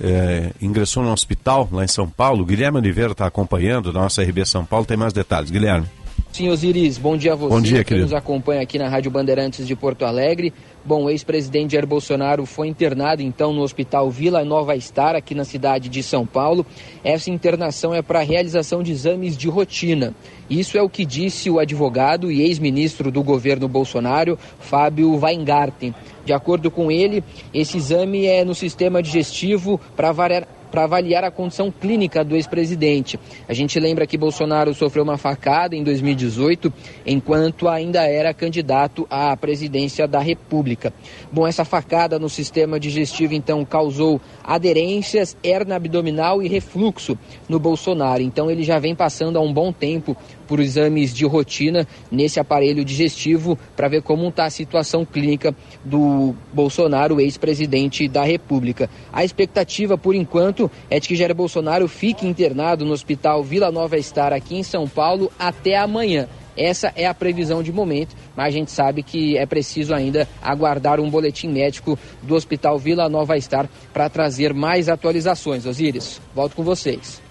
eh, 0.00 0.52
ingressou 0.60 1.02
no 1.02 1.12
hospital 1.12 1.68
lá 1.70 1.84
em 1.84 1.88
São 1.88 2.08
Paulo. 2.08 2.44
Guilherme 2.44 2.78
Oliveira 2.78 3.12
está 3.12 3.26
acompanhando 3.26 3.92
da 3.92 4.00
nossa 4.00 4.22
RB 4.22 4.44
São 4.44 4.64
Paulo. 4.64 4.86
Tem 4.86 4.96
mais 4.96 5.12
detalhes. 5.12 5.50
Guilherme. 5.50 5.86
Sim, 6.32 6.48
Osiris, 6.48 6.96
bom 6.96 7.14
dia 7.14 7.34
a 7.34 7.36
você 7.36 7.54
Bom 7.54 7.60
dia, 7.60 7.78
que 7.80 7.88
querido. 7.88 8.06
nos 8.06 8.14
acompanha 8.14 8.62
aqui 8.62 8.78
na 8.78 8.88
Rádio 8.88 9.10
Bandeirantes 9.10 9.66
de 9.66 9.76
Porto 9.76 10.06
Alegre. 10.06 10.50
Bom, 10.82 11.04
o 11.04 11.10
ex-presidente 11.10 11.72
Jair 11.72 11.86
Bolsonaro 11.86 12.46
foi 12.46 12.68
internado 12.68 13.20
então 13.20 13.52
no 13.52 13.60
Hospital 13.60 14.10
Vila 14.10 14.42
Nova 14.42 14.74
Star, 14.80 15.14
aqui 15.14 15.34
na 15.34 15.44
cidade 15.44 15.90
de 15.90 16.02
São 16.02 16.26
Paulo. 16.26 16.64
Essa 17.04 17.30
internação 17.30 17.94
é 17.94 18.00
para 18.00 18.20
a 18.20 18.24
realização 18.24 18.82
de 18.82 18.92
exames 18.92 19.36
de 19.36 19.46
rotina. 19.46 20.14
Isso 20.48 20.78
é 20.78 20.82
o 20.82 20.88
que 20.88 21.04
disse 21.04 21.50
o 21.50 21.58
advogado 21.58 22.32
e 22.32 22.40
ex-ministro 22.40 23.10
do 23.10 23.22
governo 23.22 23.68
Bolsonaro, 23.68 24.38
Fábio 24.58 25.14
Weingarten. 25.14 25.94
De 26.24 26.32
acordo 26.32 26.70
com 26.70 26.90
ele, 26.90 27.22
esse 27.52 27.76
exame 27.76 28.24
é 28.24 28.42
no 28.42 28.54
sistema 28.54 29.02
digestivo 29.02 29.78
para 29.94 30.12
variar 30.12 30.48
para 30.72 30.84
avaliar 30.84 31.22
a 31.22 31.30
condição 31.30 31.70
clínica 31.70 32.24
do 32.24 32.34
ex-presidente. 32.34 33.20
A 33.46 33.52
gente 33.52 33.78
lembra 33.78 34.06
que 34.06 34.16
Bolsonaro 34.16 34.72
sofreu 34.72 35.04
uma 35.04 35.18
facada 35.18 35.76
em 35.76 35.84
2018, 35.84 36.72
enquanto 37.06 37.68
ainda 37.68 38.02
era 38.02 38.32
candidato 38.32 39.06
à 39.10 39.36
presidência 39.36 40.08
da 40.08 40.18
República. 40.18 40.92
Bom, 41.30 41.46
essa 41.46 41.64
facada 41.64 42.18
no 42.18 42.28
sistema 42.28 42.80
digestivo 42.80 43.34
então 43.34 43.62
causou 43.66 44.18
aderências, 44.42 45.36
hernia 45.44 45.76
abdominal 45.76 46.42
e 46.42 46.48
refluxo 46.48 47.18
no 47.46 47.60
Bolsonaro. 47.60 48.22
Então 48.22 48.50
ele 48.50 48.62
já 48.62 48.78
vem 48.78 48.94
passando 48.94 49.38
há 49.38 49.42
um 49.42 49.52
bom 49.52 49.72
tempo 49.72 50.16
por 50.52 50.60
exames 50.60 51.14
de 51.14 51.24
rotina 51.24 51.88
nesse 52.10 52.38
aparelho 52.38 52.84
digestivo 52.84 53.58
para 53.74 53.88
ver 53.88 54.02
como 54.02 54.28
está 54.28 54.44
a 54.44 54.50
situação 54.50 55.02
clínica 55.02 55.56
do 55.82 56.34
Bolsonaro, 56.52 57.18
ex-presidente 57.18 58.06
da 58.06 58.22
República. 58.22 58.90
A 59.10 59.24
expectativa, 59.24 59.96
por 59.96 60.14
enquanto, 60.14 60.70
é 60.90 61.00
de 61.00 61.08
que 61.08 61.16
Jair 61.16 61.34
Bolsonaro 61.34 61.88
fique 61.88 62.26
internado 62.26 62.84
no 62.84 62.92
Hospital 62.92 63.42
Vila 63.42 63.72
Nova 63.72 63.98
Star 64.02 64.34
aqui 64.34 64.56
em 64.56 64.62
São 64.62 64.86
Paulo 64.86 65.32
até 65.38 65.78
amanhã. 65.78 66.28
Essa 66.54 66.92
é 66.94 67.06
a 67.06 67.14
previsão 67.14 67.62
de 67.62 67.72
momento, 67.72 68.14
mas 68.36 68.48
a 68.48 68.50
gente 68.50 68.70
sabe 68.70 69.02
que 69.02 69.38
é 69.38 69.46
preciso 69.46 69.94
ainda 69.94 70.28
aguardar 70.42 71.00
um 71.00 71.08
boletim 71.08 71.48
médico 71.48 71.98
do 72.20 72.34
Hospital 72.34 72.78
Vila 72.78 73.08
Nova 73.08 73.40
Star 73.40 73.66
para 73.90 74.10
trazer 74.10 74.52
mais 74.52 74.90
atualizações. 74.90 75.64
Osíris, 75.64 76.20
volto 76.34 76.54
com 76.54 76.62
vocês. 76.62 77.22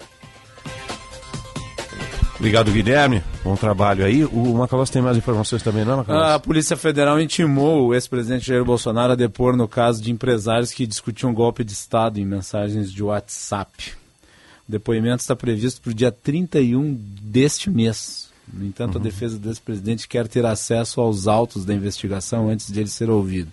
Obrigado, 2.42 2.72
Guilherme. 2.72 3.22
Bom 3.44 3.54
trabalho 3.54 4.04
aí. 4.04 4.24
O 4.24 4.54
Macalós 4.54 4.90
tem 4.90 5.00
mais 5.00 5.16
informações 5.16 5.62
também, 5.62 5.84
não, 5.84 5.98
Macalós? 5.98 6.32
A 6.32 6.40
Polícia 6.40 6.76
Federal 6.76 7.20
intimou 7.20 7.86
o 7.86 7.94
ex-presidente 7.94 8.44
Jair 8.48 8.64
Bolsonaro 8.64 9.12
a 9.12 9.14
depor 9.14 9.56
no 9.56 9.68
caso 9.68 10.02
de 10.02 10.10
empresários 10.10 10.72
que 10.72 10.84
discutiam 10.84 11.32
golpe 11.32 11.62
de 11.62 11.70
Estado 11.72 12.18
em 12.18 12.26
mensagens 12.26 12.92
de 12.92 13.00
WhatsApp. 13.00 13.92
O 14.68 14.72
depoimento 14.72 15.20
está 15.20 15.36
previsto 15.36 15.80
para 15.80 15.92
o 15.92 15.94
dia 15.94 16.10
31 16.10 16.98
deste 17.22 17.70
mês. 17.70 18.28
No 18.52 18.66
entanto, 18.66 18.96
Uhum. 18.96 19.00
a 19.02 19.04
defesa 19.04 19.38
do 19.38 19.48
ex-presidente 19.48 20.08
quer 20.08 20.26
ter 20.26 20.44
acesso 20.44 21.00
aos 21.00 21.28
autos 21.28 21.64
da 21.64 21.72
investigação 21.72 22.48
antes 22.48 22.72
de 22.72 22.80
ele 22.80 22.88
ser 22.90 23.08
ouvido. 23.08 23.52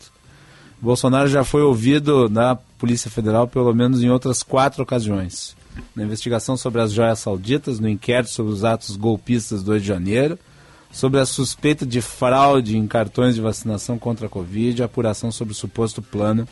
Bolsonaro 0.81 1.29
já 1.29 1.43
foi 1.43 1.61
ouvido 1.61 2.27
na 2.27 2.55
Polícia 2.55 3.11
Federal 3.11 3.47
pelo 3.47 3.71
menos 3.71 4.01
em 4.01 4.09
outras 4.09 4.41
quatro 4.41 4.81
ocasiões. 4.81 5.55
Na 5.95 6.03
investigação 6.03 6.57
sobre 6.57 6.81
as 6.81 6.91
joias 6.91 7.19
sauditas, 7.19 7.79
no 7.79 7.87
inquérito 7.87 8.29
sobre 8.31 8.51
os 8.51 8.63
atos 8.63 8.95
golpistas 8.95 9.63
do 9.63 9.71
8 9.71 9.81
de 9.81 9.87
janeiro, 9.87 10.37
sobre 10.91 11.19
a 11.19 11.25
suspeita 11.25 11.85
de 11.85 12.01
fraude 12.01 12.75
em 12.77 12.87
cartões 12.87 13.35
de 13.35 13.41
vacinação 13.41 13.97
contra 13.99 14.25
a 14.25 14.29
Covid 14.29 14.79
e 14.79 14.81
a 14.81 14.85
apuração 14.85 15.31
sobre 15.31 15.51
o 15.53 15.55
suposto 15.55 16.01
plano 16.01 16.47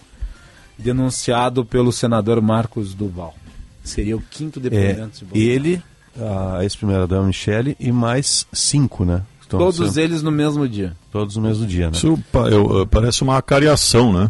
denunciado 0.78 1.66
pelo 1.66 1.92
senador 1.92 2.42
Marcos 2.42 2.94
Duval. 2.94 3.36
Seria 3.84 4.16
o 4.16 4.22
quinto 4.22 4.60
É, 4.60 4.62
depoimento 4.62 5.20
de 5.20 5.26
Bolsonaro. 5.26 5.52
ele, 5.52 5.82
a 6.20 6.64
ex-primeira-dama 6.64 7.28
Michele 7.28 7.76
e 7.80 7.92
mais 7.92 8.46
cinco, 8.54 9.04
né? 9.06 9.24
Estão 9.48 9.60
Todos 9.60 9.96
eles 9.96 10.22
no 10.22 10.30
mesmo 10.30 10.68
dia. 10.68 10.94
Todos 11.10 11.38
no 11.38 11.42
mesmo 11.44 11.66
dia, 11.66 11.86
né? 11.86 11.94
Isso 11.96 12.20
eu- 12.52 12.86
parece 12.86 13.24
uma 13.24 13.42
cariação, 13.42 14.12
né? 14.12 14.30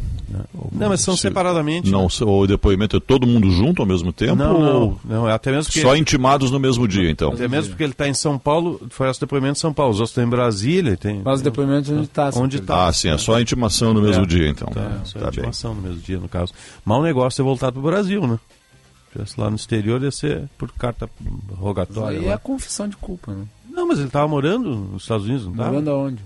Não, 0.72 0.90
mas 0.90 1.02
são 1.02 1.16
Se- 1.16 1.24
separadamente. 1.24 1.90
Não, 1.90 2.08
se- 2.08 2.24
o 2.24 2.46
depoimento 2.46 2.98
é 2.98 3.00
todo 3.00 3.26
mundo 3.26 3.50
junto 3.50 3.82
ao 3.82 3.88
mesmo 3.88 4.14
tempo? 4.14 4.36
Não, 4.36 4.60
não, 4.60 4.82
ou 4.82 5.00
não, 5.04 5.28
é 5.28 5.34
até 5.34 5.50
mesmo 5.52 5.72
porque- 5.72 5.82
Só 5.82 5.96
intimados 5.96 6.52
no 6.52 6.60
mesmo 6.60 6.88
dia, 6.88 7.10
então. 7.10 7.32
Até 7.32 7.48
mesmo 7.48 7.70
porque 7.72 7.84
ele 7.84 7.94
está 7.94 8.08
em 8.08 8.14
São 8.14 8.38
Paulo, 8.38 8.80
foi 8.92 9.10
esse 9.10 9.20
depoimento 9.20 9.54
em 9.58 9.62
São 9.62 9.74
Paulo. 9.74 9.92
Os 9.94 10.00
outros 10.00 10.12
estão 10.12 10.24
em 10.24 10.30
Brasília. 10.30 10.96
Tem, 10.98 11.22
Mas 11.26 11.40
o 11.40 11.44
depoimento 11.44 11.92
onde 11.94 12.04
está. 12.04 12.30
Onde 12.36 12.62
tá. 12.62 12.88
Ah, 12.88 12.94
sim, 12.94 13.10
é 13.10 13.18
só 13.18 13.36
a 13.36 13.42
intimação 13.42 13.94
no 13.94 14.02
mesmo 14.02 14.24
É, 14.24 14.28
dia, 14.28 14.50
então. 14.50 14.68
Tá, 14.68 15.00
só 15.06 15.18
a 15.18 15.22
bem. 15.22 15.30
intimação 15.30 15.74
no 15.74 15.82
mesmo 15.82 15.98
dia, 16.02 16.20
no 16.20 16.30
caso. 16.30 16.54
Mas 16.86 16.98
o 17.00 17.04
negócio 17.04 17.42
é 17.42 17.44
voltar 17.44 17.72
para 17.72 17.80
o 17.80 17.84
Brasil, 17.84 18.28
né? 18.28 18.38
Se 19.08 19.12
tivesse 19.14 19.40
lá 19.40 19.50
no 19.50 19.56
exterior, 19.56 20.02
ia 20.02 20.12
ser 20.12 20.50
por 20.58 20.72
carta 20.72 21.10
rogatória. 21.52 22.20
Aí 22.20 22.26
lá. 22.26 22.32
é 22.32 22.36
a 22.36 22.40
confissão 22.40 22.88
de 22.88 22.98
culpa, 22.98 23.34
né? 23.34 23.46
Não, 23.70 23.88
mas 23.88 24.00
ele 24.00 24.08
estava 24.08 24.28
morando 24.28 24.76
nos 24.76 25.04
Estados 25.04 25.26
Unidos, 25.26 25.46
não 25.46 25.52
estava? 25.52 25.70
Morando 25.70 25.92
aonde? 25.92 26.24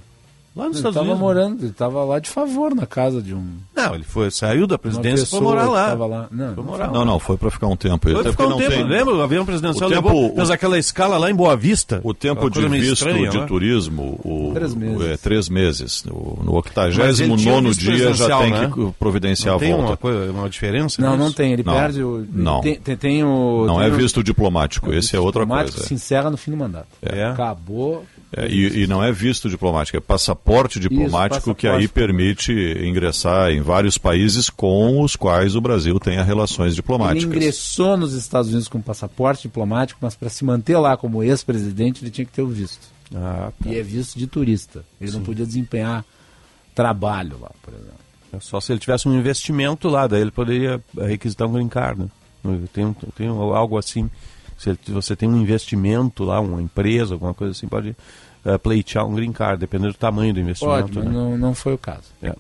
Lá 0.54 0.66
nos 0.66 0.78
ele 0.78 0.80
Estados 0.80 0.96
estava 0.98 1.06
Unidos. 1.12 1.20
morando, 1.22 1.62
ele 1.62 1.72
estava 1.72 2.04
lá 2.04 2.20
de 2.20 2.30
favor 2.30 2.76
na 2.76 2.86
casa 2.86 3.22
de 3.22 3.34
um. 3.34 3.54
Não, 3.74 3.96
ele 3.96 4.04
foi, 4.04 4.30
saiu 4.30 4.68
da 4.68 4.78
presidência 4.78 5.24
e 5.24 5.28
foi 5.28 5.40
morar 5.40 5.70
lá. 5.70 5.88
tava 5.88 6.06
lá. 6.06 6.28
Não, 6.30 6.48
foi 6.54 6.56
não 6.58 6.64
morar 6.72 6.88
Não, 6.88 7.00
lá. 7.00 7.06
não, 7.06 7.20
foi 7.20 7.38
para 7.38 7.50
ficar 7.50 7.68
um 7.68 7.76
tempo. 7.78 8.10
Foi 8.12 8.20
Até 8.20 8.32
ficar 8.32 8.48
um 8.48 8.50
não 8.50 8.58
tempo, 8.58 8.72
tem- 8.72 8.84
lembra? 8.84 9.16
O 9.16 9.22
avião 9.22 9.46
presidencial 9.46 9.90
O 9.90 9.94
tempo- 9.94 10.08
levou, 10.10 10.38
o- 10.38 10.52
aquela 10.52 10.78
escala 10.78 11.18
lá 11.18 11.32
em 11.32 11.34
Boa 11.34 11.56
Vista. 11.56 12.02
O 12.04 12.14
tempo 12.14 12.50
de 12.50 12.68
visto 12.68 12.94
estranha, 12.96 13.30
de 13.30 13.38
né? 13.40 13.46
turismo, 13.46 14.20
o, 14.26 14.52
Três 14.54 14.76
meses. 14.76 15.02
é 15.08 15.16
três 15.18 15.48
meses. 15.48 16.04
O- 16.12 16.40
no 16.44 16.52
Mas 16.54 17.20
ele 17.22 17.38
tinha 17.38 17.54
89 17.56 17.68
visto 17.70 17.80
dia 17.80 18.14
já 18.14 18.38
tem 18.40 18.52
né? 18.52 18.72
que 18.74 18.92
providenciar 19.00 19.52
Não 19.52 19.56
a 19.56 19.60
tem 19.60 19.72
volta. 19.72 19.88
uma, 19.92 19.98
coisa, 19.98 20.32
uma 20.34 20.50
diferença? 20.50 21.02
Não, 21.02 21.12
nisso? 21.12 21.24
não 21.24 21.32
tem. 21.32 21.54
Ele 21.54 21.64
Não, 21.64 21.74
perde 21.74 22.04
o. 22.04 22.28
não. 22.30 22.60
Tem, 22.60 22.76
tem, 22.76 22.98
tem 22.98 23.24
o. 23.24 23.64
Não 23.66 23.78
tem 23.78 23.88
é 23.88 23.90
o- 23.90 23.96
visto 23.96 24.22
diplomático, 24.22 24.92
esse 24.92 25.16
é 25.16 25.20
outra 25.20 25.44
diplomático 25.44 25.76
coisa. 25.78 25.88
se 25.88 25.94
encerra 25.94 26.30
no 26.30 26.36
fim 26.36 26.52
do 26.52 26.58
mandato. 26.58 26.88
É. 27.02 27.24
Acabou. 27.24 28.04
É, 28.36 28.48
e, 28.48 28.84
e 28.84 28.88
não 28.88 29.04
é 29.04 29.12
visto 29.12 29.50
diplomático, 29.50 29.98
é 29.98 30.00
passaporte 30.00 30.80
diplomático 30.80 31.54
que 31.54 31.68
aí 31.68 31.74
passaporte. 31.88 31.94
permite 31.94 32.52
ingressar 32.82 33.52
em 33.52 33.60
vários 33.62 33.98
países 33.98 34.50
com 34.50 35.02
os 35.02 35.18
quais 35.18 35.54
o 35.56 35.60
Brasil 35.60 36.00
tenha 36.00 36.24
relações 36.24 36.68
Ele 36.68 36.76
diplomáticas. 36.76 37.24
ingressou 37.26 37.98
nos 37.98 38.14
Estados 38.14 38.50
Unidos 38.50 38.70
com 38.70 38.80
passaporte 38.82 39.44
diplomático, 39.44 40.00
mas 40.02 40.16
para 40.16 40.30
se 40.30 40.46
manter 40.46 40.78
lá 40.78 40.96
como 40.96 41.22
ex-presidente, 41.22 42.02
ele 42.04 42.10
tinha 42.12 42.24
que 42.26 42.32
ter 42.32 42.42
o 42.42 42.48
visto. 42.48 42.88
Ah, 43.14 43.52
tá. 43.62 43.70
E 43.70 43.78
é 43.78 43.84
visto 43.84 44.18
de 44.18 44.28
turista. 44.28 44.86
Ele 45.02 45.12
não 45.12 45.22
podia 45.24 45.46
desempenhar 45.46 46.06
trabalho 46.74 47.38
lá, 47.42 47.52
por 47.62 47.74
exemplo. 47.74 47.92
É 48.34 48.40
Só 48.40 48.62
se 48.62 48.72
ele 48.72 48.80
tivesse 48.80 49.10
um 49.10 49.18
investimento 49.20 49.90
lá, 49.90 50.08
daí 50.08 50.22
ele 50.22 50.32
poderia 50.32 50.82
requisitar 50.98 51.48
um 51.48 51.52
green 51.52 51.68
card. 51.68 52.10
Né? 52.44 52.60
Tem, 52.72 52.86
um- 52.86 52.94
tem 52.94 53.30
um- 53.30 53.54
algo 53.54 53.78
assim. 53.78 54.10
Se 54.62 54.92
você 54.92 55.16
tem 55.16 55.28
um 55.28 55.42
investimento 55.42 56.24
lá, 56.24 56.40
uma 56.40 56.62
empresa, 56.62 57.16
alguma 57.16 57.34
coisa 57.34 57.52
assim, 57.52 57.68
pode 57.68 57.96
eh, 58.44 58.58
pleitear 58.58 59.06
um 59.06 59.14
green 59.14 59.32
card, 59.32 59.60
dependendo 59.60 59.94
do 59.94 59.98
tamanho 59.98 60.34
do 60.34 60.40
investimento. 60.40 60.94
Pode, 60.94 60.98
mas 60.98 61.06
né? 61.06 61.12
não, 61.12 61.38
não 61.38 61.54
foi 61.54 61.74
o 61.74 61.78
caso. 61.78 62.04
É. 62.22 62.36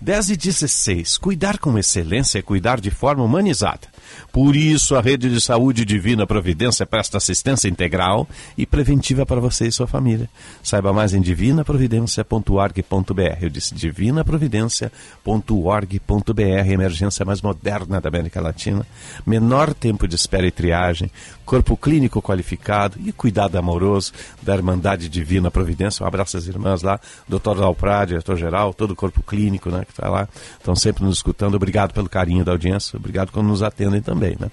10 0.00 0.30
e 0.30 0.36
16. 0.36 1.18
Cuidar 1.18 1.58
com 1.58 1.78
excelência 1.78 2.38
é 2.38 2.42
cuidar 2.42 2.80
de 2.80 2.90
forma 2.90 3.22
humanizada. 3.22 3.88
Por 4.32 4.56
isso, 4.56 4.94
a 4.94 5.00
Rede 5.00 5.30
de 5.30 5.40
Saúde 5.40 5.84
Divina 5.84 6.26
Providência 6.26 6.86
presta 6.86 7.18
assistência 7.18 7.68
integral 7.68 8.28
e 8.56 8.66
preventiva 8.66 9.24
para 9.24 9.40
você 9.40 9.66
e 9.66 9.72
sua 9.72 9.86
família. 9.86 10.28
Saiba 10.62 10.92
mais 10.92 11.14
em 11.14 11.20
divinaprovidência.org.br. 11.20 13.38
Eu 13.40 13.50
disse 13.50 13.74
divinaprovidência.org.br. 13.74 16.70
Emergência 16.70 17.24
mais 17.24 17.42
moderna 17.42 18.00
da 18.00 18.08
América 18.08 18.40
Latina. 18.40 18.86
Menor 19.26 19.74
tempo 19.74 20.06
de 20.06 20.14
espera 20.14 20.46
e 20.46 20.50
triagem. 20.50 21.10
Corpo 21.44 21.76
clínico 21.76 22.20
qualificado 22.20 22.98
e 23.04 23.12
cuidado 23.12 23.56
amoroso 23.56 24.12
da 24.42 24.54
Irmandade 24.54 25.08
Divina 25.08 25.50
Providência. 25.50 26.04
Um 26.04 26.06
abraço 26.06 26.36
às 26.36 26.46
irmãs 26.46 26.82
lá. 26.82 27.00
Doutor 27.28 27.56
Dalprá, 27.56 28.04
diretor-geral, 28.04 28.74
todo 28.74 28.90
o 28.90 28.96
corpo 28.96 29.22
clínico 29.22 29.70
né, 29.70 29.84
que 29.84 29.92
está 29.92 30.08
lá. 30.08 30.28
Estão 30.58 30.74
sempre 30.74 31.04
nos 31.04 31.18
escutando. 31.18 31.54
Obrigado 31.54 31.92
pelo 31.92 32.08
carinho 32.08 32.44
da 32.44 32.52
audiência. 32.52 32.96
Obrigado 32.96 33.30
quando 33.30 33.46
nos 33.46 33.62
atendem 33.62 33.95
também. 34.00 34.36
Né? 34.38 34.50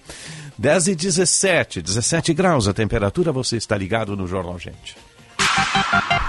10 0.57 0.89
e 0.89 0.95
17, 0.95 1.81
17 1.81 2.33
graus 2.33 2.67
a 2.67 2.73
temperatura. 2.73 3.31
Você 3.31 3.57
está 3.57 3.77
ligado 3.77 4.15
no 4.15 4.27
Jornal 4.27 4.57
Gente. 4.59 4.95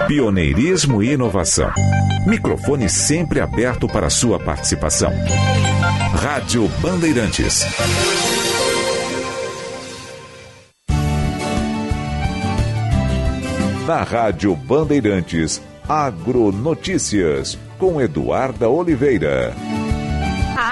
Pioneirismo 0.07 1.01
e 1.01 1.11
inovação. 1.11 1.71
Microfone 2.27 2.89
sempre 2.89 3.39
aberto 3.39 3.87
para 3.87 4.09
sua 4.09 4.39
participação. 4.39 5.11
Rádio 6.21 6.67
Bandeirantes. 6.81 7.65
Na 13.85 14.01
Rádio 14.01 14.55
Bandeirantes, 14.55 15.61
Agronotícias, 15.87 17.57
com 17.77 18.01
Eduarda 18.01 18.67
Oliveira. 18.67 19.53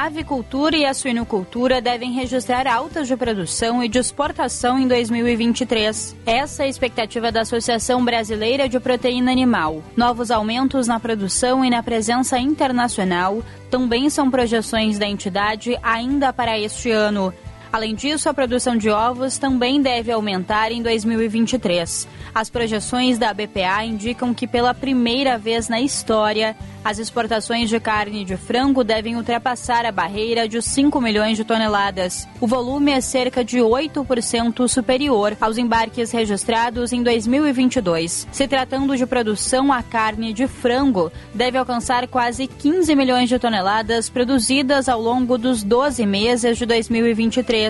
A 0.03 0.07
avicultura 0.07 0.75
e 0.75 0.85
a 0.85 0.93
suinocultura 0.93 1.79
devem 1.79 2.11
registrar 2.11 2.67
altas 2.67 3.07
de 3.07 3.15
produção 3.15 3.81
e 3.81 3.87
de 3.87 3.99
exportação 3.99 4.77
em 4.77 4.85
2023. 4.85 6.13
Essa 6.25 6.63
é 6.63 6.65
a 6.65 6.69
expectativa 6.69 7.31
da 7.31 7.39
Associação 7.39 8.03
Brasileira 8.03 8.67
de 8.67 8.81
Proteína 8.81 9.31
Animal. 9.31 9.81
Novos 9.95 10.29
aumentos 10.29 10.87
na 10.87 10.99
produção 10.99 11.63
e 11.63 11.69
na 11.69 11.81
presença 11.81 12.37
internacional 12.37 13.41
também 13.71 14.09
são 14.09 14.29
projeções 14.29 14.99
da 14.99 15.07
entidade 15.07 15.79
ainda 15.81 16.33
para 16.33 16.59
este 16.59 16.91
ano. 16.91 17.33
Além 17.73 17.95
disso, 17.95 18.29
a 18.29 18.33
produção 18.35 18.77
de 18.77 18.87
ovos 18.87 19.39
também 19.39 19.81
deve 19.81 20.11
aumentar 20.11 20.71
em 20.71 20.83
2023. 20.83 22.07
As 22.31 22.47
projeções 22.47 23.17
da 23.17 23.33
BPA 23.33 23.83
indicam 23.83 24.31
que 24.31 24.45
pela 24.45 24.75
primeira 24.75 25.39
vez 25.39 25.67
na 25.67 25.81
história, 25.81 26.55
as 26.83 26.99
exportações 26.99 27.69
de 27.69 27.79
carne 27.79 28.25
de 28.25 28.35
frango 28.35 28.83
devem 28.83 29.15
ultrapassar 29.15 29.85
a 29.85 29.91
barreira 29.91 30.47
de 30.47 30.61
5 30.61 30.99
milhões 30.99 31.37
de 31.37 31.43
toneladas. 31.43 32.27
O 32.41 32.45
volume 32.45 32.91
é 32.91 32.99
cerca 32.99 33.43
de 33.43 33.57
8% 33.59 34.67
superior 34.67 35.37
aos 35.39 35.57
embarques 35.57 36.11
registrados 36.11 36.91
em 36.91 37.01
2022. 37.01 38.27
Se 38.31 38.47
tratando 38.47 38.97
de 38.97 39.05
produção, 39.05 39.71
a 39.71 39.81
carne 39.81 40.33
de 40.33 40.45
frango 40.45 41.11
deve 41.33 41.57
alcançar 41.57 42.07
quase 42.07 42.47
15 42.47 42.93
milhões 42.95 43.29
de 43.29 43.39
toneladas 43.39 44.09
produzidas 44.09 44.89
ao 44.89 45.01
longo 45.01 45.37
dos 45.37 45.63
12 45.63 46.05
meses 46.05 46.57
de 46.57 46.65
2023, 46.65 47.62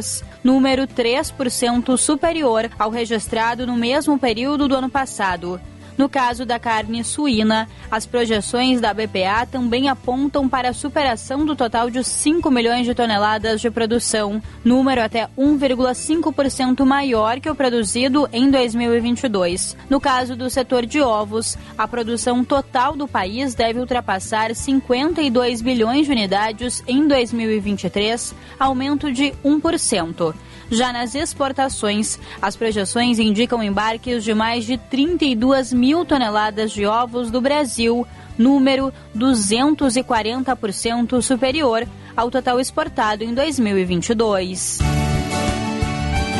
número 0.43 0.87
3% 0.87 1.97
superior 1.97 2.69
ao 2.77 2.89
registrado 2.89 3.65
no 3.67 3.75
mesmo 3.75 4.17
período 4.17 4.67
do 4.67 4.75
ano 4.75 4.89
passado. 4.89 5.59
No 5.97 6.09
caso 6.09 6.45
da 6.45 6.59
carne 6.59 7.03
suína, 7.03 7.67
as 7.91 8.05
projeções 8.05 8.81
da 8.81 8.93
BPA 8.93 9.45
também 9.49 9.89
apontam 9.89 10.49
para 10.49 10.69
a 10.69 10.73
superação 10.73 11.45
do 11.45 11.55
total 11.55 11.89
de 11.89 12.03
5 12.03 12.49
milhões 12.49 12.85
de 12.85 12.95
toneladas 12.95 13.61
de 13.61 13.69
produção, 13.69 14.41
número 14.63 15.01
até 15.03 15.27
1,5% 15.37 16.83
maior 16.85 17.39
que 17.39 17.49
o 17.49 17.55
produzido 17.55 18.27
em 18.33 18.49
2022. 18.49 19.77
No 19.89 20.01
caso 20.01 20.35
do 20.35 20.49
setor 20.49 20.85
de 20.85 20.99
ovos, 21.01 21.57
a 21.77 21.87
produção 21.87 22.43
total 22.43 22.95
do 22.95 23.07
país 23.07 23.53
deve 23.53 23.79
ultrapassar 23.79 24.55
52 24.55 25.61
bilhões 25.61 26.05
de 26.05 26.11
unidades 26.11 26.83
em 26.87 27.07
2023, 27.07 28.33
aumento 28.59 29.11
de 29.11 29.33
1%. 29.43 30.33
Já 30.73 30.91
nas 30.91 31.13
exportações, 31.13 32.19
as 32.41 32.55
projeções 32.55 33.19
indicam 33.19 33.61
embarques 33.61 34.23
de 34.23 34.33
mais 34.33 34.65
de 34.65 34.75
32 34.75 35.71
mil 35.71 36.03
toneladas 36.03 36.71
de 36.71 36.83
ovos 36.83 37.29
do 37.29 37.39
Brasil, 37.39 38.07
número 38.35 38.91
240% 39.15 41.21
superior 41.21 41.87
ao 42.17 42.31
total 42.31 42.59
exportado 42.59 43.23
em 43.23 43.35
2022. 43.35 44.79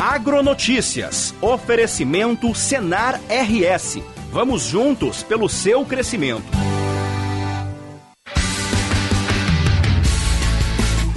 Agronotícias. 0.02 1.32
Oferecimento 1.40 2.52
Senar 2.56 3.20
RS. 3.28 4.00
Vamos 4.32 4.62
juntos 4.62 5.22
pelo 5.22 5.48
seu 5.48 5.84
crescimento. 5.84 6.73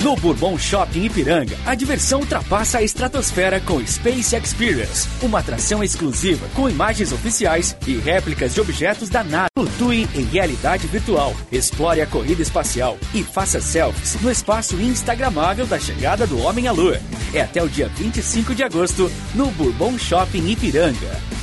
No 0.07 0.15
Bourbon 0.15 0.57
Shopping 0.57 1.03
Ipiranga, 1.03 1.57
a 1.65 1.75
diversão 1.75 2.21
ultrapassa 2.21 2.77
a 2.77 2.81
estratosfera 2.81 3.59
com 3.59 3.85
Space 3.85 4.33
Experience, 4.37 5.05
uma 5.21 5.39
atração 5.39 5.83
exclusiva 5.83 6.47
com 6.55 6.69
imagens 6.69 7.11
oficiais 7.11 7.75
e 7.85 7.97
réplicas 7.97 8.53
de 8.53 8.61
objetos 8.61 9.09
da 9.09 9.21
NASA. 9.21 9.49
Flutue 9.53 10.07
em 10.15 10.23
realidade 10.23 10.87
virtual, 10.87 11.35
explore 11.51 11.99
a 11.99 12.07
corrida 12.07 12.41
espacial 12.41 12.97
e 13.13 13.21
faça 13.21 13.59
selfies 13.59 14.15
no 14.21 14.31
espaço 14.31 14.77
instagramável 14.77 15.67
da 15.67 15.77
chegada 15.77 16.25
do 16.25 16.39
homem 16.39 16.69
à 16.69 16.71
lua. 16.71 17.01
É 17.33 17.41
até 17.41 17.61
o 17.61 17.67
dia 17.67 17.89
25 17.89 18.55
de 18.55 18.63
agosto 18.63 19.11
no 19.35 19.47
Bourbon 19.47 19.97
Shopping 19.97 20.47
Ipiranga. 20.51 21.36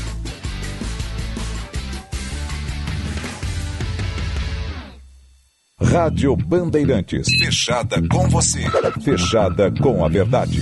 Rádio 5.91 6.35
Bandeirantes. 6.37 7.29
Fechada 7.39 8.03
com 8.09 8.29
você. 8.29 8.65
Fechada 9.03 9.71
com 9.71 10.05
a 10.05 10.09
verdade. 10.09 10.61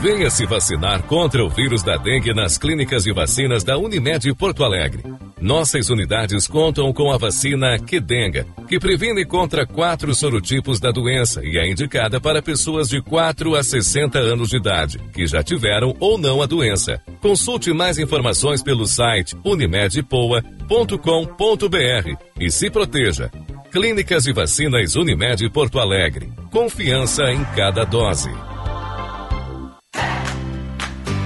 Venha 0.00 0.30
se 0.30 0.46
vacinar 0.46 1.02
contra 1.02 1.44
o 1.44 1.48
vírus 1.48 1.82
da 1.82 1.96
dengue 1.96 2.32
nas 2.34 2.56
clínicas 2.56 3.04
de 3.04 3.12
vacinas 3.12 3.64
da 3.64 3.76
Unimed 3.76 4.34
Porto 4.34 4.62
Alegre. 4.62 5.02
Nossas 5.46 5.90
unidades 5.90 6.48
contam 6.48 6.92
com 6.92 7.12
a 7.12 7.16
vacina 7.16 7.78
Quedenga, 7.78 8.44
que 8.66 8.80
previne 8.80 9.24
contra 9.24 9.64
quatro 9.64 10.12
sorotipos 10.12 10.80
da 10.80 10.90
doença 10.90 11.40
e 11.44 11.56
é 11.56 11.70
indicada 11.70 12.20
para 12.20 12.42
pessoas 12.42 12.88
de 12.88 13.00
4 13.00 13.54
a 13.54 13.62
60 13.62 14.18
anos 14.18 14.48
de 14.48 14.56
idade, 14.56 14.98
que 15.14 15.24
já 15.24 15.44
tiveram 15.44 15.94
ou 16.00 16.18
não 16.18 16.42
a 16.42 16.46
doença. 16.46 17.00
Consulte 17.20 17.72
mais 17.72 17.96
informações 17.96 18.60
pelo 18.60 18.88
site 18.88 19.36
unimedpoa.com.br 19.44 22.16
e 22.40 22.50
se 22.50 22.68
proteja. 22.68 23.30
Clínicas 23.70 24.24
de 24.24 24.32
Vacinas 24.32 24.96
Unimed 24.96 25.48
Porto 25.50 25.78
Alegre. 25.78 26.28
Confiança 26.50 27.22
em 27.30 27.44
cada 27.54 27.84
dose. 27.84 28.32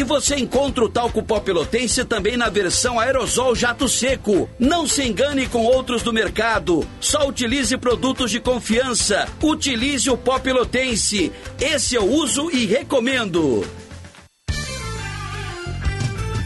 E 0.00 0.02
você 0.02 0.34
encontra 0.36 0.82
o 0.82 0.88
talco 0.88 1.22
pó 1.22 1.40
pelotense 1.40 2.06
também 2.06 2.34
na 2.34 2.48
versão 2.48 2.98
aerosol 2.98 3.54
jato 3.54 3.86
seco. 3.86 4.48
Não 4.58 4.86
se 4.86 5.06
engane 5.06 5.46
com 5.46 5.62
outros 5.66 6.02
do 6.02 6.10
mercado. 6.10 6.88
Só 6.98 7.28
utilize 7.28 7.76
produtos 7.76 8.30
de 8.30 8.40
confiança. 8.40 9.28
Utilize 9.42 10.08
o 10.08 10.16
pó 10.16 10.38
pelotense. 10.38 11.30
Esse 11.60 11.96
eu 11.96 12.10
uso 12.10 12.50
e 12.50 12.64
recomendo. 12.64 13.62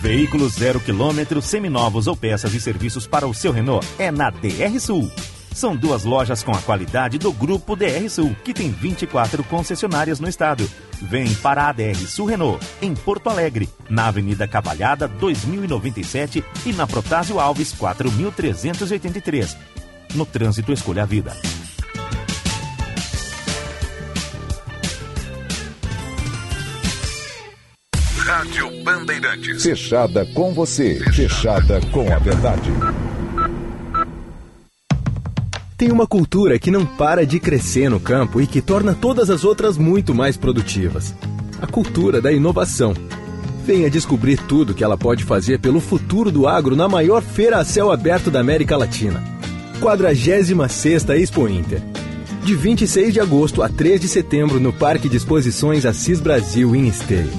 Veículos 0.02 0.54
zero 0.54 0.80
quilômetro, 0.80 1.40
seminovos 1.40 2.08
ou 2.08 2.16
peças 2.16 2.52
e 2.54 2.60
serviços 2.60 3.06
para 3.06 3.24
o 3.24 3.32
seu 3.32 3.52
Renault 3.52 3.86
é 4.00 4.10
na 4.10 4.30
DR 4.30 4.80
Sul. 4.80 5.08
São 5.54 5.76
duas 5.76 6.02
lojas 6.02 6.42
com 6.42 6.50
a 6.50 6.60
qualidade 6.60 7.16
do 7.16 7.32
Grupo 7.32 7.76
DR 7.76 8.08
Sul, 8.10 8.34
que 8.42 8.52
tem 8.52 8.72
24 8.72 9.44
concessionárias 9.44 10.18
no 10.18 10.28
estado. 10.28 10.68
Vem 11.02 11.34
para 11.34 11.68
a 11.68 11.72
DR 11.72 11.96
Sul 12.06 12.26
Renault, 12.26 12.64
em 12.80 12.94
Porto 12.94 13.28
Alegre, 13.28 13.68
na 13.88 14.08
Avenida 14.08 14.46
Cavalhada 14.48 15.06
2097 15.06 16.44
e 16.64 16.72
na 16.72 16.86
Protásio 16.86 17.38
Alves 17.40 17.72
4383. 17.72 19.56
No 20.14 20.24
trânsito, 20.24 20.72
escolha 20.72 21.02
a 21.02 21.06
vida. 21.06 21.36
Rádio 28.24 28.82
Bandeirantes. 28.82 29.62
Fechada 29.62 30.24
com 30.34 30.54
você. 30.54 30.98
Fechada 31.12 31.80
com 31.92 32.10
a 32.12 32.18
verdade. 32.18 32.70
Tem 35.76 35.90
uma 35.90 36.06
cultura 36.06 36.56
que 36.56 36.70
não 36.70 36.86
para 36.86 37.26
de 37.26 37.40
crescer 37.40 37.90
no 37.90 37.98
campo 37.98 38.40
e 38.40 38.46
que 38.46 38.62
torna 38.62 38.94
todas 38.94 39.28
as 39.28 39.42
outras 39.42 39.76
muito 39.76 40.14
mais 40.14 40.36
produtivas. 40.36 41.12
A 41.60 41.66
cultura 41.66 42.20
da 42.20 42.32
inovação. 42.32 42.94
Venha 43.66 43.90
descobrir 43.90 44.36
tudo 44.36 44.72
que 44.72 44.84
ela 44.84 44.96
pode 44.96 45.24
fazer 45.24 45.58
pelo 45.58 45.80
futuro 45.80 46.30
do 46.30 46.46
agro 46.46 46.76
na 46.76 46.88
maior 46.88 47.22
feira 47.22 47.58
a 47.58 47.64
céu 47.64 47.90
aberto 47.90 48.30
da 48.30 48.38
América 48.38 48.76
Latina. 48.76 49.20
46 49.80 50.52
Expo 51.08 51.48
Inter. 51.48 51.82
De 52.44 52.54
26 52.54 53.12
de 53.12 53.20
agosto 53.20 53.60
a 53.60 53.68
3 53.68 54.00
de 54.00 54.06
setembro 54.06 54.60
no 54.60 54.72
Parque 54.72 55.08
de 55.08 55.16
Exposições 55.16 55.84
Assis 55.84 56.20
Brasil 56.20 56.76
em 56.76 56.86
Esteio. 56.86 57.32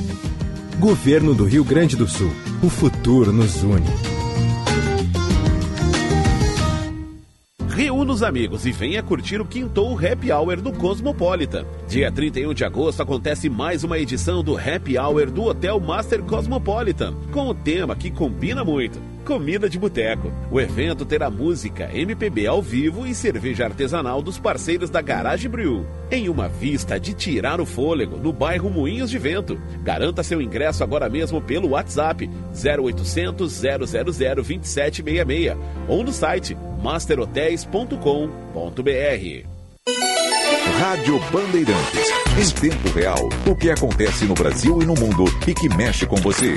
Governo 0.77 1.33
do 1.33 1.45
Rio 1.45 1.63
Grande 1.63 1.95
do 1.95 2.07
Sul. 2.07 2.33
O 2.61 2.69
futuro 2.69 3.31
nos 3.31 3.63
une. 3.63 4.14
Reúna 7.75 8.13
os 8.13 8.23
amigos 8.23 8.65
e 8.65 8.71
venha 8.71 9.03
curtir 9.03 9.41
o 9.41 9.45
Quintou 9.45 9.99
Happy 9.99 10.31
Hour 10.31 10.61
do 10.61 10.71
Cosmopolitan. 10.71 11.65
Dia 11.89 12.09
31 12.09 12.53
de 12.53 12.63
agosto 12.63 13.03
acontece 13.03 13.49
mais 13.49 13.83
uma 13.83 13.99
edição 13.99 14.41
do 14.41 14.57
Happy 14.57 14.97
Hour 14.97 15.29
do 15.29 15.43
Hotel 15.43 15.77
Master 15.77 16.23
Cosmopolitan, 16.23 17.13
com 17.33 17.49
o 17.49 17.53
tema 17.53 17.93
que 17.93 18.09
combina 18.09 18.63
muito. 18.63 19.14
Comida 19.25 19.67
de 19.67 19.79
Boteco. 19.79 20.31
O 20.51 20.61
evento 20.61 21.03
terá 21.03 21.29
música, 21.29 21.89
MPB 21.91 22.45
ao 22.45 22.61
vivo 22.61 23.07
e 23.07 23.15
cerveja 23.15 23.65
artesanal 23.65 24.21
dos 24.21 24.37
parceiros 24.37 24.89
da 24.89 25.01
Garage 25.01 25.49
Brew. 25.49 25.85
Em 26.11 26.29
uma 26.29 26.47
vista 26.47 26.99
de 26.99 27.13
tirar 27.13 27.59
o 27.59 27.65
fôlego 27.65 28.17
no 28.17 28.31
bairro 28.31 28.69
Moinhos 28.69 29.09
de 29.09 29.17
Vento. 29.17 29.59
Garanta 29.83 30.23
seu 30.23 30.39
ingresso 30.39 30.83
agora 30.83 31.09
mesmo 31.09 31.41
pelo 31.41 31.69
WhatsApp 31.69 32.29
0800 32.53 33.51
000 33.51 33.79
2766 33.79 35.57
ou 35.87 36.03
no 36.03 36.13
site 36.13 36.55
masterhotels.com.br. 36.81 39.55
Rádio 40.79 41.19
Bandeirantes. 41.31 42.25
Em 42.37 42.69
tempo 42.69 42.89
real, 42.89 43.29
o 43.47 43.55
que 43.55 43.71
acontece 43.71 44.25
no 44.25 44.33
Brasil 44.33 44.81
e 44.81 44.85
no 44.85 44.93
mundo 44.93 45.23
e 45.47 45.53
que 45.53 45.69
mexe 45.69 46.05
com 46.05 46.17
você. 46.17 46.53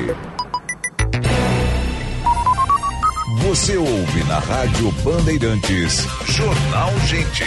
Você 3.49 3.79
ouve 3.79 4.25
na 4.25 4.41
Rádio 4.41 4.93
Bandeirantes. 5.03 6.07
Jornal 6.27 6.93
Gente. 7.07 7.45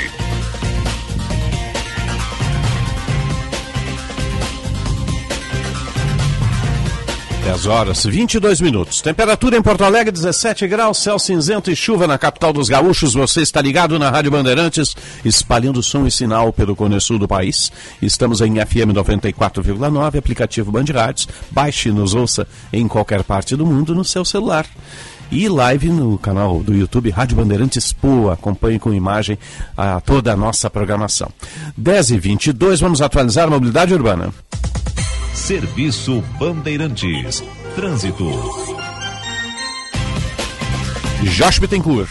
Dez 7.46 7.66
horas, 7.68 8.04
22 8.04 8.62
minutos. 8.62 9.00
Temperatura 9.02 9.56
em 9.56 9.62
Porto 9.62 9.84
Alegre, 9.84 10.12
17 10.12 10.68
graus, 10.68 10.98
céu 10.98 11.20
cinzento 11.20 11.70
e 11.70 11.76
chuva 11.76 12.08
na 12.08 12.18
capital 12.18 12.52
dos 12.52 12.68
gaúchos. 12.68 13.14
Você 13.14 13.44
está 13.44 13.62
ligado 13.62 14.00
na 14.00 14.10
Rádio 14.10 14.32
Bandeirantes, 14.32 14.96
espalhando 15.24 15.84
som 15.84 16.08
e 16.08 16.12
sinal 16.12 16.52
pelo 16.52 16.76
Cone 16.76 17.00
Sul 17.00 17.20
do 17.20 17.28
país. 17.28 17.72
Estamos 18.02 18.42
em 18.42 18.56
FM 18.56 18.92
94,9, 18.96 20.18
aplicativo 20.18 20.72
Band 20.72 20.86
Rádios. 20.92 21.28
Baixe 21.52 21.90
e 21.90 21.92
nos 21.92 22.16
ouça 22.16 22.48
em 22.74 22.88
qualquer 22.88 23.22
parte 23.24 23.56
do 23.56 23.68
mundo 23.68 23.94
no 23.94 24.04
seu 24.04 24.26
celular 24.26 24.66
e 25.32 25.48
live 25.48 25.90
no 25.90 26.18
canal 26.18 26.62
do 26.62 26.74
YouTube 26.74 27.10
Rádio 27.10 27.38
Bandeirantes 27.38 27.94
Poa. 27.94 28.34
Acompanhe 28.34 28.78
com 28.78 28.94
imagem 28.94 29.40
a 29.76 30.02
toda 30.02 30.34
a 30.34 30.38
nossa 30.38 30.70
programação. 30.70 31.32
10 31.78 32.12
e 32.12 32.20
22 32.20 32.80
vamos 32.82 33.02
atualizar 33.02 33.48
a 33.48 33.50
mobilidade 33.50 33.94
urbana. 33.94 34.34
Serviço 35.34 36.22
Bandeirantes. 36.38 37.44
Trânsito. 37.76 38.30
Josh 41.24 41.60
Bittencourt. 41.60 42.10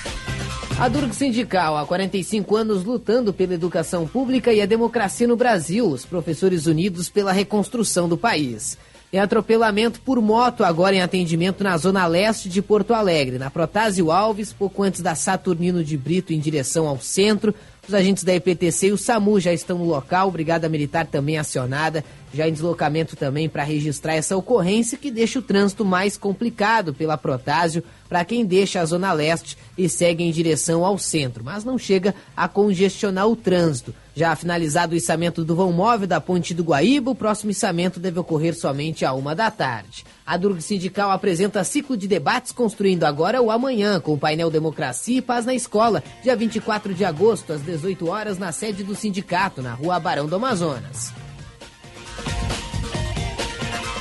A 0.78 0.88
Durg 0.88 1.14
Sindical, 1.14 1.76
há 1.76 1.84
45 1.84 2.56
anos 2.56 2.84
lutando 2.84 3.34
pela 3.34 3.52
educação 3.52 4.06
pública 4.06 4.50
e 4.50 4.62
a 4.62 4.66
democracia 4.66 5.28
no 5.28 5.36
Brasil, 5.36 5.86
os 5.86 6.06
professores 6.06 6.64
unidos 6.64 7.10
pela 7.10 7.32
reconstrução 7.32 8.08
do 8.08 8.16
país. 8.16 8.78
Tem 9.10 9.18
atropelamento 9.18 10.00
por 10.02 10.22
moto 10.22 10.62
agora 10.62 10.94
em 10.94 11.02
atendimento 11.02 11.64
na 11.64 11.76
zona 11.76 12.06
leste 12.06 12.48
de 12.48 12.62
Porto 12.62 12.94
Alegre, 12.94 13.38
na 13.38 13.50
Protásio 13.50 14.12
Alves, 14.12 14.52
pouco 14.52 14.84
antes 14.84 15.00
da 15.00 15.16
Saturnino 15.16 15.82
de 15.82 15.96
Brito 15.96 16.32
em 16.32 16.38
direção 16.38 16.86
ao 16.86 17.00
centro. 17.00 17.52
Os 17.88 17.92
agentes 17.92 18.22
da 18.22 18.32
EPTC 18.32 18.86
e 18.86 18.92
o 18.92 18.96
SAMU 18.96 19.40
já 19.40 19.52
estão 19.52 19.78
no 19.78 19.84
local, 19.84 20.30
Brigada 20.30 20.68
Militar 20.68 21.08
também 21.08 21.38
acionada, 21.38 22.04
já 22.32 22.48
em 22.48 22.52
deslocamento 22.52 23.16
também 23.16 23.48
para 23.48 23.64
registrar 23.64 24.14
essa 24.14 24.36
ocorrência 24.36 24.96
que 24.96 25.10
deixa 25.10 25.40
o 25.40 25.42
trânsito 25.42 25.84
mais 25.84 26.16
complicado 26.16 26.94
pela 26.94 27.18
Protásio 27.18 27.82
para 28.08 28.24
quem 28.24 28.46
deixa 28.46 28.80
a 28.80 28.84
Zona 28.84 29.12
Leste 29.12 29.58
e 29.76 29.88
segue 29.88 30.22
em 30.22 30.30
direção 30.30 30.84
ao 30.84 30.96
centro, 30.98 31.42
mas 31.42 31.64
não 31.64 31.76
chega 31.76 32.14
a 32.36 32.46
congestionar 32.46 33.26
o 33.26 33.34
trânsito. 33.34 33.92
Já 34.20 34.36
finalizado 34.36 34.92
o 34.92 34.98
içamento 34.98 35.42
do 35.46 35.56
vão 35.56 35.72
móvel 35.72 36.06
da 36.06 36.20
Ponte 36.20 36.52
do 36.52 36.62
Guaíba, 36.62 37.10
o 37.10 37.14
próximo 37.14 37.52
içamento 37.52 37.98
deve 37.98 38.20
ocorrer 38.20 38.54
somente 38.54 39.02
a 39.02 39.14
uma 39.14 39.34
da 39.34 39.50
tarde. 39.50 40.04
A 40.26 40.36
Durg 40.36 40.60
Sindical 40.60 41.10
apresenta 41.10 41.64
ciclo 41.64 41.96
de 41.96 42.06
debates 42.06 42.52
construindo 42.52 43.04
agora 43.04 43.40
o 43.40 43.50
amanhã, 43.50 43.98
com 43.98 44.12
o 44.12 44.18
painel 44.18 44.50
Democracia 44.50 45.16
e 45.16 45.22
Paz 45.22 45.46
na 45.46 45.54
Escola, 45.54 46.04
dia 46.22 46.36
24 46.36 46.92
de 46.92 47.02
agosto, 47.02 47.54
às 47.54 47.62
18 47.62 48.10
horas, 48.10 48.36
na 48.36 48.52
sede 48.52 48.84
do 48.84 48.94
sindicato, 48.94 49.62
na 49.62 49.72
rua 49.72 49.98
Barão 49.98 50.26
do 50.26 50.36
Amazonas. 50.36 51.14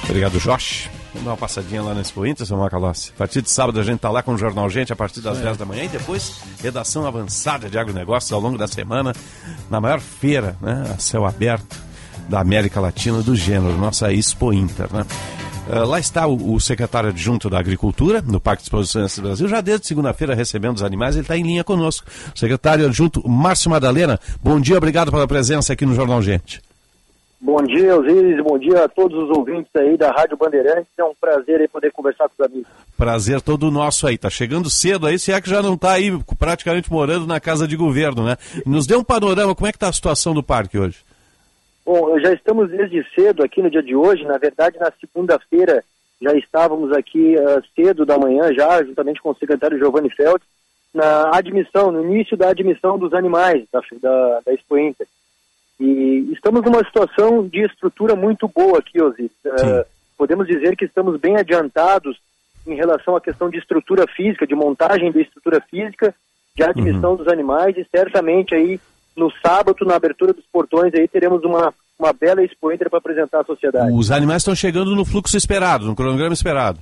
Obrigado, 0.03 0.37
Josh. 0.37 0.89
Vamos 1.14 1.26
dar 1.26 1.31
uma 1.31 1.38
passadinha 1.38 1.81
lá 1.81 1.94
na 1.94 2.02
Expo 2.02 2.26
Inter, 2.26 2.45
seu 2.45 2.56
Macalossi. 2.57 3.11
A 3.15 3.18
partir 3.18 3.41
de 3.41 3.49
sábado 3.49 3.80
a 3.80 3.84
gente 3.84 3.99
tá 3.99 4.10
lá 4.11 4.22
com 4.22 4.34
o 4.34 4.38
Jornal 4.38 4.69
Gente 4.69 4.94
a 4.94 4.95
partir 4.95 5.22
das 5.22 5.40
É. 5.40 5.44
10 5.44 5.57
da 5.57 5.65
manhã 5.65 5.84
e 5.84 5.88
depois 5.88 6.36
redação 6.61 7.06
avançada 7.06 7.68
de 7.69 7.77
agronegócios 7.80 8.31
ao 8.31 8.40
longo 8.40 8.57
da 8.57 8.68
semana 8.68 9.14
na 9.69 9.81
maior 9.81 9.99
feira, 9.99 10.56
né, 10.61 10.91
a 10.95 10.99
céu 10.99 11.26
aberto 11.26 11.77
da 12.27 12.40
América 12.40 12.80
Latina 12.80 13.23
do 13.23 13.36
gênero, 13.36 13.76
nossa 13.76 14.14
Expo 14.14 14.53
Inter, 14.53 14.88
né? 14.94 15.03
Ah, 15.72 15.84
lá 15.84 15.99
está 15.99 16.27
o, 16.27 16.53
o 16.53 16.60
secretário 16.60 17.10
adjunto 17.10 17.49
da 17.49 17.60
Agricultura, 17.60 18.22
no 18.22 18.40
Parque 18.40 18.61
de 18.61 18.68
Exposições 18.68 19.15
do 19.15 19.22
Brasil, 19.23 19.48
já 19.48 19.61
desde 19.61 19.88
segunda-feira 19.88 20.36
recebendo 20.36 20.76
os 20.77 20.84
animais, 20.84 21.15
ele 21.15 21.23
está 21.23 21.36
em 21.38 21.44
linha 21.44 21.64
conosco. 21.64 22.06
Secretário 22.36 22.86
adjunto 22.86 23.27
Márcio 23.27 23.69
Madalena, 23.72 24.19
bom 24.44 24.60
dia, 24.60 24.77
obrigado 24.77 25.11
pela 25.11 25.27
presença 25.27 25.73
aqui 25.73 25.86
no 25.88 25.95
Jornal 25.95 26.22
Gente. 26.22 26.61
Bom 27.41 27.64
dia, 27.64 27.95
Osiris. 27.95 28.44
Bom 28.44 28.60
dia 28.60 28.84
a 28.84 28.90
todos 28.90 29.18
os 29.24 29.38
ouvintes 29.38 29.74
aí 29.74 29.95
da 29.95 30.11
Rádio 30.11 30.36
Bandeirantes. 30.36 30.88
É 30.98 31.03
um 31.03 31.14
prazer 31.20 31.61
aí 31.61 31.68
poder 31.70 31.91
conversar 31.91 32.28
com 32.28 32.34
os 32.38 32.45
amigos. 32.45 32.68
Prazer 32.98 33.41
todo 33.41 33.72
nosso 33.72 34.06
aí. 34.06 34.18
Tá 34.18 34.30
chegando 34.30 34.70
cedo 34.70 35.07
aí, 35.07 35.18
se 35.18 35.32
é 35.32 35.40
que 35.40 35.49
já 35.49 35.61
não 35.61 35.76
está 35.76 35.94
aí 35.94 36.11
praticamente 36.38 36.91
morando 36.91 37.26
na 37.26 37.40
casa 37.40 37.66
de 37.66 37.78
governo, 37.78 38.26
né? 38.26 38.36
Nos 38.66 38.86
dê 38.86 38.95
um 38.95 39.03
panorama, 39.03 39.56
como 39.56 39.68
é 39.68 39.72
que 39.72 39.78
está 39.78 39.88
a 39.88 39.94
situação 39.94 40.34
do 40.34 40.44
parque 40.44 40.78
hoje? 40.78 40.98
Bom, 41.86 42.20
já 42.20 42.34
estamos 42.34 42.70
desde 42.70 43.03
cedo 43.16 43.41
aqui 43.41 43.61
no 43.61 43.72
dia 43.72 43.82
de 43.82 43.95
hoje. 43.95 44.26
Na 44.26 44.38
verdade, 44.38 44.78
na 44.78 44.91
segunda-feira 44.99 45.84
já 46.22 46.34
estávamos 46.34 46.91
aqui 46.91 47.36
uh, 47.36 47.64
cedo 47.74 48.06
da 48.06 48.18
manhã, 48.18 48.53
já, 48.53 48.84
juntamente 48.84 49.22
com 49.22 49.30
o 49.30 49.36
secretário 49.36 49.78
Giovanni 49.78 50.10
Feld, 50.10 50.44
na 50.94 51.36
admissão, 51.36 51.91
no 51.91 52.03
início 52.03 52.36
da 52.36 52.49
admissão 52.49 52.99
dos 52.99 53.14
animais 53.14 53.64
da, 53.72 53.80
da, 54.02 54.41
da 54.45 54.53
Expo 54.53 54.78
Inter. 54.78 55.07
E 55.80 56.31
estamos 56.34 56.61
numa 56.64 56.84
situação 56.84 57.47
de 57.47 57.65
estrutura 57.65 58.15
muito 58.15 58.47
boa 58.47 58.80
aqui, 58.80 59.01
Osiris. 59.01 59.31
Uh, 59.45 59.85
podemos 60.18 60.45
dizer 60.47 60.76
que 60.76 60.85
estamos 60.85 61.19
bem 61.19 61.38
adiantados 61.38 62.18
em 62.68 62.76
relação 62.76 63.15
à 63.15 63.22
questão 63.22 63.49
de 63.49 63.57
estrutura 63.57 64.06
física, 64.07 64.45
de 64.45 64.53
montagem 64.53 65.11
da 65.11 65.22
estrutura 65.22 65.61
física, 65.61 66.14
de 66.56 66.64
admissão 66.64 67.11
uhum. 67.11 67.18
dos 67.18 67.27
animais 67.27 67.77
e 67.77 67.88
certamente 67.89 68.53
aí 68.53 68.80
no 69.15 69.31
sábado, 69.41 69.85
na 69.85 69.95
abertura 69.95 70.34
dos 70.34 70.45
portões, 70.51 70.93
aí 70.93 71.07
teremos 71.07 71.43
uma, 71.43 71.73
uma 71.97 72.14
bela 72.14 72.43
Expo 72.43 72.69
para 72.77 72.97
apresentar 72.97 73.41
à 73.41 73.43
sociedade. 73.43 73.91
Os 73.91 74.11
animais 74.11 74.41
estão 74.41 74.56
chegando 74.56 74.95
no 74.95 75.06
fluxo 75.06 75.35
esperado, 75.35 75.85
no 75.85 75.95
cronograma 75.95 76.34
esperado. 76.34 76.80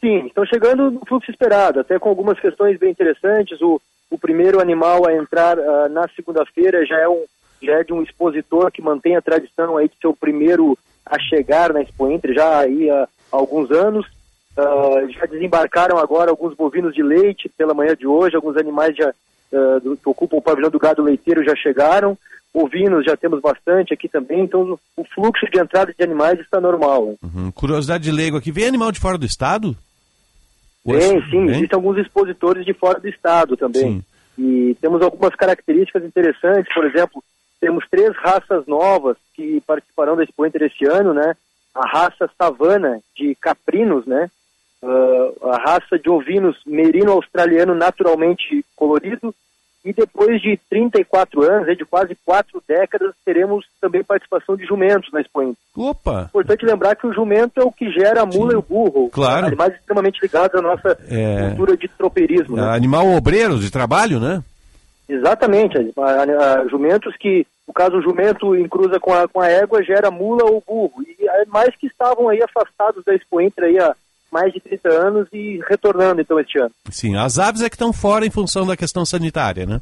Sim, 0.00 0.26
estão 0.26 0.44
chegando 0.46 0.90
no 0.90 1.00
fluxo 1.06 1.30
esperado, 1.30 1.80
até 1.80 1.98
com 1.98 2.08
algumas 2.08 2.38
questões 2.38 2.78
bem 2.78 2.90
interessantes. 2.90 3.60
O, 3.60 3.80
o 4.10 4.18
primeiro 4.18 4.60
animal 4.60 5.06
a 5.06 5.14
entrar 5.14 5.58
uh, 5.58 5.88
na 5.90 6.08
segunda-feira 6.14 6.84
já 6.86 6.98
é 6.98 7.08
um 7.08 7.24
já 7.62 7.80
é 7.80 7.84
de 7.84 7.92
um 7.92 8.02
expositor 8.02 8.70
que 8.70 8.82
mantém 8.82 9.16
a 9.16 9.22
tradição 9.22 9.76
aí 9.76 9.88
de 9.88 9.94
ser 10.00 10.06
o 10.06 10.16
primeiro 10.16 10.78
a 11.04 11.18
chegar 11.18 11.72
na 11.72 11.80
Expo 11.80 12.10
Inter 12.10 12.34
já 12.34 12.60
aí 12.60 12.90
há 12.90 13.08
alguns 13.30 13.70
anos. 13.70 14.06
Uh, 14.56 15.08
já 15.10 15.24
desembarcaram 15.26 15.98
agora 15.98 16.30
alguns 16.30 16.54
bovinos 16.54 16.92
de 16.92 17.02
leite 17.02 17.48
pela 17.56 17.74
manhã 17.74 17.94
de 17.94 18.06
hoje, 18.06 18.34
alguns 18.34 18.56
animais 18.56 18.96
já, 18.96 19.08
uh, 19.08 19.80
do, 19.80 19.96
que 19.96 20.08
ocupam 20.08 20.36
o 20.36 20.42
pavilhão 20.42 20.68
do 20.68 20.80
gado 20.80 21.00
leiteiro 21.00 21.44
já 21.44 21.54
chegaram, 21.54 22.18
ovinos 22.52 23.04
já 23.04 23.16
temos 23.16 23.40
bastante 23.40 23.94
aqui 23.94 24.08
também, 24.08 24.40
então 24.40 24.76
o, 24.96 25.04
fluxo 25.14 25.46
de 25.48 25.60
entrada 25.60 25.94
de 25.96 26.02
animais 26.02 26.40
está 26.40 26.60
normal. 26.60 27.14
Uhum. 27.22 27.52
Curiosidade 27.52 28.02
de 28.02 28.10
leigo 28.10 28.36
aqui, 28.36 28.50
vem 28.50 28.66
animal 28.66 28.90
de 28.90 28.98
fora 28.98 29.16
do 29.16 29.26
estado? 29.26 29.76
Tem, 30.84 31.22
sim, 31.30 31.44
existem 31.44 31.76
alguns 31.76 31.98
expositores 31.98 32.64
de 32.64 32.74
fora 32.74 32.98
do 32.98 33.08
estado 33.08 33.56
também. 33.56 33.82
Sim. 33.82 34.04
E 34.38 34.76
temos 34.80 35.02
algumas 35.02 35.34
características 35.34 36.04
interessantes, 36.04 36.72
por 36.72 36.84
exemplo, 36.86 37.22
temos 37.60 37.84
três 37.90 38.14
raças 38.16 38.66
novas 38.66 39.16
que 39.34 39.60
participarão 39.66 40.16
da 40.16 40.24
Expo 40.24 40.46
Inter 40.46 40.62
este 40.62 40.86
ano, 40.86 41.12
né? 41.12 41.34
A 41.74 41.86
raça 41.86 42.28
savana 42.36 43.00
de 43.16 43.34
caprinos, 43.34 44.06
né? 44.06 44.30
Uh, 44.82 45.48
a 45.48 45.56
raça 45.58 45.98
de 45.98 46.08
ovinos 46.08 46.56
merino 46.64 47.12
australiano 47.12 47.74
naturalmente 47.74 48.64
colorido 48.76 49.34
e 49.84 49.92
depois 49.92 50.40
de 50.42 50.58
34 50.68 51.42
anos, 51.42 51.76
de 51.76 51.84
quase 51.84 52.16
quatro 52.24 52.62
décadas, 52.68 53.14
teremos 53.24 53.64
também 53.80 54.04
participação 54.04 54.56
de 54.56 54.66
jumentos 54.66 55.10
na 55.12 55.20
Expo 55.20 55.42
Inter. 55.42 55.56
Opa! 55.76 56.26
Importante 56.28 56.66
lembrar 56.66 56.96
que 56.96 57.06
o 57.06 57.12
jumento 57.14 57.60
é 57.60 57.64
o 57.64 57.72
que 57.72 57.90
gera 57.90 58.22
a 58.22 58.26
mula 58.26 58.50
Sim. 58.50 58.56
e 58.56 58.58
o 58.58 58.62
burro. 58.62 59.08
Claro. 59.10 59.46
Animais 59.46 59.74
extremamente 59.74 60.20
ligados 60.20 60.54
à 60.58 60.62
nossa 60.62 60.98
é... 61.08 61.48
cultura 61.48 61.76
de 61.76 61.88
tropeirismo. 61.88 62.56
Né? 62.56 62.62
Animal 62.70 63.08
obreiro 63.08 63.58
de 63.58 63.70
trabalho, 63.70 64.20
né? 64.20 64.42
Exatamente. 65.08 65.76
A, 65.96 66.02
a, 66.02 66.60
a, 66.60 66.68
jumentos 66.68 67.16
que, 67.16 67.46
no 67.66 67.72
caso, 67.72 67.96
o 67.96 68.02
jumento 68.02 68.54
em 68.54 68.68
cruza 68.68 69.00
com 69.00 69.12
a, 69.12 69.26
com 69.26 69.40
a 69.40 69.48
égua 69.48 69.82
gera 69.82 70.10
mula 70.10 70.44
ou 70.44 70.62
burro. 70.66 71.02
E 71.02 71.28
animais 71.28 71.74
que 71.76 71.86
estavam 71.86 72.28
aí 72.28 72.42
afastados 72.42 73.02
da 73.04 73.14
Expo 73.14 73.40
Inter 73.40 73.64
aí 73.64 73.78
há 73.78 73.94
mais 74.30 74.52
de 74.52 74.60
30 74.60 74.88
anos 74.90 75.28
e 75.32 75.60
retornando 75.66 76.20
então 76.20 76.38
este 76.38 76.58
ano. 76.58 76.70
Sim, 76.90 77.16
as 77.16 77.38
aves 77.38 77.62
é 77.62 77.70
que 77.70 77.76
estão 77.76 77.92
fora 77.92 78.26
em 78.26 78.30
função 78.30 78.66
da 78.66 78.76
questão 78.76 79.04
sanitária, 79.06 79.64
né? 79.64 79.80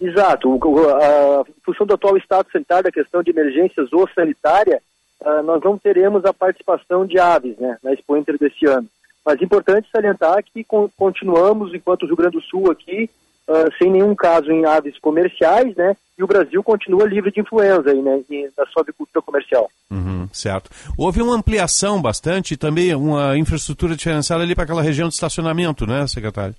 Exato. 0.00 0.50
O, 0.50 0.88
a, 0.88 1.40
a 1.40 1.44
função 1.64 1.86
do 1.86 1.94
atual 1.94 2.16
estado 2.16 2.50
sanitário, 2.50 2.84
da 2.84 2.92
questão 2.92 3.22
de 3.22 3.30
emergências 3.30 3.92
ou 3.92 4.08
sanitária, 4.12 4.82
uh, 5.20 5.42
nós 5.44 5.62
não 5.62 5.78
teremos 5.78 6.24
a 6.24 6.34
participação 6.34 7.06
de 7.06 7.18
aves 7.18 7.56
né, 7.58 7.78
na 7.82 7.92
Expo 7.92 8.16
Inter 8.16 8.36
desse 8.36 8.66
ano. 8.66 8.88
Mas 9.24 9.40
é 9.40 9.44
importante 9.44 9.88
salientar 9.90 10.42
que 10.44 10.62
con 10.64 10.88
continuamos, 10.98 11.72
enquanto 11.72 12.04
Rio 12.04 12.16
Grande 12.16 12.36
do 12.36 12.42
Sul 12.42 12.70
aqui, 12.70 13.08
uh, 13.48 13.72
sem 13.78 13.90
nenhum 13.90 14.14
caso 14.14 14.50
em 14.50 14.64
aves 14.64 14.98
comerciais, 14.98 15.74
né? 15.76 15.96
E 16.16 16.22
o 16.22 16.26
Brasil 16.26 16.62
continua 16.62 17.06
livre 17.06 17.32
de 17.32 17.40
influenza 17.40 17.90
aí, 17.90 18.00
né? 18.00 18.22
Na 18.56 18.66
sua 18.66 18.82
avicultura 18.82 19.20
comercial. 19.22 19.70
Uhum, 19.90 20.28
certo. 20.32 20.70
Houve 20.96 21.20
uma 21.20 21.34
ampliação 21.34 22.00
bastante 22.00 22.56
também 22.56 22.94
uma 22.94 23.36
infraestrutura 23.36 23.96
diferenciada 23.96 24.42
ali 24.42 24.54
para 24.54 24.64
aquela 24.64 24.82
região 24.82 25.08
de 25.08 25.14
estacionamento, 25.14 25.86
né, 25.86 26.06
secretário? 26.06 26.54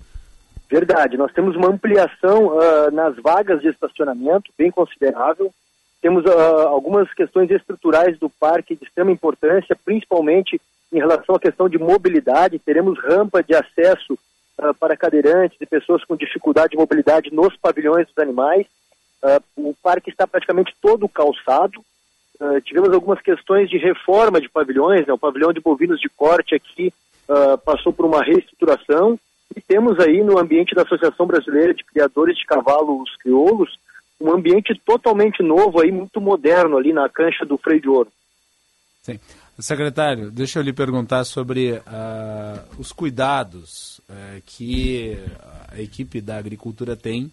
Verdade. 0.70 1.16
Nós 1.16 1.32
temos 1.32 1.56
uma 1.56 1.68
ampliação 1.68 2.48
uh, 2.48 2.90
nas 2.92 3.16
vagas 3.16 3.60
de 3.62 3.68
estacionamento 3.68 4.52
bem 4.58 4.70
considerável. 4.70 5.52
Temos 6.02 6.24
uh, 6.24 6.68
algumas 6.68 7.12
questões 7.14 7.50
estruturais 7.50 8.18
do 8.18 8.28
parque 8.28 8.76
de 8.76 8.84
extrema 8.84 9.10
importância, 9.10 9.76
principalmente 9.84 10.60
em 10.92 10.98
relação 10.98 11.34
à 11.34 11.40
questão 11.40 11.68
de 11.68 11.78
mobilidade. 11.78 12.58
Teremos 12.58 12.98
rampa 12.98 13.42
de 13.42 13.54
acesso 13.54 14.18
uh, 14.58 14.74
para 14.74 14.96
cadeirantes 14.96 15.58
e 15.60 15.66
pessoas 15.66 16.04
com 16.04 16.16
dificuldade 16.16 16.70
de 16.70 16.76
mobilidade 16.76 17.32
nos 17.32 17.56
pavilhões 17.56 18.06
dos 18.06 18.18
animais. 18.18 18.66
Uh, 19.22 19.70
o 19.70 19.74
parque 19.82 20.10
está 20.10 20.26
praticamente 20.26 20.74
todo 20.80 21.08
calçado. 21.08 21.80
Uh, 22.40 22.60
tivemos 22.60 22.92
algumas 22.92 23.20
questões 23.20 23.68
de 23.68 23.78
reforma 23.78 24.40
de 24.40 24.48
pavilhões, 24.48 25.06
né? 25.06 25.12
o 25.12 25.18
pavilhão 25.18 25.52
de 25.52 25.60
bovinos 25.60 26.00
de 26.00 26.08
corte 26.08 26.54
aqui 26.54 26.92
passou 27.64 27.92
por 27.92 28.06
uma 28.06 28.22
reestruturação. 28.22 29.18
E 29.56 29.60
temos 29.60 29.98
aí 29.98 30.22
no 30.22 30.38
ambiente 30.38 30.76
da 30.76 30.82
Associação 30.82 31.26
Brasileira 31.26 31.74
de 31.74 31.82
Criadores 31.82 32.38
de 32.38 32.46
Cavalos 32.46 33.16
Crioulos 33.16 33.76
um 34.20 34.32
ambiente 34.32 34.74
totalmente 34.84 35.42
novo 35.42 35.80
aí, 35.80 35.92
muito 35.92 36.20
moderno 36.20 36.76
ali 36.76 36.92
na 36.92 37.08
cancha 37.08 37.44
do 37.44 37.58
Freio 37.58 37.80
de 37.80 37.88
Ouro. 37.88 38.10
Sim. 39.02 39.20
Secretário, 39.58 40.30
deixa 40.30 40.58
eu 40.58 40.62
lhe 40.62 40.72
perguntar 40.72 41.24
sobre 41.24 41.72
uh, 41.72 41.80
os 42.78 42.92
cuidados 42.92 44.00
uh, 44.00 44.42
que 44.44 45.18
a 45.68 45.80
equipe 45.80 46.20
da 46.20 46.36
agricultura 46.36 46.94
tem 46.94 47.32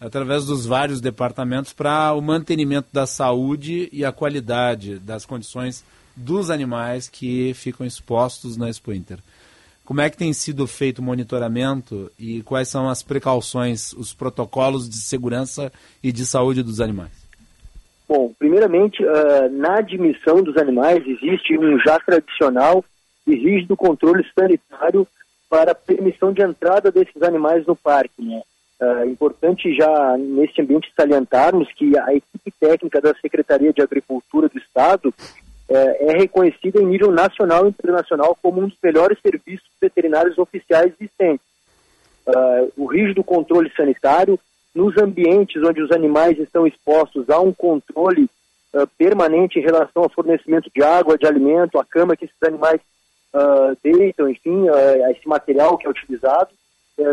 através 0.00 0.44
dos 0.44 0.64
vários 0.64 1.00
departamentos 1.00 1.72
para 1.72 2.12
o 2.12 2.20
mantenimento 2.20 2.88
da 2.92 3.06
saúde 3.06 3.88
e 3.92 4.04
a 4.04 4.12
qualidade 4.12 5.00
das 5.00 5.26
condições 5.26 5.84
dos 6.14 6.50
animais 6.50 7.08
que 7.08 7.52
ficam 7.54 7.84
expostos 7.84 8.56
na 8.56 8.68
Expo 8.68 8.92
Inter. 8.92 9.18
Como 9.84 10.00
é 10.00 10.10
que 10.10 10.16
tem 10.16 10.32
sido 10.32 10.66
feito 10.66 10.98
o 10.98 11.02
monitoramento 11.02 12.12
e 12.18 12.42
quais 12.42 12.68
são 12.68 12.88
as 12.88 13.02
precauções, 13.02 13.92
os 13.94 14.12
protocolos 14.12 14.88
de 14.88 14.98
segurança 14.98 15.72
e 16.02 16.12
de 16.12 16.26
saúde 16.26 16.62
dos 16.62 16.80
animais? 16.80 17.17
Bom, 18.08 18.32
primeiramente, 18.38 19.04
uh, 19.04 19.50
na 19.50 19.80
admissão 19.80 20.42
dos 20.42 20.56
animais 20.56 21.06
existe 21.06 21.58
um 21.58 21.78
já 21.78 22.00
tradicional 22.00 22.82
e 23.26 23.34
rígido 23.34 23.76
controle 23.76 24.24
sanitário 24.34 25.06
para 25.50 25.74
permissão 25.74 26.32
de 26.32 26.42
entrada 26.42 26.90
desses 26.90 27.22
animais 27.22 27.66
no 27.66 27.76
parque. 27.76 28.22
Né? 28.22 28.40
É 28.80 29.04
uh, 29.04 29.10
importante 29.10 29.74
já 29.76 30.16
nesse 30.16 30.62
ambiente 30.62 30.90
salientarmos 30.96 31.70
que 31.74 31.98
a 31.98 32.14
equipe 32.14 32.50
técnica 32.58 32.98
da 32.98 33.14
Secretaria 33.20 33.74
de 33.74 33.82
Agricultura 33.82 34.48
do 34.48 34.56
Estado 34.56 35.08
uh, 35.10 35.14
é 35.68 36.16
reconhecida 36.16 36.80
em 36.80 36.86
nível 36.86 37.10
nacional 37.10 37.66
e 37.66 37.68
internacional 37.68 38.38
como 38.40 38.62
um 38.62 38.68
dos 38.68 38.78
melhores 38.82 39.18
serviços 39.20 39.68
veterinários 39.78 40.38
oficiais 40.38 40.94
existentes. 40.94 41.46
Uh, 42.26 42.72
o 42.76 42.86
rígido 42.86 43.22
controle 43.22 43.70
sanitário 43.76 44.38
nos 44.78 44.96
ambientes 44.96 45.60
onde 45.64 45.82
os 45.82 45.90
animais 45.90 46.38
estão 46.38 46.64
expostos 46.64 47.28
a 47.28 47.40
um 47.40 47.52
controle 47.52 48.30
uh, 48.72 48.86
permanente 48.96 49.58
em 49.58 49.62
relação 49.62 50.04
ao 50.04 50.08
fornecimento 50.08 50.70
de 50.72 50.84
água, 50.84 51.18
de 51.18 51.26
alimento, 51.26 51.80
a 51.80 51.84
cama 51.84 52.16
que 52.16 52.26
esses 52.26 52.42
animais 52.44 52.80
uh, 53.34 53.76
deitam, 53.82 54.28
enfim, 54.28 54.70
uh, 54.70 55.10
esse 55.10 55.26
material 55.26 55.76
que 55.76 55.84
é 55.84 55.90
utilizado. 55.90 56.50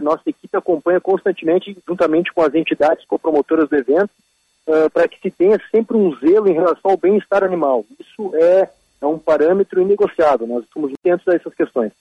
nossa 0.03 0.29
equipe 0.29 0.55
acompanha 0.55 1.01
constantemente, 1.01 1.75
juntamente 1.87 2.31
com 2.31 2.43
as 2.43 2.53
entidades 2.53 3.03
copromotoras 3.05 3.67
do 3.67 3.75
evento, 3.75 4.11
para 4.93 5.07
que 5.07 5.19
se 5.19 5.29
tenha 5.29 5.59
sempre 5.69 5.95
um 5.95 6.15
zelo 6.17 6.47
em 6.47 6.53
relação 6.53 6.91
ao 6.91 6.97
bem-estar 6.97 7.43
animal. 7.43 7.85
Isso 7.99 8.31
é, 8.35 8.69
é 9.01 9.05
um 9.05 9.19
parâmetro 9.19 9.79
inegociável, 9.79 10.47
nós 10.47 10.63
estamos 10.63 10.91
atentos 10.93 11.27
a 11.27 11.35
essas 11.35 11.53
questões. 11.53 11.91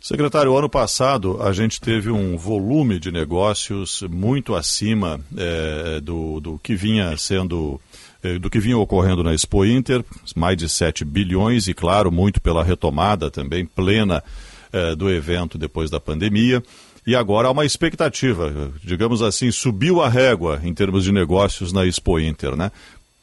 Secretário, 0.00 0.56
ano 0.56 0.68
passado 0.68 1.42
a 1.42 1.52
gente 1.52 1.78
teve 1.78 2.10
um 2.10 2.36
volume 2.36 2.98
de 2.98 3.12
negócios 3.12 4.02
muito 4.10 4.54
acima 4.54 5.20
é, 5.36 6.00
do, 6.00 6.40
do 6.40 6.58
que 6.58 6.74
vinha 6.74 7.14
sendo 7.18 7.78
é, 8.22 8.38
do 8.38 8.48
que 8.48 8.58
vinha 8.58 8.78
ocorrendo 8.78 9.22
na 9.22 9.34
Expo 9.34 9.64
Inter, 9.64 10.02
mais 10.34 10.56
de 10.56 10.68
7 10.68 11.04
bilhões, 11.04 11.68
e 11.68 11.74
claro, 11.74 12.10
muito 12.10 12.40
pela 12.40 12.64
retomada 12.64 13.30
também 13.30 13.66
plena 13.66 14.24
é, 14.72 14.94
do 14.94 15.10
evento 15.10 15.58
depois 15.58 15.90
da 15.90 16.00
pandemia. 16.00 16.62
E 17.06 17.14
agora 17.14 17.48
há 17.48 17.50
uma 17.50 17.64
expectativa, 17.64 18.72
digamos 18.84 19.22
assim, 19.22 19.50
subiu 19.50 20.02
a 20.02 20.08
régua 20.08 20.60
em 20.62 20.72
termos 20.72 21.04
de 21.04 21.12
negócios 21.12 21.72
na 21.72 21.86
Expo 21.86 22.18
Inter, 22.18 22.56
né? 22.56 22.70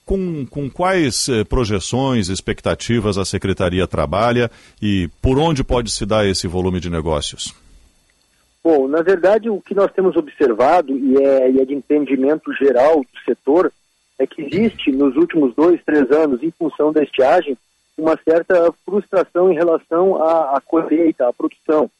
Com, 0.08 0.46
com 0.46 0.70
quais 0.70 1.28
eh, 1.28 1.44
projeções, 1.44 2.30
expectativas 2.30 3.18
a 3.18 3.26
Secretaria 3.26 3.86
trabalha 3.86 4.50
e 4.82 5.10
por 5.22 5.38
onde 5.38 5.66
pode 5.66 5.92
se 5.92 6.06
dar 6.06 6.26
esse 6.26 6.48
volume 6.48 6.80
de 6.80 6.90
negócios? 6.90 7.54
Bom, 8.64 8.88
na 8.88 9.02
verdade, 9.02 9.50
o 9.50 9.62
que 9.62 9.76
nós 9.76 9.92
temos 9.92 10.16
observado, 10.16 10.98
e 10.98 11.18
é, 11.18 11.52
e 11.52 11.60
é 11.60 11.66
de 11.66 11.74
entendimento 11.74 12.54
geral 12.54 13.02
do 13.02 13.20
setor, 13.26 13.72
é 14.18 14.26
que 14.26 14.42
existe 14.42 14.92
nos 14.94 15.16
últimos 15.18 15.54
dois, 15.54 15.84
três 15.84 16.10
anos, 16.10 16.42
em 16.42 16.52
função 16.52 16.94
da 16.94 17.04
estiagem, 17.04 17.58
uma 17.98 18.18
certa 18.24 18.74
frustração 18.86 19.52
em 19.52 19.56
relação 19.56 20.24
à, 20.24 20.58
à 20.58 20.62
colheita, 20.62 21.28
à 21.28 21.34
produção. 21.34 21.92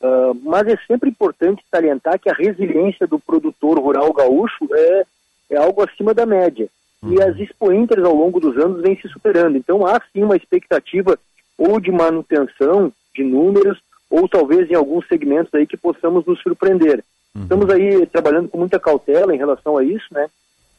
Uh, 0.00 0.34
mas 0.42 0.66
é 0.66 0.76
sempre 0.88 1.10
importante 1.10 1.62
salientar 1.70 2.18
que 2.18 2.28
a 2.28 2.34
resiliência 2.34 3.06
do 3.06 3.20
produtor 3.20 3.78
rural 3.78 4.12
gaúcho 4.12 4.68
é, 4.72 5.04
é 5.50 5.56
algo 5.56 5.80
acima 5.80 6.12
da 6.12 6.26
média. 6.26 6.68
E 7.04 7.20
as 7.20 7.38
Expo 7.38 7.72
Inters 7.72 8.04
ao 8.04 8.14
longo 8.14 8.38
dos 8.38 8.56
anos 8.56 8.80
vêm 8.80 8.96
se 8.96 9.08
superando. 9.08 9.56
Então 9.56 9.86
há 9.86 10.00
sim 10.12 10.22
uma 10.22 10.36
expectativa 10.36 11.18
ou 11.58 11.80
de 11.80 11.90
manutenção 11.90 12.92
de 13.14 13.22
números, 13.22 13.78
ou 14.08 14.28
talvez 14.28 14.70
em 14.70 14.74
alguns 14.74 15.06
segmentos 15.06 15.52
aí 15.54 15.66
que 15.66 15.76
possamos 15.76 16.24
nos 16.26 16.40
surpreender. 16.40 17.02
Uhum. 17.34 17.42
Estamos 17.42 17.70
aí 17.70 18.06
trabalhando 18.06 18.48
com 18.48 18.58
muita 18.58 18.78
cautela 18.78 19.34
em 19.34 19.38
relação 19.38 19.76
a 19.76 19.84
isso, 19.84 20.06
né? 20.10 20.28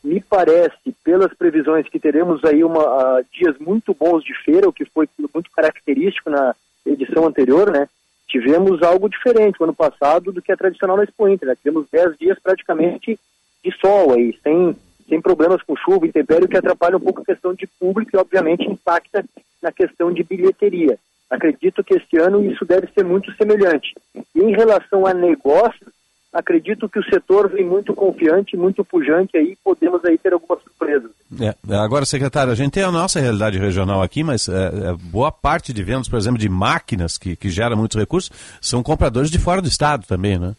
Me 0.04 0.20
parece, 0.20 0.94
pelas 1.04 1.34
previsões, 1.34 1.88
que 1.88 2.00
teremos 2.00 2.44
aí 2.44 2.64
uma, 2.64 3.20
uh, 3.20 3.26
dias 3.32 3.58
muito 3.58 3.94
bons 3.94 4.24
de 4.24 4.34
feira, 4.44 4.68
o 4.68 4.74
que 4.74 4.86
foi 4.86 5.08
muito 5.34 5.50
característico 5.52 6.30
na 6.30 6.54
edição 6.86 7.26
anterior, 7.26 7.72
né? 7.72 7.88
Tivemos 8.28 8.84
algo 8.84 9.10
diferente 9.10 9.60
no 9.60 9.66
ano 9.66 9.74
passado 9.74 10.32
do 10.32 10.42
que 10.42 10.52
a 10.52 10.58
tradicional 10.58 10.98
na 10.98 11.04
Expo 11.04 11.28
Inter, 11.28 11.48
né? 11.48 11.56
Tivemos 11.56 11.88
10 11.92 12.18
dias 12.18 12.38
praticamente 12.42 13.18
de 13.64 13.72
sol 13.80 14.14
aí, 14.14 14.38
sem, 14.44 14.76
sem 15.08 15.22
problemas 15.22 15.62
com 15.64 15.76
chuva 15.76 16.06
e 16.06 16.12
tempério, 16.12 16.48
que 16.48 16.58
atrapalha 16.58 16.98
um 16.98 17.02
pouco 17.02 17.22
a 17.22 17.26
questão 17.26 17.54
de 17.54 17.68
público 17.80 18.12
e, 18.14 18.20
obviamente, 18.20 18.66
impacta 18.66 19.24
na 19.62 19.72
questão 19.72 20.12
de 20.12 20.24
bilheteria. 20.24 20.98
Acredito 21.30 21.84
que 21.84 21.96
este 21.96 22.18
ano 22.18 22.44
isso 22.46 22.64
deve 22.66 22.88
ser 22.94 23.04
muito 23.04 23.32
semelhante. 23.36 23.96
E 24.36 24.40
em 24.40 24.52
relação 24.52 25.08
a 25.08 25.14
negócios, 25.14 25.90
acredito 26.34 26.90
que 26.90 27.00
o 27.00 27.04
setor 27.06 27.50
vem 27.50 27.66
muito 27.66 27.94
confiante, 27.94 28.58
muito 28.58 28.84
pujante 28.84 29.38
aí, 29.38 29.56
podemos 29.64 30.04
aí 30.04 30.18
ter 30.18 30.34
algumas 30.34 30.62
surpresas. 30.64 31.12
É, 31.40 31.76
agora, 31.76 32.06
secretário, 32.06 32.52
a 32.52 32.56
gente 32.56 32.74
tem 32.74 32.84
a 32.84 32.92
nossa 32.92 33.20
realidade 33.20 33.58
regional 33.58 34.02
aqui, 34.02 34.24
mas 34.24 34.50
é, 34.50 34.68
é, 34.68 34.94
boa 35.12 35.32
parte 35.32 35.72
de 35.72 35.84
vendas, 35.84 36.10
por 36.10 36.18
exemplo, 36.18 36.40
de 36.40 36.50
máquinas 36.50 37.18
que, 37.18 37.36
que 37.36 37.50
geram 37.50 37.78
muitos 37.78 37.98
recursos, 37.98 38.32
são 38.60 38.84
compradores 38.84 39.30
de 39.30 39.40
fora 39.40 39.62
do 39.62 39.68
estado 39.68 40.06
também, 40.08 40.38
né? 40.40 40.56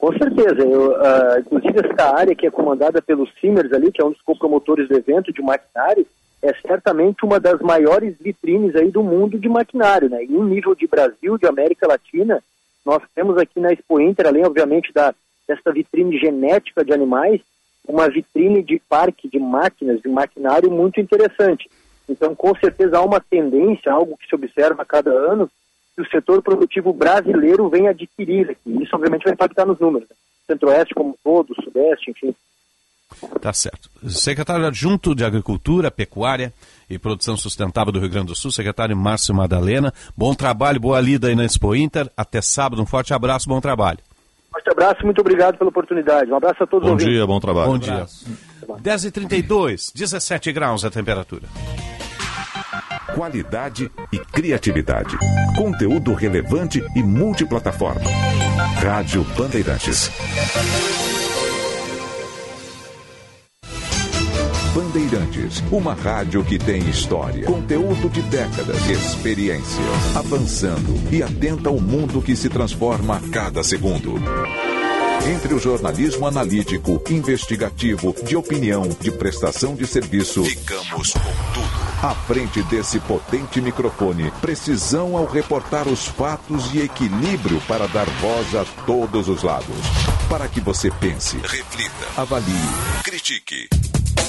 Com 0.00 0.16
certeza. 0.16 0.62
Eu, 0.62 0.92
uh, 0.92 1.40
inclusive, 1.40 1.78
essa 1.78 2.16
área 2.16 2.34
que 2.34 2.46
é 2.46 2.50
comandada 2.50 3.02
pelos 3.02 3.30
Simmers 3.38 3.70
ali, 3.70 3.92
que 3.92 4.00
é 4.00 4.04
um 4.04 4.12
dos 4.12 4.22
co-promotores 4.22 4.88
do 4.88 4.96
evento 4.96 5.30
de 5.30 5.42
maquinário, 5.42 6.06
é 6.42 6.54
certamente 6.66 7.22
uma 7.22 7.38
das 7.38 7.60
maiores 7.60 8.16
vitrines 8.18 8.74
aí 8.74 8.90
do 8.90 9.02
mundo 9.02 9.38
de 9.38 9.46
maquinário, 9.46 10.08
né? 10.08 10.24
Em 10.24 10.34
um 10.34 10.44
nível 10.44 10.74
de 10.74 10.86
Brasil, 10.86 11.36
de 11.36 11.46
América 11.46 11.86
Latina, 11.86 12.42
nós 12.84 13.02
temos 13.14 13.36
aqui 13.36 13.60
na 13.60 13.74
Expo 13.74 14.00
Inter, 14.00 14.26
além, 14.26 14.42
obviamente, 14.42 14.90
da, 14.90 15.14
dessa 15.46 15.70
vitrine 15.70 16.18
genética 16.18 16.82
de 16.82 16.94
animais, 16.94 17.42
uma 17.86 18.08
vitrine 18.08 18.62
de 18.62 18.80
parque 18.88 19.28
de 19.28 19.38
máquinas, 19.38 20.00
de 20.00 20.08
maquinário 20.08 20.70
muito 20.70 20.98
interessante. 20.98 21.70
Então, 22.08 22.34
com 22.34 22.54
certeza, 22.54 22.96
há 22.96 23.02
uma 23.02 23.20
tendência, 23.20 23.92
algo 23.92 24.16
que 24.16 24.26
se 24.26 24.34
observa 24.34 24.80
a 24.80 24.86
cada 24.86 25.10
ano, 25.10 25.50
que 26.00 26.08
o 26.08 26.10
setor 26.10 26.42
produtivo 26.42 26.92
brasileiro 26.92 27.68
vem 27.68 27.88
adquirir 27.88 28.50
aqui. 28.50 28.82
Isso, 28.82 28.94
obviamente, 28.94 29.24
vai 29.24 29.34
impactar 29.34 29.66
nos 29.66 29.78
números. 29.78 30.08
Né? 30.08 30.16
Centro-Oeste 30.46 30.94
como 30.94 31.10
um 31.10 31.14
todo, 31.22 31.54
Sudeste, 31.62 32.10
enfim. 32.10 32.34
Tá 33.40 33.52
certo. 33.52 33.90
Secretário 34.08 34.66
adjunto 34.66 35.14
de 35.14 35.24
Agricultura, 35.24 35.90
Pecuária 35.90 36.52
e 36.88 36.98
Produção 36.98 37.36
Sustentável 37.36 37.92
do 37.92 37.98
Rio 37.98 38.08
Grande 38.08 38.28
do 38.28 38.34
Sul, 38.36 38.50
secretário 38.50 38.96
Márcio 38.96 39.34
Madalena. 39.34 39.92
Bom 40.16 40.32
trabalho, 40.34 40.80
boa 40.80 41.00
lida 41.00 41.28
aí 41.28 41.34
na 41.34 41.44
Expo 41.44 41.74
Inter. 41.74 42.08
Até 42.16 42.40
sábado, 42.40 42.80
um 42.80 42.86
forte 42.86 43.12
abraço, 43.12 43.48
bom 43.48 43.60
trabalho. 43.60 43.98
Forte 44.50 44.70
abraço, 44.70 45.04
muito 45.04 45.20
obrigado 45.20 45.58
pela 45.58 45.70
oportunidade. 45.70 46.30
Um 46.30 46.36
abraço 46.36 46.62
a 46.62 46.66
todos 46.66 46.88
Bom 46.88 46.96
os 46.96 47.04
dia, 47.04 47.26
bom 47.26 47.40
trabalho. 47.40 47.72
Bom 47.72 47.78
dia. 47.78 48.06
10h32, 48.82 49.92
17 49.94 50.52
graus 50.52 50.84
a 50.84 50.90
temperatura. 50.90 51.48
Qualidade 53.14 53.90
e 54.12 54.18
criatividade. 54.18 55.18
Conteúdo 55.56 56.14
relevante 56.14 56.82
e 56.94 57.02
multiplataforma. 57.02 58.08
Rádio 58.80 59.24
Bandeirantes. 59.36 60.10
Bandeirantes, 64.74 65.62
uma 65.72 65.94
rádio 65.94 66.44
que 66.44 66.58
tem 66.58 66.88
história, 66.88 67.44
conteúdo 67.44 68.08
de 68.08 68.22
décadas, 68.22 68.88
experiência, 68.88 69.84
avançando 70.14 70.94
e 71.12 71.22
atenta 71.22 71.68
ao 71.68 71.80
mundo 71.80 72.22
que 72.22 72.36
se 72.36 72.48
transforma 72.48 73.16
a 73.16 73.20
cada 73.30 73.62
segundo. 73.64 74.14
Entre 75.28 75.52
o 75.52 75.58
jornalismo 75.58 76.26
analítico, 76.26 77.02
investigativo, 77.10 78.14
de 78.24 78.36
opinião, 78.36 78.88
de 79.00 79.10
prestação 79.10 79.74
de 79.74 79.86
serviço, 79.86 80.44
ficamos 80.44 81.12
com 81.12 81.52
tudo. 81.52 81.89
À 82.02 82.14
frente 82.14 82.62
desse 82.62 82.98
potente 82.98 83.60
microfone, 83.60 84.30
precisão 84.40 85.18
ao 85.18 85.26
reportar 85.26 85.86
os 85.86 86.06
fatos 86.06 86.72
e 86.72 86.80
equilíbrio 86.80 87.60
para 87.68 87.86
dar 87.88 88.06
voz 88.06 88.54
a 88.54 88.64
todos 88.86 89.28
os 89.28 89.42
lados. 89.42 89.76
Para 90.26 90.48
que 90.48 90.62
você 90.62 90.90
pense, 90.90 91.36
reflita, 91.36 92.06
avalie, 92.16 92.54
critique. 93.04 93.68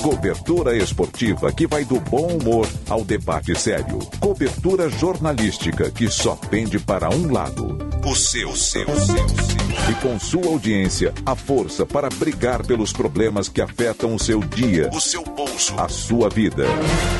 Cobertura 0.01 0.75
esportiva 0.75 1.51
que 1.51 1.67
vai 1.67 1.85
do 1.85 1.99
bom 1.99 2.27
humor 2.27 2.67
ao 2.89 3.03
debate 3.03 3.57
sério. 3.57 3.99
Cobertura 4.19 4.89
jornalística 4.89 5.91
que 5.91 6.09
só 6.09 6.35
pende 6.35 6.79
para 6.79 7.09
um 7.09 7.31
lado. 7.31 7.77
O 8.03 8.15
seu, 8.15 8.55
seu, 8.55 8.89
o 8.89 8.99
seu, 8.99 9.15
E 9.89 9.93
com 10.01 10.19
sua 10.19 10.47
audiência, 10.47 11.13
a 11.23 11.35
força 11.35 11.85
para 11.85 12.09
brigar 12.09 12.65
pelos 12.65 12.91
problemas 12.91 13.47
que 13.47 13.61
afetam 13.61 14.15
o 14.15 14.19
seu 14.19 14.39
dia, 14.39 14.89
o 14.91 14.99
seu 14.99 15.23
bolso, 15.23 15.79
a 15.79 15.87
sua 15.87 16.29
vida. 16.29 16.65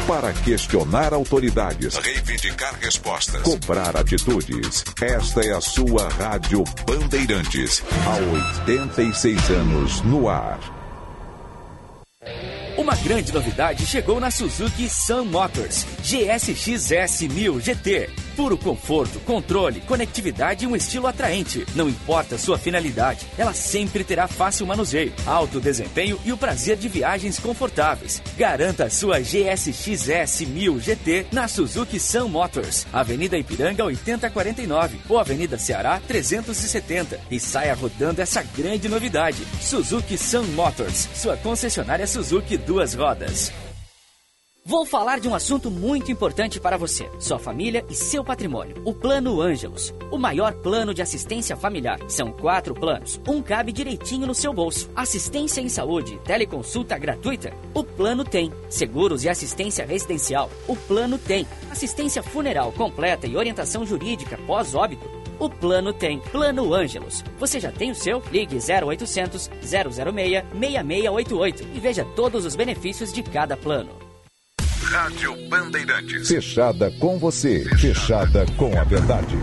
Para 0.07 0.33
questionar 0.33 1.13
autoridades, 1.13 1.95
reivindicar 1.97 2.73
respostas, 2.81 3.43
cobrar 3.43 3.95
atitudes. 3.95 4.83
Esta 4.99 5.41
é 5.41 5.51
a 5.53 5.61
sua 5.61 6.09
Rádio 6.09 6.63
Bandeirantes. 6.87 7.83
Há 8.07 8.65
86 8.65 9.49
anos 9.51 10.01
no 10.01 10.27
ar. 10.27 10.80
Uma 12.77 12.95
grande 12.97 13.33
novidade 13.33 13.85
chegou 13.87 14.19
na 14.19 14.29
Suzuki 14.29 14.87
Sun 14.87 15.25
Motors 15.25 15.85
GSX-S 16.03 17.27
1000 17.27 17.59
GT. 17.59 18.09
Puro 18.41 18.57
conforto, 18.57 19.19
controle, 19.19 19.81
conectividade 19.81 20.65
e 20.65 20.67
um 20.67 20.75
estilo 20.75 21.05
atraente. 21.05 21.63
Não 21.75 21.87
importa 21.87 22.39
sua 22.39 22.57
finalidade, 22.57 23.27
ela 23.37 23.53
sempre 23.53 24.03
terá 24.03 24.27
fácil 24.27 24.65
manuseio, 24.65 25.13
alto 25.27 25.59
desempenho 25.59 26.19
e 26.25 26.33
o 26.33 26.37
prazer 26.37 26.75
de 26.75 26.89
viagens 26.89 27.37
confortáveis. 27.37 28.19
Garanta 28.35 28.89
sua 28.89 29.19
GSX-S 29.19 30.47
1000 30.47 30.79
GT 30.79 31.27
na 31.31 31.47
Suzuki 31.47 31.99
Sun 31.99 32.29
Motors, 32.29 32.87
Avenida 32.91 33.37
Ipiranga 33.37 33.85
8049 33.85 34.97
ou 35.07 35.19
Avenida 35.19 35.59
Ceará 35.59 36.01
370 36.07 37.19
e 37.29 37.39
saia 37.39 37.75
rodando 37.75 38.23
essa 38.23 38.41
grande 38.41 38.89
novidade. 38.89 39.45
Suzuki 39.61 40.17
Sun 40.17 40.45
Motors, 40.55 41.07
sua 41.13 41.37
concessionária 41.37 42.07
Suzuki 42.07 42.57
duas 42.57 42.95
rodas. 42.95 43.53
Vou 44.63 44.85
falar 44.85 45.19
de 45.19 45.27
um 45.27 45.33
assunto 45.33 45.71
muito 45.71 46.11
importante 46.11 46.59
para 46.59 46.77
você, 46.77 47.09
sua 47.19 47.39
família 47.39 47.83
e 47.89 47.95
seu 47.95 48.23
patrimônio. 48.23 48.79
O 48.85 48.93
Plano 48.93 49.41
Ângelos, 49.41 49.91
o 50.11 50.19
maior 50.19 50.53
plano 50.53 50.93
de 50.93 51.01
assistência 51.01 51.57
familiar. 51.57 51.99
São 52.07 52.31
quatro 52.31 52.75
planos, 52.75 53.19
um 53.27 53.41
cabe 53.41 53.71
direitinho 53.71 54.27
no 54.27 54.35
seu 54.35 54.53
bolso. 54.53 54.87
Assistência 54.95 55.61
em 55.61 55.67
saúde, 55.67 56.19
teleconsulta 56.23 56.95
gratuita. 56.99 57.51
O 57.73 57.83
plano 57.83 58.23
tem. 58.23 58.51
Seguros 58.69 59.23
e 59.23 59.29
assistência 59.29 59.83
residencial. 59.83 60.47
O 60.67 60.75
plano 60.75 61.17
tem. 61.17 61.47
Assistência 61.71 62.21
funeral 62.21 62.71
completa 62.71 63.25
e 63.25 63.35
orientação 63.35 63.83
jurídica 63.83 64.37
pós-óbito. 64.45 65.09
O 65.39 65.49
plano 65.49 65.91
tem. 65.91 66.19
Plano 66.19 66.71
Ângelos. 66.71 67.23
Você 67.39 67.59
já 67.59 67.71
tem 67.71 67.89
o 67.89 67.95
seu? 67.95 68.21
Ligue 68.31 68.57
0800 68.57 69.49
006 69.59 70.45
6688 70.53 71.67
e 71.73 71.79
veja 71.79 72.05
todos 72.15 72.45
os 72.45 72.55
benefícios 72.55 73.11
de 73.11 73.23
cada 73.23 73.57
plano. 73.57 74.10
Rádio 74.83 75.35
Bandeirantes. 75.47 76.27
Fechada 76.27 76.91
com 76.99 77.17
você. 77.17 77.63
Fechada 77.77 78.45
com 78.57 78.77
a 78.77 78.83
verdade. 78.83 79.37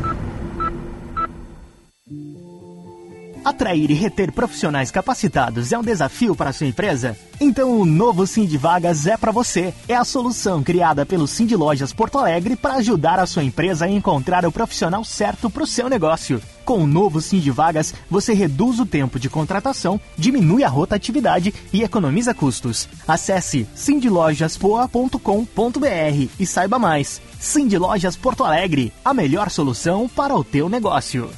Atrair 3.45 3.91
e 3.91 3.95
reter 3.95 4.33
profissionais 4.33 4.91
capacitados 4.91 5.73
é 5.73 5.79
um 5.79 5.83
desafio 5.83 6.35
para 6.35 6.53
sua 6.53 6.67
empresa? 6.67 7.17
Então 7.41 7.81
o 7.81 7.85
novo 7.85 8.27
Sim 8.27 8.47
de 8.47 8.59
Vagas 8.59 9.07
é 9.07 9.17
para 9.17 9.31
você. 9.31 9.73
É 9.87 9.95
a 9.95 10.05
solução 10.05 10.63
criada 10.63 11.07
pelo 11.07 11.27
de 11.27 11.57
Lojas 11.57 11.93
Porto 11.93 12.19
Alegre 12.19 12.57
para 12.57 12.75
ajudar 12.75 13.19
a 13.19 13.27
sua 13.27 13.45
empresa 13.45 13.85
a 13.85 13.89
encontrar 13.89 14.45
o 14.45 14.53
profissional 14.53 15.05
certo 15.05 15.49
para 15.49 15.63
o 15.63 15.67
seu 15.67 15.89
negócio. 15.89 16.43
Com 16.65 16.83
o 16.83 16.87
novo 16.87 17.21
Sim 17.21 17.39
de 17.39 17.51
Vagas, 17.51 17.95
você 18.11 18.35
reduz 18.35 18.81
o 18.81 18.87
tempo 18.87 19.19
de 19.19 19.31
contratação, 19.31 20.01
diminui 20.17 20.65
a 20.65 20.69
rotatividade 20.69 21.55
e 21.73 21.83
economiza 21.83 22.35
custos. 22.35 22.89
Acesse 23.07 23.67
sindlojaspoa.com.br 23.75 26.29
e 26.39 26.47
saiba 26.47 26.79
mais. 26.79 27.21
De 27.69 27.79
Lojas 27.79 28.17
Porto 28.17 28.45
Alegre, 28.45 28.93
a 29.05 29.15
melhor 29.15 29.49
solução 29.49 30.09
para 30.09 30.35
o 30.35 30.45
teu 30.45 30.69
negócio. 30.69 31.31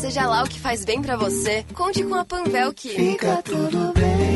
Seja 0.00 0.26
lá 0.26 0.42
o 0.42 0.48
que 0.48 0.60
faz 0.60 0.84
bem 0.84 1.00
pra 1.00 1.16
você, 1.16 1.64
conte 1.74 2.04
com 2.04 2.14
a 2.14 2.24
Panvel 2.24 2.72
que 2.72 2.88
Fica 2.90 3.42
tudo 3.42 3.92
bem. 3.94 4.33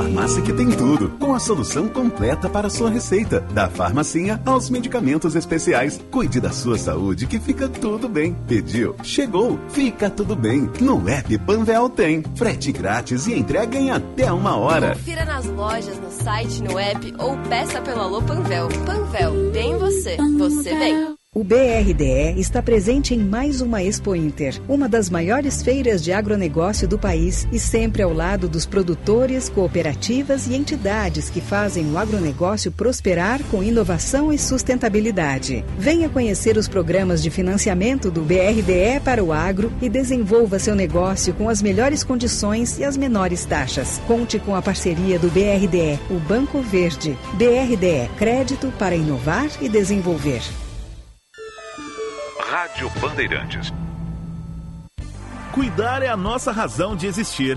Farmácia 0.00 0.40
que 0.40 0.52
tem 0.54 0.70
tudo, 0.70 1.10
com 1.18 1.34
a 1.34 1.38
solução 1.38 1.86
completa 1.86 2.48
para 2.48 2.70
sua 2.70 2.88
receita. 2.88 3.40
Da 3.52 3.68
farmacinha 3.68 4.40
aos 4.46 4.70
medicamentos 4.70 5.34
especiais. 5.34 6.00
Cuide 6.10 6.40
da 6.40 6.50
sua 6.50 6.78
saúde 6.78 7.26
que 7.26 7.38
fica 7.38 7.68
tudo 7.68 8.08
bem. 8.08 8.34
Pediu? 8.48 8.96
Chegou. 9.02 9.58
Fica 9.68 10.08
tudo 10.08 10.34
bem. 10.34 10.70
No 10.80 11.06
app 11.06 11.36
Panvel 11.40 11.90
tem. 11.90 12.24
Frete 12.34 12.72
grátis 12.72 13.26
e 13.26 13.34
entrega 13.34 13.76
em 13.76 13.90
até 13.90 14.32
uma 14.32 14.56
hora. 14.56 14.94
Confira 14.94 15.26
nas 15.26 15.44
lojas, 15.44 16.00
no 16.00 16.10
site, 16.10 16.62
no 16.62 16.78
app 16.78 17.14
ou 17.18 17.36
peça 17.50 17.82
pelo 17.82 18.00
Alô 18.00 18.22
Panvel. 18.22 18.68
Panvel, 18.86 19.52
bem 19.52 19.76
você, 19.76 20.16
você 20.38 20.74
bem. 20.74 21.19
O 21.32 21.44
BRDE 21.44 22.40
está 22.40 22.60
presente 22.60 23.14
em 23.14 23.18
mais 23.18 23.60
uma 23.60 23.80
Expo 23.80 24.16
Inter, 24.16 24.60
uma 24.68 24.88
das 24.88 25.08
maiores 25.08 25.62
feiras 25.62 26.02
de 26.02 26.12
agronegócio 26.12 26.88
do 26.88 26.98
país 26.98 27.46
e 27.52 27.58
sempre 27.60 28.02
ao 28.02 28.12
lado 28.12 28.48
dos 28.48 28.66
produtores, 28.66 29.48
cooperativas 29.48 30.48
e 30.48 30.56
entidades 30.56 31.30
que 31.30 31.40
fazem 31.40 31.88
o 31.92 31.96
agronegócio 31.96 32.72
prosperar 32.72 33.40
com 33.44 33.62
inovação 33.62 34.32
e 34.32 34.38
sustentabilidade. 34.40 35.64
Venha 35.78 36.08
conhecer 36.08 36.56
os 36.56 36.66
programas 36.66 37.22
de 37.22 37.30
financiamento 37.30 38.10
do 38.10 38.22
BRDE 38.22 38.98
para 39.04 39.22
o 39.22 39.32
agro 39.32 39.72
e 39.80 39.88
desenvolva 39.88 40.58
seu 40.58 40.74
negócio 40.74 41.32
com 41.34 41.48
as 41.48 41.62
melhores 41.62 42.02
condições 42.02 42.76
e 42.76 42.82
as 42.82 42.96
menores 42.96 43.44
taxas. 43.44 44.00
Conte 44.04 44.40
com 44.40 44.56
a 44.56 44.60
parceria 44.60 45.16
do 45.16 45.28
BRDE, 45.28 46.00
o 46.10 46.18
Banco 46.18 46.60
Verde. 46.60 47.16
BRDE, 47.34 48.10
crédito 48.18 48.72
para 48.76 48.96
inovar 48.96 49.48
e 49.60 49.68
desenvolver. 49.68 50.42
Rádio 52.50 52.90
Bandeirantes. 53.00 53.72
Cuidar 55.52 56.02
é 56.02 56.08
a 56.08 56.16
nossa 56.16 56.50
razão 56.50 56.96
de 56.96 57.06
existir. 57.06 57.56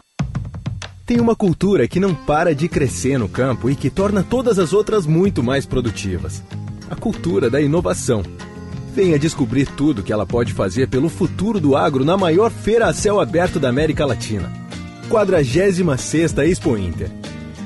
Tem 1.05 1.19
uma 1.19 1.35
cultura 1.35 1.87
que 1.87 1.99
não 1.99 2.13
para 2.13 2.53
de 2.53 2.67
crescer 2.67 3.17
no 3.17 3.27
campo 3.27 3.69
e 3.69 3.75
que 3.75 3.89
torna 3.89 4.23
todas 4.23 4.59
as 4.59 4.71
outras 4.71 5.05
muito 5.05 5.41
mais 5.41 5.65
produtivas. 5.65 6.43
A 6.89 6.95
cultura 6.95 7.49
da 7.49 7.59
inovação. 7.59 8.23
Venha 8.93 9.17
descobrir 9.17 9.67
tudo 9.67 10.03
que 10.03 10.11
ela 10.11 10.25
pode 10.25 10.53
fazer 10.53 10.87
pelo 10.87 11.09
futuro 11.09 11.59
do 11.59 11.75
agro 11.75 12.05
na 12.05 12.17
maior 12.17 12.51
feira 12.51 12.87
a 12.87 12.93
céu 12.93 13.19
aberto 13.19 13.59
da 13.59 13.69
América 13.69 14.05
Latina. 14.05 14.51
46 15.09 15.79
Expo 16.37 16.77
Inter. 16.77 17.09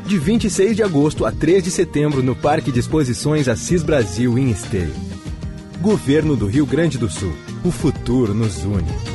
De 0.06 0.18
26 0.18 0.76
de 0.76 0.84
agosto 0.84 1.26
a 1.26 1.32
3 1.32 1.64
de 1.64 1.72
setembro 1.72 2.22
no 2.22 2.36
Parque 2.36 2.72
de 2.72 2.80
Exposições 2.80 3.48
Assis 3.48 3.84
Brasil 3.84 4.38
em 4.38 4.52
Esteio. 4.52 4.94
Governo 5.82 6.36
do 6.36 6.46
Rio 6.46 6.66
Grande 6.66 6.98
do 6.98 7.10
Sul. 7.10 7.34
O 7.64 7.72
futuro 7.72 8.34
nos 8.34 8.64
une. 8.64 9.15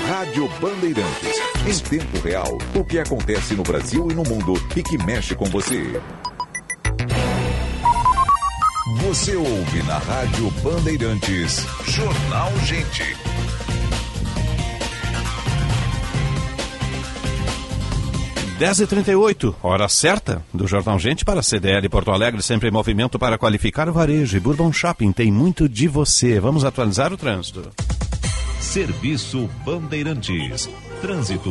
Rádio 0.00 0.48
Bandeirantes. 0.60 1.36
Em 1.66 1.78
tempo 1.78 2.18
real, 2.20 2.58
o 2.74 2.84
que 2.84 2.98
acontece 2.98 3.54
no 3.54 3.62
Brasil 3.62 4.10
e 4.10 4.14
no 4.14 4.22
mundo 4.22 4.54
e 4.74 4.82
que 4.82 4.96
mexe 5.04 5.34
com 5.34 5.44
você. 5.44 6.00
Você 9.02 9.36
ouve 9.36 9.82
na 9.82 9.98
Rádio 9.98 10.50
Bandeirantes. 10.62 11.66
Jornal 11.84 12.50
Gente. 12.64 13.04
Dez 18.58 18.80
e 18.80 18.86
trinta 18.86 19.10
hora 19.62 19.88
certa 19.88 20.42
do 20.54 20.66
Jornal 20.66 20.98
Gente 20.98 21.24
para 21.24 21.42
CDL 21.42 21.88
Porto 21.88 22.12
Alegre, 22.12 22.42
sempre 22.42 22.68
em 22.68 22.72
movimento 22.72 23.18
para 23.18 23.36
qualificar 23.36 23.88
o 23.88 23.92
varejo. 23.92 24.36
E 24.36 24.40
Bourbon 24.40 24.72
Shopping 24.72 25.12
tem 25.12 25.30
muito 25.30 25.68
de 25.68 25.86
você. 25.88 26.40
Vamos 26.40 26.64
atualizar 26.64 27.12
o 27.12 27.16
trânsito. 27.16 27.70
Serviço 28.62 29.50
Bandeirantes. 29.66 30.70
Trânsito. 31.02 31.50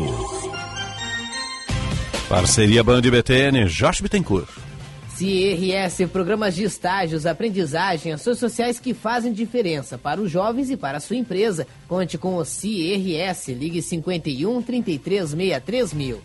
Parceria 2.27 2.83
Band 2.83 3.01
BTN, 3.01 3.65
Josh 3.65 3.99
Bittencourt. 4.01 4.49
CIRS, 5.09 6.09
programas 6.11 6.55
de 6.55 6.63
estágios, 6.63 7.27
aprendizagem, 7.27 8.13
ações 8.13 8.39
sociais 8.39 8.79
que 8.79 8.93
fazem 8.93 9.33
diferença 9.33 9.97
para 9.97 10.21
os 10.21 10.31
jovens 10.31 10.71
e 10.71 10.77
para 10.77 10.97
a 10.97 11.01
sua 11.01 11.17
empresa. 11.17 11.67
Conte 11.87 12.17
com 12.17 12.37
o 12.37 12.45
CIRS, 12.45 13.49
ligue 13.49 13.81
51 13.81 14.61
33 14.63 15.29
63 15.29 15.93
mil. 15.93 16.21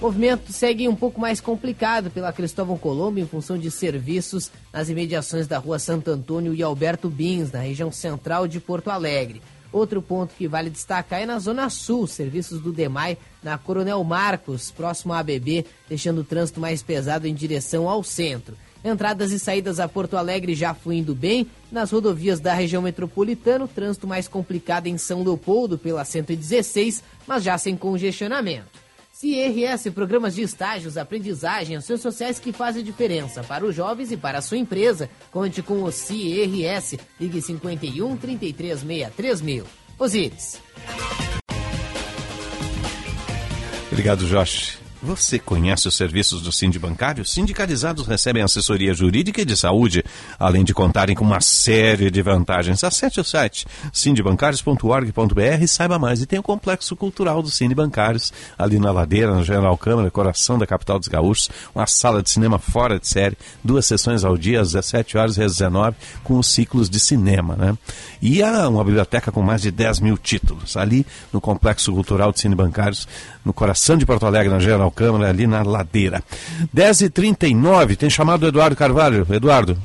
O 0.00 0.04
movimento 0.06 0.52
segue 0.52 0.88
um 0.88 0.96
pouco 0.96 1.20
mais 1.20 1.40
complicado 1.40 2.10
pela 2.10 2.32
Cristóvão 2.32 2.78
Colombo 2.78 3.20
em 3.20 3.26
função 3.26 3.58
de 3.58 3.70
serviços 3.70 4.50
nas 4.72 4.88
imediações 4.88 5.46
da 5.46 5.58
rua 5.58 5.78
Santo 5.78 6.10
Antônio 6.10 6.54
e 6.54 6.62
Alberto 6.62 7.10
Bins, 7.10 7.52
na 7.52 7.60
região 7.60 7.92
central 7.92 8.48
de 8.48 8.58
Porto 8.58 8.88
Alegre. 8.88 9.42
Outro 9.72 10.02
ponto 10.02 10.34
que 10.36 10.48
vale 10.48 10.68
destacar 10.68 11.20
é 11.20 11.26
na 11.26 11.38
Zona 11.38 11.70
Sul, 11.70 12.06
serviços 12.06 12.60
do 12.60 12.72
DEMAI 12.72 13.16
na 13.42 13.56
Coronel 13.56 14.02
Marcos, 14.02 14.70
próximo 14.70 15.12
à 15.12 15.20
ABB, 15.20 15.64
deixando 15.88 16.22
o 16.22 16.24
trânsito 16.24 16.60
mais 16.60 16.82
pesado 16.82 17.26
em 17.26 17.34
direção 17.34 17.88
ao 17.88 18.02
centro. 18.02 18.56
Entradas 18.84 19.30
e 19.30 19.38
saídas 19.38 19.78
a 19.78 19.86
Porto 19.86 20.16
Alegre 20.16 20.54
já 20.54 20.72
fluindo 20.72 21.14
bem. 21.14 21.46
Nas 21.70 21.90
rodovias 21.90 22.40
da 22.40 22.54
região 22.54 22.82
metropolitana, 22.82 23.66
o 23.66 23.68
trânsito 23.68 24.06
mais 24.06 24.26
complicado 24.26 24.86
em 24.86 24.96
São 24.96 25.22
Leopoldo 25.22 25.78
pela 25.78 26.04
116, 26.04 27.02
mas 27.26 27.44
já 27.44 27.58
sem 27.58 27.76
congestionamento. 27.76 28.89
CIRS, 29.20 29.90
programas 29.92 30.34
de 30.34 30.40
estágios, 30.40 30.96
aprendizagem, 30.96 31.76
ações 31.76 32.00
sociais 32.00 32.38
que 32.38 32.54
fazem 32.54 32.82
diferença 32.82 33.42
para 33.42 33.66
os 33.66 33.74
jovens 33.74 34.10
e 34.10 34.16
para 34.16 34.38
a 34.38 34.40
sua 34.40 34.56
empresa. 34.56 35.10
Conte 35.30 35.60
com 35.60 35.82
o 35.82 35.92
CIRS. 35.92 36.96
Ligue 37.20 37.42
51 37.42 38.16
33 38.16 38.80
63 38.80 39.42
mil. 39.42 39.66
Osíris. 39.98 40.58
Obrigado, 43.92 44.24
Josh. 44.24 44.78
Você 45.02 45.38
conhece 45.38 45.88
os 45.88 45.96
serviços 45.96 46.42
do 46.42 46.52
Sind 46.52 46.78
Bancário? 46.78 47.24
Sindicalizados 47.24 48.06
recebem 48.06 48.42
assessoria 48.42 48.92
jurídica 48.92 49.40
e 49.40 49.46
de 49.46 49.56
saúde, 49.56 50.04
além 50.38 50.62
de 50.62 50.74
contarem 50.74 51.16
com 51.16 51.24
uma 51.24 51.40
série 51.40 52.10
de 52.10 52.20
vantagens. 52.20 52.84
Acesse 52.84 53.18
o 53.18 53.24
site 53.24 53.66
sindbancários.org.br 53.94 55.62
e 55.62 55.66
saiba 55.66 55.98
mais. 55.98 56.20
E 56.20 56.26
tem 56.26 56.38
o 56.38 56.42
Complexo 56.42 56.94
Cultural 56.94 57.40
do 57.40 57.48
Sind 57.48 57.72
Bancários, 57.74 58.30
ali 58.58 58.78
na 58.78 58.92
Ladeira, 58.92 59.34
na 59.34 59.42
General 59.42 59.76
Câmara, 59.78 60.10
coração 60.10 60.58
da 60.58 60.66
capital 60.66 60.98
dos 60.98 61.08
gaúchos. 61.08 61.48
Uma 61.74 61.86
sala 61.86 62.22
de 62.22 62.28
cinema 62.28 62.58
fora 62.58 63.00
de 63.00 63.08
série, 63.08 63.38
duas 63.64 63.86
sessões 63.86 64.22
ao 64.22 64.36
dia, 64.36 64.60
às 64.60 64.72
17 64.72 65.16
horas 65.16 65.38
e 65.38 65.42
às 65.42 65.52
19, 65.52 65.96
com 66.22 66.38
os 66.38 66.46
ciclos 66.46 66.90
de 66.90 67.00
cinema. 67.00 67.56
Né? 67.56 67.78
E 68.20 68.42
há 68.42 68.68
uma 68.68 68.84
biblioteca 68.84 69.32
com 69.32 69.40
mais 69.40 69.62
de 69.62 69.70
10 69.70 70.00
mil 70.00 70.18
títulos, 70.18 70.76
ali 70.76 71.06
no 71.32 71.40
Complexo 71.40 71.90
Cultural 71.90 72.32
do 72.32 72.38
Cine 72.38 72.54
Bancários, 72.54 73.08
no 73.42 73.54
coração 73.54 73.96
de 73.96 74.04
Porto 74.04 74.26
Alegre, 74.26 74.52
na 74.52 74.58
General 74.58 74.89
General 74.90 74.92
Câmara, 74.92 75.28
ali 75.28 75.46
na 75.46 75.62
ladeira. 75.62 76.22
10h39, 76.74 77.96
tem 77.96 78.10
chamado 78.10 78.42
o 78.44 78.48
Eduardo 78.48 78.76
Carvalho. 78.76 79.26
Eduardo. 79.30 79.76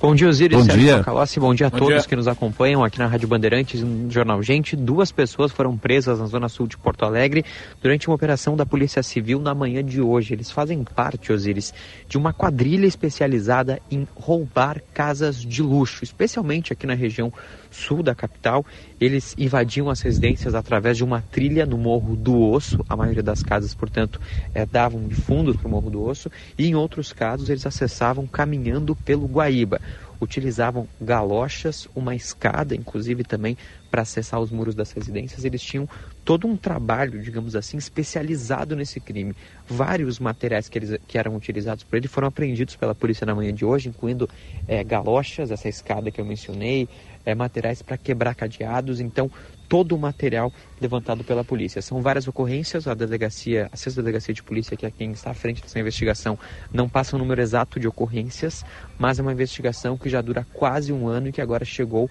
Bom 0.00 0.14
dia, 0.14 0.30
Osiris. 0.30 0.56
Bom 0.56 0.64
Sérgio 0.64 0.82
dia. 0.82 0.96
Macalossi. 0.96 1.38
Bom 1.38 1.54
dia 1.54 1.66
a 1.66 1.70
Bom 1.70 1.76
todos 1.76 1.94
dia. 1.94 2.08
que 2.08 2.16
nos 2.16 2.26
acompanham 2.26 2.82
aqui 2.82 2.98
na 2.98 3.06
Rádio 3.06 3.28
Bandeirantes 3.28 3.82
e 3.82 3.84
no 3.84 4.10
Jornal 4.10 4.42
Gente. 4.42 4.74
Duas 4.74 5.12
pessoas 5.12 5.52
foram 5.52 5.76
presas 5.76 6.18
na 6.18 6.24
zona 6.24 6.48
sul 6.48 6.66
de 6.66 6.78
Porto 6.78 7.04
Alegre 7.04 7.44
durante 7.82 8.08
uma 8.08 8.14
operação 8.14 8.56
da 8.56 8.64
Polícia 8.64 9.02
Civil 9.02 9.40
na 9.40 9.54
manhã 9.54 9.84
de 9.84 10.00
hoje. 10.00 10.32
Eles 10.32 10.50
fazem 10.50 10.82
parte, 10.82 11.30
Osiris, 11.30 11.74
de 12.08 12.16
uma 12.16 12.32
quadrilha 12.32 12.86
especializada 12.86 13.78
em 13.90 14.08
roubar 14.16 14.80
casas 14.94 15.36
de 15.36 15.62
luxo, 15.62 16.02
especialmente 16.02 16.72
aqui 16.72 16.86
na 16.86 16.94
região 16.94 17.30
sul 17.70 18.02
da 18.02 18.14
capital. 18.14 18.64
Eles 19.00 19.34
invadiam 19.38 19.88
as 19.88 20.00
residências 20.00 20.54
através 20.54 20.96
de 20.96 21.04
uma 21.04 21.22
trilha 21.22 21.64
no 21.64 21.78
Morro 21.78 22.16
do 22.16 22.38
Osso. 22.40 22.84
A 22.88 22.96
maioria 22.96 23.22
das 23.22 23.42
casas, 23.42 23.74
portanto, 23.74 24.20
eh, 24.54 24.66
davam 24.66 25.06
de 25.06 25.14
fundos 25.14 25.56
para 25.56 25.66
o 25.66 25.70
Morro 25.70 25.90
do 25.90 26.02
Osso. 26.02 26.30
E 26.58 26.66
em 26.66 26.74
outros 26.74 27.12
casos, 27.12 27.48
eles 27.48 27.66
acessavam 27.66 28.26
caminhando 28.26 28.94
pelo 28.94 29.26
Guaíba. 29.26 29.80
Utilizavam 30.20 30.86
galochas, 31.00 31.88
uma 31.94 32.14
escada, 32.14 32.74
inclusive 32.74 33.24
também 33.24 33.56
para 33.90 34.02
acessar 34.02 34.38
os 34.40 34.50
muros 34.50 34.74
das 34.74 34.92
residências. 34.92 35.44
Eles 35.44 35.62
tinham 35.62 35.88
todo 36.24 36.46
um 36.46 36.56
trabalho, 36.56 37.20
digamos 37.20 37.56
assim, 37.56 37.76
especializado 37.76 38.76
nesse 38.76 39.00
crime. 39.00 39.34
Vários 39.66 40.18
materiais 40.18 40.68
que, 40.68 40.78
eles, 40.78 41.00
que 41.08 41.18
eram 41.18 41.34
utilizados 41.34 41.82
por 41.82 41.96
ele 41.96 42.06
foram 42.06 42.28
apreendidos 42.28 42.76
pela 42.76 42.94
polícia 42.94 43.26
na 43.26 43.34
manhã 43.34 43.52
de 43.52 43.64
hoje, 43.64 43.88
incluindo 43.88 44.28
eh, 44.68 44.84
galochas, 44.84 45.50
essa 45.50 45.68
escada 45.68 46.10
que 46.10 46.20
eu 46.20 46.24
mencionei, 46.24 46.88
eh, 47.24 47.34
materiais 47.34 47.82
para 47.82 47.96
quebrar 47.96 48.34
cadeados. 48.34 49.00
Então, 49.00 49.30
todo 49.70 49.94
o 49.94 49.98
material 49.98 50.52
levantado 50.80 51.22
pela 51.22 51.44
polícia. 51.44 51.80
São 51.80 52.02
várias 52.02 52.26
ocorrências, 52.26 52.88
a 52.88 52.94
delegacia, 52.94 53.68
a 53.70 53.76
sexta 53.76 54.02
delegacia 54.02 54.34
de 54.34 54.42
polícia, 54.42 54.76
que 54.76 54.84
é 54.84 54.90
quem 54.90 55.12
está 55.12 55.30
à 55.30 55.34
frente 55.34 55.62
dessa 55.62 55.78
investigação, 55.78 56.36
não 56.72 56.88
passa 56.88 57.14
o 57.14 57.18
número 57.18 57.40
exato 57.40 57.78
de 57.78 57.86
ocorrências, 57.86 58.64
mas 58.98 59.20
é 59.20 59.22
uma 59.22 59.32
investigação 59.32 59.96
que 59.96 60.10
já 60.10 60.20
dura 60.20 60.44
quase 60.52 60.92
um 60.92 61.06
ano 61.06 61.28
e 61.28 61.32
que 61.32 61.40
agora 61.40 61.64
chegou 61.64 62.10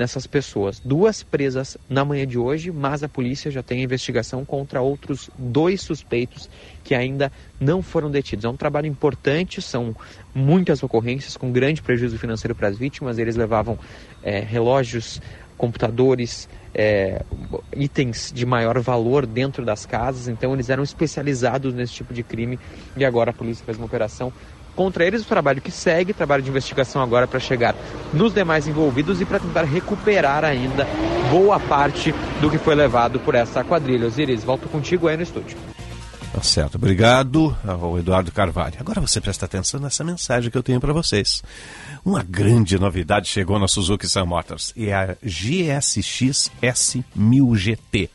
nessas 0.00 0.26
pessoas. 0.26 0.80
Duas 0.80 1.22
presas 1.22 1.76
na 1.88 2.04
manhã 2.04 2.26
de 2.26 2.38
hoje, 2.38 2.72
mas 2.72 3.02
a 3.02 3.08
polícia 3.08 3.50
já 3.50 3.62
tem 3.62 3.80
a 3.80 3.84
investigação 3.84 4.44
contra 4.44 4.80
outros 4.80 5.30
dois 5.38 5.82
suspeitos 5.82 6.48
que 6.82 6.94
ainda 6.94 7.30
não 7.60 7.82
foram 7.82 8.10
detidos. 8.10 8.44
É 8.44 8.48
um 8.48 8.56
trabalho 8.56 8.86
importante, 8.86 9.60
são 9.60 9.94
muitas 10.34 10.82
ocorrências 10.82 11.36
com 11.36 11.52
grande 11.52 11.82
prejuízo 11.82 12.18
financeiro 12.18 12.54
para 12.54 12.68
as 12.68 12.78
vítimas. 12.78 13.18
Eles 13.18 13.36
levavam 13.36 13.78
eh, 14.22 14.40
relógios, 14.40 15.20
computadores, 15.56 16.48
é, 16.74 17.22
itens 17.76 18.32
de 18.34 18.46
maior 18.46 18.78
valor 18.80 19.26
dentro 19.26 19.62
das 19.64 19.84
casas, 19.84 20.28
então 20.28 20.54
eles 20.54 20.70
eram 20.70 20.82
especializados 20.82 21.74
nesse 21.74 21.92
tipo 21.92 22.14
de 22.14 22.22
crime 22.22 22.58
e 22.96 23.04
agora 23.04 23.30
a 23.30 23.34
polícia 23.34 23.62
fez 23.64 23.76
uma 23.76 23.84
operação 23.84 24.32
contra 24.80 25.04
eles. 25.04 25.20
O 25.20 25.26
trabalho 25.26 25.60
que 25.60 25.70
segue, 25.70 26.14
trabalho 26.14 26.42
de 26.42 26.48
investigação 26.48 27.02
agora 27.02 27.28
para 27.28 27.38
chegar 27.38 27.74
nos 28.14 28.32
demais 28.32 28.66
envolvidos 28.66 29.20
e 29.20 29.26
para 29.26 29.38
tentar 29.38 29.64
recuperar 29.64 30.42
ainda 30.42 30.86
boa 31.30 31.60
parte 31.60 32.14
do 32.40 32.50
que 32.50 32.56
foi 32.56 32.74
levado 32.74 33.20
por 33.20 33.34
essa 33.34 33.62
quadrilha. 33.62 34.06
Osiris, 34.06 34.42
volto 34.42 34.70
contigo 34.70 35.06
aí 35.06 35.18
no 35.18 35.22
estúdio. 35.22 35.58
Tá 36.32 36.42
certo, 36.42 36.76
obrigado 36.76 37.54
ao 37.66 37.98
Eduardo 37.98 38.32
Carvalho. 38.32 38.76
Agora 38.80 39.02
você 39.02 39.20
presta 39.20 39.44
atenção 39.44 39.78
nessa 39.78 40.02
mensagem 40.02 40.50
que 40.50 40.56
eu 40.56 40.62
tenho 40.62 40.80
para 40.80 40.94
vocês. 40.94 41.42
Uma 42.02 42.22
grande 42.22 42.78
novidade 42.78 43.28
chegou 43.28 43.58
na 43.58 43.68
Suzuki 43.68 44.08
Sun 44.08 44.24
Motors 44.24 44.72
e 44.74 44.88
é 44.88 44.94
a 44.94 45.16
GSX 45.22 46.50
S1000 46.62 47.54
GT. 47.54 48.08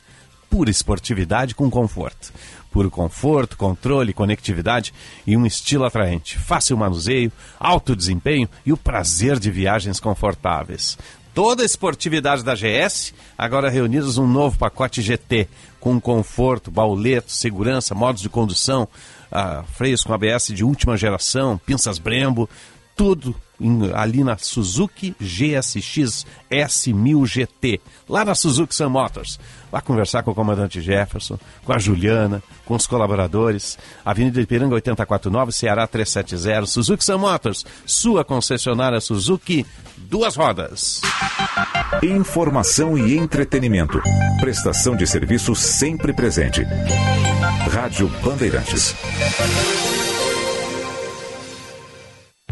Pura 0.49 0.71
esportividade 0.71 1.53
com 1.53 1.69
conforto. 1.69 2.31
Puro 2.75 2.91
conforto, 2.91 3.55
controle, 3.55 4.11
conectividade 4.11 4.93
e 5.25 5.37
um 5.37 5.45
estilo 5.45 5.85
atraente. 5.85 6.37
Fácil 6.37 6.75
manuseio, 6.75 7.31
alto 7.57 7.95
desempenho 7.95 8.49
e 8.65 8.73
o 8.73 8.77
prazer 8.77 9.39
de 9.39 9.49
viagens 9.49 9.97
confortáveis. 9.97 10.97
Toda 11.33 11.63
a 11.63 11.65
esportividade 11.65 12.43
da 12.43 12.53
GS, 12.53 13.13
agora 13.37 13.69
reunidos 13.69 14.17
num 14.17 14.27
novo 14.27 14.57
pacote 14.57 15.01
GT, 15.01 15.47
com 15.79 16.01
conforto, 16.01 16.69
bauleto, 16.69 17.31
segurança, 17.31 17.95
modos 17.95 18.21
de 18.21 18.27
condução, 18.27 18.89
ah, 19.31 19.63
freios 19.77 20.03
com 20.03 20.13
ABS 20.13 20.47
de 20.47 20.65
última 20.65 20.97
geração, 20.97 21.57
pinças 21.57 21.97
Brembo, 21.97 22.49
tudo 22.93 23.33
em- 23.59 23.91
ali 23.93 24.23
na 24.23 24.37
Suzuki 24.37 25.15
GSX 25.19 26.25
S1000 26.51 27.25
GT, 27.25 27.79
lá 28.07 28.25
na 28.25 28.35
Suzuki 28.35 28.73
Sun 28.75 28.89
Motors. 28.89 29.39
Vá 29.71 29.81
conversar 29.81 30.23
com 30.23 30.31
o 30.31 30.35
comandante 30.35 30.79
Jefferson, 30.81 31.37
com 31.65 31.73
a 31.73 31.77
Juliana, 31.77 32.41
com 32.65 32.75
os 32.75 32.87
colaboradores. 32.87 33.77
Avenida 34.05 34.39
Ipiranga 34.41 34.75
849, 34.75 35.51
Ceará 35.51 35.85
370, 35.87 36.65
Suzuki 36.65 37.03
Sun 37.03 37.17
Motors, 37.17 37.65
sua 37.85 38.23
concessionária 38.23 38.99
Suzuki, 39.01 39.65
duas 39.97 40.35
rodas. 40.35 41.01
Informação 42.03 42.97
e 42.97 43.17
entretenimento. 43.17 44.01
Prestação 44.39 44.95
de 44.95 45.05
serviço 45.07 45.55
sempre 45.55 46.13
presente. 46.13 46.63
Rádio 47.71 48.07
Bandeirantes. 48.23 48.95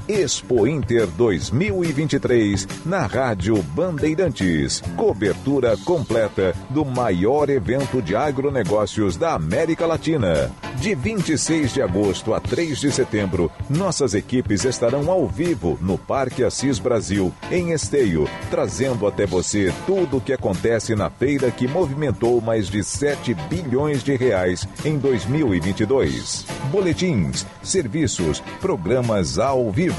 Expo 0.08 0.68
Inter 0.68 1.08
2023 1.08 2.68
na 2.86 3.06
Rádio 3.06 3.64
Bandeirantes. 3.74 4.82
Cobertura 4.98 5.78
completa 5.86 6.54
do 6.70 6.84
maior 6.84 7.50
evento 7.50 8.02
de 8.02 8.14
agronegócios 8.14 9.16
da 9.16 9.34
América 9.34 9.86
Latina. 9.86 10.52
De 10.76 10.94
26 10.94 11.76
de 11.76 11.82
agosto 11.82 12.34
a 12.34 12.42
3 12.42 12.78
de 12.78 12.92
setembro, 12.92 13.50
nossas 13.70 14.14
equipes 14.14 14.66
estarão 14.66 15.10
ao 15.10 15.26
vivo 15.26 15.78
no 15.82 15.98
Parque 15.98 16.44
Assis 16.44 16.80
Brasil, 16.80 17.34
em 17.50 17.72
Esteio, 17.72 18.28
trazendo 18.50 19.08
até 19.08 19.26
você 19.26 19.72
tudo 19.86 20.18
o 20.18 20.22
que 20.22 20.34
acontece 20.34 20.96
na 20.96 21.10
feira 21.10 21.50
que 21.50 21.66
movimentou 21.66 22.42
mais 22.42 22.68
de 22.68 22.84
7 22.84 23.34
bilhões 23.50 24.04
de 24.04 24.18
reais 24.18 24.68
em 24.84 24.98
2022. 24.98 26.46
Boletins, 26.70 27.46
serviços, 27.62 28.44
programas 28.60 29.40
ao 29.40 29.72
vivo. 29.72 29.93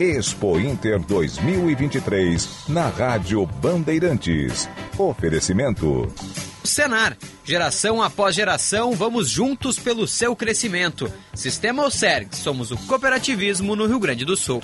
Expo 0.00 0.58
Inter 0.58 0.98
2023 0.98 2.68
na 2.68 2.88
Rádio 2.88 3.46
Bandeirantes. 3.46 4.68
Oferecimento. 4.98 6.12
Senar. 6.64 7.16
Geração 7.44 8.02
após 8.02 8.34
geração, 8.34 8.92
vamos 8.92 9.30
juntos 9.30 9.78
pelo 9.78 10.08
seu 10.08 10.34
crescimento. 10.34 11.10
Sistema 11.32 11.84
Oserg, 11.84 12.34
somos 12.34 12.72
o 12.72 12.76
cooperativismo 12.76 13.76
no 13.76 13.86
Rio 13.86 14.00
Grande 14.00 14.24
do 14.24 14.36
Sul. 14.36 14.60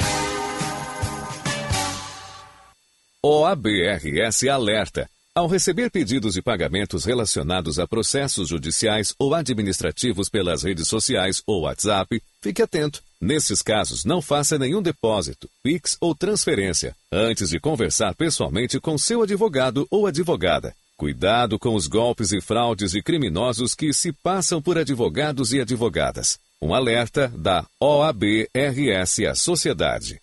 OABRS 3.25 4.49
alerta. 4.49 5.09
Ao 5.33 5.47
receber 5.47 5.91
pedidos 5.91 6.35
de 6.35 6.43
pagamentos 6.43 7.05
relacionados 7.05 7.79
a 7.79 7.87
processos 7.87 8.49
judiciais 8.49 9.15
ou 9.17 9.33
administrativos 9.33 10.29
pelas 10.29 10.65
redes 10.65 10.89
sociais 10.89 11.41
ou 11.47 11.63
WhatsApp, 11.63 12.21
fique 12.43 12.61
atento. 12.61 13.01
Nesses 13.23 13.63
casos, 13.63 14.05
não 14.05 14.21
faça 14.21 14.59
nenhum 14.59 14.83
depósito, 14.83 15.49
PIX 15.63 15.97
ou 16.01 16.13
transferência 16.13 16.93
antes 17.13 17.51
de 17.51 17.61
conversar 17.61 18.17
pessoalmente 18.17 18.81
com 18.81 18.99
seu 18.99 19.23
advogado 19.23 19.87
ou 19.89 20.09
advogada. 20.09 20.75
Cuidado 20.97 21.57
com 21.57 21.77
os 21.77 21.87
golpes 21.87 22.33
e 22.33 22.41
fraudes 22.41 22.91
de 22.91 23.01
criminosos 23.01 23.77
que 23.77 23.93
se 23.93 24.13
passam 24.13 24.61
por 24.61 24.77
advogados 24.77 25.53
e 25.53 25.61
advogadas. 25.61 26.37
Um 26.61 26.75
alerta 26.75 27.33
da 27.37 27.65
OABRS 27.81 29.25
à 29.31 29.37
sociedade. 29.37 30.21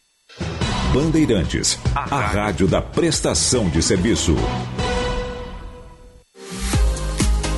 Bandeirantes, 0.93 1.79
a 1.95 2.19
rádio 2.19 2.67
da 2.67 2.81
prestação 2.81 3.69
de 3.69 3.81
serviço. 3.81 4.35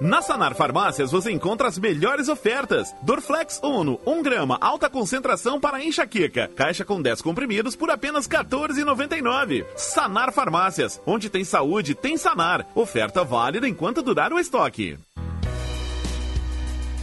Na 0.00 0.22
Sanar 0.22 0.54
Farmácias 0.54 1.10
você 1.12 1.30
encontra 1.30 1.68
as 1.68 1.78
melhores 1.78 2.30
ofertas. 2.30 2.94
Dorflex 3.02 3.60
Uno, 3.62 4.00
1 4.06 4.22
grama, 4.22 4.56
alta 4.58 4.88
concentração 4.88 5.60
para 5.60 5.84
enxaqueca. 5.84 6.48
Caixa 6.56 6.86
com 6.86 7.02
10 7.02 7.20
comprimidos 7.20 7.76
por 7.76 7.90
apenas 7.90 8.26
R$ 8.26 8.38
14,99. 8.38 9.66
Sanar 9.76 10.32
Farmácias, 10.32 10.98
onde 11.04 11.28
tem 11.28 11.44
saúde, 11.44 11.94
tem 11.94 12.16
Sanar. 12.16 12.66
Oferta 12.74 13.22
válida 13.22 13.68
enquanto 13.68 14.00
durar 14.00 14.32
o 14.32 14.38
estoque. 14.38 14.98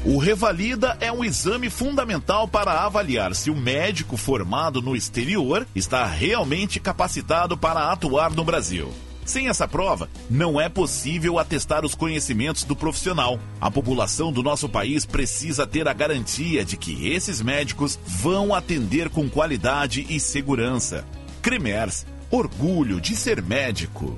O 0.03 0.17
Revalida 0.17 0.97
é 0.99 1.11
um 1.11 1.23
exame 1.23 1.69
fundamental 1.69 2.47
para 2.47 2.81
avaliar 2.83 3.35
se 3.35 3.51
o 3.51 3.55
médico 3.55 4.17
formado 4.17 4.81
no 4.81 4.95
exterior 4.95 5.67
está 5.75 6.03
realmente 6.05 6.79
capacitado 6.79 7.55
para 7.55 7.91
atuar 7.91 8.31
no 8.31 8.43
Brasil. 8.43 8.91
Sem 9.27 9.49
essa 9.49 9.67
prova, 9.67 10.09
não 10.29 10.59
é 10.59 10.69
possível 10.69 11.37
atestar 11.37 11.83
os 11.83 11.93
conhecimentos 11.93 12.63
do 12.63 12.77
profissional. 12.77 13.37
A 13.59 13.69
população 13.69 14.31
do 14.31 14.41
nosso 14.41 14.69
país 14.69 15.05
precisa 15.05 15.67
ter 15.67 15.85
a 15.85 15.91
garantia 15.91 16.63
de 16.63 16.77
que 16.77 17.09
esses 17.09 17.41
médicos 17.41 17.99
vão 18.05 18.55
atender 18.55 19.09
com 19.09 19.29
qualidade 19.29 20.05
e 20.09 20.17
segurança. 20.17 21.05
Cremers, 21.41 22.05
orgulho 22.31 23.01
de 23.01 23.17
ser 23.17 23.41
médico. 23.41 24.17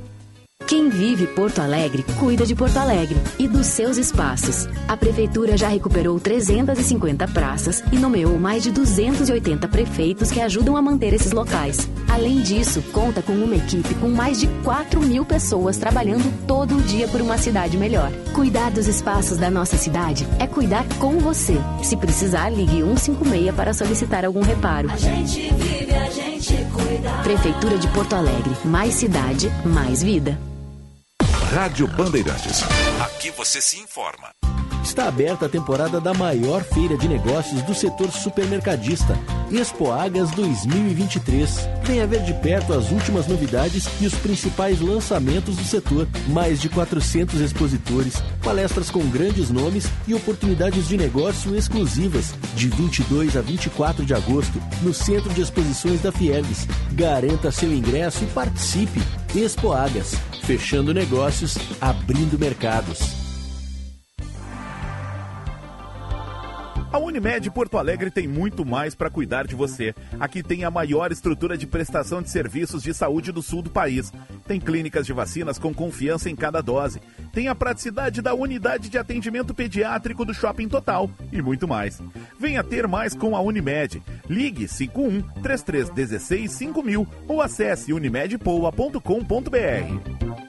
Quem 0.67 0.87
vive 0.87 1.25
Porto 1.25 1.59
Alegre, 1.59 2.05
cuida 2.19 2.45
de 2.45 2.53
Porto 2.53 2.77
Alegre 2.77 3.17
e 3.39 3.47
dos 3.47 3.65
seus 3.65 3.97
espaços. 3.97 4.67
A 4.87 4.95
Prefeitura 4.95 5.57
já 5.57 5.67
recuperou 5.67 6.19
350 6.19 7.27
praças 7.29 7.83
e 7.91 7.95
nomeou 7.97 8.37
mais 8.37 8.61
de 8.61 8.69
280 8.69 9.67
prefeitos 9.67 10.29
que 10.29 10.39
ajudam 10.39 10.77
a 10.77 10.81
manter 10.83 11.11
esses 11.15 11.31
locais. 11.31 11.89
Além 12.09 12.41
disso, 12.41 12.81
conta 12.91 13.21
com 13.21 13.33
uma 13.33 13.55
equipe 13.55 13.93
com 13.95 14.09
mais 14.09 14.39
de 14.39 14.47
4 14.63 14.99
mil 14.99 15.23
pessoas 15.23 15.77
trabalhando 15.77 16.31
todo 16.47 16.77
o 16.77 16.81
dia 16.81 17.07
por 17.07 17.21
uma 17.21 17.37
cidade 17.37 17.77
melhor. 17.77 18.11
Cuidar 18.33 18.71
dos 18.71 18.87
espaços 18.87 19.37
da 19.37 19.49
nossa 19.49 19.77
cidade 19.77 20.27
é 20.39 20.47
cuidar 20.47 20.85
com 20.97 21.19
você. 21.19 21.57
Se 21.83 21.95
precisar, 21.95 22.49
ligue 22.49 22.81
156 22.81 23.55
para 23.55 23.73
solicitar 23.73 24.25
algum 24.25 24.41
reparo. 24.41 24.89
A 24.91 24.97
gente 24.97 25.53
vive, 25.53 25.93
a 25.93 26.09
gente 26.09 26.53
cuida. 26.73 27.11
Prefeitura 27.23 27.77
de 27.77 27.87
Porto 27.89 28.15
Alegre. 28.15 28.55
Mais 28.65 28.95
cidade, 28.95 29.51
mais 29.63 30.01
vida. 30.01 30.37
Rádio 31.53 31.87
Bandeirantes. 31.87 32.63
Aqui 33.01 33.31
você 33.31 33.61
se 33.61 33.79
informa. 33.79 34.29
Está 34.83 35.07
aberta 35.07 35.45
a 35.45 35.49
temporada 35.49 35.99
da 35.99 36.13
maior 36.13 36.63
feira 36.63 36.97
de 36.97 37.07
negócios 37.07 37.61
do 37.63 37.75
setor 37.75 38.11
supermercadista, 38.11 39.17
Expoagas 39.51 40.31
2023. 40.31 41.69
Venha 41.83 42.07
ver 42.07 42.23
de 42.23 42.33
perto 42.35 42.73
as 42.73 42.89
últimas 42.91 43.27
novidades 43.27 43.87
e 43.99 44.05
os 44.05 44.13
principais 44.15 44.79
lançamentos 44.79 45.55
do 45.55 45.63
setor. 45.63 46.07
Mais 46.27 46.61
de 46.61 46.69
400 46.69 47.39
expositores, 47.41 48.23
palestras 48.43 48.89
com 48.89 49.01
grandes 49.09 49.49
nomes 49.49 49.87
e 50.07 50.13
oportunidades 50.13 50.87
de 50.87 50.97
negócio 50.97 51.55
exclusivas. 51.55 52.33
De 52.55 52.67
22 52.69 53.35
a 53.35 53.41
24 53.41 54.05
de 54.05 54.13
agosto, 54.13 54.61
no 54.81 54.93
Centro 54.93 55.33
de 55.33 55.41
Exposições 55.41 56.01
da 56.01 56.11
Fiergs. 56.11 56.67
Garanta 56.93 57.51
seu 57.51 57.71
ingresso 57.71 58.23
e 58.23 58.27
participe. 58.27 59.01
Expoagas, 59.35 60.15
fechando 60.43 60.93
negócios, 60.93 61.57
abrindo 61.81 62.39
mercados. 62.39 63.28
A 66.91 66.97
Unimed 66.97 67.51
Porto 67.51 67.77
Alegre 67.77 68.09
tem 68.09 68.27
muito 68.27 68.65
mais 68.65 68.95
para 68.95 69.11
cuidar 69.11 69.45
de 69.45 69.53
você. 69.53 69.93
Aqui 70.19 70.41
tem 70.41 70.63
a 70.63 70.71
maior 70.71 71.11
estrutura 71.11 71.55
de 71.55 71.67
prestação 71.67 72.19
de 72.19 72.31
serviços 72.31 72.81
de 72.81 72.95
saúde 72.95 73.31
do 73.31 73.43
sul 73.43 73.61
do 73.61 73.69
país. 73.69 74.11
Tem 74.47 74.59
clínicas 74.59 75.05
de 75.05 75.13
vacinas 75.13 75.59
com 75.59 75.71
confiança 75.71 76.31
em 76.31 76.35
cada 76.35 76.61
dose. 76.61 76.99
Tem 77.31 77.47
a 77.47 77.53
praticidade 77.53 78.23
da 78.23 78.33
unidade 78.33 78.89
de 78.89 78.97
atendimento 78.97 79.53
pediátrico 79.53 80.25
do 80.25 80.33
Shopping 80.33 80.67
Total 80.67 81.07
e 81.31 81.43
muito 81.43 81.67
mais. 81.67 82.01
Venha 82.39 82.63
ter 82.63 82.87
mais 82.87 83.13
com 83.13 83.35
a 83.35 83.41
Unimed. 83.41 84.01
Ligue 84.27 84.67
51 84.67 85.21
3316 85.43 86.51
5000 86.51 87.07
ou 87.27 87.39
acesse 87.39 87.93
unimedpoa.com.br. 87.93 90.48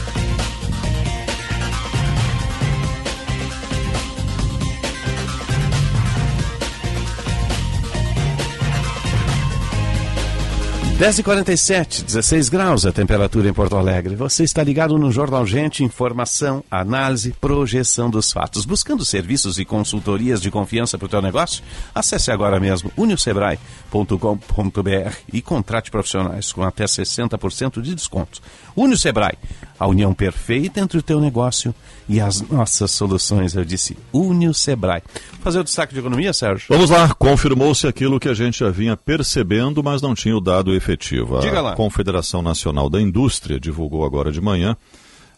10h47, 11.01 12.03
16 12.03 12.49
graus 12.49 12.85
a 12.85 12.91
temperatura 12.91 13.49
em 13.49 13.53
Porto 13.53 13.75
Alegre. 13.75 14.15
Você 14.15 14.43
está 14.43 14.63
ligado 14.63 14.99
no 14.99 15.11
Jornal 15.11 15.47
Gente, 15.47 15.83
informação, 15.83 16.63
análise, 16.69 17.33
projeção 17.41 18.07
dos 18.07 18.31
fatos. 18.31 18.65
Buscando 18.65 19.03
serviços 19.03 19.57
e 19.57 19.65
consultorias 19.65 20.39
de 20.39 20.51
confiança 20.51 20.99
para 20.99 21.07
o 21.07 21.09
teu 21.09 21.19
negócio? 21.19 21.63
Acesse 21.95 22.29
agora 22.29 22.59
mesmo 22.59 22.91
uniosebrae.com.br 22.95 25.15
e 25.33 25.41
contrate 25.41 25.89
profissionais 25.89 26.53
com 26.53 26.61
até 26.61 26.85
60% 26.85 27.81
de 27.81 27.95
desconto. 27.95 28.39
Unio 28.75 28.95
Sebrae, 28.95 29.39
a 29.81 29.87
união 29.87 30.13
perfeita 30.13 30.79
entre 30.79 30.99
o 30.99 31.01
teu 31.01 31.19
negócio 31.19 31.73
e 32.07 32.21
as 32.21 32.39
nossas 32.39 32.91
soluções. 32.91 33.55
Eu 33.55 33.65
disse 33.65 33.97
Unio 34.13 34.53
Sebrae. 34.53 35.01
Fazer 35.41 35.59
o 35.59 35.63
destaque 35.63 35.91
de 35.91 35.99
economia, 35.99 36.31
Sérgio? 36.33 36.67
Vamos 36.69 36.91
lá, 36.91 37.11
confirmou-se 37.15 37.87
aquilo 37.87 38.19
que 38.19 38.29
a 38.29 38.35
gente 38.35 38.59
já 38.59 38.69
vinha 38.69 38.95
percebendo, 38.95 39.83
mas 39.83 39.99
não 39.99 40.13
tinha 40.13 40.37
o 40.37 40.39
dado 40.39 40.75
efetivo. 40.75 41.39
A 41.39 41.41
Diga 41.41 41.61
lá. 41.61 41.75
Confederação 41.75 42.43
Nacional 42.43 42.91
da 42.91 43.01
Indústria 43.01 43.59
divulgou 43.59 44.05
agora 44.05 44.31
de 44.31 44.39
manhã 44.39 44.77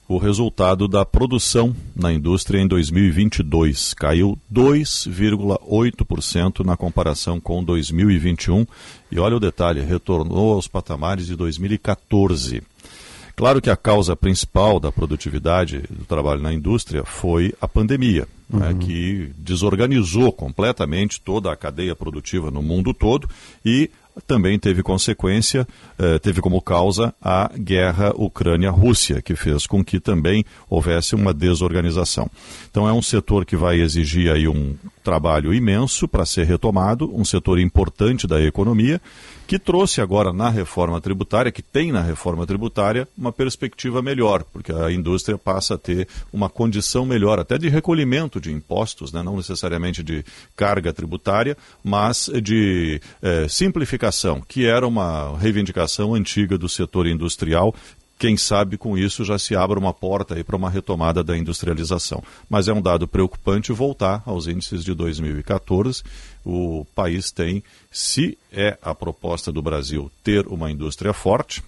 o 0.10 0.18
resultado 0.18 0.90
da 0.90 1.06
produção 1.06 1.74
na 1.96 2.12
indústria 2.12 2.60
em 2.60 2.68
2022. 2.68 3.94
Caiu 3.94 4.38
2,8% 4.54 6.66
na 6.66 6.76
comparação 6.76 7.40
com 7.40 7.64
2021. 7.64 8.68
E 9.10 9.20
olha 9.20 9.38
o 9.38 9.40
detalhe, 9.40 9.80
retornou 9.80 10.56
aos 10.56 10.68
patamares 10.68 11.28
de 11.28 11.38
2014. 11.38 12.62
Claro 13.36 13.62
que 13.62 13.70
a 13.70 13.76
causa 13.76 14.16
principal 14.16 14.80
da 14.80 14.92
produtividade 14.92 15.84
do 15.90 16.06
trabalho 16.06 16.42
na 16.42 16.54
indústria 16.54 17.04
foi 17.04 17.54
a 17.60 17.68
pandemia, 17.68 18.28
né, 18.48 18.76
que 18.80 19.32
desorganizou 19.38 20.32
completamente 20.32 21.20
toda 21.20 21.52
a 21.52 21.56
cadeia 21.56 21.96
produtiva 21.96 22.52
no 22.52 22.62
mundo 22.62 22.94
todo 22.94 23.28
e 23.66 23.90
também 24.28 24.60
teve 24.60 24.84
consequência, 24.84 25.68
eh, 25.98 26.20
teve 26.20 26.40
como 26.40 26.62
causa 26.62 27.14
a 27.22 27.50
guerra 27.58 28.14
Ucrânia-Rússia, 28.16 29.22
que 29.22 29.36
fez 29.36 29.66
com 29.66 29.84
que 29.84 30.00
também 30.00 30.46
houvesse 30.70 31.16
uma 31.16 31.34
desorganização. 31.34 32.30
Então 32.70 32.88
é 32.88 32.94
um 32.94 33.02
setor 33.02 33.44
que 33.46 33.56
vai 33.56 33.80
exigir 33.80 34.32
aí 34.32 34.48
um 34.48 34.76
trabalho 35.04 35.54
imenso 35.54 36.08
para 36.08 36.26
ser 36.26 36.46
retomado, 36.46 37.12
um 37.14 37.26
setor 37.26 37.60
importante 37.60 38.28
da 38.28 38.40
economia, 38.40 39.02
que 39.48 39.60
trouxe 39.60 40.02
agora 40.02 40.32
na 40.32 40.50
reforma 40.50 41.00
tributária, 41.02 41.52
que 41.52 41.62
tem 41.62 41.92
na 41.92 42.02
reforma 42.02 42.46
tributária, 42.46 43.08
uma 43.18 43.32
perspectiva 43.32 44.02
melhor, 44.02 44.44
porque 44.52 44.72
a 44.72 44.92
indústria 44.92 45.38
passa 45.38 45.76
a 45.76 45.78
ter 45.78 46.08
uma 46.32 46.50
condição 46.50 47.06
melhor, 47.06 47.40
até 47.40 47.58
de 47.58 47.70
recolhimento 47.70 48.40
de 48.40 48.52
impostos, 48.52 49.12
né? 49.12 49.22
não 49.22 49.38
necessariamente 49.38 50.04
de 50.04 50.24
carga 50.56 50.94
tributária, 50.94 51.58
mas 51.84 52.30
de 52.42 53.02
eh, 53.22 53.48
simplificação, 53.48 54.42
que 54.42 54.66
era 54.66 54.88
uma 54.88 55.38
reivindicação 55.38 56.14
antiga 56.14 56.58
do 56.58 56.70
setor 56.70 57.08
industrial 57.08 57.74
quem 58.24 58.38
sabe 58.38 58.78
com 58.78 58.98
isso 58.98 59.26
já 59.26 59.38
se 59.38 59.54
abra 59.54 59.78
uma 59.78 59.94
porta 59.94 60.42
para 60.46 60.56
uma 60.56 60.70
retomada 60.70 61.22
da 61.22 61.38
industrialização. 61.38 62.24
Mas 62.50 62.70
é 62.70 62.74
um 62.74 62.82
dado 62.82 63.06
preocupante 63.06 63.74
voltar 63.74 64.24
aos 64.26 64.48
índices 64.48 64.82
de 64.82 64.94
2014. 64.94 66.02
O 66.46 66.88
país 66.96 67.32
tem, 67.32 67.62
se 67.92 68.38
é 68.50 68.78
a 68.82 68.96
proposta 68.96 69.52
do 69.52 69.62
Brasil 69.62 70.10
ter 70.24 70.48
uma 70.48 70.72
indústria 70.72 71.12
forte, 71.12 71.62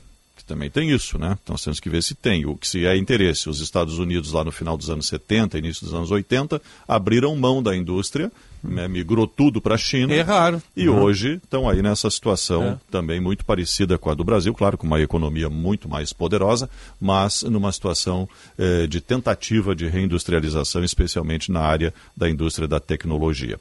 também 0.45 0.69
tem 0.69 0.91
isso, 0.91 1.17
né? 1.17 1.37
Então 1.41 1.53
nós 1.53 1.63
temos 1.63 1.79
que 1.79 1.89
ver 1.89 2.01
se 2.03 2.13
tem, 2.15 2.45
o 2.45 2.55
que 2.55 2.67
se 2.67 2.85
é 2.85 2.95
interesse. 2.95 3.49
Os 3.49 3.59
Estados 3.59 3.97
Unidos, 3.99 4.31
lá 4.31 4.43
no 4.43 4.51
final 4.51 4.77
dos 4.77 4.89
anos 4.89 5.07
70, 5.07 5.57
início 5.57 5.85
dos 5.85 5.93
anos 5.93 6.11
80, 6.11 6.61
abriram 6.87 7.35
mão 7.35 7.61
da 7.63 7.75
indústria, 7.75 8.31
né? 8.63 8.87
migrou 8.87 9.27
tudo 9.27 9.59
para 9.61 9.75
a 9.75 9.77
China. 9.77 10.13
É 10.13 10.21
raro. 10.21 10.61
E 10.75 10.87
Uhum. 10.89 11.01
hoje 11.01 11.39
estão 11.43 11.67
aí 11.69 11.81
nessa 11.81 12.09
situação 12.09 12.63
É. 12.63 12.77
também 12.91 13.19
muito 13.19 13.43
parecida 13.45 13.97
com 13.97 14.09
a 14.09 14.13
do 14.13 14.23
Brasil, 14.23 14.53
claro, 14.53 14.77
com 14.77 14.87
uma 14.87 14.99
economia 15.01 15.49
muito 15.49 15.87
mais 15.89 16.11
poderosa, 16.13 16.69
mas 16.99 17.43
numa 17.43 17.71
situação 17.71 18.27
eh, 18.57 18.87
de 18.87 19.01
tentativa 19.01 19.75
de 19.75 19.87
reindustrialização, 19.87 20.83
especialmente 20.83 21.51
na 21.51 21.61
área 21.61 21.93
da 22.15 22.29
indústria 22.29 22.67
da 22.67 22.79
tecnologia. 22.79 23.59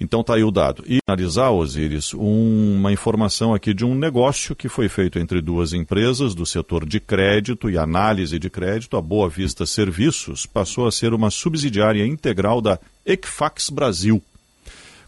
Então 0.00 0.22
está 0.22 0.34
aí 0.34 0.42
o 0.42 0.50
dado. 0.50 0.82
E 0.86 0.98
analisar, 1.06 1.50
Osiris, 1.50 2.14
um- 2.14 2.76
uma 2.76 2.90
informação 2.90 3.52
aqui 3.52 3.74
de 3.74 3.84
um 3.84 3.94
negócio 3.94 4.56
que 4.56 4.66
foi 4.68 4.88
feito 4.88 5.18
entre 5.18 5.42
duas 5.42 5.74
empresas 5.74 6.34
do 6.34 6.46
setor 6.46 6.86
de 6.86 6.98
crédito 6.98 7.68
e 7.68 7.76
análise 7.76 8.38
de 8.38 8.48
crédito. 8.48 8.96
A 8.96 9.00
Boa 9.02 9.28
Vista 9.28 9.66
Serviços 9.66 10.46
passou 10.46 10.86
a 10.86 10.92
ser 10.92 11.12
uma 11.12 11.30
subsidiária 11.30 12.06
integral 12.06 12.62
da 12.62 12.78
Equifax 13.04 13.68
Brasil. 13.68 14.22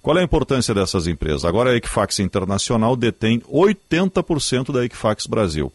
Qual 0.02 0.18
é 0.18 0.20
a 0.20 0.24
importância 0.24 0.74
dessas 0.74 1.06
empresas? 1.06 1.44
Agora 1.44 1.70
a 1.70 1.76
Equifax 1.76 2.18
Internacional 2.18 2.94
detém 2.94 3.40
80% 3.48 4.72
da 4.72 4.84
Equifax 4.84 5.26
Brasil. 5.26 5.72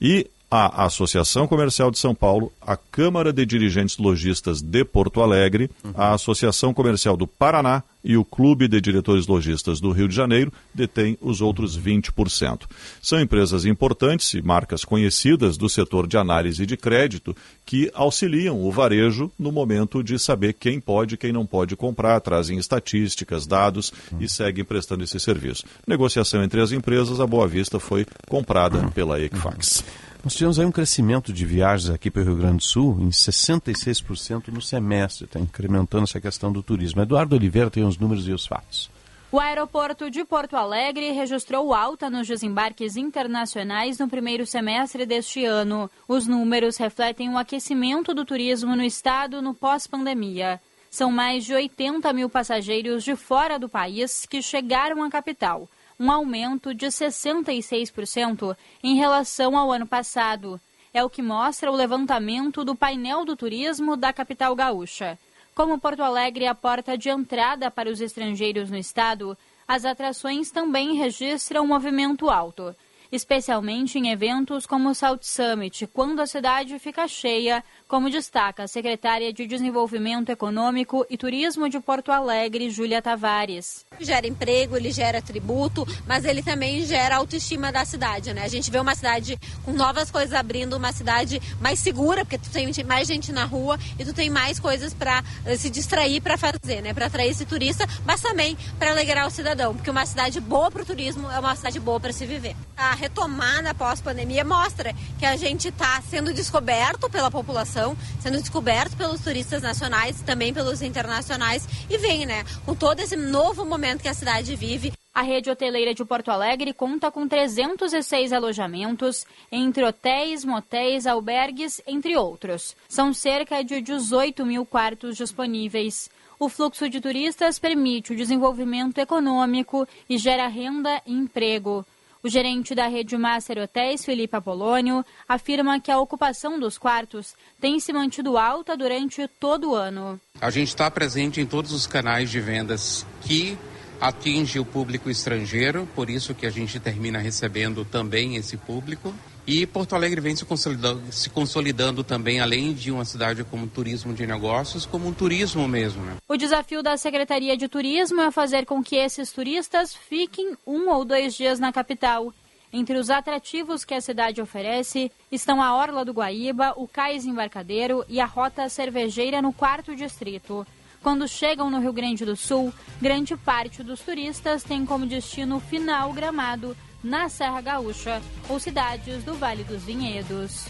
E 0.00 0.26
a 0.50 0.84
Associação 0.84 1.46
Comercial 1.46 1.92
de 1.92 1.98
São 1.98 2.12
Paulo, 2.12 2.52
a 2.60 2.76
Câmara 2.76 3.32
de 3.32 3.46
Dirigentes 3.46 3.98
Logistas 3.98 4.60
de 4.60 4.84
Porto 4.84 5.22
Alegre, 5.22 5.70
a 5.94 6.12
Associação 6.12 6.74
Comercial 6.74 7.16
do 7.16 7.24
Paraná 7.24 7.84
e 8.02 8.16
o 8.16 8.24
Clube 8.24 8.66
de 8.66 8.80
Diretores 8.80 9.28
Logistas 9.28 9.78
do 9.78 9.92
Rio 9.92 10.08
de 10.08 10.14
Janeiro 10.14 10.52
detêm 10.74 11.16
os 11.20 11.40
outros 11.40 11.78
20%. 11.78 12.62
São 13.00 13.20
empresas 13.20 13.64
importantes 13.64 14.34
e 14.34 14.42
marcas 14.42 14.84
conhecidas 14.84 15.56
do 15.56 15.68
setor 15.68 16.08
de 16.08 16.16
análise 16.16 16.66
de 16.66 16.76
crédito 16.76 17.36
que 17.64 17.88
auxiliam 17.94 18.54
o 18.54 18.72
varejo 18.72 19.30
no 19.38 19.52
momento 19.52 20.02
de 20.02 20.18
saber 20.18 20.54
quem 20.54 20.80
pode 20.80 21.14
e 21.14 21.18
quem 21.18 21.32
não 21.32 21.46
pode 21.46 21.76
comprar, 21.76 22.20
trazem 22.20 22.58
estatísticas, 22.58 23.46
dados 23.46 23.92
e 24.18 24.28
seguem 24.28 24.64
prestando 24.64 25.04
esse 25.04 25.20
serviço. 25.20 25.64
Negociação 25.86 26.42
entre 26.42 26.60
as 26.60 26.72
empresas, 26.72 27.20
a 27.20 27.26
Boa 27.26 27.46
Vista 27.46 27.78
foi 27.78 28.04
comprada 28.26 28.90
pela 28.90 29.20
Equifax. 29.20 29.84
Nós 30.22 30.34
tivemos 30.34 30.58
aí 30.58 30.66
um 30.66 30.72
crescimento 30.72 31.32
de 31.32 31.46
viagens 31.46 31.88
aqui 31.88 32.10
para 32.10 32.20
o 32.20 32.24
Rio 32.26 32.36
Grande 32.36 32.58
do 32.58 32.62
Sul 32.62 32.98
em 33.00 33.08
66% 33.08 34.48
no 34.48 34.60
semestre, 34.60 35.24
está 35.24 35.40
incrementando 35.40 36.04
essa 36.04 36.20
questão 36.20 36.52
do 36.52 36.62
turismo. 36.62 37.00
Eduardo 37.00 37.34
Oliveira 37.34 37.70
tem 37.70 37.84
os 37.84 37.96
números 37.96 38.28
e 38.28 38.32
os 38.32 38.46
fatos. 38.46 38.90
O 39.32 39.40
aeroporto 39.40 40.10
de 40.10 40.22
Porto 40.24 40.56
Alegre 40.56 41.12
registrou 41.12 41.72
alta 41.72 42.10
nos 42.10 42.28
desembarques 42.28 42.96
internacionais 42.96 43.98
no 43.98 44.08
primeiro 44.08 44.44
semestre 44.44 45.06
deste 45.06 45.44
ano. 45.46 45.90
Os 46.06 46.26
números 46.26 46.76
refletem 46.76 47.30
o 47.30 47.38
aquecimento 47.38 48.12
do 48.12 48.24
turismo 48.24 48.76
no 48.76 48.82
estado 48.82 49.40
no 49.40 49.54
pós-pandemia. 49.54 50.60
São 50.90 51.10
mais 51.10 51.44
de 51.44 51.54
80 51.54 52.12
mil 52.12 52.28
passageiros 52.28 53.04
de 53.04 53.16
fora 53.16 53.58
do 53.58 53.68
país 53.68 54.26
que 54.26 54.42
chegaram 54.42 55.02
à 55.02 55.08
capital 55.08 55.66
um 56.00 56.10
aumento 56.10 56.72
de 56.72 56.86
66% 56.86 58.56
em 58.82 58.96
relação 58.96 59.56
ao 59.56 59.70
ano 59.70 59.86
passado. 59.86 60.58
É 60.94 61.04
o 61.04 61.10
que 61.10 61.20
mostra 61.20 61.70
o 61.70 61.76
levantamento 61.76 62.64
do 62.64 62.74
painel 62.74 63.26
do 63.26 63.36
turismo 63.36 63.98
da 63.98 64.10
capital 64.10 64.56
gaúcha. 64.56 65.18
Como 65.54 65.78
Porto 65.78 66.02
Alegre 66.02 66.46
é 66.46 66.48
a 66.48 66.54
porta 66.54 66.96
de 66.96 67.10
entrada 67.10 67.70
para 67.70 67.90
os 67.90 68.00
estrangeiros 68.00 68.70
no 68.70 68.78
estado, 68.78 69.36
as 69.68 69.84
atrações 69.84 70.50
também 70.50 70.94
registram 70.94 71.64
um 71.64 71.68
movimento 71.68 72.30
alto 72.30 72.74
especialmente 73.10 73.98
em 73.98 74.10
eventos 74.10 74.66
como 74.66 74.90
o 74.90 74.94
South 74.94 75.20
Summit, 75.22 75.86
quando 75.88 76.20
a 76.20 76.26
cidade 76.26 76.78
fica 76.78 77.06
cheia, 77.08 77.64
como 77.88 78.10
destaca 78.10 78.62
a 78.62 78.68
secretária 78.68 79.32
de 79.32 79.46
Desenvolvimento 79.46 80.30
Econômico 80.30 81.04
e 81.10 81.16
Turismo 81.16 81.68
de 81.68 81.80
Porto 81.80 82.12
Alegre, 82.12 82.70
Júlia 82.70 83.02
Tavares. 83.02 83.84
Gera 83.98 84.26
emprego, 84.26 84.76
ele 84.76 84.92
gera 84.92 85.20
tributo, 85.20 85.86
mas 86.06 86.24
ele 86.24 86.42
também 86.42 86.84
gera 86.86 87.16
autoestima 87.16 87.72
da 87.72 87.84
cidade, 87.84 88.32
né? 88.32 88.44
A 88.44 88.48
gente 88.48 88.70
vê 88.70 88.78
uma 88.78 88.94
cidade 88.94 89.38
com 89.64 89.72
novas 89.72 90.10
coisas 90.10 90.32
abrindo, 90.32 90.76
uma 90.76 90.92
cidade 90.92 91.40
mais 91.60 91.80
segura, 91.80 92.24
porque 92.24 92.38
tu 92.38 92.50
tem 92.50 92.70
mais 92.84 93.08
gente 93.08 93.32
na 93.32 93.44
rua 93.44 93.78
e 93.98 94.04
tu 94.04 94.14
tem 94.14 94.30
mais 94.30 94.60
coisas 94.60 94.94
para 94.94 95.22
eh, 95.44 95.56
se 95.56 95.68
distrair 95.68 96.20
para 96.20 96.38
fazer, 96.38 96.80
né? 96.80 96.94
Para 96.94 97.06
atrair 97.06 97.30
esse 97.30 97.44
turista, 97.44 97.86
mas 98.04 98.20
também 98.20 98.56
para 98.78 98.92
alegrar 98.92 99.26
o 99.26 99.30
cidadão, 99.30 99.74
porque 99.74 99.90
uma 99.90 100.06
cidade 100.06 100.40
boa 100.40 100.70
para 100.70 100.82
o 100.82 100.86
turismo 100.86 101.30
é 101.30 101.38
uma 101.38 101.56
cidade 101.56 101.80
boa 101.80 101.98
para 101.98 102.12
se 102.12 102.24
viver. 102.24 102.54
A 102.76 102.94
retomada 103.00 103.72
pós-pandemia 103.72 104.44
mostra 104.44 104.94
que 105.18 105.24
a 105.24 105.34
gente 105.34 105.68
está 105.68 106.02
sendo 106.02 106.34
descoberto 106.34 107.08
pela 107.08 107.30
população, 107.30 107.96
sendo 108.20 108.38
descoberto 108.38 108.94
pelos 108.94 109.22
turistas 109.22 109.62
nacionais, 109.62 110.20
também 110.20 110.52
pelos 110.52 110.82
internacionais, 110.82 111.66
e 111.88 111.96
vem, 111.96 112.26
né, 112.26 112.44
com 112.66 112.74
todo 112.74 113.00
esse 113.00 113.16
novo 113.16 113.64
momento 113.64 114.02
que 114.02 114.08
a 114.08 114.12
cidade 114.14 114.54
vive. 114.54 114.92
A 115.14 115.22
rede 115.22 115.50
hoteleira 115.50 115.94
de 115.94 116.04
Porto 116.04 116.30
Alegre 116.30 116.74
conta 116.74 117.10
com 117.10 117.26
306 117.26 118.34
alojamentos, 118.34 119.24
entre 119.50 119.82
hotéis, 119.82 120.44
motéis, 120.44 121.06
albergues, 121.06 121.80
entre 121.86 122.16
outros. 122.16 122.76
São 122.86 123.14
cerca 123.14 123.64
de 123.64 123.80
18 123.80 124.44
mil 124.44 124.66
quartos 124.66 125.16
disponíveis. 125.16 126.10
O 126.38 126.50
fluxo 126.50 126.88
de 126.88 127.00
turistas 127.00 127.58
permite 127.58 128.12
o 128.12 128.16
desenvolvimento 128.16 128.98
econômico 128.98 129.88
e 130.08 130.18
gera 130.18 130.46
renda 130.48 131.00
e 131.06 131.12
emprego. 131.12 131.84
O 132.22 132.28
gerente 132.28 132.74
da 132.74 132.86
rede 132.86 133.16
Master 133.16 133.58
Hotéis, 133.62 134.04
Felipe 134.04 134.36
Apolônio, 134.36 135.02
afirma 135.26 135.80
que 135.80 135.90
a 135.90 135.98
ocupação 135.98 136.60
dos 136.60 136.76
quartos 136.76 137.34
tem 137.58 137.80
se 137.80 137.94
mantido 137.94 138.36
alta 138.36 138.76
durante 138.76 139.26
todo 139.26 139.70
o 139.70 139.74
ano. 139.74 140.20
A 140.38 140.50
gente 140.50 140.68
está 140.68 140.90
presente 140.90 141.40
em 141.40 141.46
todos 141.46 141.72
os 141.72 141.86
canais 141.86 142.30
de 142.30 142.38
vendas 142.38 143.06
que 143.22 143.56
atinge 143.98 144.58
o 144.58 144.66
público 144.66 145.08
estrangeiro, 145.08 145.88
por 145.94 146.10
isso 146.10 146.34
que 146.34 146.44
a 146.44 146.50
gente 146.50 146.78
termina 146.78 147.18
recebendo 147.18 147.86
também 147.86 148.36
esse 148.36 148.58
público. 148.58 149.14
E 149.46 149.66
Porto 149.66 149.94
Alegre 149.94 150.20
vem 150.20 150.36
se 150.36 150.44
consolidando, 150.44 151.12
se 151.12 151.30
consolidando, 151.30 152.04
também, 152.04 152.40
além 152.40 152.72
de 152.72 152.90
uma 152.90 153.04
cidade 153.04 153.42
como 153.42 153.66
turismo 153.66 154.12
de 154.12 154.26
negócios, 154.26 154.86
como 154.86 155.08
um 155.08 155.12
turismo 155.12 155.66
mesmo. 155.66 156.04
Né? 156.04 156.16
O 156.28 156.36
desafio 156.36 156.82
da 156.82 156.96
Secretaria 156.96 157.56
de 157.56 157.66
Turismo 157.66 158.20
é 158.20 158.30
fazer 158.30 158.66
com 158.66 158.82
que 158.82 158.96
esses 158.96 159.32
turistas 159.32 159.94
fiquem 159.94 160.56
um 160.66 160.88
ou 160.90 161.04
dois 161.04 161.34
dias 161.34 161.58
na 161.58 161.72
capital. 161.72 162.32
Entre 162.72 162.96
os 162.96 163.10
atrativos 163.10 163.84
que 163.84 163.94
a 163.94 164.00
cidade 164.00 164.40
oferece 164.40 165.10
estão 165.32 165.60
a 165.60 165.74
Orla 165.74 166.04
do 166.04 166.12
Guaíba, 166.12 166.72
o 166.76 166.86
Cais 166.86 167.26
Embarcadeiro 167.26 168.04
e 168.08 168.20
a 168.20 168.26
Rota 168.26 168.68
Cervejeira 168.68 169.42
no 169.42 169.52
quarto 169.52 169.96
distrito. 169.96 170.64
Quando 171.02 171.26
chegam 171.26 171.70
no 171.70 171.80
Rio 171.80 171.92
Grande 171.92 172.24
do 172.24 172.36
Sul, 172.36 172.72
grande 173.00 173.36
parte 173.36 173.82
dos 173.82 174.00
turistas 174.00 174.62
tem 174.62 174.84
como 174.84 175.06
destino 175.06 175.58
final 175.58 176.12
Gramado, 176.12 176.76
na 177.02 177.28
Serra 177.28 177.60
Gaúcha 177.60 178.20
ou 178.48 178.58
cidades 178.58 179.22
do 179.24 179.34
Vale 179.34 179.64
dos 179.64 179.82
Vinhedos. 179.82 180.66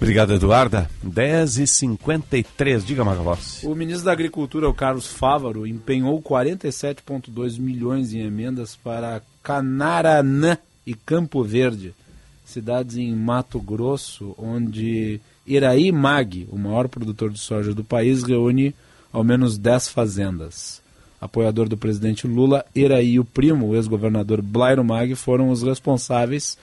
Obrigado, 0.00 0.32
Eduarda. 0.32 0.88
10h53, 1.04 2.84
diga, 2.84 3.04
Magalhães. 3.04 3.64
O 3.64 3.74
ministro 3.74 4.04
da 4.04 4.12
Agricultura, 4.12 4.68
o 4.68 4.74
Carlos 4.74 5.08
Fávaro, 5.08 5.66
empenhou 5.66 6.22
47,2 6.22 7.58
milhões 7.58 8.14
em 8.14 8.20
emendas 8.20 8.76
para 8.76 9.20
Canaranã 9.42 10.56
e 10.86 10.94
Campo 10.94 11.42
Verde, 11.42 11.92
cidades 12.44 12.96
em 12.96 13.12
Mato 13.14 13.60
Grosso, 13.60 14.36
onde 14.38 15.20
Iraí 15.44 15.90
Mag, 15.90 16.48
o 16.50 16.56
maior 16.56 16.88
produtor 16.88 17.30
de 17.30 17.38
soja 17.40 17.74
do 17.74 17.82
país, 17.82 18.22
reúne 18.22 18.74
ao 19.12 19.24
menos 19.24 19.58
10 19.58 19.88
fazendas 19.88 20.80
apoiador 21.20 21.68
do 21.68 21.76
presidente 21.76 22.26
Lula, 22.26 22.64
Iraí, 22.74 23.18
o 23.18 23.24
primo, 23.24 23.68
o 23.68 23.76
ex-governador 23.76 24.40
Blairo 24.40 24.84
Mag, 24.84 25.14
foram 25.14 25.50
os 25.50 25.62
responsáveis 25.62 26.56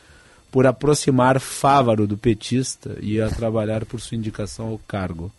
por 0.51 0.65
aproximar 0.65 1.39
Fávaro 1.39 2.07
do 2.07 2.17
petista 2.17 2.97
e 3.01 3.19
a 3.19 3.29
trabalhar 3.29 3.85
por 3.85 3.99
sua 3.99 4.17
indicação 4.17 4.67
ao 4.67 4.79
cargo. 4.87 5.31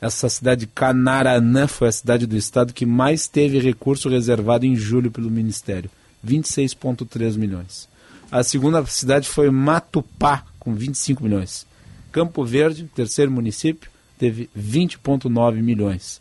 Essa 0.00 0.28
cidade 0.28 0.66
Canaranã 0.66 1.66
foi 1.66 1.88
a 1.88 1.92
cidade 1.92 2.26
do 2.26 2.36
estado 2.36 2.72
que 2.72 2.86
mais 2.86 3.28
teve 3.28 3.58
recurso 3.58 4.08
reservado 4.08 4.64
em 4.64 4.76
julho 4.76 5.10
pelo 5.10 5.30
Ministério, 5.30 5.90
26,3 6.26 7.36
milhões. 7.36 7.88
A 8.30 8.42
segunda 8.42 8.84
cidade 8.86 9.28
foi 9.28 9.50
Matupá, 9.50 10.44
com 10.58 10.74
25 10.74 11.22
milhões. 11.22 11.66
Campo 12.10 12.44
Verde, 12.44 12.90
terceiro 12.94 13.30
município, 13.30 13.90
teve 14.18 14.50
20,9 14.56 15.62
milhões. 15.62 16.20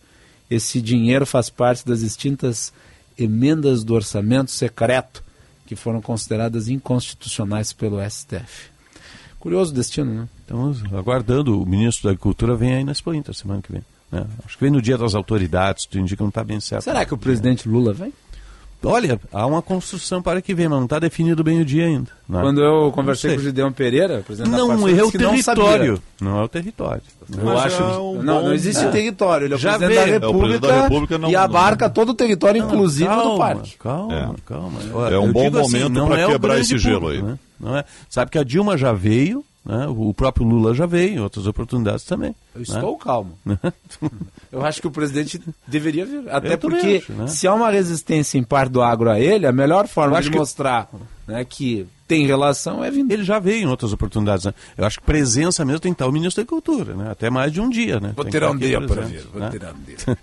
Esse 0.50 0.82
dinheiro 0.82 1.26
faz 1.26 1.50
parte 1.50 1.86
das 1.86 2.02
distintas 2.02 2.72
emendas 3.18 3.84
do 3.84 3.94
orçamento 3.94 4.52
secreto 4.52 5.24
que 5.66 5.76
foram 5.76 6.02
consideradas 6.02 6.68
inconstitucionais 6.68 7.74
pelo 7.74 7.98
STF. 8.08 8.70
Curioso 9.40 9.72
o 9.72 9.76
destino, 9.76 10.14
né? 10.14 10.30
Estamos 10.42 10.84
aguardando. 10.94 11.62
O 11.62 11.66
ministro 11.66 12.06
da 12.06 12.12
Agricultura 12.12 12.56
vem 12.56 12.74
aí 12.74 12.84
na 12.84 12.92
Expo 12.92 13.14
Inter 13.14 13.34
semana 13.34 13.62
que 13.62 13.72
vem. 13.72 13.84
Né? 14.12 14.26
Acho 14.46 14.58
que 14.58 14.64
vem 14.64 14.72
no 14.72 14.82
dia 14.82 14.98
das 14.98 15.16
autoridades, 15.16 15.86
tu 15.86 15.98
indica 15.98 16.18
que 16.18 16.24
não 16.24 16.30
está 16.30 16.44
bem 16.44 16.60
certo. 16.60 16.84
Será 16.84 17.06
que 17.06 17.14
o 17.14 17.18
presidente 17.18 17.68
Lula 17.68 17.94
vem? 17.94 18.14
Olha, 18.88 19.20
há 19.32 19.46
uma 19.46 19.62
construção 19.62 20.22
para 20.22 20.42
que 20.42 20.54
vem, 20.54 20.68
mas 20.68 20.78
não 20.78 20.86
está 20.86 21.00
definido 21.00 21.44
bem 21.44 21.62
o 21.62 21.66
dia 21.66 21.86
ainda. 21.86 22.10
É? 22.30 22.42
Quando 22.42 22.62
eu 22.62 22.92
conversei 22.92 23.36
com 23.36 23.42
o 23.42 23.44
Gideon 23.44 23.72
Pereira, 23.72 24.24
presidente 24.26 24.52
não, 24.52 24.68
da 24.68 24.92
é 24.92 25.04
o 25.04 25.12
território. 25.12 26.02
Não, 26.20 26.32
não, 26.32 26.40
é 26.42 26.44
o 26.44 26.48
território. 26.48 27.02
Eu 27.38 27.58
acho, 27.58 27.82
é 27.82 27.98
um 27.98 28.24
não, 28.24 28.44
não 28.46 28.54
existe 28.54 28.84
é. 28.84 28.90
território. 28.90 29.46
Ele 29.46 29.54
é 29.54 29.58
o, 29.58 29.60
Já 29.60 29.78
presidente, 29.78 29.98
da 29.98 30.06
República, 30.06 30.56
é 30.56 30.60
da 30.60 30.82
República 30.84 31.18
não, 31.18 31.30
e 31.30 31.36
abarca 31.36 31.90
todo 31.90 32.10
o 32.10 32.14
território, 32.14 32.64
inclusive 32.64 33.10
calma, 33.10 33.24
do 33.24 33.38
parque. 33.38 33.78
Calma, 33.78 34.14
é. 34.14 34.30
calma. 34.46 34.80
é 35.12 35.20
um 35.20 35.32
bom 35.32 35.48
assim, 35.48 35.80
momento 35.80 36.00
assim, 36.00 36.08
para 36.08 36.26
quebrar 36.28 36.60
esse 36.60 36.78
gelo 36.78 37.10
aí. 37.10 37.22
Né? 37.22 37.38
Não 37.60 37.78
é? 37.78 37.86
Sabe 38.10 38.32
que 38.32 38.38
a 38.38 38.44
Dilma 38.44 38.78
já 38.78 38.94
veio, 38.94 39.44
né? 39.66 39.88
O 39.88 40.14
próprio 40.14 40.46
Lula 40.46 40.76
já 40.76 40.86
veio, 40.86 41.16
em 41.16 41.20
outras 41.20 41.48
oportunidades 41.48 42.06
também. 42.06 42.36
Eu 42.54 42.60
né? 42.60 42.66
estou 42.68 42.96
calmo. 42.98 43.38
eu 44.52 44.64
acho 44.64 44.80
que 44.80 44.88
o 44.88 44.92
presidente 44.92 45.42
deveria 45.68 46.06
vir. 46.06 46.30
Até 46.30 46.54
eu 46.54 46.58
porque, 46.60 47.02
acho, 47.02 47.14
né? 47.14 47.28
se 47.28 47.48
há 47.48 47.54
uma 47.54 47.72
resistência 47.72 48.38
em 48.38 48.44
parte 48.44 48.72
do 48.72 48.84
agro 48.84 49.10
a 49.10 49.20
ele, 49.20 49.48
a 49.48 49.52
melhor 49.52 49.88
forma 49.88 50.22
de 50.22 50.30
mostrar 50.30 50.88
que... 50.88 51.32
né, 51.32 51.44
que 51.44 51.88
tem 52.08 52.28
relação 52.28 52.84
é 52.84 52.92
vindo. 52.92 53.12
Ele 53.12 53.24
já 53.24 53.40
veio 53.40 53.64
em 53.64 53.68
outras 53.68 53.92
oportunidades. 53.92 54.46
Né? 54.46 54.54
Eu 54.78 54.86
acho 54.86 55.00
que 55.00 55.06
presença 55.06 55.66
mesmo 55.66 55.80
tem 55.80 55.92
que 55.92 55.96
estar 55.96 56.08
o 56.08 56.12
ministro 56.12 56.44
da 56.44 56.46
Agricultura, 56.46 56.94
né? 56.94 57.10
até 57.10 57.32
mais 57.32 57.52
de 57.52 57.60
um 57.60 57.68
dia. 57.68 58.00
Né? 58.00 58.14
Vou 58.16 58.26
tirar 58.26 58.52
um 58.52 58.58
dia 58.58 58.80
para 58.80 59.02
ver. 59.02 59.26
Vou 59.32 59.42
né? 59.42 59.50
tirar 59.50 59.74
um 59.74 59.82
dia. 59.82 59.98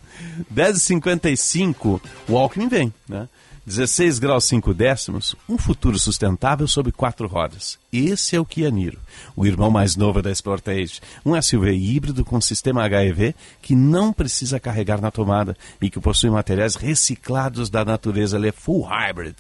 10h55, 0.54 2.00
o 2.28 2.36
Alckmin 2.36 2.68
vem. 2.68 2.94
Né? 3.08 3.28
16 3.64 4.18
graus 4.18 4.44
5 4.46 4.74
décimos, 4.74 5.36
um 5.48 5.56
futuro 5.56 5.96
sustentável 5.96 6.66
sob 6.66 6.90
quatro 6.90 7.28
rodas. 7.28 7.78
Esse 7.92 8.34
é 8.34 8.40
o 8.40 8.44
Kia 8.44 8.70
Niro, 8.70 8.98
o 9.36 9.46
irmão 9.46 9.70
mais 9.70 9.94
novo 9.94 10.20
da 10.20 10.34
Sportage, 10.34 11.00
um 11.24 11.40
SUV 11.40 11.72
híbrido 11.72 12.24
com 12.24 12.40
sistema 12.40 12.86
HEV 12.86 13.34
que 13.60 13.76
não 13.76 14.12
precisa 14.12 14.58
carregar 14.58 15.00
na 15.00 15.12
tomada 15.12 15.56
e 15.80 15.88
que 15.88 16.00
possui 16.00 16.30
materiais 16.30 16.74
reciclados 16.74 17.70
da 17.70 17.84
natureza, 17.84 18.36
ele 18.36 18.48
é 18.48 18.52
full 18.52 18.82
hybrid. 18.82 19.36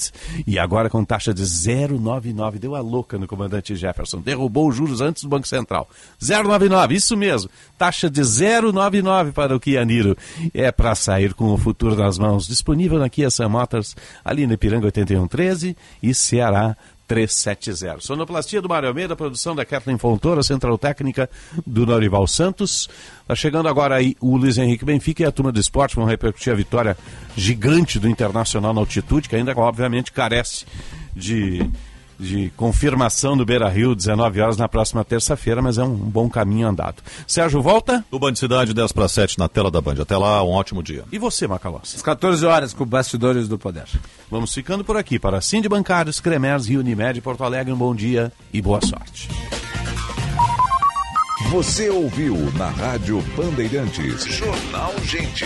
E 0.46 0.56
agora 0.56 0.88
com 0.88 1.04
taxa 1.04 1.34
de 1.34 1.42
0,99, 1.42 2.58
deu 2.58 2.76
a 2.76 2.80
louca 2.80 3.18
no 3.18 3.26
comandante 3.26 3.74
Jefferson, 3.74 4.20
derrubou 4.20 4.68
os 4.68 4.76
juros 4.76 5.00
antes 5.00 5.24
do 5.24 5.28
Banco 5.28 5.48
Central. 5.48 5.88
0,99, 6.20 6.92
isso 6.92 7.16
mesmo, 7.16 7.50
taxa 7.76 8.08
de 8.08 8.20
0,99 8.20 9.32
para 9.32 9.56
o 9.56 9.58
Kia 9.58 9.84
Niro. 9.84 10.16
É 10.54 10.70
para 10.70 10.94
sair 10.94 11.34
com 11.34 11.46
o 11.46 11.58
futuro 11.58 11.96
nas 11.96 12.18
mãos, 12.18 12.46
disponível 12.46 12.98
na 12.98 13.08
Kia 13.08 13.30
Sam 13.30 13.48
Motors, 13.48 13.96
ali 14.24 14.46
no 14.46 14.54
Ipiranga 14.54 14.86
8113 14.86 15.76
e 16.02 16.14
Ceará 16.14 16.76
370. 17.06 18.00
Sonoplastia 18.00 18.62
do 18.62 18.68
Mário 18.68 18.88
Almeida, 18.88 19.14
produção 19.14 19.54
da 19.54 19.64
Kathleen 19.64 19.98
Fontoura, 19.98 20.42
central 20.42 20.78
técnica 20.78 21.28
do 21.66 21.84
Norival 21.84 22.26
Santos. 22.26 22.88
Está 23.20 23.34
chegando 23.34 23.68
agora 23.68 23.96
aí 23.96 24.16
o 24.18 24.36
Luiz 24.36 24.56
Henrique 24.56 24.84
Benfica 24.84 25.22
e 25.22 25.26
a 25.26 25.32
turma 25.32 25.52
do 25.52 25.60
esporte 25.60 25.96
vão 25.96 26.06
repercutir 26.06 26.52
a 26.52 26.56
vitória 26.56 26.96
gigante 27.36 27.98
do 27.98 28.08
Internacional 28.08 28.72
na 28.72 28.80
altitude, 28.80 29.28
que 29.28 29.36
ainda 29.36 29.52
obviamente 29.54 30.10
carece 30.10 30.64
de 31.14 31.68
de 32.22 32.50
confirmação 32.56 33.36
do 33.36 33.44
Beira 33.44 33.68
Rio, 33.68 33.94
19 33.94 34.40
horas 34.40 34.56
na 34.56 34.68
próxima 34.68 35.04
terça-feira, 35.04 35.60
mas 35.60 35.78
é 35.78 35.84
um, 35.84 35.94
bom 35.94 36.30
caminho 36.30 36.68
andado. 36.68 37.02
Sérgio, 37.26 37.60
volta? 37.60 38.04
O 38.10 38.18
Band 38.18 38.34
Cidade, 38.36 38.72
10 38.72 38.92
para 38.92 39.08
7 39.08 39.38
na 39.38 39.48
tela 39.48 39.70
da 39.70 39.80
Band. 39.80 40.00
Até 40.00 40.16
lá, 40.16 40.42
um 40.42 40.50
ótimo 40.50 40.82
dia. 40.82 41.04
E 41.10 41.18
você, 41.18 41.46
Macalossi? 41.46 41.96
Às 41.96 42.02
14 42.02 42.46
horas 42.46 42.72
com 42.72 42.86
Bastidores 42.86 43.48
do 43.48 43.58
Poder. 43.58 43.86
Vamos 44.30 44.54
ficando 44.54 44.84
por 44.84 44.96
aqui. 44.96 45.18
Para 45.18 45.40
Cindy 45.40 45.68
Bancários, 45.68 46.20
Cremers 46.20 46.68
e 46.68 46.76
Unimed 46.76 47.20
Porto 47.20 47.44
Alegre, 47.44 47.72
um 47.72 47.76
bom 47.76 47.94
dia 47.94 48.32
e 48.52 48.62
boa 48.62 48.80
sorte. 48.80 49.28
Você 51.50 51.90
ouviu 51.90 52.36
na 52.56 52.70
Rádio 52.70 53.20
Bandeirantes. 53.36 54.24
Jornal 54.24 54.94
Gente. 55.04 55.44